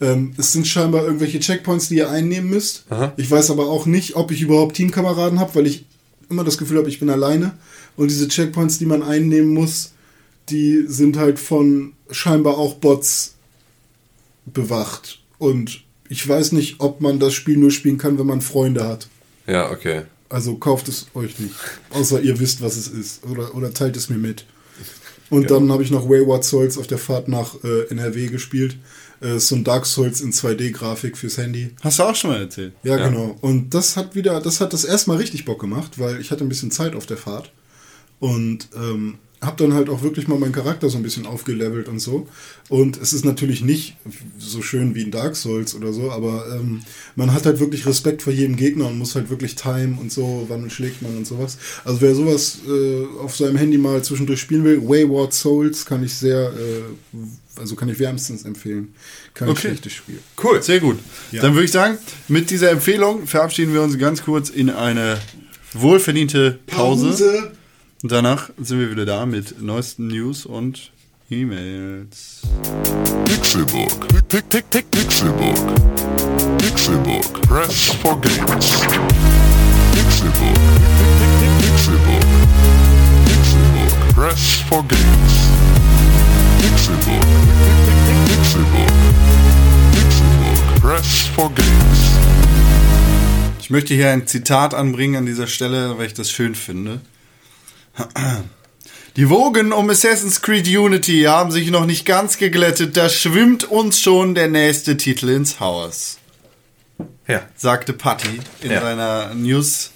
Ähm, 0.00 0.32
es 0.36 0.52
sind 0.52 0.66
scheinbar 0.66 1.04
irgendwelche 1.04 1.40
Checkpoints, 1.40 1.88
die 1.88 1.96
ihr 1.96 2.10
einnehmen 2.10 2.48
müsst. 2.50 2.84
Aha. 2.90 3.12
Ich 3.16 3.30
weiß 3.30 3.50
aber 3.50 3.66
auch 3.68 3.86
nicht, 3.86 4.14
ob 4.16 4.30
ich 4.30 4.42
überhaupt 4.42 4.76
Teamkameraden 4.76 5.40
habe, 5.40 5.54
weil 5.56 5.66
ich 5.66 5.86
immer 6.30 6.44
das 6.44 6.58
Gefühl 6.58 6.78
habe, 6.78 6.88
ich 6.88 7.00
bin 7.00 7.10
alleine. 7.10 7.54
Und 7.96 8.10
diese 8.10 8.28
Checkpoints, 8.28 8.78
die 8.78 8.86
man 8.86 9.02
einnehmen 9.02 9.48
muss, 9.52 9.92
die 10.50 10.84
sind 10.86 11.16
halt 11.16 11.38
von 11.40 11.94
scheinbar 12.10 12.58
auch 12.58 12.74
Bots 12.74 13.34
bewacht. 14.46 15.20
Und 15.38 15.82
ich 16.08 16.26
weiß 16.26 16.52
nicht, 16.52 16.76
ob 16.80 17.00
man 17.00 17.18
das 17.18 17.34
Spiel 17.34 17.56
nur 17.56 17.70
spielen 17.70 17.98
kann, 17.98 18.18
wenn 18.18 18.26
man 18.26 18.40
Freunde 18.40 18.86
hat. 18.86 19.08
Ja, 19.46 19.70
okay. 19.70 20.02
Also 20.28 20.56
kauft 20.56 20.88
es 20.88 21.06
euch 21.14 21.38
nicht. 21.38 21.54
Außer 21.90 22.20
ihr 22.20 22.38
wisst, 22.38 22.60
was 22.60 22.76
es 22.76 22.88
ist. 22.88 23.24
Oder, 23.24 23.54
oder 23.54 23.72
teilt 23.72 23.96
es 23.96 24.10
mir 24.10 24.18
mit. 24.18 24.44
Und 25.30 25.50
dann 25.50 25.70
habe 25.70 25.82
ich 25.82 25.90
noch 25.90 26.08
Wayward 26.08 26.44
Souls 26.44 26.78
auf 26.78 26.86
der 26.86 26.98
Fahrt 26.98 27.28
nach 27.28 27.54
äh, 27.62 27.88
NRW 27.90 28.28
gespielt. 28.28 28.76
Äh, 29.20 29.38
so 29.38 29.56
ein 29.56 29.64
Dark 29.64 29.84
Souls 29.84 30.20
in 30.22 30.32
2D-Grafik 30.32 31.18
fürs 31.18 31.36
Handy. 31.36 31.70
Hast 31.82 31.98
du 31.98 32.04
auch 32.04 32.14
schon 32.14 32.30
mal 32.30 32.40
erzählt? 32.40 32.72
Ja, 32.82 32.96
Ja. 32.96 33.08
genau. 33.08 33.36
Und 33.42 33.74
das 33.74 33.96
hat 33.96 34.14
wieder, 34.14 34.40
das 34.40 34.60
hat 34.60 34.72
das 34.72 34.84
erstmal 34.84 35.18
richtig 35.18 35.44
Bock 35.44 35.60
gemacht, 35.60 35.98
weil 35.98 36.18
ich 36.20 36.30
hatte 36.30 36.44
ein 36.44 36.48
bisschen 36.48 36.70
Zeit 36.70 36.94
auf 36.94 37.04
der 37.04 37.18
Fahrt. 37.18 37.52
Und 38.20 38.68
ähm, 38.74 39.18
habe 39.40 39.62
dann 39.62 39.72
halt 39.72 39.88
auch 39.88 40.02
wirklich 40.02 40.26
mal 40.26 40.38
meinen 40.38 40.52
Charakter 40.52 40.88
so 40.90 40.96
ein 40.96 41.02
bisschen 41.04 41.24
aufgelevelt 41.24 41.88
und 41.88 42.00
so. 42.00 42.26
Und 42.68 43.00
es 43.00 43.12
ist 43.12 43.24
natürlich 43.24 43.62
nicht 43.62 43.96
so 44.38 44.62
schön 44.62 44.94
wie 44.96 45.02
in 45.02 45.10
Dark 45.12 45.36
Souls 45.36 45.74
oder 45.76 45.92
so, 45.92 46.10
aber 46.10 46.46
ähm, 46.56 46.82
man 47.14 47.32
hat 47.32 47.46
halt 47.46 47.60
wirklich 47.60 47.86
Respekt 47.86 48.22
vor 48.22 48.32
jedem 48.32 48.56
Gegner 48.56 48.88
und 48.88 48.98
muss 48.98 49.14
halt 49.14 49.30
wirklich 49.30 49.54
time 49.54 49.96
und 50.00 50.10
so, 50.12 50.46
wann 50.48 50.68
schlägt 50.70 51.02
man 51.02 51.16
und 51.16 51.26
sowas. 51.26 51.56
Also 51.84 52.00
wer 52.00 52.14
sowas 52.16 52.58
äh, 52.66 53.04
auf 53.20 53.36
seinem 53.36 53.56
Handy 53.56 53.78
mal 53.78 54.02
zwischendurch 54.02 54.40
spielen 54.40 54.64
will, 54.64 54.82
Wayward 54.82 55.32
Souls 55.32 55.86
kann 55.86 56.02
ich 56.02 56.14
sehr, 56.14 56.52
äh, 56.52 57.18
also 57.60 57.76
kann 57.76 57.88
ich 57.88 57.98
wärmstens 58.00 58.44
empfehlen. 58.44 58.92
Kein 59.34 59.50
Okay. 59.50 59.68
schlechtes 59.68 59.92
Spiel. 59.92 60.18
Cool. 60.42 60.60
Sehr 60.62 60.80
gut. 60.80 60.98
Ja. 61.30 61.42
Dann 61.42 61.54
würde 61.54 61.64
ich 61.64 61.72
sagen, 61.72 61.96
mit 62.26 62.50
dieser 62.50 62.70
Empfehlung 62.70 63.26
verabschieden 63.26 63.72
wir 63.72 63.82
uns 63.82 63.96
ganz 63.98 64.24
kurz 64.24 64.50
in 64.50 64.68
eine 64.68 65.18
wohlverdiente 65.74 66.58
Pause. 66.66 67.52
Und 68.00 68.12
danach 68.12 68.50
sind 68.58 68.78
wir 68.78 68.92
wieder 68.92 69.04
da 69.04 69.26
mit 69.26 69.60
neuesten 69.60 70.06
News 70.06 70.46
und 70.46 70.92
E-Mails. 71.30 72.42
Pixelbook. 73.24 74.06
Pick, 74.28 74.48
pick, 74.48 74.70
pick, 74.70 74.88
Pixelbook. 74.92 75.56
Pixelbook. 76.58 77.42
Press 77.42 77.86
for 78.00 78.20
games. 78.20 78.80
Pick, 78.80 80.04
Pixelbook. 80.04 80.54
Pixelbook. 83.26 84.14
Press 84.14 84.62
for 84.68 84.84
games. 84.84 85.34
Pick, 86.60 86.70
Pixelbook. 86.70 87.26
Pixelbook. 89.92 90.80
Press 90.80 91.26
for 91.34 91.50
games. 91.52 91.98
Ich 93.60 93.70
möchte 93.70 93.94
hier 93.94 94.10
ein 94.10 94.28
Zitat 94.28 94.72
anbringen 94.72 95.16
an 95.16 95.26
dieser 95.26 95.48
Stelle, 95.48 95.98
weil 95.98 96.06
ich 96.06 96.14
das 96.14 96.30
schön 96.30 96.54
finde. 96.54 97.00
Die 99.16 99.28
Wogen 99.30 99.72
um 99.72 99.90
Assassin's 99.90 100.40
Creed 100.42 100.68
Unity 100.68 101.22
haben 101.24 101.50
sich 101.50 101.70
noch 101.70 101.86
nicht 101.86 102.04
ganz 102.06 102.38
geglättet, 102.38 102.96
da 102.96 103.08
schwimmt 103.08 103.64
uns 103.64 104.00
schon 104.00 104.34
der 104.34 104.48
nächste 104.48 104.96
Titel 104.96 105.28
ins 105.30 105.58
Haus, 105.60 106.18
Ja. 107.26 107.42
sagte 107.56 107.92
Patty 107.92 108.40
in 108.62 108.70
Ja. 108.70 108.80
seiner 108.80 109.34
News 109.34 109.90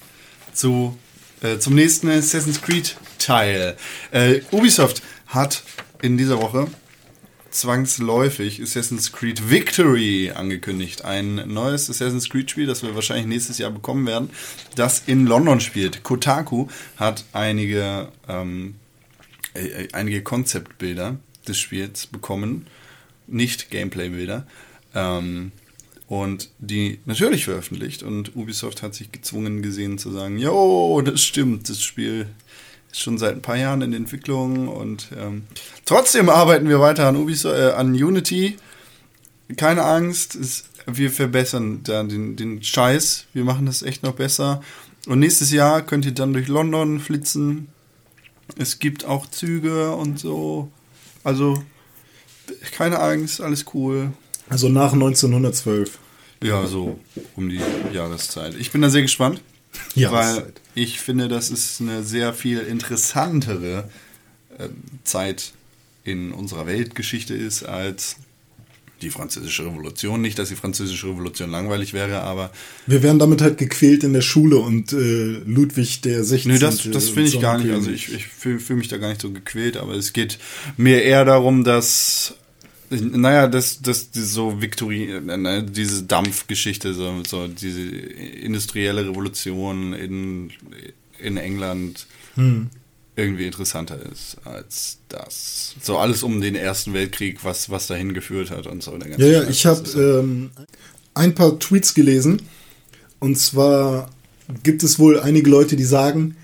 zu, 0.53 0.99
äh, 1.43 1.59
zum 1.59 1.75
nächsten 1.75 2.09
Assassin's 2.11 2.61
Creed 2.61 2.97
Teil. 3.19 3.77
Äh, 4.11 4.41
Ubisoft 4.51 5.03
hat 5.29 5.63
in 6.03 6.19
dieser 6.19 6.43
Woche 6.43 6.67
zwangsläufig 7.53 8.61
Assassin's 8.61 9.13
Creed 9.13 9.51
Victory 9.51 10.33
angekündigt. 10.35 11.05
Ein 11.05 11.37
neues 11.47 11.89
Assassin's 11.89 12.29
Creed 12.29 12.51
Spiel, 12.51 12.67
das 12.67 12.83
wir 12.83 12.95
wahrscheinlich 12.95 13.27
nächstes 13.27 13.59
Jahr 13.59 13.71
bekommen 13.71 14.07
werden, 14.07 14.31
das 14.75 15.03
in 15.07 15.27
London 15.27 15.61
spielt. 15.61 16.03
Kotaku 16.03 16.69
hat 16.97 17.25
einige, 17.33 18.09
ähm, 18.29 18.75
äh, 19.55 19.89
einige 19.93 20.23
Konzeptbilder 20.23 21.19
des 21.47 21.59
Spiels 21.59 22.07
bekommen, 22.07 22.67
nicht 23.27 23.71
Gameplay-Bilder. 23.71 24.47
Ähm, 24.95 25.53
und 26.09 26.51
die 26.59 26.99
natürlich 27.07 27.47
veröffentlicht. 27.47 28.03
Und 28.03 28.37
Ubisoft 28.37 28.83
hat 28.83 28.95
sich 28.95 29.13
gezwungen 29.13 29.63
gesehen 29.63 29.97
zu 29.97 30.11
sagen, 30.11 30.39
jo, 30.39 31.01
das 31.01 31.23
stimmt, 31.23 31.71
das 31.71 31.83
Spiel 31.83 32.27
ist 32.93 33.01
schon 33.01 33.19
seit 33.19 33.35
ein 33.35 33.43
paar 33.43 33.57
Jahren 33.57 33.83
in 33.83 33.93
Entwicklung 33.93 34.69
und 34.69 35.09
ähm, 35.19 35.45
trotzdem 35.85 36.29
arbeiten 36.29 36.69
wir 36.69 36.79
weiter 36.79 37.09
an 37.09 37.17
Ubisoft, 37.17 37.59
äh, 37.59 37.71
an 37.73 37.93
Unity. 37.93 38.59
Keine 39.57 39.83
Angst, 39.83 40.35
es, 40.35 40.65
wir 40.87 41.11
verbessern 41.11 41.81
da 41.83 42.03
den, 42.03 42.37
den 42.37 42.63
Scheiß. 42.63 43.27
Wir 43.33 43.45
machen 43.45 43.67
das 43.67 43.83
echt 43.83 44.03
noch 44.03 44.15
besser. 44.15 44.63
Und 45.07 45.19
nächstes 45.19 45.51
Jahr 45.51 45.83
könnt 45.83 46.05
ihr 46.05 46.13
dann 46.13 46.33
durch 46.33 46.49
London 46.49 47.01
flitzen. 47.01 47.69
Es 48.57 48.79
gibt 48.79 49.05
auch 49.05 49.27
Züge 49.27 49.93
und 49.93 50.19
so. 50.19 50.71
Also 51.25 51.63
keine 52.73 52.99
Angst, 53.01 53.41
alles 53.41 53.65
cool. 53.75 54.13
Also 54.49 54.69
nach 54.69 54.93
1912. 54.93 55.99
Ja, 56.43 56.67
so 56.67 56.99
um 57.37 57.49
die 57.49 57.61
Jahreszeit. 57.93 58.55
Ich 58.57 58.71
bin 58.71 58.83
da 58.83 58.91
sehr 58.91 59.03
gespannt, 59.03 59.41
weil 59.95 60.03
Jahreszeit. 60.03 60.61
Ich 60.75 61.01
finde, 61.01 61.29
das 61.29 61.51
ist 61.51 61.81
eine 61.81 62.03
sehr 62.03 62.33
viel 62.33 62.61
interessantere 62.61 63.89
äh, 64.59 64.69
Zeit 65.05 65.53
in 66.05 66.33
unserer 66.33 66.67
Weltgeschichte 66.67 67.35
ist 67.35 67.63
als 67.63 68.17
die 69.03 69.11
Französische 69.11 69.65
Revolution. 69.67 70.21
Nicht, 70.21 70.39
dass 70.39 70.49
die 70.49 70.57
Französische 70.57 71.09
Revolution 71.09 71.51
langweilig 71.51 71.93
wäre, 71.93 72.21
aber 72.21 72.51
Wir 72.87 73.03
werden 73.03 73.19
damit 73.19 73.43
halt 73.43 73.59
gequält 73.59 74.05
in 74.05 74.13
der 74.13 74.21
Schule 74.21 74.59
und 74.59 74.93
äh, 74.93 75.41
Ludwig 75.45 76.01
der 76.03 76.25
16. 76.25 76.53
Nö, 76.53 76.59
das, 76.59 76.89
das 76.91 77.09
finde 77.11 77.29
ich 77.29 77.41
gar 77.41 77.59
nicht. 77.59 77.73
Also 77.73 77.91
ich, 77.91 78.13
ich 78.13 78.27
fühle 78.27 78.61
fühl 78.61 78.77
mich 78.77 78.89
da 78.89 78.99
gar 78.99 79.09
nicht 79.09 79.21
so 79.21 79.31
gequält, 79.31 79.77
aber 79.77 79.95
es 79.95 80.13
geht 80.13 80.39
mir 80.77 81.03
eher 81.03 81.25
darum, 81.25 81.65
dass 81.65 82.35
naja, 83.01 83.49
das, 83.49 83.81
das, 83.83 84.09
so 84.13 84.61
Victory, 84.61 85.11
äh, 85.11 85.63
diese 85.65 86.05
Dampfgeschichte, 86.05 86.95
so, 86.95 87.23
so 87.27 87.49
diese 87.49 87.81
industrielle 87.81 89.09
Revolution 89.09 89.93
in, 89.93 90.51
in 91.19 91.37
England 91.37 92.07
irgendwie 93.17 93.47
interessanter 93.47 93.99
ist 94.11 94.37
als 94.45 94.99
das. 95.09 95.75
So 95.83 95.99
alles 95.99 96.23
um 96.23 96.41
den 96.41 96.55
Ersten 96.55 96.95
Weltkrieg, 96.95 97.45
was, 97.45 97.71
was 97.71 97.87
dahin 97.87 98.15
geführt 98.15 98.51
hat 98.51 98.67
und 98.67 98.83
so. 98.83 98.97
der 98.97 99.11
ganze 99.11 99.31
Ja, 99.31 99.43
ja, 99.43 99.49
ich 99.49 99.67
habe 99.67 99.89
ähm, 100.01 100.51
ein 101.15 101.35
paar 101.35 101.59
Tweets 101.59 101.95
gelesen. 101.95 102.43
Und 103.19 103.39
zwar 103.39 104.11
gibt 104.63 104.83
es 104.83 104.99
wohl 104.99 105.21
einige 105.21 105.49
Leute, 105.49 105.77
die 105.77 105.85
sagen, 105.85 106.37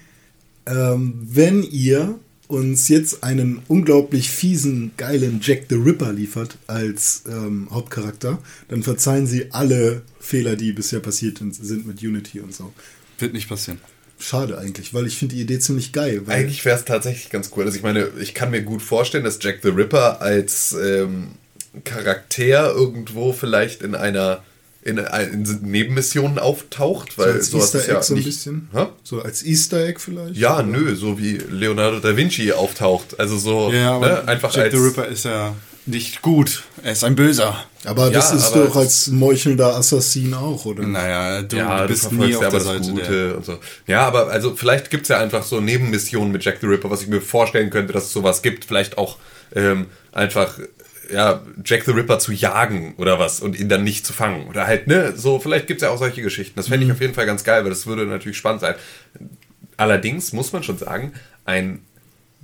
ähm, 0.67 1.15
wenn 1.23 1.63
ihr 1.63 2.19
uns 2.49 2.89
jetzt 2.89 3.23
einen 3.23 3.63
unglaublich 3.69 4.31
fiesen, 4.31 4.93
geilen 4.97 5.41
Jack 5.43 5.67
the 5.69 5.77
Ripper 5.77 6.13
liefert 6.13 6.57
als 6.67 7.25
ähm, 7.29 7.69
Hauptcharakter, 7.71 8.39
dann 8.69 8.83
verzeihen 8.83 9.27
sie 9.27 9.53
alle 9.53 10.03
Fehler, 10.19 10.57
die 10.57 10.73
bisher 10.73 11.01
passiert 11.01 11.39
sind 11.39 11.87
mit 11.87 12.03
Unity 12.03 12.41
und 12.41 12.55
so. 12.55 12.73
Wird 13.19 13.35
nicht 13.35 13.49
passieren. 13.49 13.79
Schade 14.19 14.59
eigentlich, 14.59 14.95
weil 14.95 15.07
ich 15.07 15.17
finde 15.17 15.37
die 15.37 15.43
Idee 15.43 15.61
ziemlich 15.61 15.93
geil. 15.93 16.23
Weil 16.25 16.41
Eigentlich 16.41 16.65
wäre 16.65 16.77
es 16.77 16.85
tatsächlich 16.85 17.31
ganz 17.31 17.51
cool. 17.55 17.65
Also 17.65 17.77
ich 17.77 17.85
meine, 17.85 18.09
ich 18.19 18.35
kann 18.35 18.51
mir 18.51 18.63
gut 18.63 18.83
vorstellen, 18.83 19.25
dass 19.25 19.39
Jack 19.41 19.61
the 19.63 19.69
Ripper 19.69 20.21
als 20.21 20.73
ähm, 20.73 21.29
Charakter 21.85 22.73
irgendwo 22.73 23.33
vielleicht 23.33 23.83
in 23.83 23.95
einer 23.95 24.43
in, 24.89 24.99
in 24.99 25.59
Nebenmissionen 25.63 26.39
auftaucht, 26.39 27.13
so 27.17 27.23
weil 27.23 27.33
als 27.33 27.51
sowas 27.51 27.67
Easter 27.75 27.79
ist 27.81 27.87
ja 27.89 27.95
Egg 27.97 28.03
so 28.05 28.15
ein 28.15 28.17
nicht, 28.17 28.27
bisschen. 28.27 28.69
Hä? 28.73 28.87
So 29.05 29.23
als 29.23 29.45
Easter 29.45 29.85
Egg 29.87 30.01
vielleicht? 30.01 30.37
Ja, 30.37 30.55
Oder? 30.59 30.63
nö, 30.65 30.95
so 30.97 31.19
wie 31.19 31.39
Leonardo 31.51 32.01
da 32.01 32.17
Vinci 32.17 32.53
auftaucht. 32.53 33.19
Also 33.21 33.37
so 33.39 33.71
Ja, 33.73 33.93
aber 33.95 34.09
ne, 34.09 34.29
einfach 34.29 34.55
Jack 34.55 34.65
als 34.67 34.75
the 34.75 34.81
Ripper 34.81 35.07
ist 35.07 35.25
ja 35.25 35.55
nicht 35.87 36.21
gut. 36.21 36.65
Er 36.83 36.93
ist 36.93 37.03
ein 37.05 37.17
Böser. 37.17 37.65
Aber 37.85 38.11
das 38.11 38.31
Ja, 38.31 38.37
ist 38.37 38.53
aber 38.53 38.67
doch 38.67 38.77
als 38.77 39.07
meuchelnder 39.07 39.75
Assassin 39.75 40.35
auch, 40.35 40.67
oder? 40.67 40.83
Naja, 40.83 41.41
du 41.43 41.57
ja, 41.57 41.83
du 41.83 41.89
bist 41.89 42.03
verfolgst 42.03 42.27
nie 42.27 42.33
ja 42.33 42.39
auf 42.39 42.45
aber 42.45 42.59
der 42.59 42.75
das 42.75 42.87
Seite 42.87 42.91
Gute 42.91 43.27
der. 43.29 43.37
und 43.39 43.45
so. 43.47 43.59
Ja, 43.87 44.07
aber 44.07 44.29
also 44.29 44.55
vielleicht 44.55 44.91
gibt 44.91 45.05
es 45.05 45.09
ja 45.09 45.19
einfach 45.19 45.43
so 45.45 45.61
Nebenmissionen 45.61 46.31
mit 46.31 46.45
Jack 46.45 46.59
the 46.61 46.67
Ripper, 46.67 46.91
was 46.91 47.01
ich 47.03 47.09
mir 47.09 47.23
vorstellen 47.23 47.71
könnte, 47.71 47.93
dass 47.95 48.05
es 48.05 48.13
sowas 48.13 48.43
gibt. 48.43 48.67
Vielleicht 48.67 48.99
auch 48.99 49.17
ähm, 49.55 49.87
einfach 50.13 50.59
ja, 51.11 51.43
Jack 51.65 51.85
the 51.85 51.93
Ripper 51.93 52.19
zu 52.19 52.33
jagen 52.33 52.95
oder 52.97 53.19
was 53.19 53.41
und 53.41 53.59
ihn 53.59 53.69
dann 53.69 53.85
nicht 53.85 54.07
zu 54.07 54.13
fangen. 54.13 54.47
Oder 54.49 54.67
halt, 54.67 54.87
ne, 54.87 55.13
so, 55.17 55.39
vielleicht 55.41 55.67
gibt 55.67 55.81
es 55.81 55.87
ja 55.87 55.91
auch 55.93 55.99
solche 55.99 56.23
Geschichten. 56.23 56.55
Das 56.57 56.69
fände 56.69 56.87
ich 56.87 56.93
auf 56.93 57.01
jeden 57.01 57.15
Fall 57.15 57.27
ganz 57.27 57.45
geil, 57.45 57.63
weil 57.63 57.71
das 57.71 57.87
würde 57.87 58.07
natürlich 58.07 58.39
spannend 58.39 58.61
sein. 58.61 58.75
Allerdings 59.77 60.33
muss 60.33 60.53
man 60.53 60.63
schon 60.63 60.79
sagen, 60.79 61.13
ein 61.45 61.81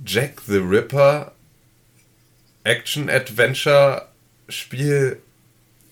Jack 0.05 0.41
the 0.47 0.57
Ripper 0.57 1.31
Action-Adventure-Spiel 2.63 5.17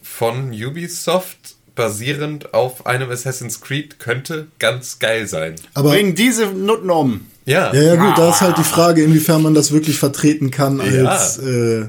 von 0.01 0.51
Ubisoft 0.51 1.55
basierend 1.75 2.53
auf 2.53 2.85
einem 2.85 3.09
Assassin's 3.09 3.61
Creed 3.61 3.99
könnte 3.99 4.47
ganz 4.59 4.99
geil 4.99 5.27
sein. 5.27 5.55
Aber 5.73 5.89
Bring 5.91 6.13
diese 6.15 6.47
Nutten 6.47 6.89
um. 6.91 7.27
Ja, 7.45 7.73
Ja, 7.73 7.81
ja, 7.81 7.95
gut, 7.95 8.17
da 8.17 8.29
ist 8.29 8.41
halt 8.41 8.57
die 8.57 8.63
Frage, 8.63 9.03
inwiefern 9.03 9.41
man 9.41 9.53
das 9.53 9.71
wirklich 9.71 9.97
vertreten 9.97 10.51
kann, 10.51 10.77
Ja. 10.79 11.05
als, 11.09 11.37
äh, 11.39 11.87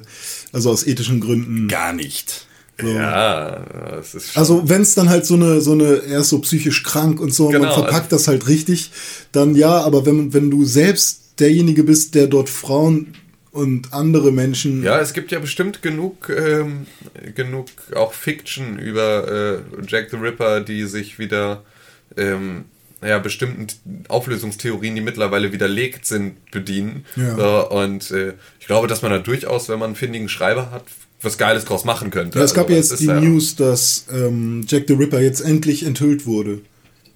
also 0.54 0.70
aus 0.70 0.86
ethischen 0.86 1.20
Gründen. 1.20 1.68
Gar 1.68 1.92
nicht. 1.92 2.46
ja, 2.82 3.64
das 3.90 4.14
ist 4.14 4.36
Also, 4.36 4.68
wenn 4.68 4.82
es 4.82 4.94
dann 4.94 5.08
halt 5.08 5.26
so 5.26 5.34
eine, 5.34 5.60
so 5.60 5.72
eine, 5.72 6.02
er 6.04 6.20
ist 6.20 6.30
so 6.30 6.38
psychisch 6.40 6.82
krank 6.82 7.20
und 7.20 7.32
so, 7.34 7.48
Genau, 7.48 7.64
man 7.66 7.74
verpackt 7.74 8.12
das 8.12 8.26
halt 8.28 8.48
richtig, 8.48 8.90
dann 9.32 9.54
ja, 9.54 9.80
aber 9.82 10.06
wenn, 10.06 10.32
wenn 10.32 10.50
du 10.50 10.64
selbst 10.64 11.40
derjenige 11.40 11.84
bist, 11.84 12.14
der 12.14 12.26
dort 12.26 12.48
Frauen 12.48 13.14
und 13.50 13.92
andere 13.92 14.32
Menschen. 14.32 14.82
ja, 14.82 15.00
es 15.00 15.12
gibt 15.12 15.30
ja 15.30 15.38
bestimmt 15.38 15.82
genug, 15.82 16.28
ähm, 16.28 16.86
genug 17.34 17.66
auch 17.94 18.12
Fiction 18.12 18.78
über 18.78 19.62
äh, 19.62 19.86
Jack 19.86 20.10
the 20.10 20.16
Ripper, 20.16 20.60
die 20.60 20.84
sich 20.86 21.18
wieder 21.20 21.62
ähm, 22.16 22.64
ja, 23.04 23.18
bestimmten 23.18 23.66
Auflösungstheorien, 24.08 24.94
die 24.94 25.00
mittlerweile 25.00 25.52
widerlegt 25.52 26.06
sind, 26.06 26.50
bedienen. 26.50 27.04
Ja. 27.16 27.62
Äh, 27.62 27.66
und 27.84 28.10
äh, 28.10 28.34
ich 28.60 28.66
glaube, 28.66 28.86
dass 28.88 29.02
man 29.02 29.10
da 29.10 29.18
durchaus, 29.18 29.68
wenn 29.68 29.78
man 29.78 29.88
einen 29.88 29.96
findigen 29.96 30.28
Schreiber 30.28 30.70
hat, 30.70 30.84
was 31.20 31.38
Geiles 31.38 31.64
draus 31.64 31.84
machen 31.84 32.10
könnte. 32.10 32.38
Ja, 32.38 32.44
es 32.44 32.54
gab 32.54 32.68
Also, 32.70 32.76
jetzt 32.92 33.00
die 33.00 33.06
ja- 33.06 33.20
News, 33.20 33.56
dass 33.56 34.06
ähm, 34.12 34.64
Jack 34.68 34.84
the 34.88 34.94
Ripper 34.94 35.20
jetzt 35.20 35.40
endlich 35.40 35.84
enthüllt 35.84 36.26
wurde. 36.26 36.60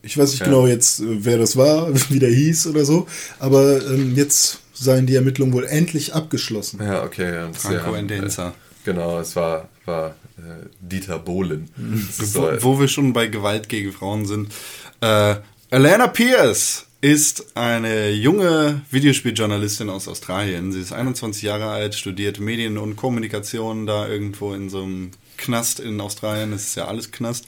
Ich 0.03 0.17
weiß 0.17 0.31
nicht 0.31 0.41
Ja. 0.41 0.47
genau 0.47 0.67
jetzt, 0.67 1.01
äh, 1.01 1.05
wer 1.25 1.39
das 1.39 1.57
war, 1.57 1.89
wie 2.11 2.19
der 2.19 2.31
hieß 2.31 2.67
oder 2.69 2.85
so, 2.85 3.07
aber 3.39 3.85
ähm, 3.87 4.15
jetzt 4.17 4.61
seien 4.73 5.07
die 5.07 5.17
Ermittlungen 5.17 5.53
wohl 5.53 5.65
endlich 5.65 6.15
abgeschlossen. 6.15 6.81
Ja, 6.83 7.03
okay. 7.03 7.33
Ja, 7.35 7.49
das- 7.49 7.63
Franco 7.63 7.93
ja, 7.93 7.99
Endenza. 7.99 8.49
Äh, 8.49 8.53
genau, 8.85 9.19
es 9.21 9.35
war, 9.37 9.69
war 9.85 10.15
äh, 10.39 10.67
Dieter 10.81 11.19
Bohlen. 11.19 11.69
Ist 12.09 12.35
Wo, 12.35 12.49
wo 12.61 12.81
wir 12.81 12.89
schon 12.89 13.13
bei 13.13 13.27
Gewalt 13.27 13.69
gegen 13.69 13.93
Frauen 13.93 14.25
sind. 14.27 14.53
Äh, 15.01 15.37
Alana 15.71 16.07
Pierce 16.09 16.87
ist 17.01 17.57
eine 17.57 18.11
junge 18.11 18.81
Videospieljournalistin 18.91 19.91
aus 19.91 20.09
Australien. 20.09 20.73
Sie 20.73 20.81
ist 20.81 20.93
21 20.93 21.43
Jahre 21.43 21.67
alt, 21.69 21.95
studiert 21.95 22.41
Medien 22.41 22.79
und 22.79 22.97
Kommunikation 22.97 23.87
da 23.87 24.09
irgendwo 24.09 24.55
in 24.55 24.71
so 24.71 24.83
einem 24.83 25.11
Knast 25.37 25.79
in 25.79 26.01
Australien. 26.01 26.51
Das 26.51 26.63
ist 26.63 26.75
ja 26.77 26.87
alles 26.87 27.11
Knast. 27.13 27.47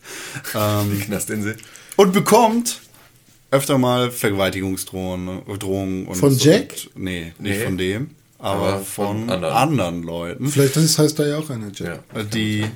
Ähm, 0.55 1.01
Knastinsel. 1.05 1.56
und 1.97 2.12
bekommt 2.12 2.80
öfter 3.51 3.78
mal 3.78 4.12
Vergewaltigungsdrohungen 4.12 5.40
Drohungen 5.59 6.06
und 6.06 6.16
Von 6.16 6.36
Jack? 6.38 6.74
Und, 6.94 7.02
nee, 7.05 7.32
nicht 7.38 7.59
Nee. 7.59 7.64
von 7.64 7.78
dem, 7.78 8.10
aber, 8.38 8.74
Aber 8.74 8.80
von, 8.84 9.18
von 9.20 9.30
anderen. 9.30 9.55
anderen. 9.55 10.02
Leuten. 10.05 10.47
Vielleicht 10.48 10.76
das 10.76 10.98
heißt 10.98 11.18
da 11.18 11.26
ja 11.26 11.38
auch 11.38 11.51
einer 11.51 11.72
Jack. 11.74 12.05
Ja. 12.14 12.22
Die, 12.22 12.66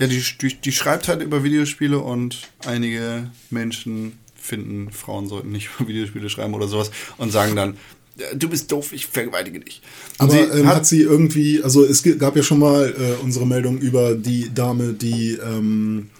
ja, 0.00 0.06
die, 0.08 0.24
die, 0.40 0.54
die 0.56 0.72
schreibt 0.72 1.06
halt 1.06 1.22
über 1.22 1.44
Videospiele 1.44 1.98
und 2.00 2.48
einige 2.66 3.30
Menschen 3.50 4.18
finden, 4.44 4.90
Frauen 4.90 5.26
sollten 5.28 5.50
nicht 5.50 5.70
über 5.78 5.88
Videospiele 5.88 6.28
schreiben 6.28 6.54
oder 6.54 6.68
sowas 6.68 6.90
und 7.16 7.32
sagen 7.32 7.56
dann, 7.56 7.76
"Äh, 8.18 8.36
du 8.36 8.48
bist 8.48 8.70
doof, 8.70 8.92
ich 8.92 9.06
vergewaltige 9.06 9.60
dich. 9.60 9.80
Und 10.18 10.30
Aber 10.30 10.32
sie 10.32 10.58
ähm, 10.60 10.68
hat, 10.68 10.86
sie 10.86 11.02
irgendwie, 11.02 11.62
also 11.62 11.84
es 11.84 12.02
gab 12.18 12.36
ja 12.36 12.42
schon 12.42 12.58
mal 12.58 12.94
äh, 12.96 13.22
unsere 13.22 13.46
Meldung 13.46 13.78
über 13.78 14.14
die 14.14 14.52
Dame, 14.54 14.92
die 14.92 15.32
ähm, 15.32 16.10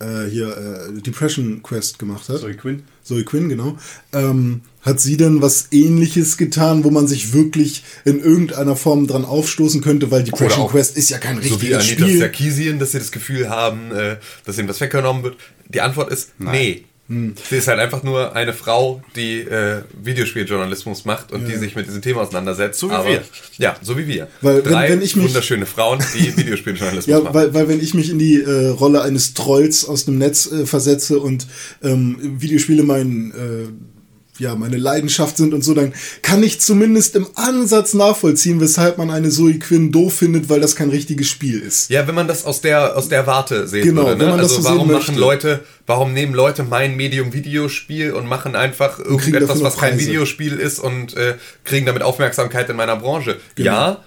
äh, 0.00 0.28
hier 0.30 0.48
äh, 0.56 1.00
Depression 1.00 1.62
Quest 1.62 1.98
gemacht 1.98 2.28
hat. 2.28 2.40
Zoe 2.40 2.54
Quinn? 2.54 2.82
Zoe 3.02 3.24
Quinn, 3.24 3.48
genau. 3.48 3.76
Ähm, 4.12 4.62
hat 4.82 5.00
sie 5.00 5.16
denn 5.16 5.42
was 5.42 5.68
ähnliches 5.72 6.36
getan, 6.36 6.84
wo 6.84 6.90
man 6.90 7.06
sich 7.06 7.32
wirklich 7.32 7.84
in 8.04 8.20
irgendeiner 8.20 8.76
Form 8.76 9.06
dran 9.06 9.24
aufstoßen 9.24 9.80
könnte, 9.80 10.10
weil 10.10 10.24
Depression 10.24 10.64
auch 10.64 10.70
Quest 10.70 10.96
ist 10.96 11.10
ja 11.10 11.18
kein 11.18 11.36
So 11.36 11.42
wie 11.42 11.72
richtiges 11.72 11.78
Anita 11.78 12.04
Spiel. 12.04 12.18
Sarkeesian, 12.18 12.78
dass 12.78 12.92
sie 12.92 12.98
das 12.98 13.12
Gefühl 13.12 13.48
haben, 13.48 13.90
äh, 13.92 14.16
dass 14.44 14.58
ihnen 14.58 14.68
was 14.68 14.80
weggenommen 14.80 15.22
wird. 15.22 15.36
Die 15.68 15.80
Antwort 15.80 16.10
ist 16.10 16.30
nee. 16.38 16.84
Hm. 17.08 17.34
Sie 17.48 17.56
ist 17.56 17.68
halt 17.68 17.78
einfach 17.78 18.02
nur 18.02 18.36
eine 18.36 18.52
Frau, 18.52 19.02
die 19.16 19.40
äh, 19.40 19.82
Videospieljournalismus 20.02 21.04
macht 21.06 21.32
und 21.32 21.46
die 21.48 21.56
sich 21.56 21.74
mit 21.74 21.86
diesem 21.86 22.02
Thema 22.02 22.20
auseinandersetzt. 22.20 22.78
So 22.78 22.90
wie 22.90 23.04
wir. 23.08 23.22
Ja, 23.56 23.76
so 23.80 23.96
wie 23.96 24.06
wir. 24.06 24.28
Weil 24.42 24.64
wenn- 24.64 24.72
Drei 24.72 24.90
wenn 24.90 25.00
ich 25.02 25.16
mich- 25.16 25.24
wunderschöne 25.24 25.64
Frauen, 25.66 26.00
die 26.14 26.36
Videospieljournalismus 26.36 27.06
Ja, 27.06 27.20
machen. 27.20 27.34
weil, 27.34 27.54
weil 27.54 27.68
wenn 27.68 27.80
ich 27.80 27.94
mich 27.94 28.10
in 28.10 28.18
die 28.18 28.42
äh, 28.42 28.68
Rolle 28.68 29.00
eines 29.02 29.32
Trolls 29.34 29.86
aus 29.86 30.04
dem 30.04 30.18
Netz 30.18 30.50
äh, 30.52 30.66
versetze 30.66 31.18
und 31.18 31.46
ähm, 31.82 32.18
Videospiele 32.40 32.82
mein, 32.82 33.32
äh, 33.32 33.97
ja, 34.38 34.54
meine 34.54 34.76
Leidenschaft 34.76 35.36
sind 35.36 35.54
und 35.54 35.62
so, 35.62 35.74
dann 35.74 35.92
kann 36.22 36.42
ich 36.42 36.60
zumindest 36.60 37.16
im 37.16 37.26
Ansatz 37.34 37.94
nachvollziehen, 37.94 38.60
weshalb 38.60 38.98
man 38.98 39.10
eine 39.10 39.28
Zoe 39.30 39.58
Quinn 39.58 39.90
doof 39.92 40.14
findet, 40.14 40.48
weil 40.48 40.60
das 40.60 40.76
kein 40.76 40.90
richtiges 40.90 41.28
Spiel 41.28 41.60
ist. 41.60 41.90
Ja, 41.90 42.06
wenn 42.06 42.14
man 42.14 42.28
das 42.28 42.44
aus 42.44 42.60
der, 42.60 42.96
aus 42.96 43.08
der 43.08 43.26
Warte 43.26 43.66
sehen 43.68 43.84
Genau, 43.84 44.06
würde. 44.06 44.18
wenn 44.20 44.26
Ne? 44.26 44.30
man 44.32 44.38
das 44.40 44.52
Also 44.52 44.62
so 44.62 44.68
sehen 44.68 44.76
warum 44.76 44.92
machen 44.92 45.06
möchte. 45.14 45.20
Leute, 45.20 45.64
warum 45.86 46.12
nehmen 46.12 46.34
Leute 46.34 46.62
mein 46.62 46.96
Medium 46.96 47.32
Videospiel 47.32 48.12
und 48.12 48.26
machen 48.26 48.54
einfach 48.56 48.98
irgendetwas, 48.98 49.62
was 49.62 49.76
kein. 49.76 49.98
Videospiel 49.98 50.54
ist 50.58 50.78
und 50.78 51.16
äh, 51.16 51.34
kriegen 51.64 51.86
damit 51.86 52.02
Aufmerksamkeit 52.02 52.68
in 52.70 52.76
meiner 52.76 52.96
Branche? 52.96 53.38
Genau. 53.54 53.70
Ja, 53.70 54.04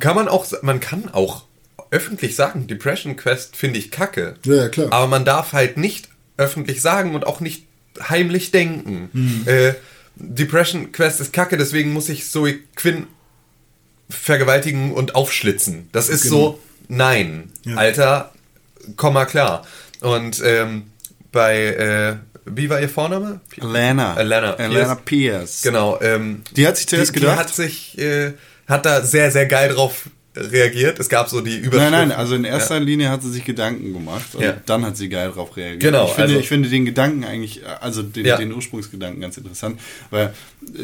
kann 0.00 0.16
man 0.16 0.28
auch, 0.28 0.46
man 0.62 0.80
kann 0.80 1.08
auch 1.12 1.44
öffentlich 1.90 2.34
sagen, 2.36 2.66
Depression 2.66 3.16
Quest 3.16 3.54
finde 3.56 3.78
ich 3.78 3.90
kacke. 3.90 4.34
Ja, 4.44 4.54
ja, 4.54 4.68
klar. 4.68 4.88
Aber 4.92 5.06
man 5.06 5.24
darf 5.24 5.52
halt 5.52 5.76
nicht 5.76 6.08
öffentlich 6.38 6.80
sagen 6.80 7.14
und 7.14 7.26
auch 7.26 7.40
nicht 7.40 7.66
heimlich 8.08 8.50
denken. 8.50 9.08
Hm. 9.12 9.42
Äh, 9.46 9.74
Depression 10.16 10.92
Quest 10.92 11.20
ist 11.20 11.32
kacke, 11.32 11.56
deswegen 11.56 11.92
muss 11.92 12.08
ich 12.08 12.28
Zoe 12.30 12.58
Quinn 12.76 13.06
vergewaltigen 14.10 14.92
und 14.92 15.14
aufschlitzen. 15.14 15.88
Das 15.92 16.08
ist 16.08 16.24
so, 16.24 16.58
nein, 16.88 17.50
Genau. 17.64 17.76
Ja. 17.76 17.80
Alter, 17.82 18.32
komm 18.96 19.14
mal 19.14 19.24
klar. 19.26 19.66
Und 20.00 20.42
ähm, 20.44 20.84
bei, 21.30 21.64
äh, 21.66 22.16
wie 22.44 22.68
war 22.68 22.80
ihr 22.80 22.88
Vorname? 22.88 23.40
Alana. 23.60 24.14
Alana 24.14 24.54
Alana 24.54 24.94
Pierce. 24.96 25.04
Pierce. 25.04 25.62
Genau. 25.62 25.98
Ähm, 26.02 26.42
Die 26.56 26.66
hat 26.66 26.76
sich 26.76 26.88
zuerst 26.88 27.14
die, 27.14 27.20
gedacht- 27.20 27.36
Die 27.36 27.40
hat 27.40 27.54
sich, 27.54 27.98
äh, 27.98 28.32
hat 28.66 28.84
da 28.84 29.02
sehr, 29.02 29.30
sehr 29.30 29.46
geil 29.46 29.70
drauf 29.70 30.08
reagiert. 30.34 30.98
Es 30.98 31.08
gab 31.10 31.28
so 31.28 31.40
die 31.42 31.58
Überschrift. 31.58 31.90
Nein, 31.90 32.08
nein, 32.08 32.12
also 32.12 32.34
in 32.34 32.44
erster 32.44 32.80
Linie 32.80 33.10
hat 33.10 33.22
sie 33.22 33.30
sich 33.30 33.44
Gedanken 33.44 33.92
gemacht 33.92 34.34
und 34.34 34.42
Ja. 34.42 34.56
dann 34.64 34.84
hat 34.84 34.96
sie 34.96 35.08
geil 35.10 35.30
drauf 35.30 35.56
reagiert. 35.56 35.80
Genau, 35.80 36.04
Ich 36.06 36.12
finde, 36.12 36.28
also- 36.28 36.38
ich 36.40 36.48
finde 36.48 36.68
den 36.70 36.84
Gedanken 36.86 37.24
eigentlich, 37.24 37.60
also 37.80 38.02
den, 38.02 38.24
Ja. 38.24 38.36
den 38.38 38.52
Ursprungsgedanken 38.52 39.20
ganz 39.20 39.36
interessant, 39.36 39.78
weil 40.10 40.32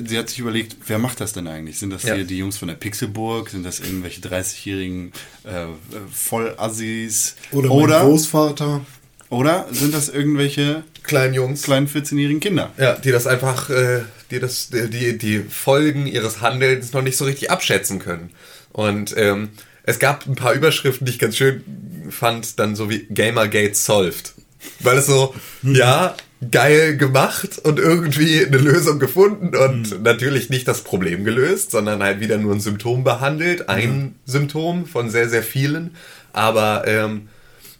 sie 0.06 0.18
hat 0.18 0.28
sich 0.28 0.38
überlegt, 0.40 0.76
wer 0.86 0.98
macht 0.98 1.20
das 1.22 1.32
denn 1.32 1.46
eigentlich? 1.48 1.78
Sind 1.78 1.90
das 1.94 2.02
Ja. 2.02 2.14
hier 2.14 2.24
die 2.24 2.36
Jungs 2.36 2.58
von 2.58 2.68
der 2.68 2.74
Pixelburg? 2.74 3.48
Sind 3.48 3.64
das 3.64 3.80
irgendwelche 3.80 4.20
30-jährigen 4.20 5.12
äh, 5.44 5.64
Vollassis? 6.12 7.36
Oder 7.52 7.68
mein 7.68 7.78
oder, 7.78 8.00
Großvater. 8.00 8.84
oder 9.30 9.66
sind 9.70 9.94
das 9.94 10.08
irgendwelche 10.08 10.82
Kleinen 11.02 11.34
Jungs. 11.34 11.62
kleinen 11.62 11.88
14-jährigen 11.88 12.40
Kinder? 12.40 12.70
Ja, 12.78 12.94
die 12.96 13.10
das 13.10 13.26
einfach, 13.26 13.70
äh, 13.70 14.02
die 14.30 14.40
das, 14.40 14.68
die, 14.70 15.16
die 15.16 15.38
Folgen 15.40 16.06
ihres 16.06 16.40
Handelns 16.42 16.92
noch 16.92 17.02
nicht 17.02 17.16
so 17.16 17.24
richtig 17.24 17.50
abschätzen 17.50 17.98
können. 17.98 18.30
Und 18.72 19.14
ähm, 19.16 19.50
es 19.82 19.98
gab 19.98 20.26
ein 20.26 20.34
paar 20.34 20.52
Überschriften, 20.52 21.06
die 21.06 21.12
ich 21.12 21.18
ganz 21.18 21.36
schön 21.36 21.62
fand, 22.10 22.58
dann 22.58 22.76
so 22.76 22.90
wie 22.90 23.06
Gamergate 23.06 23.74
solved. 23.74 24.34
Weil 24.80 24.98
es 24.98 25.06
so, 25.06 25.34
ja, 25.62 26.16
geil 26.50 26.96
gemacht 26.96 27.58
und 27.58 27.78
irgendwie 27.78 28.44
eine 28.44 28.58
Lösung 28.58 28.98
gefunden 28.98 29.56
und 29.56 30.02
natürlich 30.02 30.50
nicht 30.50 30.68
das 30.68 30.82
Problem 30.82 31.24
gelöst, 31.24 31.72
sondern 31.72 32.02
halt 32.02 32.20
wieder 32.20 32.38
nur 32.38 32.54
ein 32.54 32.60
Symptom 32.60 33.02
behandelt. 33.02 33.68
Ein 33.68 34.14
Symptom 34.24 34.86
von 34.86 35.10
sehr, 35.10 35.28
sehr 35.28 35.42
vielen. 35.42 35.96
Aber 36.32 36.84
ähm, 36.86 37.28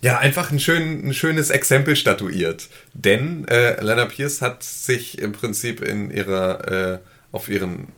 ja, 0.01 0.19
einfach 0.19 0.51
ein, 0.51 0.61
schön, 0.61 1.09
ein 1.09 1.15
schönes 1.15 1.51
Exempel 1.51 1.97
statuiert. 1.97 2.69
Denn 2.95 3.47
äh, 3.49 3.83
Lena 3.83 4.07
Pierce 4.07 4.43
hat 4.43 4.63
sich 4.63 5.19
im 5.19 5.33
Prinzip 5.33 5.81
in 5.81 6.11
ihrer, 6.11 6.95
äh, 6.95 6.99
auf 7.33 7.49
ihren, 7.49 7.89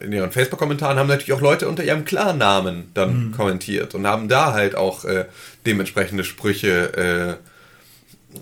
in 0.00 0.12
ihren 0.12 0.32
Facebook-Kommentaren 0.32 0.98
haben 0.98 1.08
natürlich 1.08 1.32
auch 1.32 1.40
Leute 1.40 1.68
unter 1.68 1.82
ihrem 1.82 2.04
Klarnamen 2.04 2.90
dann 2.94 3.32
kommentiert 3.36 3.94
und 3.94 4.06
haben 4.06 4.28
da 4.28 4.52
halt 4.52 4.74
auch 4.74 5.04
äh, 5.04 5.26
dementsprechende 5.66 6.24
Sprüche 6.24 7.38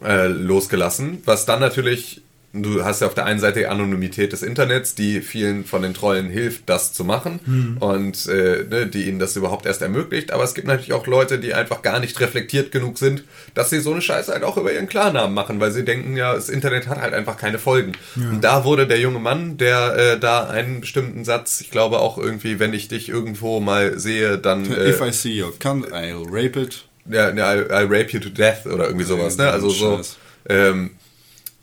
äh, 0.03 0.07
äh, 0.07 0.27
losgelassen, 0.27 1.23
was 1.25 1.47
dann 1.47 1.61
natürlich, 1.61 2.23
du 2.63 2.85
hast 2.85 3.01
ja 3.01 3.07
auf 3.07 3.15
der 3.15 3.25
einen 3.25 3.41
Seite 3.41 3.61
die 3.61 3.67
Anonymität 3.67 4.33
des 4.33 4.43
Internets, 4.43 4.95
die 4.95 5.21
vielen 5.21 5.65
von 5.65 5.83
den 5.83 5.95
Trollen 5.95 6.29
hilft, 6.29 6.69
das 6.69 6.93
zu 6.93 7.05
machen 7.05 7.77
und 7.81 8.27
äh, 8.29 8.65
ne, 8.69 8.87
die 8.87 9.09
ihnen 9.09 9.19
das 9.19 9.37
überhaupt 9.37 9.67
erst 9.67 9.83
ermöglicht, 9.83 10.33
aber 10.33 10.45
es 10.45 10.55
gibt 10.55 10.67
natürlich 10.67 10.93
auch 10.93 11.07
Leute, 11.07 11.39
die 11.39 11.55
einfach 11.55 11.83
gar 11.83 12.01
nicht 12.01 12.21
reflektiert 12.21 12.73
genug 12.73 12.99
sind, 12.99 13.25
dass 13.55 13.71
sie 13.71 13.81
so 13.81 13.93
eine 13.93 14.03
Scheiße 14.03 14.33
halt 14.33 14.45
auch 14.45 14.57
über 14.57 14.73
ihren 14.73 14.89
Klarnamen 14.89 15.35
machen, 15.35 15.61
weil 15.61 15.71
sie 15.71 15.85
denken, 15.85 16.17
ja, 16.17 16.35
das 16.35 16.49
Internet 16.49 16.89
hat 16.89 17.01
halt 17.01 17.15
einfach 17.15 17.37
keine 17.37 17.59
Folgen. 17.59 17.93
Und 18.17 18.43
da 18.43 18.65
wurde 18.65 18.87
der 18.87 18.99
junge 19.01 19.19
Mann, 19.19 19.57
der 19.57 19.97
äh, 19.97 20.19
da 20.19 20.47
einen 20.49 20.81
bestimmten 20.81 21.25
Satz, 21.25 21.61
ich 21.61 21.71
glaube 21.71 22.01
auch 22.01 22.19
irgendwie, 22.19 22.59
wenn 22.59 22.73
ich 22.75 22.89
dich 22.89 23.09
irgendwo 23.09 23.61
mal 23.61 23.99
sehe, 23.99 24.39
dann... 24.39 24.71
Äh, 24.71 24.91
If 24.91 25.01
I 25.01 25.13
see 25.13 25.43
your 25.43 25.53
cunt, 25.59 25.93
I'll 25.93 26.27
rape 26.29 26.61
it. 26.61 26.85
ja, 27.09 27.31
ja 27.31 27.55
I, 27.55 27.59
I 27.59 27.87
rape 27.87 28.09
you 28.11 28.21
to 28.21 28.29
death 28.29 28.67
oder 28.67 28.87
irgendwie 28.87 29.05
sowas, 29.05 29.37
ne? 29.37 29.51
Also 29.51 29.71
so 29.71 30.01
ähm, 30.49 30.91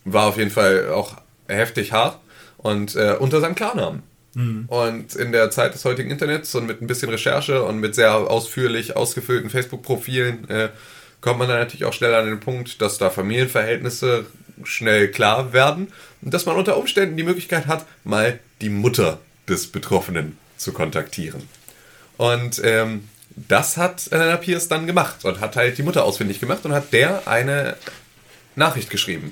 war 0.05 0.27
auf 0.27 0.37
jeden 0.37 0.51
Fall 0.51 0.89
auch 0.89 1.17
heftig 1.47 1.91
hart 1.91 2.19
und 2.57 2.95
äh, 2.95 3.15
unter 3.19 3.41
seinem 3.41 3.55
Klarnamen. 3.55 4.03
Und 4.67 5.15
in 5.15 5.31
der 5.31 5.51
Zeit 5.51 5.73
des 5.73 5.85
heutigen 5.85 6.09
Internets 6.09 6.55
und 6.55 6.65
mit 6.65 6.81
ein 6.81 6.87
bisschen 6.87 7.09
Recherche 7.09 7.63
und 7.63 7.79
mit 7.79 7.93
sehr 7.93 8.15
ausführlich 8.15 8.95
ausgefüllten 8.95 9.49
Facebook-Profilen 9.49 10.49
äh, 10.49 10.69
kommt 11.21 11.39
man 11.39 11.47
dann 11.47 11.59
natürlich 11.59 11.85
auch 11.85 11.93
schnell 11.93 12.15
an 12.15 12.25
den 12.25 12.39
Punkt, 12.39 12.81
dass 12.81 12.97
da 12.97 13.09
Familienverhältnisse 13.09 14.25
schnell 14.63 15.09
klar 15.09 15.53
werden 15.53 15.87
und 16.21 16.33
dass 16.33 16.45
man 16.45 16.55
unter 16.55 16.77
Umständen 16.77 17.15
die 17.15 17.23
Möglichkeit 17.23 17.67
hat, 17.67 17.85
mal 18.03 18.39
die 18.61 18.69
Mutter 18.69 19.19
des 19.47 19.67
Betroffenen 19.67 20.37
zu 20.57 20.73
kontaktieren. 20.73 21.47
Und 22.17 22.61
ähm, 22.63 23.07
das 23.35 23.77
hat 23.77 24.11
Elena 24.11 24.37
Pierce 24.37 24.67
dann 24.67 24.87
gemacht 24.87 25.25
und 25.25 25.39
hat 25.39 25.55
halt 25.55 25.77
die 25.77 25.83
Mutter 25.83 26.03
ausfindig 26.03 26.39
gemacht 26.39 26.65
und 26.65 26.73
hat 26.73 26.93
der 26.93 27.27
eine 27.27 27.75
Nachricht 28.55 28.89
geschrieben. 28.89 29.31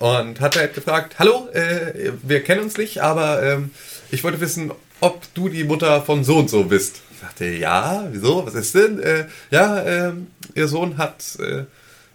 Und 0.00 0.40
hat 0.40 0.56
halt 0.56 0.74
gefragt, 0.74 1.16
hallo, 1.18 1.46
äh, 1.52 2.12
wir 2.22 2.42
kennen 2.42 2.62
uns 2.62 2.78
nicht, 2.78 3.02
aber 3.02 3.42
ähm, 3.42 3.70
ich 4.10 4.24
wollte 4.24 4.40
wissen, 4.40 4.72
ob 5.00 5.22
du 5.34 5.50
die 5.50 5.62
Mutter 5.62 6.00
von 6.00 6.24
so 6.24 6.38
und 6.38 6.48
so 6.48 6.64
bist. 6.64 7.02
Ich 7.12 7.20
dachte, 7.20 7.44
ja, 7.44 8.08
wieso, 8.10 8.46
was 8.46 8.54
ist 8.54 8.74
denn? 8.74 8.98
Äh, 8.98 9.26
ja, 9.50 9.84
ähm, 9.84 10.28
ihr 10.54 10.68
Sohn 10.68 10.96
hat 10.96 11.22
äh, 11.38 11.64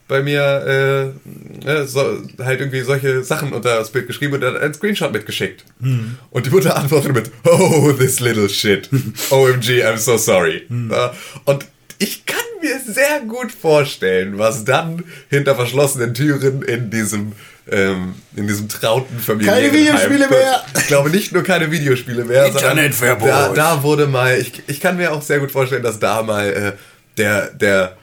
bei 0.07 0.23
mir 0.23 1.13
äh, 1.63 1.69
äh, 1.69 1.85
so, 1.85 2.23
halt 2.39 2.59
irgendwie 2.59 2.81
solche 2.81 3.23
Sachen 3.23 3.53
unter 3.53 3.77
das 3.77 3.91
Bild 3.91 4.07
geschrieben 4.07 4.33
und 4.33 4.43
hat 4.43 4.57
einen 4.57 4.73
Screenshot 4.73 5.13
mitgeschickt. 5.13 5.63
Und 6.31 6.45
die 6.47 6.49
Mutter 6.49 6.75
antwortet 6.75 7.13
mit, 7.13 7.31
oh, 7.43 7.91
this 7.91 8.19
little 8.19 8.49
shit. 8.49 8.89
OMG, 9.29 9.83
I'm 9.85 9.97
so 9.97 10.17
sorry. 10.17 10.63
Äh, 10.71 11.09
und 11.45 11.67
ich 11.99 12.25
kann 12.25 12.39
mir 12.63 12.79
sehr 12.79 13.21
gut 13.27 13.51
vorstellen, 13.51 14.39
was 14.39 14.65
dann 14.65 15.03
hinter 15.29 15.53
verschlossenen 15.53 16.15
Türen 16.15 16.63
in 16.63 16.89
diesem 16.89 17.33
ähm, 17.71 18.15
in 18.35 18.47
diesem 18.47 18.69
trauten 18.69 19.19
Familien. 19.19 19.53
Keine 19.53 19.73
Videospiele 19.73 20.29
mehr! 20.29 20.63
Ich 20.77 20.87
glaube 20.87 21.09
nicht 21.09 21.31
nur 21.31 21.43
keine 21.43 21.71
Videospiele 21.71 22.23
mehr, 22.25 22.51
sondern 22.51 22.77
Internetverbot. 22.77 23.27
da, 23.27 23.53
da 23.53 23.83
wurde 23.83 24.07
mal, 24.07 24.37
ich, 24.37 24.63
ich 24.67 24.79
kann 24.79 24.97
mir 24.97 25.11
auch 25.11 25.21
sehr 25.21 25.39
gut 25.39 25.51
vorstellen, 25.51 25.83
dass 25.83 25.99
da 25.99 26.21
mal 26.21 26.47
äh, 26.47 26.71
der, 27.17 27.49
der 27.51 27.97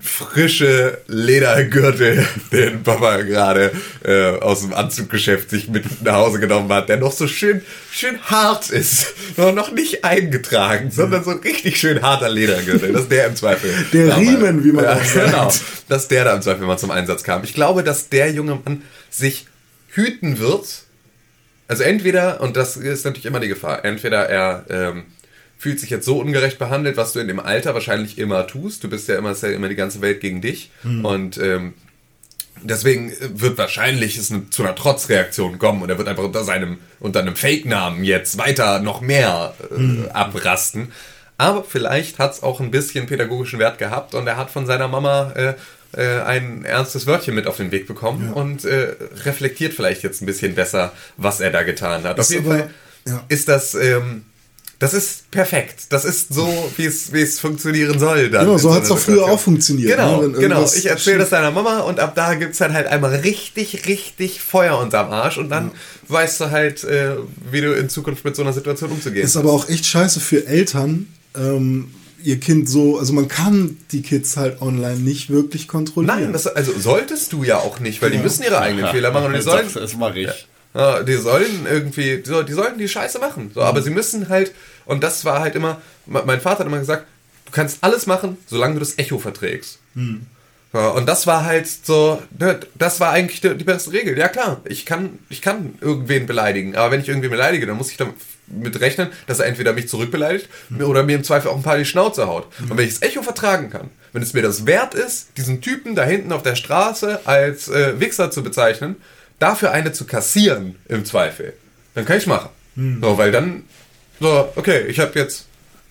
frische 0.00 0.98
Ledergürtel, 1.06 2.26
den 2.52 2.82
Papa 2.82 3.18
gerade 3.22 3.70
äh, 4.04 4.38
aus 4.40 4.60
dem 4.62 4.74
Anzuggeschäft 4.74 5.50
sich 5.50 5.68
mit 5.68 6.02
nach 6.02 6.14
Hause 6.14 6.40
genommen 6.40 6.70
hat, 6.72 6.88
der 6.88 6.96
noch 6.96 7.12
so 7.12 7.26
schön, 7.26 7.62
schön 7.92 8.20
hart 8.22 8.70
ist, 8.70 9.14
noch 9.36 9.72
nicht 9.72 10.04
eingetragen, 10.04 10.90
sondern 10.90 11.22
so 11.24 11.30
ein 11.30 11.38
richtig 11.38 11.78
schön 11.78 12.02
harter 12.02 12.28
Ledergürtel, 12.28 12.92
dass 12.92 13.08
der 13.08 13.26
im 13.26 13.36
Zweifel 13.36 13.70
Der 13.92 14.06
da 14.08 14.16
mal- 14.16 14.20
Riemen, 14.20 14.64
wie 14.64 14.72
man 14.72 14.84
ja, 14.84 14.92
auch 14.94 15.04
sagt. 15.04 15.26
genau, 15.26 15.52
dass 15.88 16.08
der 16.08 16.24
da 16.24 16.34
im 16.34 16.42
Zweifel 16.42 16.66
mal 16.66 16.78
zum 16.78 16.90
Einsatz 16.90 17.22
kam. 17.22 17.44
Ich 17.44 17.54
glaube, 17.54 17.82
dass 17.84 18.08
der 18.08 18.30
junge 18.32 18.56
Mann 18.64 18.82
sich 19.08 19.46
hüten 19.88 20.38
wird. 20.38 20.66
Also 21.68 21.84
entweder, 21.84 22.40
und 22.40 22.56
das 22.56 22.76
ist 22.76 23.04
natürlich 23.04 23.26
immer 23.26 23.38
die 23.40 23.48
Gefahr, 23.48 23.84
entweder 23.84 24.28
er 24.28 24.64
ähm, 24.70 25.04
fühlt 25.60 25.78
sich 25.78 25.90
jetzt 25.90 26.06
so 26.06 26.18
ungerecht 26.18 26.58
behandelt, 26.58 26.96
was 26.96 27.12
du 27.12 27.18
in 27.20 27.28
dem 27.28 27.38
Alter 27.38 27.74
wahrscheinlich 27.74 28.16
immer 28.16 28.46
tust. 28.46 28.82
Du 28.82 28.88
bist 28.88 29.08
ja 29.08 29.18
immer, 29.18 29.32
ist 29.32 29.42
ja 29.42 29.50
immer 29.50 29.68
die 29.68 29.74
ganze 29.74 30.00
Welt 30.00 30.22
gegen 30.22 30.40
dich. 30.40 30.70
Und 30.84 31.36
ähm, 31.36 31.74
deswegen 32.62 33.12
wird 33.20 33.58
wahrscheinlich 33.58 34.16
es 34.16 34.32
zu 34.50 34.62
einer 34.62 34.74
Trotzreaktion 34.74 35.58
kommen 35.58 35.82
und 35.82 35.90
er 35.90 35.98
wird 35.98 36.08
einfach 36.08 36.24
unter 36.24 36.44
seinem, 36.44 36.78
unter 36.98 37.20
einem 37.20 37.36
Fake-Namen 37.36 38.04
jetzt 38.04 38.38
weiter 38.38 38.80
noch 38.80 39.02
mehr 39.02 39.52
äh, 39.70 40.08
abrasten. 40.10 40.92
Aber 41.36 41.62
vielleicht 41.62 42.18
hat 42.18 42.32
es 42.32 42.42
auch 42.42 42.60
ein 42.60 42.70
bisschen 42.70 43.04
pädagogischen 43.06 43.58
Wert 43.58 43.76
gehabt 43.78 44.14
und 44.14 44.26
er 44.26 44.38
hat 44.38 44.50
von 44.50 44.64
seiner 44.64 44.88
Mama 44.88 45.32
äh, 45.36 45.54
äh, 45.92 46.22
ein 46.22 46.64
ernstes 46.64 47.06
Wörtchen 47.06 47.34
mit 47.34 47.46
auf 47.46 47.58
den 47.58 47.70
Weg 47.70 47.86
bekommen 47.86 48.32
und 48.32 48.64
äh, 48.64 48.94
reflektiert 49.24 49.74
vielleicht 49.74 50.02
jetzt 50.04 50.22
ein 50.22 50.26
bisschen 50.26 50.54
besser, 50.54 50.92
was 51.18 51.40
er 51.40 51.50
da 51.50 51.64
getan 51.64 52.04
hat. 52.04 52.18
Ist 52.18 52.28
auf 52.28 52.32
jeden 52.32 52.46
aber- 52.46 52.58
Fall 52.60 52.70
ja. 53.06 53.24
ist 53.28 53.48
das, 53.48 53.74
ähm, 53.74 54.24
das 54.80 54.94
ist 54.94 55.30
perfekt. 55.30 55.84
Das 55.90 56.06
ist 56.06 56.32
so, 56.32 56.48
wie 56.78 56.86
es, 56.86 57.12
wie 57.12 57.20
es 57.20 57.38
funktionieren 57.38 57.98
soll. 57.98 58.30
Dann 58.30 58.46
Genau, 58.46 58.56
so 58.56 58.74
hat's 58.74 58.88
einer 58.88 58.96
doch 58.96 59.04
früher 59.04 59.24
auch 59.24 59.38
funktioniert, 59.38 59.90
Genau, 59.90 60.22
ne? 60.22 60.28
Genau. 60.28 60.40
irgendwas 60.40 60.74
Ich 60.74 60.86
erzähle 60.86 61.18
das 61.18 61.28
deiner 61.28 61.50
Mama 61.50 61.80
und 61.80 62.00
ab 62.00 62.14
da 62.14 62.34
gibt's 62.34 62.58
dann 62.58 62.72
halt 62.72 62.86
einmal 62.86 63.14
richtig, 63.16 63.86
richtig 63.86 64.40
Feuer 64.40 64.78
unterm 64.78 65.10
Arsch 65.10 65.36
und 65.36 65.50
dann 65.50 65.72
weißt 66.08 66.40
du 66.40 66.50
halt, 66.50 66.82
äh, 66.84 67.16
wie 67.50 67.60
du 67.60 67.74
in 67.74 67.90
Zukunft 67.90 68.24
mit 68.24 68.34
so 68.34 68.40
einer 68.40 68.54
Situation 68.54 68.90
umzugehen 68.90 69.22
Ist 69.22 69.36
aber 69.36 69.52
auch 69.52 69.68
echt 69.68 69.84
scheiße 69.84 70.18
für 70.18 70.46
Eltern, 70.46 71.08
ähm, 71.36 71.90
ihr 72.22 72.40
Kind 72.40 72.66
so, 72.66 72.98
also 72.98 73.12
man 73.12 73.28
kann 73.28 73.76
die 73.92 74.00
Kids 74.00 74.38
halt 74.38 74.62
online 74.62 74.98
nicht 74.98 75.28
wirklich 75.28 75.68
kontrollieren. 75.68 76.20
Nein, 76.22 76.32
das, 76.32 76.46
also 76.46 76.72
solltest 76.78 77.34
du 77.34 77.44
ja 77.44 77.58
auch 77.58 77.80
nicht, 77.80 78.00
weil 78.00 78.12
die 78.12 78.18
müssen 78.18 78.44
ihre 78.44 78.58
eigenen 78.60 78.86
Fehler 78.86 79.10
machen 79.10 79.26
und 79.26 79.34
die 79.34 79.42
sollen, 79.42 79.68
das 79.74 79.94
mache 79.94 80.20
ich. 80.20 80.46
Ja, 80.74 81.02
die 81.02 81.14
sollen 81.16 81.66
irgendwie, 81.68 82.18
die 82.18 82.28
soll- 82.28 82.44
die 82.44 82.52
sollten 82.52 82.78
die 82.78 82.88
Scheiße 82.88 83.18
machen. 83.18 83.50
So, 83.54 83.62
aber 83.62 83.82
sie 83.82 83.90
müssen 83.90 84.28
halt, 84.28 84.52
und 84.84 85.02
das 85.02 85.24
war 85.24 85.40
halt 85.40 85.54
immer, 85.56 85.80
me- 86.06 86.22
mein 86.24 86.40
Vater 86.40 86.60
hat 86.60 86.66
immer 86.66 86.78
gesagt, 86.78 87.06
du 87.46 87.52
kannst 87.52 87.78
alles 87.82 88.06
machen, 88.06 88.36
solange 88.46 88.74
du 88.74 88.80
das 88.80 88.96
Echo 88.98 89.18
verträgst. 89.18 89.78
Ja, 90.72 90.88
und 90.90 91.06
das 91.08 91.26
war 91.26 91.44
halt 91.44 91.66
so, 91.68 92.22
ne, 92.38 92.60
das 92.76 93.00
war 93.00 93.10
eigentlich 93.10 93.40
die, 93.40 93.56
die 93.56 93.64
beste 93.64 93.92
Regel. 93.92 94.16
Ja 94.16 94.28
klar, 94.28 94.60
ich 94.64 94.86
kann, 94.86 95.18
ich 95.28 95.42
kann 95.42 95.74
irgendwen 95.80 96.26
beleidigen, 96.26 96.76
aber 96.76 96.92
wenn 96.92 97.00
ich 97.00 97.08
irgendwen 97.08 97.32
beleidige, 97.32 97.66
dann 97.66 97.76
muss 97.76 97.90
ich 97.90 97.96
damit 97.96 98.80
rechnen, 98.80 99.08
dass 99.26 99.40
er 99.40 99.46
entweder 99.46 99.72
mich 99.72 99.88
zurückbeleidigt 99.88 100.48
oder 100.80 101.02
mir 101.02 101.16
im 101.16 101.24
Zweifel 101.24 101.48
auch 101.50 101.56
ein 101.56 101.64
paar 101.64 101.78
die 101.78 101.84
Schnauze 101.84 102.28
haut. 102.28 102.46
Und 102.60 102.76
wenn 102.78 102.86
ich 102.86 102.94
das 102.98 103.02
Echo 103.02 103.22
vertragen 103.22 103.70
kann, 103.70 103.90
wenn 104.12 104.22
es 104.22 104.32
mir 104.32 104.42
das 104.42 104.64
wert 104.66 104.94
ist, 104.94 105.30
diesen 105.36 105.60
Typen 105.60 105.96
da 105.96 106.04
hinten 106.04 106.30
auf 106.32 106.44
der 106.44 106.54
Straße 106.54 107.20
als 107.24 107.68
äh, 107.68 107.98
Wichser 107.98 108.30
zu 108.30 108.44
bezeichnen, 108.44 108.94
dafür 109.40 109.72
eine 109.72 109.92
zu 109.92 110.04
kassieren 110.04 110.76
im 110.88 111.04
Zweifel, 111.04 111.54
dann 111.94 112.04
kann 112.04 112.18
ich 112.18 112.28
machen. 112.28 112.50
So, 113.02 113.18
weil 113.18 113.32
dann, 113.32 113.64
so, 114.20 114.52
okay, 114.54 114.86
ich 114.86 115.00
habe 115.00 115.18
jetzt 115.18 115.46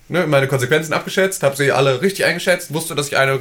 ne, 0.08 0.26
meine 0.26 0.48
Konsequenzen 0.48 0.92
abgeschätzt, 0.92 1.42
habe 1.42 1.56
sie 1.56 1.72
alle 1.72 2.02
richtig 2.02 2.24
eingeschätzt, 2.24 2.74
wusste, 2.74 2.94
dass 2.94 3.08
ich 3.08 3.16
eine 3.16 3.38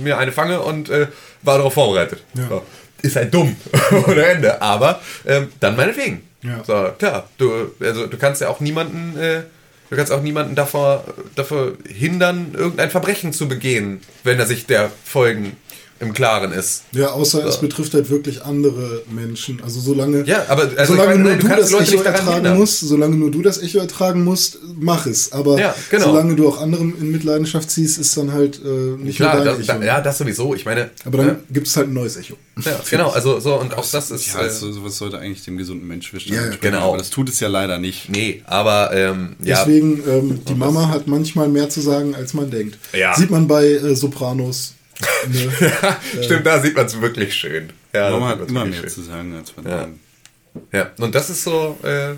mir 0.00 0.18
eine 0.18 0.32
fange 0.32 0.60
und 0.60 0.88
äh, 0.88 1.08
war 1.42 1.58
darauf 1.58 1.74
vorbereitet. 1.74 2.22
So. 2.34 2.62
Ist 3.02 3.16
halt 3.16 3.32
dumm 3.32 3.56
ohne 4.06 4.24
Ende, 4.24 4.60
aber 4.62 5.00
ähm, 5.26 5.48
dann 5.60 5.76
meinetwegen. 5.76 6.22
Ja. 6.42 6.62
So, 6.64 6.92
klar, 6.98 7.28
du, 7.38 7.72
also, 7.80 8.06
du 8.06 8.16
kannst 8.16 8.40
ja 8.40 8.48
auch 8.48 8.60
niemanden, 8.60 9.18
äh, 9.18 9.42
du 9.90 9.96
kannst 9.96 10.12
auch 10.12 10.22
niemanden 10.22 10.54
davor, 10.54 11.04
davor 11.34 11.72
hindern, 11.86 12.54
irgendein 12.54 12.90
Verbrechen 12.90 13.32
zu 13.32 13.48
begehen, 13.48 14.00
wenn 14.24 14.38
er 14.38 14.46
sich 14.46 14.66
der 14.66 14.90
Folgen 15.04 15.56
im 16.00 16.12
Klaren 16.12 16.52
ist. 16.52 16.84
Ja, 16.92 17.08
außer 17.10 17.44
es 17.44 17.58
betrifft 17.60 17.92
halt 17.94 18.08
wirklich 18.10 18.42
andere 18.44 19.02
Menschen. 19.10 19.60
Also 19.64 19.80
solange, 19.80 20.24
Ja, 20.26 20.44
aber, 20.48 20.70
also 20.76 20.92
solange 20.94 21.10
meine, 21.18 21.22
nur 21.22 21.30
nein, 21.32 21.40
du 21.40 21.48
du 21.48 21.56
das 21.56 21.70
Leute 21.72 21.92
Echo 21.94 22.02
ertragen 22.02 22.56
musst, 22.56 22.80
solange 22.80 23.16
nur 23.16 23.30
du 23.32 23.42
das 23.42 23.60
Echo 23.60 23.78
ertragen 23.78 24.22
musst, 24.22 24.58
mach 24.78 25.06
es. 25.06 25.32
Aber 25.32 25.58
Ja, 25.58 25.74
genau. 25.90 26.04
solange 26.06 26.36
du 26.36 26.48
auch 26.48 26.60
anderen 26.60 26.96
in 27.00 27.10
Mitleidenschaft 27.10 27.70
ziehst, 27.70 27.98
ist 27.98 28.16
dann 28.16 28.32
halt 28.32 28.60
äh, 28.64 28.68
nicht 29.02 29.16
Klar, 29.16 29.36
nur 29.36 29.44
dein 29.44 29.58
das, 29.58 29.66
da, 29.66 29.74
Echo. 29.76 29.84
ja, 29.84 30.00
das 30.00 30.18
sowieso. 30.18 30.54
Ich 30.54 30.64
meine, 30.64 30.90
Aber 31.04 31.18
dann 31.18 31.26
ne, 31.26 31.38
gibt 31.50 31.66
es 31.66 31.76
halt 31.76 31.88
ein 31.88 31.94
neues 31.94 32.16
Echo. 32.16 32.34
ja, 32.64 32.78
genau, 32.90 33.10
also 33.10 33.40
so 33.40 33.54
und 33.58 33.76
auch 33.76 33.84
das 33.90 34.10
ist 34.12 34.26
Ja, 34.34 34.40
äh, 34.40 34.44
also, 34.44 34.70
sowas 34.70 34.96
sollte 34.96 35.18
eigentlich 35.18 35.44
dem 35.44 35.56
gesunden 35.58 35.86
Menschenverstand 35.88 36.34
Ja, 36.34 36.42
ja, 36.42 36.46
entsprechen, 36.48 36.74
genau. 36.74 36.88
Aber 36.90 36.98
das 36.98 37.10
tut 37.10 37.28
es 37.28 37.40
ja 37.40 37.48
leider 37.48 37.78
nicht. 37.78 38.08
nee, 38.08 38.42
aber 38.46 38.92
ähm, 38.92 39.34
ja, 39.42 39.64
Deswegen, 39.64 40.02
ähm, 40.08 40.40
die 40.48 40.54
Mama 40.54 40.88
hat 40.88 41.08
manchmal 41.08 41.48
mehr 41.48 41.68
zu 41.68 41.80
sagen, 41.80 42.14
als 42.14 42.34
man 42.34 42.50
denkt. 42.50 42.78
Ja. 42.92 43.14
Sieht 43.16 43.30
man 43.30 43.48
bei 43.48 43.64
äh, 43.66 43.96
Sopranos. 43.96 44.74
Ne? 45.28 45.96
stimmt, 46.22 46.46
da 46.46 46.60
sieht 46.60 46.74
man 46.76 46.86
es 46.86 47.00
wirklich 47.00 47.34
schön. 47.34 47.72
Ja, 47.92 48.10
Mama 48.10 48.28
hat 48.30 48.48
immer 48.48 48.64
mehr 48.64 48.74
wirklich 48.74 48.92
zu 48.92 49.02
sagen 49.02 49.34
als 49.36 49.56
man 49.56 49.66
Ja. 49.66 49.84
schön. 49.84 50.00
Ja, 50.72 50.90
und 50.98 51.14
das 51.14 51.30
ist 51.30 51.44
so, 51.44 51.78
äh, 51.84 52.14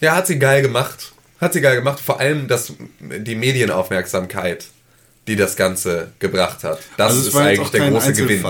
ja, 0.00 0.16
hat 0.16 0.26
sie 0.26 0.38
geil 0.38 0.62
gemacht. 0.62 1.12
Hat 1.40 1.52
sie 1.52 1.60
geil 1.60 1.76
gemacht, 1.76 2.00
vor 2.00 2.18
allem 2.18 2.48
das, 2.48 2.72
die 3.00 3.34
Medienaufmerksamkeit, 3.34 4.66
die 5.26 5.36
das 5.36 5.56
Ganze 5.56 6.12
gebracht 6.18 6.64
hat. 6.64 6.78
Das 6.96 7.12
Also 7.12 7.28
ist 7.28 7.36
eigentlich 7.36 7.68
der 7.70 7.90
große 7.90 8.12
Gewinn. 8.14 8.42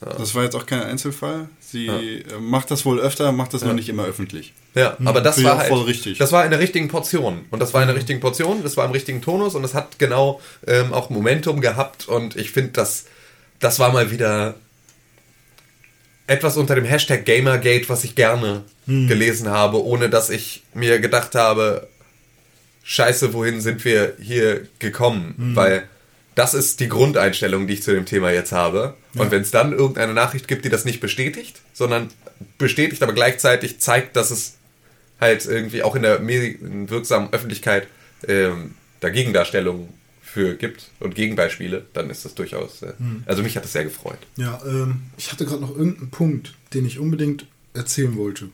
Das 0.00 0.34
war 0.34 0.44
jetzt 0.44 0.54
auch 0.54 0.66
kein 0.66 0.82
Einzelfall. 0.82 1.48
Sie 1.72 1.86
äh, 1.86 2.38
macht 2.38 2.70
das 2.70 2.84
wohl 2.84 3.00
öfter, 3.00 3.32
macht 3.32 3.54
das 3.54 3.64
nur 3.64 3.72
nicht 3.72 3.88
immer 3.88 4.04
öffentlich. 4.04 4.52
Ja, 4.74 4.94
aber 5.06 5.22
das 5.22 5.42
war 5.42 5.56
halt, 5.56 5.68
voll 5.68 5.84
richtig. 5.84 6.18
das 6.18 6.30
war 6.30 6.44
in 6.44 6.50
der 6.50 6.60
richtigen 6.60 6.88
Portion. 6.88 7.46
Und 7.50 7.60
das 7.60 7.72
war 7.72 7.80
in 7.80 7.88
der 7.88 7.96
richtigen 7.96 8.20
Portion, 8.20 8.62
das 8.62 8.76
war 8.76 8.84
im 8.84 8.90
richtigen 8.90 9.22
Tonus 9.22 9.54
und 9.54 9.64
es 9.64 9.72
hat 9.72 9.98
genau 9.98 10.38
ähm, 10.66 10.92
auch 10.92 11.08
Momentum 11.08 11.62
gehabt 11.62 12.08
und 12.08 12.36
ich 12.36 12.50
finde, 12.50 12.72
das, 12.72 13.06
das 13.58 13.78
war 13.78 13.90
mal 13.90 14.10
wieder 14.10 14.54
etwas 16.26 16.58
unter 16.58 16.74
dem 16.74 16.84
Hashtag 16.84 17.24
Gamergate, 17.24 17.88
was 17.88 18.04
ich 18.04 18.14
gerne 18.14 18.64
gelesen 18.86 19.48
habe, 19.48 19.82
ohne 19.82 20.10
dass 20.10 20.28
ich 20.28 20.62
mir 20.74 20.98
gedacht 20.98 21.34
habe, 21.34 21.88
scheiße, 22.82 23.32
wohin 23.32 23.62
sind 23.62 23.82
wir 23.84 24.14
hier 24.20 24.68
gekommen, 24.78 25.34
weil 25.54 25.88
das 26.34 26.54
ist 26.54 26.80
die 26.80 26.88
Grundeinstellung, 26.88 27.66
die 27.66 27.74
ich 27.74 27.82
zu 27.82 27.92
dem 27.92 28.06
Thema 28.06 28.30
jetzt 28.32 28.52
habe. 28.52 28.94
Und 29.16 29.30
wenn 29.30 29.42
es 29.42 29.50
dann 29.50 29.72
irgendeine 29.72 30.14
Nachricht 30.14 30.48
gibt, 30.48 30.64
die 30.64 30.70
das 30.70 30.84
nicht 30.84 31.00
bestätigt, 31.00 31.60
sondern 31.72 32.08
bestätigt, 32.58 33.02
aber 33.02 33.12
gleichzeitig 33.12 33.80
zeigt, 33.80 34.16
dass 34.16 34.30
es 34.30 34.54
halt 35.20 35.44
irgendwie 35.44 35.82
auch 35.82 35.94
in 35.94 36.02
der 36.02 36.26
wirksamen 36.26 37.32
Öffentlichkeit 37.32 37.86
ähm, 38.26 38.74
da 39.00 39.10
Gegendarstellungen 39.10 39.88
für 40.22 40.54
gibt 40.54 40.90
und 40.98 41.14
Gegenbeispiele, 41.14 41.84
dann 41.92 42.08
ist 42.08 42.24
das 42.24 42.34
durchaus. 42.34 42.82
Äh, 42.82 42.94
Also 43.26 43.42
mich 43.42 43.56
hat 43.56 43.64
das 43.64 43.72
sehr 43.72 43.84
gefreut. 43.84 44.18
Ja, 44.36 44.60
ähm, 44.64 45.02
ich 45.18 45.30
hatte 45.30 45.44
gerade 45.44 45.60
noch 45.60 45.76
irgendeinen 45.76 46.10
Punkt, 46.10 46.54
den 46.72 46.86
ich 46.86 46.98
unbedingt 46.98 47.46
erzählen 47.74 48.16
wollte. 48.16 48.48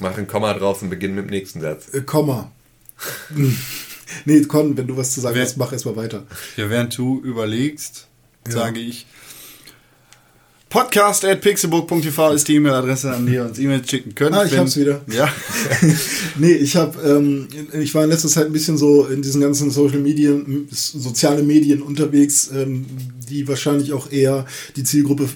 Mach 0.00 0.16
ein 0.16 0.26
Komma 0.26 0.52
draus 0.54 0.82
und 0.82 0.90
beginn 0.90 1.14
mit 1.14 1.26
dem 1.26 1.30
nächsten 1.30 1.60
Satz. 1.60 1.92
Äh, 1.92 2.02
Komma. 2.02 2.50
nee, 4.24 4.40
Con, 4.42 4.76
wenn 4.76 4.86
du 4.86 4.96
was 4.96 5.12
zu 5.14 5.20
sagen 5.20 5.34
Wer- 5.36 5.44
hast, 5.44 5.56
mach 5.56 5.72
erstmal 5.72 5.96
weiter. 5.96 6.24
Ja, 6.56 6.68
während 6.70 6.96
du 6.96 7.20
überlegst, 7.22 8.06
sage 8.48 8.80
ich, 8.80 9.06
Podcast 10.68 11.24
at 11.24 11.40
pixelbook.tv 11.40 12.32
ist 12.32 12.48
die 12.48 12.56
E-Mail-Adresse, 12.56 13.12
an 13.12 13.26
die 13.26 13.34
ihr 13.34 13.44
uns 13.44 13.60
E-Mails 13.60 13.88
schicken 13.88 14.14
könnt. 14.16 14.34
Ah, 14.34 14.44
ich 14.44 14.50
wenn- 14.52 14.58
hab's 14.60 14.76
wieder. 14.76 15.02
Ja. 15.06 15.32
nee, 16.36 16.52
ich 16.52 16.74
habe, 16.74 17.00
ähm, 17.00 17.46
ich 17.80 17.94
war 17.94 18.02
in 18.02 18.10
letzter 18.10 18.28
Zeit 18.28 18.46
ein 18.46 18.52
bisschen 18.52 18.76
so 18.76 19.06
in 19.06 19.22
diesen 19.22 19.40
ganzen 19.40 19.70
Social 19.70 20.00
Medien, 20.00 20.66
soziale 20.70 21.44
Medien 21.44 21.80
unterwegs, 21.80 22.50
ähm, 22.52 22.86
die 23.30 23.46
wahrscheinlich 23.46 23.92
auch 23.92 24.10
eher 24.10 24.46
die 24.74 24.82
Zielgruppe 24.82 25.28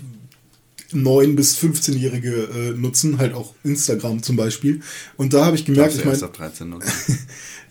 9 0.91 1.37
bis 1.37 1.57
15-Jährige 1.59 2.33
äh, 2.33 2.71
nutzen, 2.77 3.19
halt 3.19 3.33
auch 3.35 3.55
Instagram 3.63 4.23
zum 4.25 4.35
Beispiel. 4.37 4.81
Und 5.17 5.35
da 5.35 5.45
habe 5.45 5.55
ich 5.55 5.65
gemerkt, 5.65 5.93
Darfst 5.93 6.01
ich 6.01 6.05
meine, 6.05 6.23
ab 6.23 6.33
13 6.37 6.69
nutzen. 6.69 7.19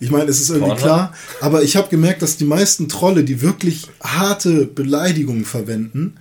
Ich 0.00 0.10
meine, 0.10 0.30
es 0.30 0.40
ist 0.40 0.50
irgendwie 0.50 0.68
Pornhub? 0.70 0.84
klar, 0.84 1.14
aber 1.40 1.62
ich 1.62 1.76
habe 1.76 1.88
gemerkt, 1.88 2.22
dass 2.22 2.36
die 2.36 2.44
meisten 2.44 2.88
Trolle, 2.88 3.24
die 3.24 3.40
wirklich 3.42 3.86
harte 4.02 4.64
Beleidigungen 4.66 5.44
verwenden, 5.44 6.14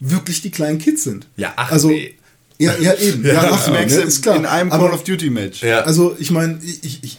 wirklich 0.00 0.42
die 0.42 0.50
kleinen 0.50 0.78
Kids 0.78 1.04
sind. 1.04 1.26
Ja, 1.36 1.52
ach 1.56 1.72
also, 1.72 1.88
nee. 1.88 2.14
Ja, 2.58 2.74
ja, 2.78 2.94
eben. 2.94 3.24
Ja, 3.26 3.42
Das 3.42 3.52
ach, 3.66 3.70
merkst 3.70 3.96
ne, 3.96 4.02
ist 4.02 4.22
klar. 4.22 4.36
in 4.36 4.46
einem 4.46 4.70
aber, 4.72 4.86
Call 4.86 4.94
of 4.94 5.04
Duty 5.04 5.30
Match. 5.30 5.62
Ja. 5.62 5.80
also 5.82 6.14
ich 6.18 6.30
meine, 6.30 6.58
ich, 6.62 7.02
ich, 7.02 7.18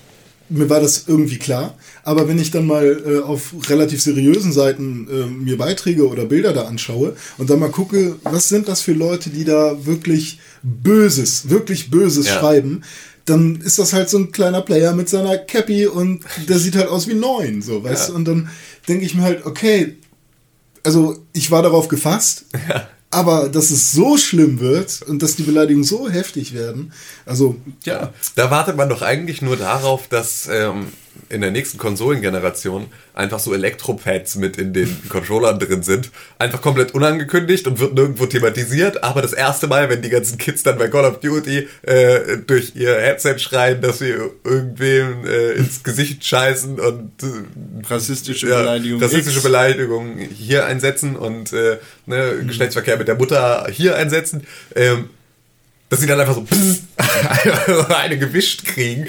mir 0.50 0.70
war 0.70 0.82
das 0.82 1.06
irgendwie 1.08 1.38
klar, 1.38 1.76
aber 2.04 2.28
wenn 2.28 2.38
ich 2.38 2.52
dann 2.52 2.68
mal 2.68 3.02
äh, 3.08 3.20
auf 3.20 3.54
relativ 3.70 4.02
seriösen 4.02 4.52
Seiten 4.52 5.08
äh, 5.10 5.26
mir 5.26 5.58
Beiträge 5.58 6.08
oder 6.08 6.26
Bilder 6.26 6.52
da 6.54 6.64
anschaue 6.66 7.16
und 7.38 7.50
dann 7.50 7.60
mal 7.60 7.72
gucke, 7.72 8.18
was 8.24 8.50
sind 8.50 8.68
das 8.68 8.82
für 8.82 8.92
Leute, 8.94 9.30
die 9.30 9.46
da 9.46 9.86
wirklich 9.86 10.40
Böses, 10.62 11.50
wirklich 11.50 11.90
Böses 11.90 12.28
Ja. 12.28 12.40
schreiben, 12.40 12.84
dann 13.26 13.62
ist 13.62 13.80
das 13.80 13.94
halt 13.94 14.10
so 14.10 14.18
ein 14.18 14.32
kleiner 14.32 14.62
Player 14.62 14.94
mit 14.94 15.10
seiner 15.10 15.38
Cappy 15.38 15.88
und 15.88 16.24
der 16.48 16.60
sieht 16.60 16.76
halt 16.76 16.88
aus 16.88 17.08
wie 17.08 17.14
neun, 17.14 17.62
so, 17.62 17.84
weißt 17.84 18.10
du? 18.10 18.16
Und 18.16 18.28
dann 18.28 18.50
denke 18.88 19.06
ich 19.06 19.16
mir 19.16 19.24
halt, 19.24 19.46
okay, 19.46 19.98
also 20.84 21.18
ich 21.34 21.52
war 21.52 21.62
darauf 21.62 21.88
gefasst, 21.88 22.46
aber 23.12 23.50
dass 23.50 23.70
es 23.70 23.92
so 23.92 24.18
schlimm 24.18 24.60
wird 24.60 25.02
und 25.04 25.22
dass 25.22 25.36
die 25.36 25.44
Beleidigungen 25.44 25.84
so 25.84 26.10
heftig 26.10 26.54
werden, 26.54 26.94
also 27.26 27.56
Ja, 27.84 28.14
da 28.36 28.50
wartet 28.50 28.78
man 28.78 28.90
doch 28.90 29.02
eigentlich 29.02 29.42
nur 29.42 29.58
darauf, 29.58 30.08
dass 30.08 30.48
ähm, 30.52 30.88
in 31.30 31.42
der 31.42 31.52
nächsten 31.52 31.78
Konsolengeneration 31.78 32.88
einfach 33.14 33.40
so 33.40 33.54
Elektropads 33.54 34.36
mit 34.36 34.58
in 34.58 34.74
den 34.74 34.96
Controllern 35.10 35.60
drin 35.60 35.84
sind. 35.84 36.12
Einfach 36.40 36.62
komplett 36.62 36.94
unangekündigt 36.94 37.68
und 37.68 37.80
wird 37.80 37.94
nirgendwo 37.94 38.26
thematisiert. 38.26 39.04
Aber 39.04 39.22
das 39.22 39.34
erste 39.34 39.68
Mal, 39.68 39.90
wenn 39.90 40.02
die 40.02 40.10
ganzen 40.10 40.38
Kids 40.38 40.64
dann 40.64 40.78
bei 40.78 40.88
Call 40.88 41.06
of 41.06 41.20
Duty 41.20 41.68
äh, 41.84 42.38
durch 42.46 42.76
ihr 42.76 42.96
Headset 42.96 43.40
schreien, 43.40 43.82
dass 43.82 44.00
sie 44.00 44.14
irgendwem 44.44 45.26
äh, 45.26 45.54
ins 45.54 45.84
Gesicht 45.84 46.26
scheißen 46.26 46.80
und 46.80 47.12
äh, 47.24 47.88
Rassistische 47.90 48.50
ja, 48.50 48.60
Beleidigung. 48.60 49.02
rassistische 49.02 49.38
X. 49.38 49.44
Beleidigung 49.44 50.18
hier 50.18 50.66
einsetzen 50.66 51.16
und 51.16 51.54
äh, 51.54 51.78
ne, 52.06 52.44
Geschlechtsverkehr 52.46 52.98
mit 52.98 53.08
der 53.08 53.16
Mutter 53.16 53.68
hier 53.72 53.96
einsetzen. 53.96 54.46
Ähm, 54.76 55.10
dass 55.92 56.00
sie 56.00 56.08
dann 56.08 56.20
einfach 56.22 56.36
so 56.36 56.46
eine 57.96 58.18
gewischt 58.18 58.64
kriegen. 58.64 59.08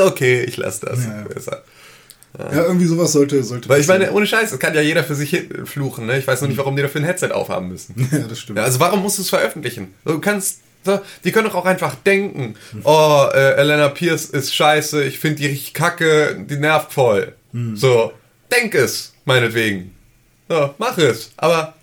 Okay, 0.00 0.44
ich 0.44 0.56
lasse 0.56 0.86
das. 0.86 1.00
Besser. 1.28 1.62
Ja, 2.38 2.62
irgendwie 2.62 2.86
sowas 2.86 3.12
sollte, 3.12 3.42
sollte 3.42 3.68
Weil 3.68 3.82
ich 3.82 3.86
meine, 3.86 4.10
ohne 4.12 4.26
Scheiß, 4.26 4.50
das 4.50 4.58
kann 4.58 4.74
ja 4.74 4.80
jeder 4.80 5.04
für 5.04 5.14
sich 5.14 5.48
fluchen. 5.64 6.06
Ne? 6.06 6.18
Ich 6.18 6.26
weiß 6.26 6.40
noch 6.40 6.48
nicht, 6.48 6.56
warum 6.56 6.74
die 6.74 6.80
dafür 6.80 7.02
ein 7.02 7.04
Headset 7.04 7.32
aufhaben 7.32 7.68
müssen. 7.68 8.08
Ja, 8.10 8.20
das 8.20 8.38
stimmt. 8.38 8.58
Ja, 8.58 8.64
also 8.64 8.80
warum 8.80 9.02
musst 9.02 9.18
du 9.18 9.22
es 9.22 9.28
veröffentlichen? 9.28 9.92
Du 10.06 10.18
kannst, 10.20 10.60
so, 10.84 11.00
die 11.24 11.30
können 11.30 11.46
doch 11.46 11.54
auch 11.54 11.66
einfach 11.66 11.94
denken, 11.94 12.54
oh, 12.84 13.26
äh, 13.30 13.56
Elena 13.56 13.90
Pierce 13.90 14.24
ist 14.24 14.54
scheiße, 14.54 15.04
ich 15.04 15.18
finde 15.18 15.42
die 15.42 15.48
richtig 15.48 15.74
kacke, 15.74 16.46
die 16.48 16.56
nervt 16.56 16.94
voll. 16.94 17.34
So, 17.74 18.12
denk 18.50 18.74
es, 18.74 19.12
meinetwegen. 19.26 19.94
So, 20.48 20.74
mach 20.78 20.96
es, 20.96 21.32
aber 21.36 21.74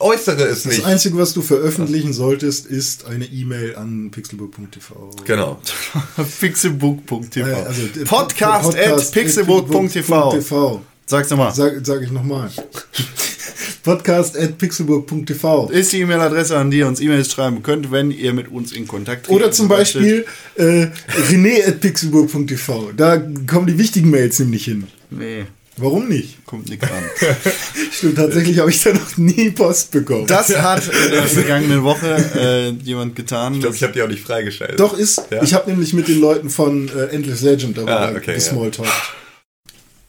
äußere 0.00 0.44
es 0.44 0.62
Das 0.62 0.72
nicht. 0.72 0.84
Einzige, 0.84 1.16
was 1.18 1.34
du 1.34 1.42
veröffentlichen 1.42 2.12
solltest, 2.12 2.66
ist 2.66 3.06
eine 3.06 3.26
E-Mail 3.26 3.76
an 3.76 4.10
pixelbook.tv. 4.10 5.10
Genau. 5.24 5.60
Pixelbook.tv. 6.40 7.46
Äh, 7.46 7.52
also, 7.52 7.82
äh, 7.82 8.04
Podcast, 8.04 8.64
Podcast 8.64 8.78
at 8.78 9.12
pixelbook.tv. 9.12 9.88
pixelbook.tv. 9.88 10.82
Sag's 11.06 11.30
nochmal. 11.30 11.54
Sag, 11.54 11.74
sag 11.84 12.02
ich 12.02 12.10
nochmal. 12.10 12.50
Podcast 13.82 14.36
at 14.36 14.58
pixelbook.tv. 14.58 15.70
Ist 15.70 15.92
die 15.92 16.00
E-Mail-Adresse, 16.00 16.56
an 16.58 16.70
die 16.70 16.78
ihr 16.78 16.86
uns 16.86 17.00
E-Mails 17.00 17.32
schreiben 17.32 17.62
könnt, 17.62 17.90
wenn 17.90 18.10
ihr 18.10 18.34
mit 18.34 18.48
uns 18.48 18.72
in 18.72 18.86
Kontakt 18.86 19.26
treten 19.26 19.36
Oder 19.36 19.50
zum. 19.50 19.68
Beispiel 19.68 20.26
äh, 20.56 20.88
rené 21.30 21.66
at 21.66 21.80
pixelbook.tv. 21.80 22.92
Da 22.96 23.16
kommen 23.46 23.66
die 23.66 23.78
wichtigen 23.78 24.10
Mails 24.10 24.38
nämlich 24.40 24.64
hin. 24.64 24.88
Nee, 25.10 25.46
Warum 25.80 26.08
nicht? 26.08 26.44
kommt 26.46 26.68
nichts 26.68 26.84
an. 26.90 27.04
Stimmt, 27.92 28.16
tatsächlich 28.16 28.58
habe 28.58 28.70
ich 28.70 28.82
da 28.82 28.92
noch 28.92 29.16
nie 29.16 29.50
Post 29.50 29.90
bekommen. 29.90 30.26
Das 30.26 30.56
hat 30.56 30.82
in 31.06 31.10
der 31.12 31.22
vergangenen 31.24 31.82
Woche 31.82 32.16
äh, 32.36 32.70
jemand 32.84 33.14
getan. 33.16 33.54
Ich 33.54 33.60
glaube, 33.60 33.76
ich 33.76 33.82
habe 33.82 33.92
die 33.92 34.02
auch 34.02 34.08
nicht 34.08 34.22
freigeschaltet. 34.22 34.80
Doch 34.80 34.96
ist, 34.96 35.22
Ja? 35.30 35.42
ich 35.42 35.54
habe 35.54 35.70
nämlich 35.70 35.92
mit 35.92 36.08
den 36.08 36.20
Leuten 36.20 36.48
von 36.50 36.88
äh, 36.88 37.14
Endless 37.14 37.42
Legend 37.42 37.76
darüber 37.76 38.00
Ah, 38.00 38.12
okay, 38.16 38.36
ja. 38.38 38.90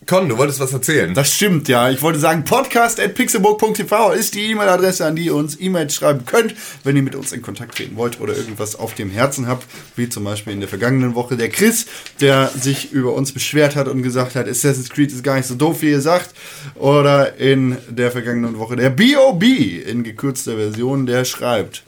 Con, 0.09 0.27
du 0.27 0.39
wolltest 0.39 0.59
was 0.59 0.73
erzählen. 0.73 1.13
Das 1.13 1.31
stimmt, 1.31 1.67
ja. 1.67 1.91
Ich 1.91 2.01
wollte 2.01 2.17
sagen, 2.17 2.43
podcast 2.43 2.99
at 2.99 3.13
pixelburg.tv 3.13 4.13
ist 4.13 4.33
die 4.33 4.49
E-Mail-Adresse, 4.49 5.05
an 5.05 5.15
die 5.15 5.25
ihr 5.25 5.35
uns 5.35 5.61
E-Mails 5.61 5.93
schreiben 5.93 6.25
könnt, 6.25 6.55
wenn 6.83 6.95
ihr 6.95 7.03
mit 7.03 7.13
uns 7.13 7.31
in 7.31 7.43
Kontakt 7.43 7.75
treten 7.75 7.95
wollt 7.95 8.19
oder 8.19 8.35
irgendwas 8.35 8.75
auf 8.75 8.95
dem 8.95 9.11
Herzen 9.11 9.45
habt, 9.45 9.67
wie 9.95 10.09
zum 10.09 10.23
Beispiel 10.23 10.53
in 10.53 10.61
der 10.61 10.67
vergangenen 10.67 11.13
Woche 11.13 11.37
der 11.37 11.49
Chris, 11.49 11.85
der 12.21 12.47
sich 12.47 12.91
über 12.91 13.13
uns 13.13 13.33
beschwert 13.33 13.75
hat 13.75 13.87
und 13.87 14.01
gesagt 14.01 14.33
hat, 14.33 14.47
Assassin's 14.47 14.89
Creed 14.89 15.11
ist 15.11 15.23
gar 15.23 15.35
nicht 15.35 15.45
so 15.45 15.53
doof, 15.53 15.83
wie 15.83 15.91
ihr 15.91 16.01
sagt. 16.01 16.31
Oder 16.73 17.37
in 17.37 17.77
der 17.87 18.09
vergangenen 18.09 18.57
Woche 18.57 18.77
der 18.77 18.89
B.O.B. 18.89 19.77
in 19.77 20.01
gekürzter 20.01 20.55
Version, 20.55 21.05
der 21.05 21.23
schreibt, 21.23 21.83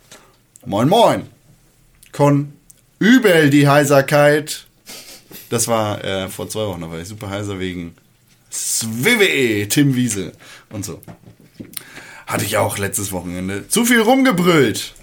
Moin 0.64 0.90
Moin, 0.90 1.24
Con, 2.12 2.54
übel 3.00 3.50
die 3.50 3.68
Heiserkeit. 3.68 4.68
Das 5.50 5.68
war 5.68 6.04
äh, 6.04 6.30
vor 6.30 6.48
zwei 6.50 6.68
Wochen, 6.68 6.82
da 6.82 6.92
war 6.92 7.00
ich 7.00 7.08
super 7.08 7.28
heiser 7.28 7.60
wegen 7.60 7.96
Swive, 8.52 9.68
Tim 9.70 9.96
Wiese 9.96 10.34
und 10.70 10.84
so. 10.86 11.02
Hatte 12.28 12.46
ich 12.46 12.58
auch 12.58 12.78
letztes 12.78 13.12
Wochenende. 13.12 13.68
Zu 13.68 13.86
viel 13.86 14.02
rumgebrüllt. 14.02 14.94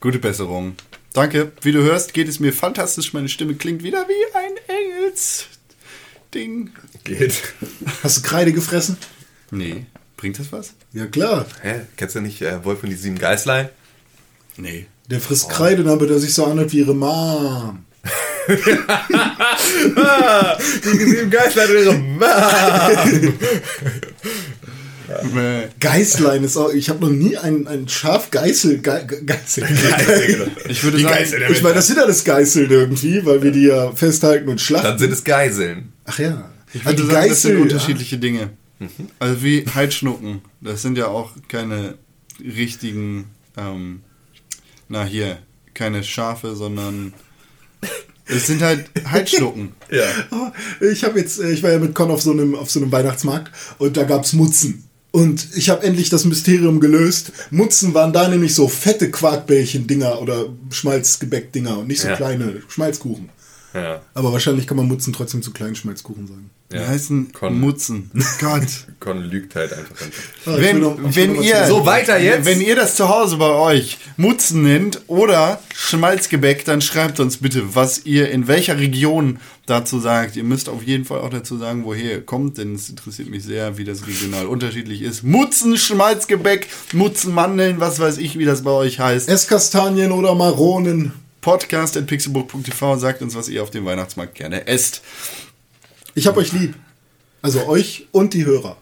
Gute 0.00 0.18
Besserung. 0.18 0.74
Danke. 1.12 1.52
Wie 1.62 1.72
du 1.72 1.82
hörst, 1.82 2.14
geht 2.14 2.28
es 2.28 2.40
mir 2.40 2.52
fantastisch. 2.52 3.12
Meine 3.12 3.28
Stimme 3.28 3.54
klingt 3.54 3.82
wieder 3.82 4.06
wie 4.08 4.36
ein 4.36 4.52
Engels-Ding. 5.02 6.70
Geht. 7.04 7.34
Hast 8.02 8.18
du 8.18 8.22
Kreide 8.22 8.52
gefressen? 8.52 8.96
Nee. 9.50 9.86
Bringt 10.16 10.38
das 10.38 10.52
was? 10.52 10.74
Ja 10.92 11.06
klar. 11.06 11.46
Hä? 11.62 11.80
Kennst 11.96 12.14
du 12.14 12.20
nicht 12.20 12.42
äh, 12.42 12.64
Wolf 12.64 12.82
und 12.82 12.90
die 12.90 12.96
sieben 12.96 13.18
Geißlein? 13.18 13.70
Nee. 14.56 14.86
Der 15.10 15.20
frisst 15.20 15.48
Kreide, 15.48 15.82
damit 15.82 16.10
er 16.10 16.18
sich 16.18 16.34
so 16.34 16.44
anhört 16.44 16.72
wie 16.72 16.78
ihre 16.78 16.94
Mom. 16.94 17.84
Die 20.84 21.04
sieben 21.04 21.30
Geißlein 25.80 26.44
ist 26.44 26.56
auch. 26.56 26.72
Ich 26.72 26.88
habe 26.88 27.00
noch 27.04 27.10
nie 27.12 27.36
ein, 27.36 27.66
ein 27.66 27.88
Schaf 27.88 28.30
Geißel. 28.30 28.78
Ge, 28.78 29.04
Ge- 29.06 29.24
Geißel. 29.24 29.66
Ich 30.68 30.82
würde 30.84 30.98
Die 30.98 31.02
sagen, 31.02 31.16
Geißel 31.16 31.42
Ich 31.50 31.62
meine, 31.62 31.74
das 31.74 31.86
sind 31.88 31.98
alles 31.98 32.24
Geißeln 32.24 32.70
irgendwie, 32.70 33.24
weil 33.26 33.42
wir 33.42 33.50
die 33.50 33.64
ja 33.64 33.92
festhalten 33.92 34.48
und 34.48 34.60
schlachten. 34.60 34.86
Dann 34.86 34.98
sind 34.98 35.12
es 35.12 35.24
Geiseln. 35.24 35.92
Ach 36.04 36.18
ja. 36.18 36.50
ich 36.72 36.82
Ah, 36.82 36.86
würde 36.86 37.02
die 37.02 37.08
sagen 37.10 37.28
das 37.28 37.42
sind 37.42 37.50
Geißel, 37.52 37.62
unterschiedliche 37.62 38.18
Dinge. 38.18 38.50
Also 39.18 39.42
wie 39.42 39.66
Heidschnucken. 39.74 40.42
Das 40.60 40.82
sind 40.82 40.96
ja 40.96 41.08
auch 41.08 41.32
keine 41.48 41.94
richtigen, 42.42 43.26
ähm, 43.58 44.00
na 44.88 45.04
hier, 45.04 45.38
keine 45.74 46.02
Schafe, 46.04 46.54
sondern 46.56 47.12
es 48.34 48.46
sind 48.46 48.62
halt 48.62 48.86
Heidschnucken. 49.10 49.72
Ja. 49.90 50.04
Oh, 50.30 50.84
Ich 50.86 51.02
habe 51.02 51.18
jetzt, 51.18 51.40
äh, 51.40 51.50
ich 51.50 51.62
war 51.64 51.72
ja 51.72 51.78
mit 51.80 51.94
Con 51.96 52.10
auf 52.12 52.22
so 52.22 52.30
einem, 52.30 52.54
auf 52.54 52.70
so 52.70 52.80
einem 52.80 52.92
Weihnachtsmarkt 52.92 53.50
und 53.78 53.96
da 53.96 54.04
gab's 54.04 54.32
Mutzen. 54.34 54.84
Und 55.10 55.48
ich 55.56 55.68
habe 55.68 55.82
endlich 55.84 56.10
das 56.10 56.24
Mysterium 56.24 56.78
gelöst. 56.78 57.32
Mutzen 57.50 57.92
waren 57.94 58.12
da 58.12 58.28
nämlich 58.28 58.54
so 58.54 58.68
fette 58.68 59.10
Quarkbällchen-Dinger 59.10 60.20
oder 60.22 60.44
Schmalzgebäck-Dinger 60.70 61.78
und 61.78 61.88
nicht 61.88 62.02
so 62.02 62.08
Ja. 62.08 62.16
kleine 62.16 62.62
Schmalzkuchen. 62.68 63.28
Ja. 63.72 64.00
Aber 64.14 64.32
wahrscheinlich 64.32 64.66
kann 64.66 64.76
man 64.76 64.88
Mutzen 64.88 65.12
trotzdem 65.12 65.42
zu 65.42 65.52
kleinen 65.52 65.76
Schmalzkuchen 65.76 66.26
sagen. 66.26 66.50
Die 66.72 66.78
heißen 66.78 67.32
Con- 67.32 67.58
Mutzen. 67.60 68.10
Gott. 68.40 68.62
Con 69.00 69.24
lügt 69.24 69.54
halt 69.56 69.72
einfach. 69.72 69.96
Ah, 70.46 70.54
ich 70.56 70.60
Wenn, 70.62 70.80
noch- 70.80 70.96
wenn 71.00 71.34
ihr. 71.42 71.66
So, 71.66 71.84
weiter 71.84 72.18
jetzt. 72.18 72.44
Wenn 72.46 72.60
ihr 72.60 72.76
das 72.76 72.94
zu 72.96 73.08
Hause 73.08 73.36
bei 73.38 73.50
euch 73.50 73.98
Mutzen 74.16 74.62
nennt 74.62 75.00
oder 75.08 75.60
Schmalzgebäck, 75.74 76.64
dann 76.64 76.80
schreibt 76.80 77.18
uns 77.20 77.38
bitte, 77.38 77.74
was 77.74 78.06
ihr 78.06 78.30
in 78.30 78.46
welcher 78.46 78.78
Region 78.78 79.40
dazu 79.66 79.98
sagt. 80.00 80.36
Ihr 80.36 80.44
müsst 80.44 80.68
auf 80.68 80.82
jeden 80.84 81.04
Fall 81.04 81.20
auch 81.20 81.30
dazu 81.30 81.58
sagen, 81.58 81.84
woher 81.84 82.12
ihr 82.12 82.22
kommt, 82.26 82.58
denn 82.58 82.74
es 82.76 82.88
interessiert 82.88 83.30
mich 83.30 83.42
sehr, 83.44 83.76
wie 83.78 83.84
das 83.84 84.06
regional 84.06 84.46
unterschiedlich 84.46 85.02
ist. 85.02 85.22
Mutzen, 85.24 85.76
Schmalzgebäck, 85.76 86.68
Mutzen, 86.92 87.34
Mandeln, 87.34 87.80
was 87.80 87.98
weiß 88.00 88.18
ich, 88.18 88.38
wie 88.38 88.44
das 88.44 88.62
bei 88.62 88.70
euch 88.72 88.98
heißt. 89.00 89.28
Esskastanien 89.28 90.12
oder 90.12 90.34
Maronen. 90.34 91.12
Podcast 91.40 91.96
at 91.96 92.06
pixelbook.tv 92.06 92.98
sagt 92.98 93.22
uns, 93.22 93.34
was 93.34 93.48
ihr 93.48 93.62
auf 93.62 93.70
dem 93.70 93.84
Weihnachtsmarkt 93.84 94.34
gerne 94.34 94.66
esst. 94.66 95.02
Ich 96.14 96.26
hab 96.26 96.36
euch 96.36 96.52
lieb. 96.52 96.74
Also 97.42 97.66
euch 97.66 98.06
und 98.12 98.34
die 98.34 98.44
Hörer. 98.44 98.76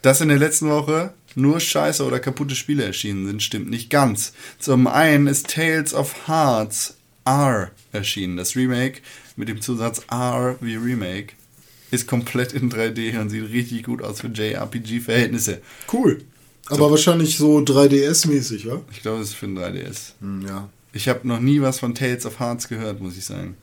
Dass 0.00 0.20
in 0.20 0.28
der 0.28 0.38
letzten 0.38 0.70
Woche 0.70 1.12
nur 1.34 1.60
scheiße 1.60 2.04
oder 2.04 2.18
kaputte 2.18 2.54
Spiele 2.54 2.84
erschienen 2.84 3.26
sind, 3.26 3.42
stimmt 3.42 3.70
nicht 3.70 3.90
ganz. 3.90 4.32
Zum 4.58 4.86
einen 4.86 5.26
ist 5.26 5.48
Tales 5.48 5.92
of 5.94 6.26
Hearts 6.26 6.94
R 7.24 7.70
erschienen. 7.92 8.36
Das 8.36 8.56
Remake 8.56 9.00
mit 9.36 9.48
dem 9.48 9.60
Zusatz 9.60 10.02
R 10.10 10.56
wie 10.60 10.76
Remake 10.76 11.34
ist 11.90 12.06
komplett 12.06 12.54
in 12.54 12.70
3D 12.70 13.18
und 13.20 13.28
sieht 13.28 13.50
richtig 13.50 13.84
gut 13.84 14.02
aus 14.02 14.20
für 14.20 14.28
JRPG-Verhältnisse. 14.28 15.60
Cool. 15.92 16.22
Aber 16.66 16.90
wahrscheinlich 16.90 17.36
so 17.36 17.58
3DS-mäßig, 17.58 18.66
wa? 18.66 18.80
Ich 18.90 19.02
glaube, 19.02 19.20
es 19.20 19.30
ist 19.30 19.34
für 19.34 19.46
ein 19.46 19.58
3DS. 19.58 20.12
Hm, 20.20 20.46
ja. 20.46 20.70
Ich 20.92 21.08
habe 21.08 21.26
noch 21.26 21.40
nie 21.40 21.60
was 21.60 21.78
von 21.80 21.94
Tales 21.94 22.26
of 22.26 22.38
Hearts 22.38 22.68
gehört, 22.68 23.00
muss 23.00 23.16
ich 23.16 23.24
sagen. 23.24 23.56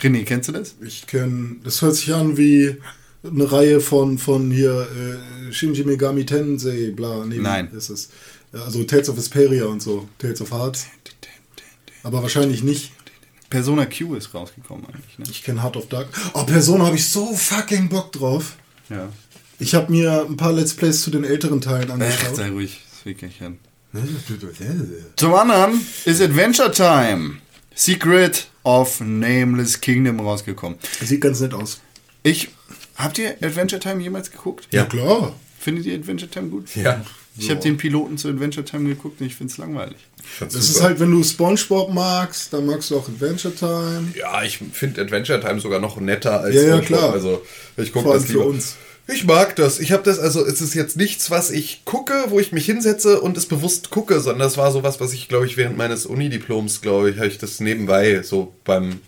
René, 0.00 0.24
kennst 0.24 0.48
du 0.48 0.52
das? 0.52 0.74
Ich 0.80 1.06
kenne, 1.06 1.56
das 1.62 1.82
hört 1.82 1.94
sich 1.94 2.14
an 2.14 2.36
wie 2.38 2.76
eine 3.22 3.52
Reihe 3.52 3.80
von, 3.80 4.16
von 4.16 4.50
hier 4.50 4.88
äh, 5.48 5.52
Shinji 5.52 5.84
Megami 5.84 6.24
Tensei, 6.24 6.92
bla. 6.96 7.26
Nee, 7.26 7.36
Nein. 7.38 7.70
Ist 7.72 7.90
es. 7.90 8.08
Also 8.52 8.82
Tales 8.84 9.10
of 9.10 9.16
Vesperia 9.16 9.66
und 9.66 9.82
so. 9.82 10.08
Tales 10.18 10.40
of 10.40 10.50
Heart. 10.52 10.78
Aber 12.02 12.22
wahrscheinlich 12.22 12.62
nicht. 12.62 12.92
Persona 13.50 13.84
Q 13.84 14.14
ist 14.14 14.32
rausgekommen 14.32 14.86
eigentlich. 14.86 15.18
Ne? 15.18 15.26
Ich 15.30 15.42
kenne 15.42 15.62
Heart 15.62 15.76
of 15.76 15.88
Dark. 15.88 16.08
Oh, 16.32 16.44
Persona 16.44 16.86
habe 16.86 16.96
ich 16.96 17.08
so 17.08 17.34
fucking 17.34 17.88
Bock 17.90 18.12
drauf. 18.12 18.56
Ja. 18.88 19.10
Ich 19.58 19.74
habe 19.74 19.92
mir 19.92 20.24
ein 20.26 20.38
paar 20.38 20.52
Let's 20.52 20.72
Plays 20.72 21.02
zu 21.02 21.10
den 21.10 21.24
älteren 21.24 21.60
Teilen 21.60 21.90
angeschaut. 21.90 22.36
sei 22.36 22.48
ruhig, 22.48 22.80
das 22.90 23.04
will 23.04 23.12
ich 23.12 23.22
nicht 23.22 23.40
hören. 23.40 23.58
Zum 25.16 25.34
anderen 25.34 25.80
ist 26.04 26.20
Adventure 26.20 26.70
Time. 26.70 27.38
Secret 27.74 28.46
of 28.62 29.00
Nameless 29.00 29.80
Kingdom 29.80 30.20
rausgekommen. 30.20 30.78
Sieht 31.02 31.20
ganz 31.22 31.40
nett 31.40 31.54
aus. 31.54 31.80
Ich. 32.22 32.48
Habt 32.96 33.18
ihr 33.18 33.30
Adventure 33.42 33.80
Time 33.80 34.02
jemals 34.02 34.30
geguckt? 34.30 34.68
Ja. 34.70 34.84
klar. 34.84 35.32
Findet 35.58 35.86
ihr 35.86 35.94
Adventure 35.94 36.30
Time 36.30 36.48
gut? 36.48 36.74
Ja. 36.76 37.02
Ich 37.38 37.48
habe 37.48 37.60
den 37.60 37.76
Piloten 37.78 38.18
zu 38.18 38.28
Adventure 38.28 38.64
Time 38.64 38.88
geguckt 38.88 39.20
und 39.20 39.26
ich 39.26 39.34
finde 39.34 39.52
es 39.52 39.56
langweilig. 39.58 39.96
Das 40.40 40.54
ist 40.54 40.82
halt, 40.82 41.00
wenn 41.00 41.10
du 41.10 41.22
Spongebob 41.24 41.92
magst, 41.92 42.52
dann 42.52 42.66
magst 42.66 42.90
du 42.90 42.98
auch 42.98 43.08
Adventure 43.08 43.54
Time. 43.54 44.12
Ja, 44.18 44.42
ich 44.42 44.58
finde 44.72 45.00
Adventure 45.00 45.40
Time 45.40 45.60
sogar 45.60 45.80
noch 45.80 45.98
netter 45.98 46.40
als 46.40 46.54
Ja, 46.54 46.62
ja, 46.62 46.68
SpongeBob. 46.82 46.86
klar. 46.98 47.12
Also 47.12 47.42
ich 47.78 47.92
gucke 47.92 48.12
das 48.12 48.26
für 48.26 48.32
lieber. 48.32 48.46
uns. 48.46 48.76
Ich 49.12 49.24
mag 49.24 49.56
das. 49.56 49.80
Ich 49.80 49.92
habe 49.92 50.02
das, 50.02 50.18
also 50.18 50.44
es 50.44 50.60
ist 50.60 50.74
jetzt 50.74 50.96
nichts, 50.96 51.30
was 51.30 51.50
ich 51.50 51.84
gucke, 51.84 52.26
wo 52.28 52.38
ich 52.38 52.52
mich 52.52 52.66
hinsetze 52.66 53.20
und 53.20 53.36
es 53.36 53.46
bewusst 53.46 53.90
gucke, 53.90 54.20
sondern 54.20 54.40
das 54.40 54.56
war 54.56 54.70
sowas, 54.70 55.00
was 55.00 55.12
ich, 55.12 55.28
glaube 55.28 55.46
ich, 55.46 55.56
während 55.56 55.76
meines 55.76 56.06
Unidiploms, 56.06 56.80
glaube 56.80 57.10
ich, 57.10 57.16
habe 57.16 57.26
ich 57.26 57.38
das 57.38 57.60
nebenbei 57.60 58.22
so 58.22 58.54
beim 58.64 59.00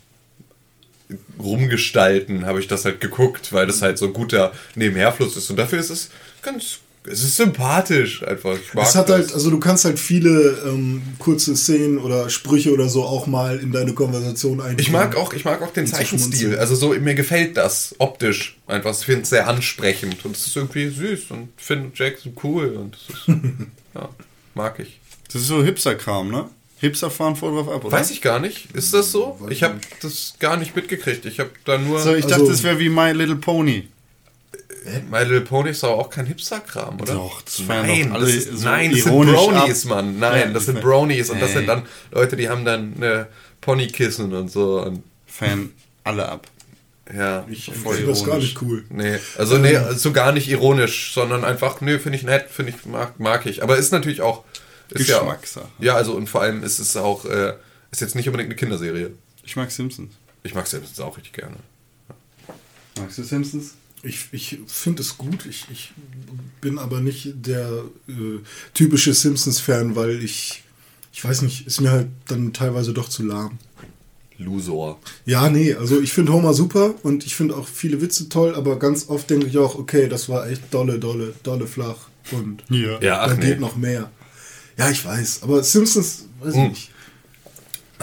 Rumgestalten 1.39 2.47
habe 2.47 2.61
ich 2.61 2.69
das 2.69 2.85
halt 2.85 3.01
geguckt, 3.01 3.53
weil 3.53 3.67
das 3.67 3.83
halt 3.83 3.99
so 3.99 4.07
ein 4.07 4.13
guter 4.13 4.53
Nebenherfluss 4.75 5.37
ist. 5.37 5.51
Und 5.51 5.57
dafür 5.57 5.79
ist 5.79 5.91
es 5.91 6.11
ganz, 6.43 6.79
es 7.05 7.25
ist 7.25 7.37
sympathisch 7.37 8.23
einfach. 8.27 8.57
Ich 8.59 8.75
mag 8.75 8.87
Es 8.87 8.95
hat 8.95 9.09
das. 9.09 9.17
halt, 9.17 9.35
also 9.35 9.51
du 9.51 9.59
kannst 9.59 9.85
halt 9.85 9.99
viele 9.99 10.63
ähm, 10.67 11.03
kurze 11.19 11.57
Szenen 11.57 11.99
oder 11.99 12.31
Sprüche 12.31 12.73
oder 12.73 12.89
so 12.89 13.03
auch 13.05 13.27
mal 13.27 13.59
in 13.59 13.73
deine 13.73 13.93
Konversation 13.93 14.61
einbringen. 14.61 14.79
Ich 14.81 14.91
mag 14.91 15.17
auch, 15.17 15.33
ich 15.33 15.45
mag 15.45 15.61
auch 15.63 15.73
den 15.73 15.85
Und 15.85 15.91
Zeichenstil. 15.91 16.57
Also 16.59 16.75
so, 16.75 16.91
mir 16.91 17.15
gefällt 17.15 17.57
das 17.57 17.95
optisch 17.99 18.59
einfach. 18.67 18.97
Ich 18.99 19.05
finde 19.05 19.23
es 19.23 19.31
sehr 19.31 19.49
ansprechend 19.49 20.25
und 20.25 20.37
es 20.37 20.47
ist 20.47 20.57
irgendwie 20.57 20.89
süß 20.89 21.31
und 21.31 21.49
finde 21.57 21.91
Jackson 21.95 22.37
cool 22.43 22.69
und 22.77 22.95
das 22.97 23.19
ist, 23.19 23.29
ja, 23.95 24.09
mag 24.55 24.79
ich. 24.79 25.01
Das 25.33 25.43
ist 25.43 25.49
so 25.49 25.63
Hipster-Kram, 25.65 26.31
ne? 26.31 26.49
Hipster 26.79 27.11
fahren 27.11 27.37
voll 27.37 27.53
drauf 27.53 27.69
ab, 27.69 27.85
oder? 27.85 27.97
Weiß 27.97 28.11
ich 28.11 28.21
gar 28.23 28.41
nicht. 28.41 28.69
Ist 28.75 28.93
das 28.93 29.13
so? 29.13 29.39
Ich 29.51 29.63
habe 29.63 29.77
das 30.03 30.35
gar 30.41 30.57
nicht 30.57 30.75
mitgekriegt. 30.75 31.25
Ich 31.27 31.39
habe 31.39 31.51
da 31.65 31.79
nur. 31.79 32.01
So, 32.01 32.15
ich 32.15 32.25
Also- 32.25 32.37
dachte, 32.37 32.51
das 32.51 32.63
wäre 32.65 32.79
wie 32.81 32.89
My 32.89 33.13
Little 33.13 33.37
Pony. 33.37 33.89
My 35.11 35.21
Little 35.21 35.43
Pony 35.43 35.71
ist 35.71 35.85
aber 35.85 35.95
auch 35.95 36.11
kein 36.11 36.27
Hipster-Kram, 36.27 37.01
oder? 37.01 37.15
Doch, 37.15 37.43
das 37.43 37.61
nein, 37.67 38.09
doch 38.09 38.17
alle 38.17 38.27
das, 38.27 38.35
ist, 38.35 38.59
so 38.59 38.65
nein, 38.65 38.91
das 38.91 39.03
sind 39.03 39.13
Bronies, 39.13 39.85
ab. 39.85 39.91
Mann. 39.91 40.19
Nein, 40.19 40.41
Ja, 40.41 40.53
das 40.53 40.67
sind 40.67 40.81
Bronies 40.81 41.31
und 41.31 41.41
das 41.41 41.53
sind 41.53 41.67
dann 41.67 41.83
Leute, 42.11 42.37
die 42.37 42.49
haben 42.49 42.65
dann 42.65 42.95
eine 42.97 43.29
Ponykissen 43.61 44.33
und 44.33 44.51
so. 44.51 44.83
Und, 44.83 45.03
Fan 45.27 45.71
alle 46.05 46.29
ab. 46.29 46.47
ja, 47.15 47.45
Ich 47.49 47.71
finde 47.71 48.07
das 48.07 48.25
gar 48.25 48.39
nicht 48.39 48.61
cool. 48.61 48.85
Nee, 48.91 49.19
also 49.39 49.59
nee, 49.59 49.79
so 49.97 50.13
gar 50.13 50.33
nicht 50.33 50.49
ironisch, 50.49 51.13
sondern 51.15 51.45
einfach, 51.45 51.81
nee, 51.81 51.99
finde 51.99 52.19
ich 52.19 52.25
nett, 52.25 52.47
finde 52.51 52.73
ich, 52.73 52.85
mag, 52.87 53.19
mag 53.19 53.47
ich. 53.47 53.63
Aber 53.63 53.77
ist 53.77 53.93
natürlich 53.93 54.21
auch. 54.21 54.45
Ist 54.91 55.07
Geschmackssache. 55.07 55.69
Ja, 55.79 55.87
ja, 55.87 55.95
also 55.95 56.13
und 56.13 56.29
vor 56.29 56.43
allem 56.43 56.63
ist 56.63 56.79
es 56.79 56.97
auch, 56.97 57.25
äh, 57.25 57.55
ist 57.91 58.03
jetzt 58.03 58.15
nicht 58.15 58.27
unbedingt 58.29 58.51
eine 58.51 58.57
Kinderserie. 58.57 59.13
Ich 59.43 59.57
mag 59.57 59.71
Simpsons. 59.71 60.13
Ich 60.43 60.55
mag 60.55 60.67
Simpsons 60.67 61.01
auch 61.01 61.17
richtig 61.17 61.33
gerne. 61.33 61.57
Magst 62.99 63.17
du 63.19 63.23
Simpsons? 63.23 63.75
Ich, 64.03 64.27
ich 64.33 64.59
finde 64.67 65.03
es 65.03 65.17
gut. 65.17 65.47
Ich, 65.47 65.67
ich 65.73 65.93
bin 66.61 66.79
aber 66.79 67.01
nicht 67.01 67.33
der 67.47 67.85
äh, 68.09 68.13
typische 68.75 69.15
Simpsons-Fan, 69.15 69.95
weil 69.95 70.23
ich, 70.23 70.63
ich 71.13 71.25
weiß 71.25 71.43
nicht, 71.43 71.67
ist 71.67 71.81
mir 71.81 71.91
halt 71.93 72.09
dann 72.27 72.53
teilweise 72.53 72.93
doch 72.93 73.09
zu 73.09 73.23
lahm. 73.23 73.59
Lusor. 74.39 74.99
Ja, 75.25 75.49
nee, 75.51 75.75
also 75.75 76.01
ich 76.01 76.13
finde 76.13 76.33
Homer 76.33 76.53
super 76.53 76.95
und 77.05 77.25
ich 77.25 77.37
finde 77.37 77.57
auch 77.57 77.69
viele 77.69 78.01
Witze 78.01 78.29
toll, 78.29 78.55
aber 78.57 78.77
ganz 78.79 79.09
oft 79.09 79.31
denke 79.31 79.47
ich 79.47 79.57
auch, 79.59 79.77
okay, 79.77 80.09
das 80.09 80.29
war 80.29 80.49
echt 80.49 80.63
dolle, 80.75 80.99
dolle, 80.99 81.33
dolle 81.45 81.69
flach 81.69 82.09
und 82.33 82.65
Ja. 82.69 83.01
Ja, 83.01 83.21
ach 83.21 83.29
da 83.29 83.35
nee. 83.35 83.47
geht 83.47 83.61
noch 83.61 83.77
mehr. 83.77 84.11
Ja, 84.77 84.91
ich 84.91 85.05
weiß, 85.05 85.43
aber 85.45 85.63
Simpsons, 85.63 86.25
weiß 86.41 86.55
ich 86.55 86.61
Hm. 86.61 86.69
nicht. 86.71 86.91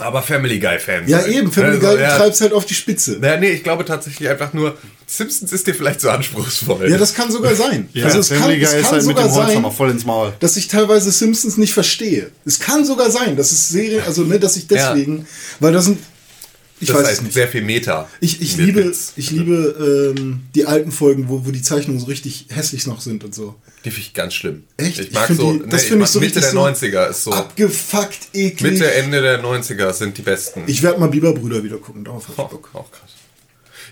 Aber 0.00 0.22
Family 0.22 0.58
Guy-Fans. 0.58 1.08
Ja, 1.08 1.24
eben, 1.26 1.52
Family 1.52 1.76
Also, 1.76 1.86
Guy 1.86 2.00
ja. 2.00 2.16
treibt's 2.16 2.40
halt 2.40 2.52
auf 2.52 2.64
die 2.64 2.74
Spitze. 2.74 3.18
Naja, 3.20 3.36
nee, 3.38 3.50
ich 3.50 3.62
glaube 3.62 3.84
tatsächlich 3.84 4.28
einfach 4.28 4.52
nur, 4.52 4.76
Simpsons 5.06 5.52
ist 5.52 5.66
dir 5.66 5.74
vielleicht 5.74 6.00
zu 6.00 6.10
anspruchsvoll. 6.10 6.90
Ja, 6.90 6.98
das 6.98 7.14
kann 7.14 7.32
sogar 7.32 7.54
sein. 7.54 7.88
Ja, 7.92 8.06
also 8.06 8.20
es 8.20 8.28
kann, 8.28 8.38
Family 8.38 8.62
es 8.62 8.70
Guy 8.70 8.80
ist 8.80 8.84
kann 8.84 8.92
halt 8.92 9.06
mit 9.06 9.16
sogar 9.16 9.28
dem 9.28 9.34
Holzhammer 9.34 9.68
sein, 9.68 9.76
voll 9.76 9.90
ins 9.90 10.04
Maul. 10.04 10.32
dass 10.40 10.56
ich 10.56 10.68
teilweise 10.68 11.10
Simpsons 11.10 11.56
nicht 11.56 11.74
verstehe. 11.74 12.30
Es 12.44 12.60
kann 12.60 12.84
sogar 12.84 13.10
sein, 13.10 13.36
dass 13.36 13.52
es 13.52 13.68
Serien, 13.68 14.02
also 14.06 14.22
ne, 14.22 14.38
dass 14.38 14.56
ich 14.56 14.66
deswegen, 14.66 15.26
weil 15.58 15.72
das 15.72 15.86
sind, 15.86 15.98
ich 16.80 16.88
das 16.88 16.96
weiß 16.96 17.06
halt 17.06 17.22
nicht. 17.22 17.32
sehr 17.34 17.46
viel 17.48 17.62
Meta. 17.62 18.08
Ich, 18.20 18.40
ich 18.40 18.56
liebe, 18.56 18.84
Witz. 18.86 19.12
ich 19.16 19.30
liebe 19.30 20.14
ähm, 20.16 20.40
die 20.54 20.64
alten 20.66 20.90
Folgen, 20.92 21.28
wo, 21.28 21.44
wo 21.46 21.50
die 21.50 21.62
Zeichnungen 21.62 22.00
so 22.00 22.06
richtig 22.06 22.46
hässlich 22.48 22.86
noch 22.86 23.00
sind 23.00 23.22
und 23.24 23.34
so. 23.34 23.54
Die 23.84 23.90
finde 23.90 24.00
ich 24.06 24.14
ganz 24.14 24.34
schlimm. 24.34 24.64
Echt? 24.76 24.98
Ich 24.98 25.08
Ich 25.08 25.12
mag 25.12 25.26
find 25.26 25.38
so, 25.40 25.52
die- 25.52 25.58
nee, 25.60 25.64
das 25.68 25.82
ich 25.82 25.88
find 25.88 26.00
mag 26.00 26.06
ich 26.08 26.12
so 26.12 26.20
Mitte 26.20 26.40
der 26.40 26.50
so 26.50 26.60
90er 26.64 27.08
ist 27.10 27.24
so. 27.24 27.32
Abgefuckt, 27.32 28.18
eklig. 28.34 28.72
Mitte, 28.72 28.92
Ende 28.94 29.20
der 29.22 29.42
90er 29.42 29.92
sind 29.92 30.16
die 30.18 30.22
besten. 30.22 30.64
Ich 30.66 30.82
werde 30.82 30.98
mal 31.00 31.08
Biberbrüder 31.08 31.62
wieder 31.62 31.78
gucken, 31.78 32.04
darauf 32.04 32.26
hab 32.28 32.32
ich 32.34 32.38
auch, 32.38 32.50
Bock. 32.50 32.70
auch 32.74 32.90
krass. 32.90 33.10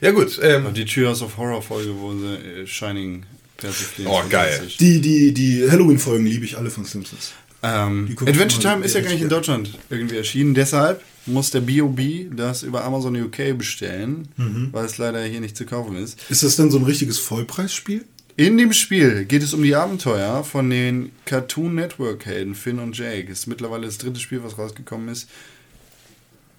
Ja 0.01 0.11
gut, 0.13 0.39
ähm, 0.43 0.67
Und 0.67 0.77
die 0.77 0.85
Treehouse 0.85 1.23
of 1.23 1.37
Horror 1.37 1.61
Folge, 1.63 1.91
wo 1.99 2.13
sie 2.13 2.35
äh, 2.63 2.67
Shining 2.67 3.25
persiflieren. 3.57 4.13
Oh, 4.13 4.23
geil. 4.31 4.63
Die, 4.79 5.01
die, 5.01 5.35
die 5.35 5.69
Halloween-Folgen 5.71 6.25
liebe 6.25 6.45
ich 6.45 6.57
alle 6.57 6.71
von 6.71 6.85
Simpsons. 6.85 7.33
Ähm, 7.63 8.17
Adventure 8.25 8.63
Time 8.63 8.85
ist 8.85 8.95
ja 8.95 9.01
gar 9.01 9.11
nicht 9.11 9.23
in 9.23 9.29
Deutschland 9.29 9.77
irgendwie 9.91 10.17
erschienen. 10.17 10.55
Deshalb 10.55 11.03
muss 11.29 11.51
der 11.51 11.61
B.O.B. 11.61 12.27
das 12.35 12.63
über 12.63 12.85
Amazon 12.85 13.15
UK 13.17 13.57
bestellen, 13.57 14.29
Mhm. 14.37 14.69
weil 14.73 14.85
es 14.87 14.99
leider 14.99 15.23
hier 15.25 15.41
nicht 15.41 15.57
zu 15.57 15.65
kaufen 15.67 15.97
ist. 15.97 16.19
Ist 16.31 16.43
das 16.43 16.57
denn 16.57 16.71
so 16.71 16.79
ein 16.79 16.85
richtiges 16.85 17.19
Vollpreisspiel? 17.19 18.05
In 18.37 18.57
dem 18.57 18.73
Spiel 18.73 19.25
geht 19.25 19.43
es 19.43 19.53
um 19.53 19.63
die 19.63 19.75
Abenteuer 19.75 20.45
von 20.45 20.71
den 20.71 21.11
Cartoon 21.25 21.75
Network 21.75 22.25
Helden 22.25 22.55
Finn 22.55 22.79
und 22.79 22.97
Jake. 22.97 23.31
Ist 23.33 23.47
mittlerweile 23.49 23.87
das 23.87 23.99
dritte 23.99 24.21
Spiel, 24.21 24.43
was 24.45 24.57
rausgekommen 24.59 25.09
ist. 25.09 25.29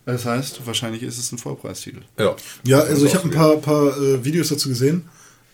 Das 0.06 0.26
heißt, 0.26 0.66
wahrscheinlich 0.66 1.04
ist 1.04 1.18
es 1.20 1.32
ein 1.32 1.38
Vollpreistitel. 1.38 2.02
ja. 2.18 2.36
Ja, 2.66 2.80
also 2.80 3.06
ich 3.06 3.14
habe 3.16 3.26
ein 3.30 3.32
paar, 3.32 3.56
paar 3.58 3.98
äh, 3.98 4.26
Videos 4.26 4.50
dazu 4.50 4.70
gesehen. 4.70 5.04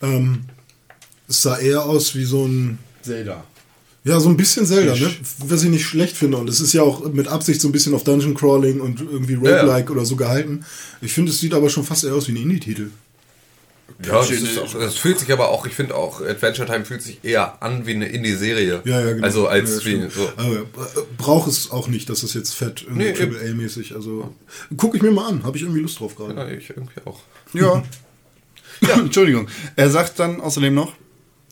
Ähm, 0.01 0.45
es 1.27 1.41
sah 1.41 1.57
eher 1.57 1.83
aus 1.85 2.15
wie 2.15 2.23
so 2.25 2.45
ein, 2.45 2.79
Zelda. 3.01 3.43
Ja, 4.05 4.19
so 4.19 4.29
ein 4.29 4.37
bisschen 4.37 4.67
Zelda, 4.67 4.93
ne? 4.95 5.11
was 5.39 5.63
ich 5.63 5.69
nicht 5.69 5.85
schlecht 5.85 6.15
finde. 6.15 6.37
Und 6.37 6.47
es 6.47 6.61
ist 6.61 6.73
ja 6.73 6.83
auch 6.83 7.11
mit 7.11 7.27
Absicht 7.27 7.59
so 7.59 7.67
ein 7.67 7.71
bisschen 7.71 7.95
auf 7.95 8.03
Dungeon 8.03 8.35
Crawling 8.35 8.79
und 8.79 9.01
irgendwie 9.01 9.33
Ja, 9.33 9.49
ja. 9.49 9.61
Roguelike 9.61 9.91
oder 9.91 10.05
so 10.05 10.15
gehalten. 10.15 10.63
Ich 11.01 11.11
finde, 11.11 11.31
es 11.31 11.39
sieht 11.39 11.55
aber 11.55 11.69
schon 11.71 11.83
fast 11.83 12.03
eher 12.03 12.13
aus 12.13 12.27
wie 12.27 12.33
ein 12.33 12.37
Indie-Titel. 12.37 12.91
Ja, 14.05 14.19
das, 14.19 14.29
ist 14.29 14.59
auch, 14.59 14.73
das 14.73 14.95
fühlt 14.95 15.19
sich 15.19 15.31
aber 15.31 15.49
auch, 15.49 15.65
ich 15.65 15.73
finde 15.73 15.95
auch, 15.95 16.21
Adventure 16.21 16.67
Time 16.67 16.85
fühlt 16.85 17.01
sich 17.01 17.23
eher 17.23 17.63
an 17.63 17.87
wie 17.87 17.95
eine 17.95 18.07
Indie-Serie. 18.07 18.81
Ja, 18.85 18.99
ja, 19.01 19.13
genau. 19.13 19.25
Also 19.25 19.47
als 19.47 19.83
ja, 19.83 19.91
wie 19.91 20.09
so. 20.09 20.29
Aber 20.35 20.55
äh, 20.55 20.63
braucht 21.17 21.47
es 21.47 21.71
auch 21.71 21.87
nicht, 21.87 22.07
dass 22.09 22.21
es 22.21 22.35
jetzt 22.35 22.53
fett 22.53 22.83
irgendwie 22.83 23.05
Nee, 23.05 23.09
eben. 23.09 23.31
Triple 23.31 23.49
A-mäßig. 23.49 23.95
Also 23.95 24.33
gucke 24.77 24.97
ich 24.97 25.03
mir 25.03 25.11
mal 25.11 25.27
an, 25.27 25.43
habe 25.43 25.57
ich 25.57 25.63
irgendwie 25.63 25.81
Lust 25.81 25.99
drauf 25.99 26.15
gerade. 26.15 26.35
Ja, 26.35 26.47
ich 26.47 26.69
irgendwie 26.69 26.99
auch. 27.05 27.21
Ja. 27.53 27.83
ja, 28.81 28.93
Entschuldigung. 28.99 29.47
Er 29.75 29.89
sagt 29.89 30.19
dann 30.19 30.41
außerdem 30.41 30.75
noch, 30.75 30.93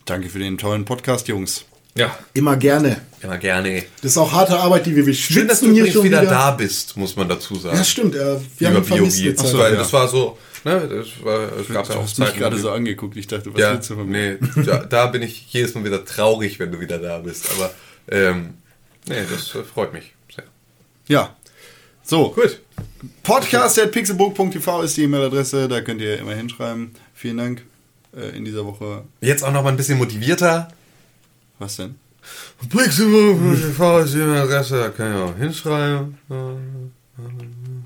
danke 0.06 0.30
für 0.30 0.40
den 0.40 0.58
tollen 0.60 0.86
Podcast, 0.86 1.28
Jungs. 1.28 1.66
Ja, 1.96 2.18
Immer 2.34 2.58
gerne. 2.58 3.02
immer 3.22 3.38
gerne. 3.38 3.84
Das 4.02 4.12
ist 4.12 4.18
auch 4.18 4.32
harte 4.32 4.58
Arbeit, 4.60 4.86
die 4.88 4.96
wir 4.96 5.06
wir 5.06 5.14
Schön, 5.14 5.48
dass 5.48 5.60
du 5.60 5.68
hier 5.68 5.76
übrigens 5.76 5.94
schon 5.94 6.04
wieder, 6.06 6.22
wieder 6.22 6.32
da 6.32 6.52
bist, 6.52 6.98
muss 6.98 7.16
man 7.16 7.30
dazu 7.30 7.56
sagen. 7.56 7.78
Ja, 7.78 7.84
stimmt. 7.84 8.16
Äh, 8.16 8.20
wir 8.20 8.70
Lieber 8.70 8.82
haben 8.82 8.92
eine 8.92 9.36
Zeit. 9.36 9.54
weil 9.60 9.74
ja. 9.74 9.78
das 9.80 9.94
war 9.94 10.08
so, 10.08 10.38
ne, 10.64 10.88
das 10.90 11.24
war, 11.24 11.52
es 11.60 11.68
gab 11.68 11.88
ja 11.88 11.96
auch 11.96 12.02
hast 12.04 12.18
mich 12.18 12.28
Zeiten, 12.30 12.40
gerade 12.40 12.56
wo- 12.58 12.62
so 12.62 12.72
angeguckt. 12.72 13.16
Ich 13.16 13.28
dachte, 13.28 13.54
was 13.54 13.62
Ja, 13.62 13.74
willst 13.74 13.90
du 13.92 13.96
von 13.96 14.10
mir? 14.10 14.38
nee, 14.56 14.64
da, 14.66 14.78
da 14.86 15.06
bin 15.08 15.22
ich 15.22 15.46
jedes 15.54 15.76
Mal 15.76 15.84
wieder 15.86 16.04
traurig, 16.04 16.60
wenn 16.60 16.72
du 16.72 16.80
wieder 16.80 16.98
da 16.98 17.20
bist. 17.20 17.48
Aber, 17.56 17.72
ähm, 18.10 18.56
nee, 19.08 19.22
das 19.32 19.54
äh, 19.54 19.64
freut 19.64 19.94
mich 19.94 20.14
sehr. 20.36 20.46
Ja. 21.08 21.36
So, 22.04 22.32
Gut. 22.32 22.60
podcast.pixelburg.tv 23.22 24.82
ist 24.82 24.98
die 24.98 25.04
E-Mail-Adresse. 25.04 25.68
Da 25.68 25.82
könnt 25.82 26.02
ihr 26.02 26.18
immer 26.20 26.34
hinschreiben. 26.34 26.92
Vielen 27.14 27.38
Dank 27.38 27.62
äh, 28.16 28.36
in 28.36 28.44
dieser 28.46 28.66
Woche. 28.66 29.04
Jetzt 29.22 29.44
auch 29.44 29.52
noch 29.52 29.64
mal 29.64 29.70
ein 29.70 29.78
bisschen 29.78 29.98
motivierter. 30.00 30.70
Was 31.64 31.78
denn? 31.78 31.96
Pixelburg.tv 32.70 34.00
ist 34.00 34.14
die 34.16 34.22
Adresse, 34.22 34.78
da 34.80 34.90
kann 34.90 35.14
ich 35.14 35.18
auch 35.18 35.38
hinschreiben. 35.38 36.18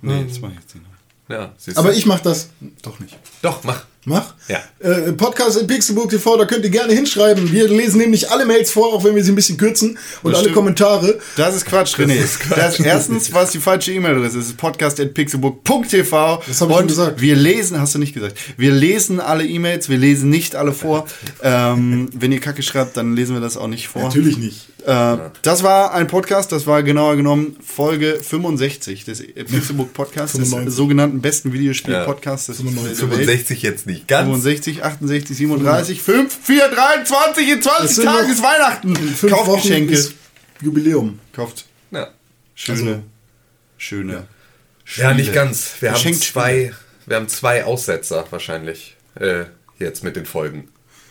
Nee, 0.01 0.25
das 0.27 0.39
mache 0.39 0.53
ich 0.53 0.59
jetzt 0.61 0.73
nicht. 0.75 0.87
noch. 0.87 1.35
Ja, 1.35 1.53
siehst 1.57 1.77
du. 1.77 1.81
Aber 1.81 1.93
ich 1.93 2.07
mache 2.07 2.23
das 2.23 2.49
doch 2.81 2.99
nicht. 2.99 3.15
Doch, 3.43 3.63
mach. 3.63 3.85
Mach. 4.09 4.35
Ja. 4.47 4.63
Äh, 4.79 5.11
Podcast 5.11 5.59
in 5.59 5.67
Pixelbook 5.67 6.09
TV, 6.09 6.37
da 6.37 6.45
könnt 6.45 6.63
ihr 6.63 6.69
gerne 6.69 6.93
hinschreiben. 6.93 7.51
Wir 7.51 7.67
lesen 7.67 7.97
nämlich 7.97 8.31
alle 8.31 8.45
Mails 8.45 8.71
vor, 8.71 8.93
auch 8.93 9.03
wenn 9.03 9.13
wir 9.17 9.21
sie 9.21 9.33
ein 9.33 9.35
bisschen 9.35 9.57
kürzen. 9.57 9.97
Und 10.23 10.31
Das 10.31 10.35
alle 10.35 10.43
stimmt. 10.43 10.55
Kommentare. 10.55 11.19
Das 11.35 11.53
ist 11.57 11.65
Quatsch, 11.65 11.99
René. 11.99 12.15
Das 12.55 12.79
erstens 12.79 13.33
war 13.33 13.43
es 13.43 13.51
die 13.51 13.59
falsche 13.59 13.91
E-Mail-Adresse. 13.91 14.39
Es 14.39 14.45
ist 14.45 14.55
podcast.pixelbook.tv. 14.55 16.41
Das 16.47 16.61
hab 16.61 16.69
ich 16.69 16.75
schon 16.77 16.87
gesagt. 16.87 17.19
Wir 17.19 17.35
lesen, 17.35 17.81
hast 17.81 17.95
du 17.95 17.99
nicht 17.99 18.13
gesagt. 18.13 18.37
Wir 18.55 18.71
lesen 18.71 19.19
alle 19.19 19.45
E-Mails, 19.45 19.89
wir 19.89 19.97
lesen 19.97 20.29
nicht 20.29 20.55
alle 20.55 20.71
vor. 20.71 21.05
Ähm, 21.43 22.09
wenn 22.13 22.31
ihr 22.31 22.39
Kacke 22.39 22.63
schreibt, 22.63 22.95
dann 22.95 23.13
lesen 23.13 23.35
wir 23.35 23.41
das 23.41 23.57
auch 23.57 23.67
nicht 23.67 23.89
vor. 23.89 24.03
Natürlich 24.03 24.37
nicht. 24.37 24.69
Äh, 24.85 25.17
das 25.41 25.63
war 25.63 25.93
ein 25.93 26.07
Podcast, 26.07 26.53
das 26.53 26.65
war 26.65 26.81
genauer 26.81 27.17
genommen 27.17 27.57
Folge 27.61 28.19
65 28.21 29.03
des 29.03 29.21
Pixelbook 29.21 29.93
Podcasts, 29.93 30.37
des 30.37 30.47
95. 30.47 30.73
sogenannten 30.73 31.19
besten 31.19 31.51
Videospiel-Podcasts 31.51 32.47
Welt. 32.49 32.95
65 32.95 33.63
jetzt 33.63 33.85
nicht 33.85 33.96
ganz. 34.05 34.25
65, 34.27 34.83
68, 34.83 35.37
37, 35.37 36.01
5, 36.01 36.37
4, 36.43 36.67
23, 36.69 37.49
in 37.49 37.57
Es 37.59 37.63
20 37.65 37.95
sind 37.95 38.05
Tagen 38.05 38.29
ist 38.31 38.43
Weihnachten. 38.43 38.95
In 38.95 39.15
fünf 39.15 39.33
Kauft 39.33 39.47
Wochen 39.47 39.61
Geschenke. 39.61 39.93
ist 39.93 40.13
Jubiläum. 40.61 41.19
Kauft 41.33 41.65
Ja. 41.91 42.09
schöne, 42.53 42.79
Also- 42.91 43.03
schöne. 43.77 44.27
ja, 44.97 45.13
nicht 45.13 45.33
ganz. 45.33 45.75
Wir 45.79 45.93
haben 45.93 46.13
zwei, 46.13 46.73
wir 47.05 47.15
haben 47.15 47.27
zwei 47.29 47.63
Aussetzer 47.65 48.25
wahrscheinlich 48.29 48.95
äh, 49.19 49.45
jetzt 49.79 50.03
mit 50.03 50.15
den 50.15 50.25
Folgen. 50.25 50.69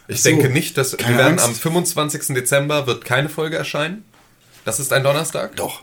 Ich 0.08 0.22
so. 0.22 0.28
denke 0.28 0.48
nicht, 0.50 0.76
dass 0.78 0.92
wir 0.96 1.06
werden 1.08 1.32
Angst. 1.40 1.44
am 1.46 1.54
25. 1.54 2.34
Dezember 2.34 2.86
wird 2.86 3.04
keine 3.04 3.28
Folge 3.28 3.56
erscheinen. 3.56 4.04
Das 4.64 4.78
ist 4.78 4.92
ein 4.92 5.02
Donnerstag? 5.02 5.56
Doch. 5.56 5.82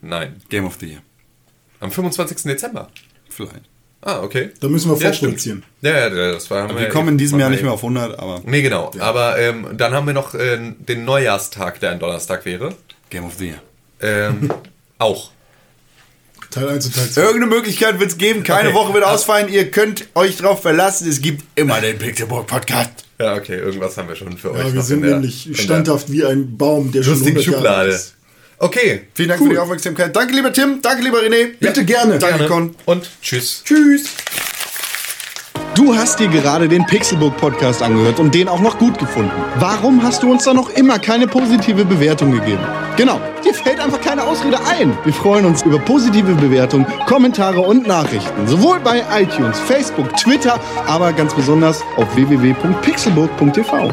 Nein. 0.00 0.40
Game 0.48 0.64
of 0.66 0.76
the 0.80 0.86
Year. 0.86 1.02
Am 1.80 1.90
25. 1.90 2.42
Dezember. 2.44 2.88
Vielleicht. 3.28 3.62
Ah, 4.06 4.20
okay. 4.22 4.50
Da 4.60 4.68
müssen 4.68 4.90
wir 4.90 4.98
Ja, 4.98 5.10
vorproduzieren. 5.12 5.62
Ja, 5.80 6.08
ja, 6.08 6.32
das 6.32 6.50
war. 6.50 6.68
Wir 6.78 6.88
kommen 6.90 7.08
in 7.10 7.18
diesem 7.18 7.40
Jahr 7.40 7.48
nicht 7.48 7.62
mehr 7.62 7.72
auf 7.72 7.82
100, 7.82 8.18
aber 8.18 8.42
Nee, 8.44 8.60
genau. 8.60 8.90
Aber 8.98 9.38
ähm, 9.38 9.66
dann 9.76 9.94
haben 9.94 10.06
wir 10.06 10.12
noch 10.12 10.34
äh, 10.34 10.58
den 10.78 11.04
Neujahrstag, 11.06 11.80
der 11.80 11.92
ein 11.92 11.98
Donnerstag 12.00 12.44
wäre. 12.44 12.74
Game 13.08 13.24
of 13.24 13.32
the 13.38 13.46
Year. 13.46 13.62
Ähm, 14.02 14.50
auch. 14.98 15.30
Teil 16.50 16.68
1 16.68 16.86
und 16.86 16.94
Teil 16.94 17.08
2. 17.10 17.20
Irgendeine 17.22 17.54
Möglichkeit 17.54 17.98
wird 17.98 18.10
es 18.10 18.18
geben. 18.18 18.42
Keine 18.42 18.68
Okay. 18.68 18.76
Woche 18.78 18.94
wird 18.94 19.04
ausfallen. 19.04 19.48
Ihr 19.48 19.70
könnt 19.70 20.06
euch 20.14 20.36
drauf 20.36 20.60
verlassen. 20.62 21.08
Es 21.08 21.20
gibt 21.20 21.42
immer 21.58 21.80
den 21.80 21.98
Pixelburg 21.98 22.46
Podcast. 22.46 22.90
Ja, 23.18 23.34
okay, 23.34 23.56
irgendwas 23.56 23.96
haben 23.96 24.08
wir 24.08 24.16
schon 24.16 24.36
für 24.36 24.52
euch. 24.52 24.58
Ja, 24.58 24.66
wir 24.66 24.74
noch 24.74 24.82
sind 24.82 24.98
in 24.98 25.02
der- 25.04 25.12
nämlich 25.14 25.48
standhaft 25.54 26.10
wie 26.12 26.24
ein 26.24 26.56
Baum, 26.58 26.92
der 26.92 27.02
schon 27.02 27.14
Lustigen 27.14 27.38
100 27.38 27.46
Jahre 27.46 27.56
Schublade. 27.62 27.90
ist. 27.90 28.13
Okay. 28.58 29.02
Vielen 29.14 29.28
Dank 29.28 29.42
für 29.42 29.48
die 29.48 29.58
Aufmerksamkeit. 29.58 30.14
Danke, 30.14 30.34
lieber 30.34 30.52
Tim. 30.52 30.80
Danke, 30.80 31.02
lieber 31.02 31.18
René. 31.18 31.54
Bitte 31.58 31.84
gerne. 31.84 32.18
Danke, 32.18 32.46
Con. 32.46 32.74
Und 32.84 33.10
tschüss. 33.22 33.62
Tschüss. 33.64 34.10
Du 35.74 35.96
hast 35.96 36.20
dir 36.20 36.28
gerade 36.28 36.68
den 36.68 36.86
Pixelbook 36.86 37.36
Podcast 37.36 37.82
angehört 37.82 38.20
und 38.20 38.32
den 38.32 38.46
auch 38.46 38.60
noch 38.60 38.78
gut 38.78 38.96
gefunden. 38.96 39.32
Warum 39.58 40.04
hast 40.04 40.22
du 40.22 40.30
uns 40.30 40.44
da 40.44 40.54
noch 40.54 40.70
immer 40.70 41.00
keine 41.00 41.26
positive 41.26 41.84
Bewertung 41.84 42.30
gegeben? 42.30 42.62
Genau, 42.96 43.20
dir 43.44 43.52
fällt 43.52 43.80
einfach 43.80 44.00
keine 44.00 44.22
Ausrede 44.22 44.56
ein. 44.64 44.96
Wir 45.04 45.12
freuen 45.12 45.44
uns 45.44 45.62
über 45.62 45.80
positive 45.80 46.32
Bewertungen, 46.36 46.86
Kommentare 47.06 47.60
und 47.60 47.88
Nachrichten. 47.88 48.46
Sowohl 48.46 48.78
bei 48.78 49.02
iTunes, 49.20 49.58
Facebook, 49.58 50.16
Twitter, 50.16 50.60
aber 50.86 51.12
ganz 51.12 51.34
besonders 51.34 51.82
auf 51.96 52.14
www.pixelburg.tv. 52.14 53.92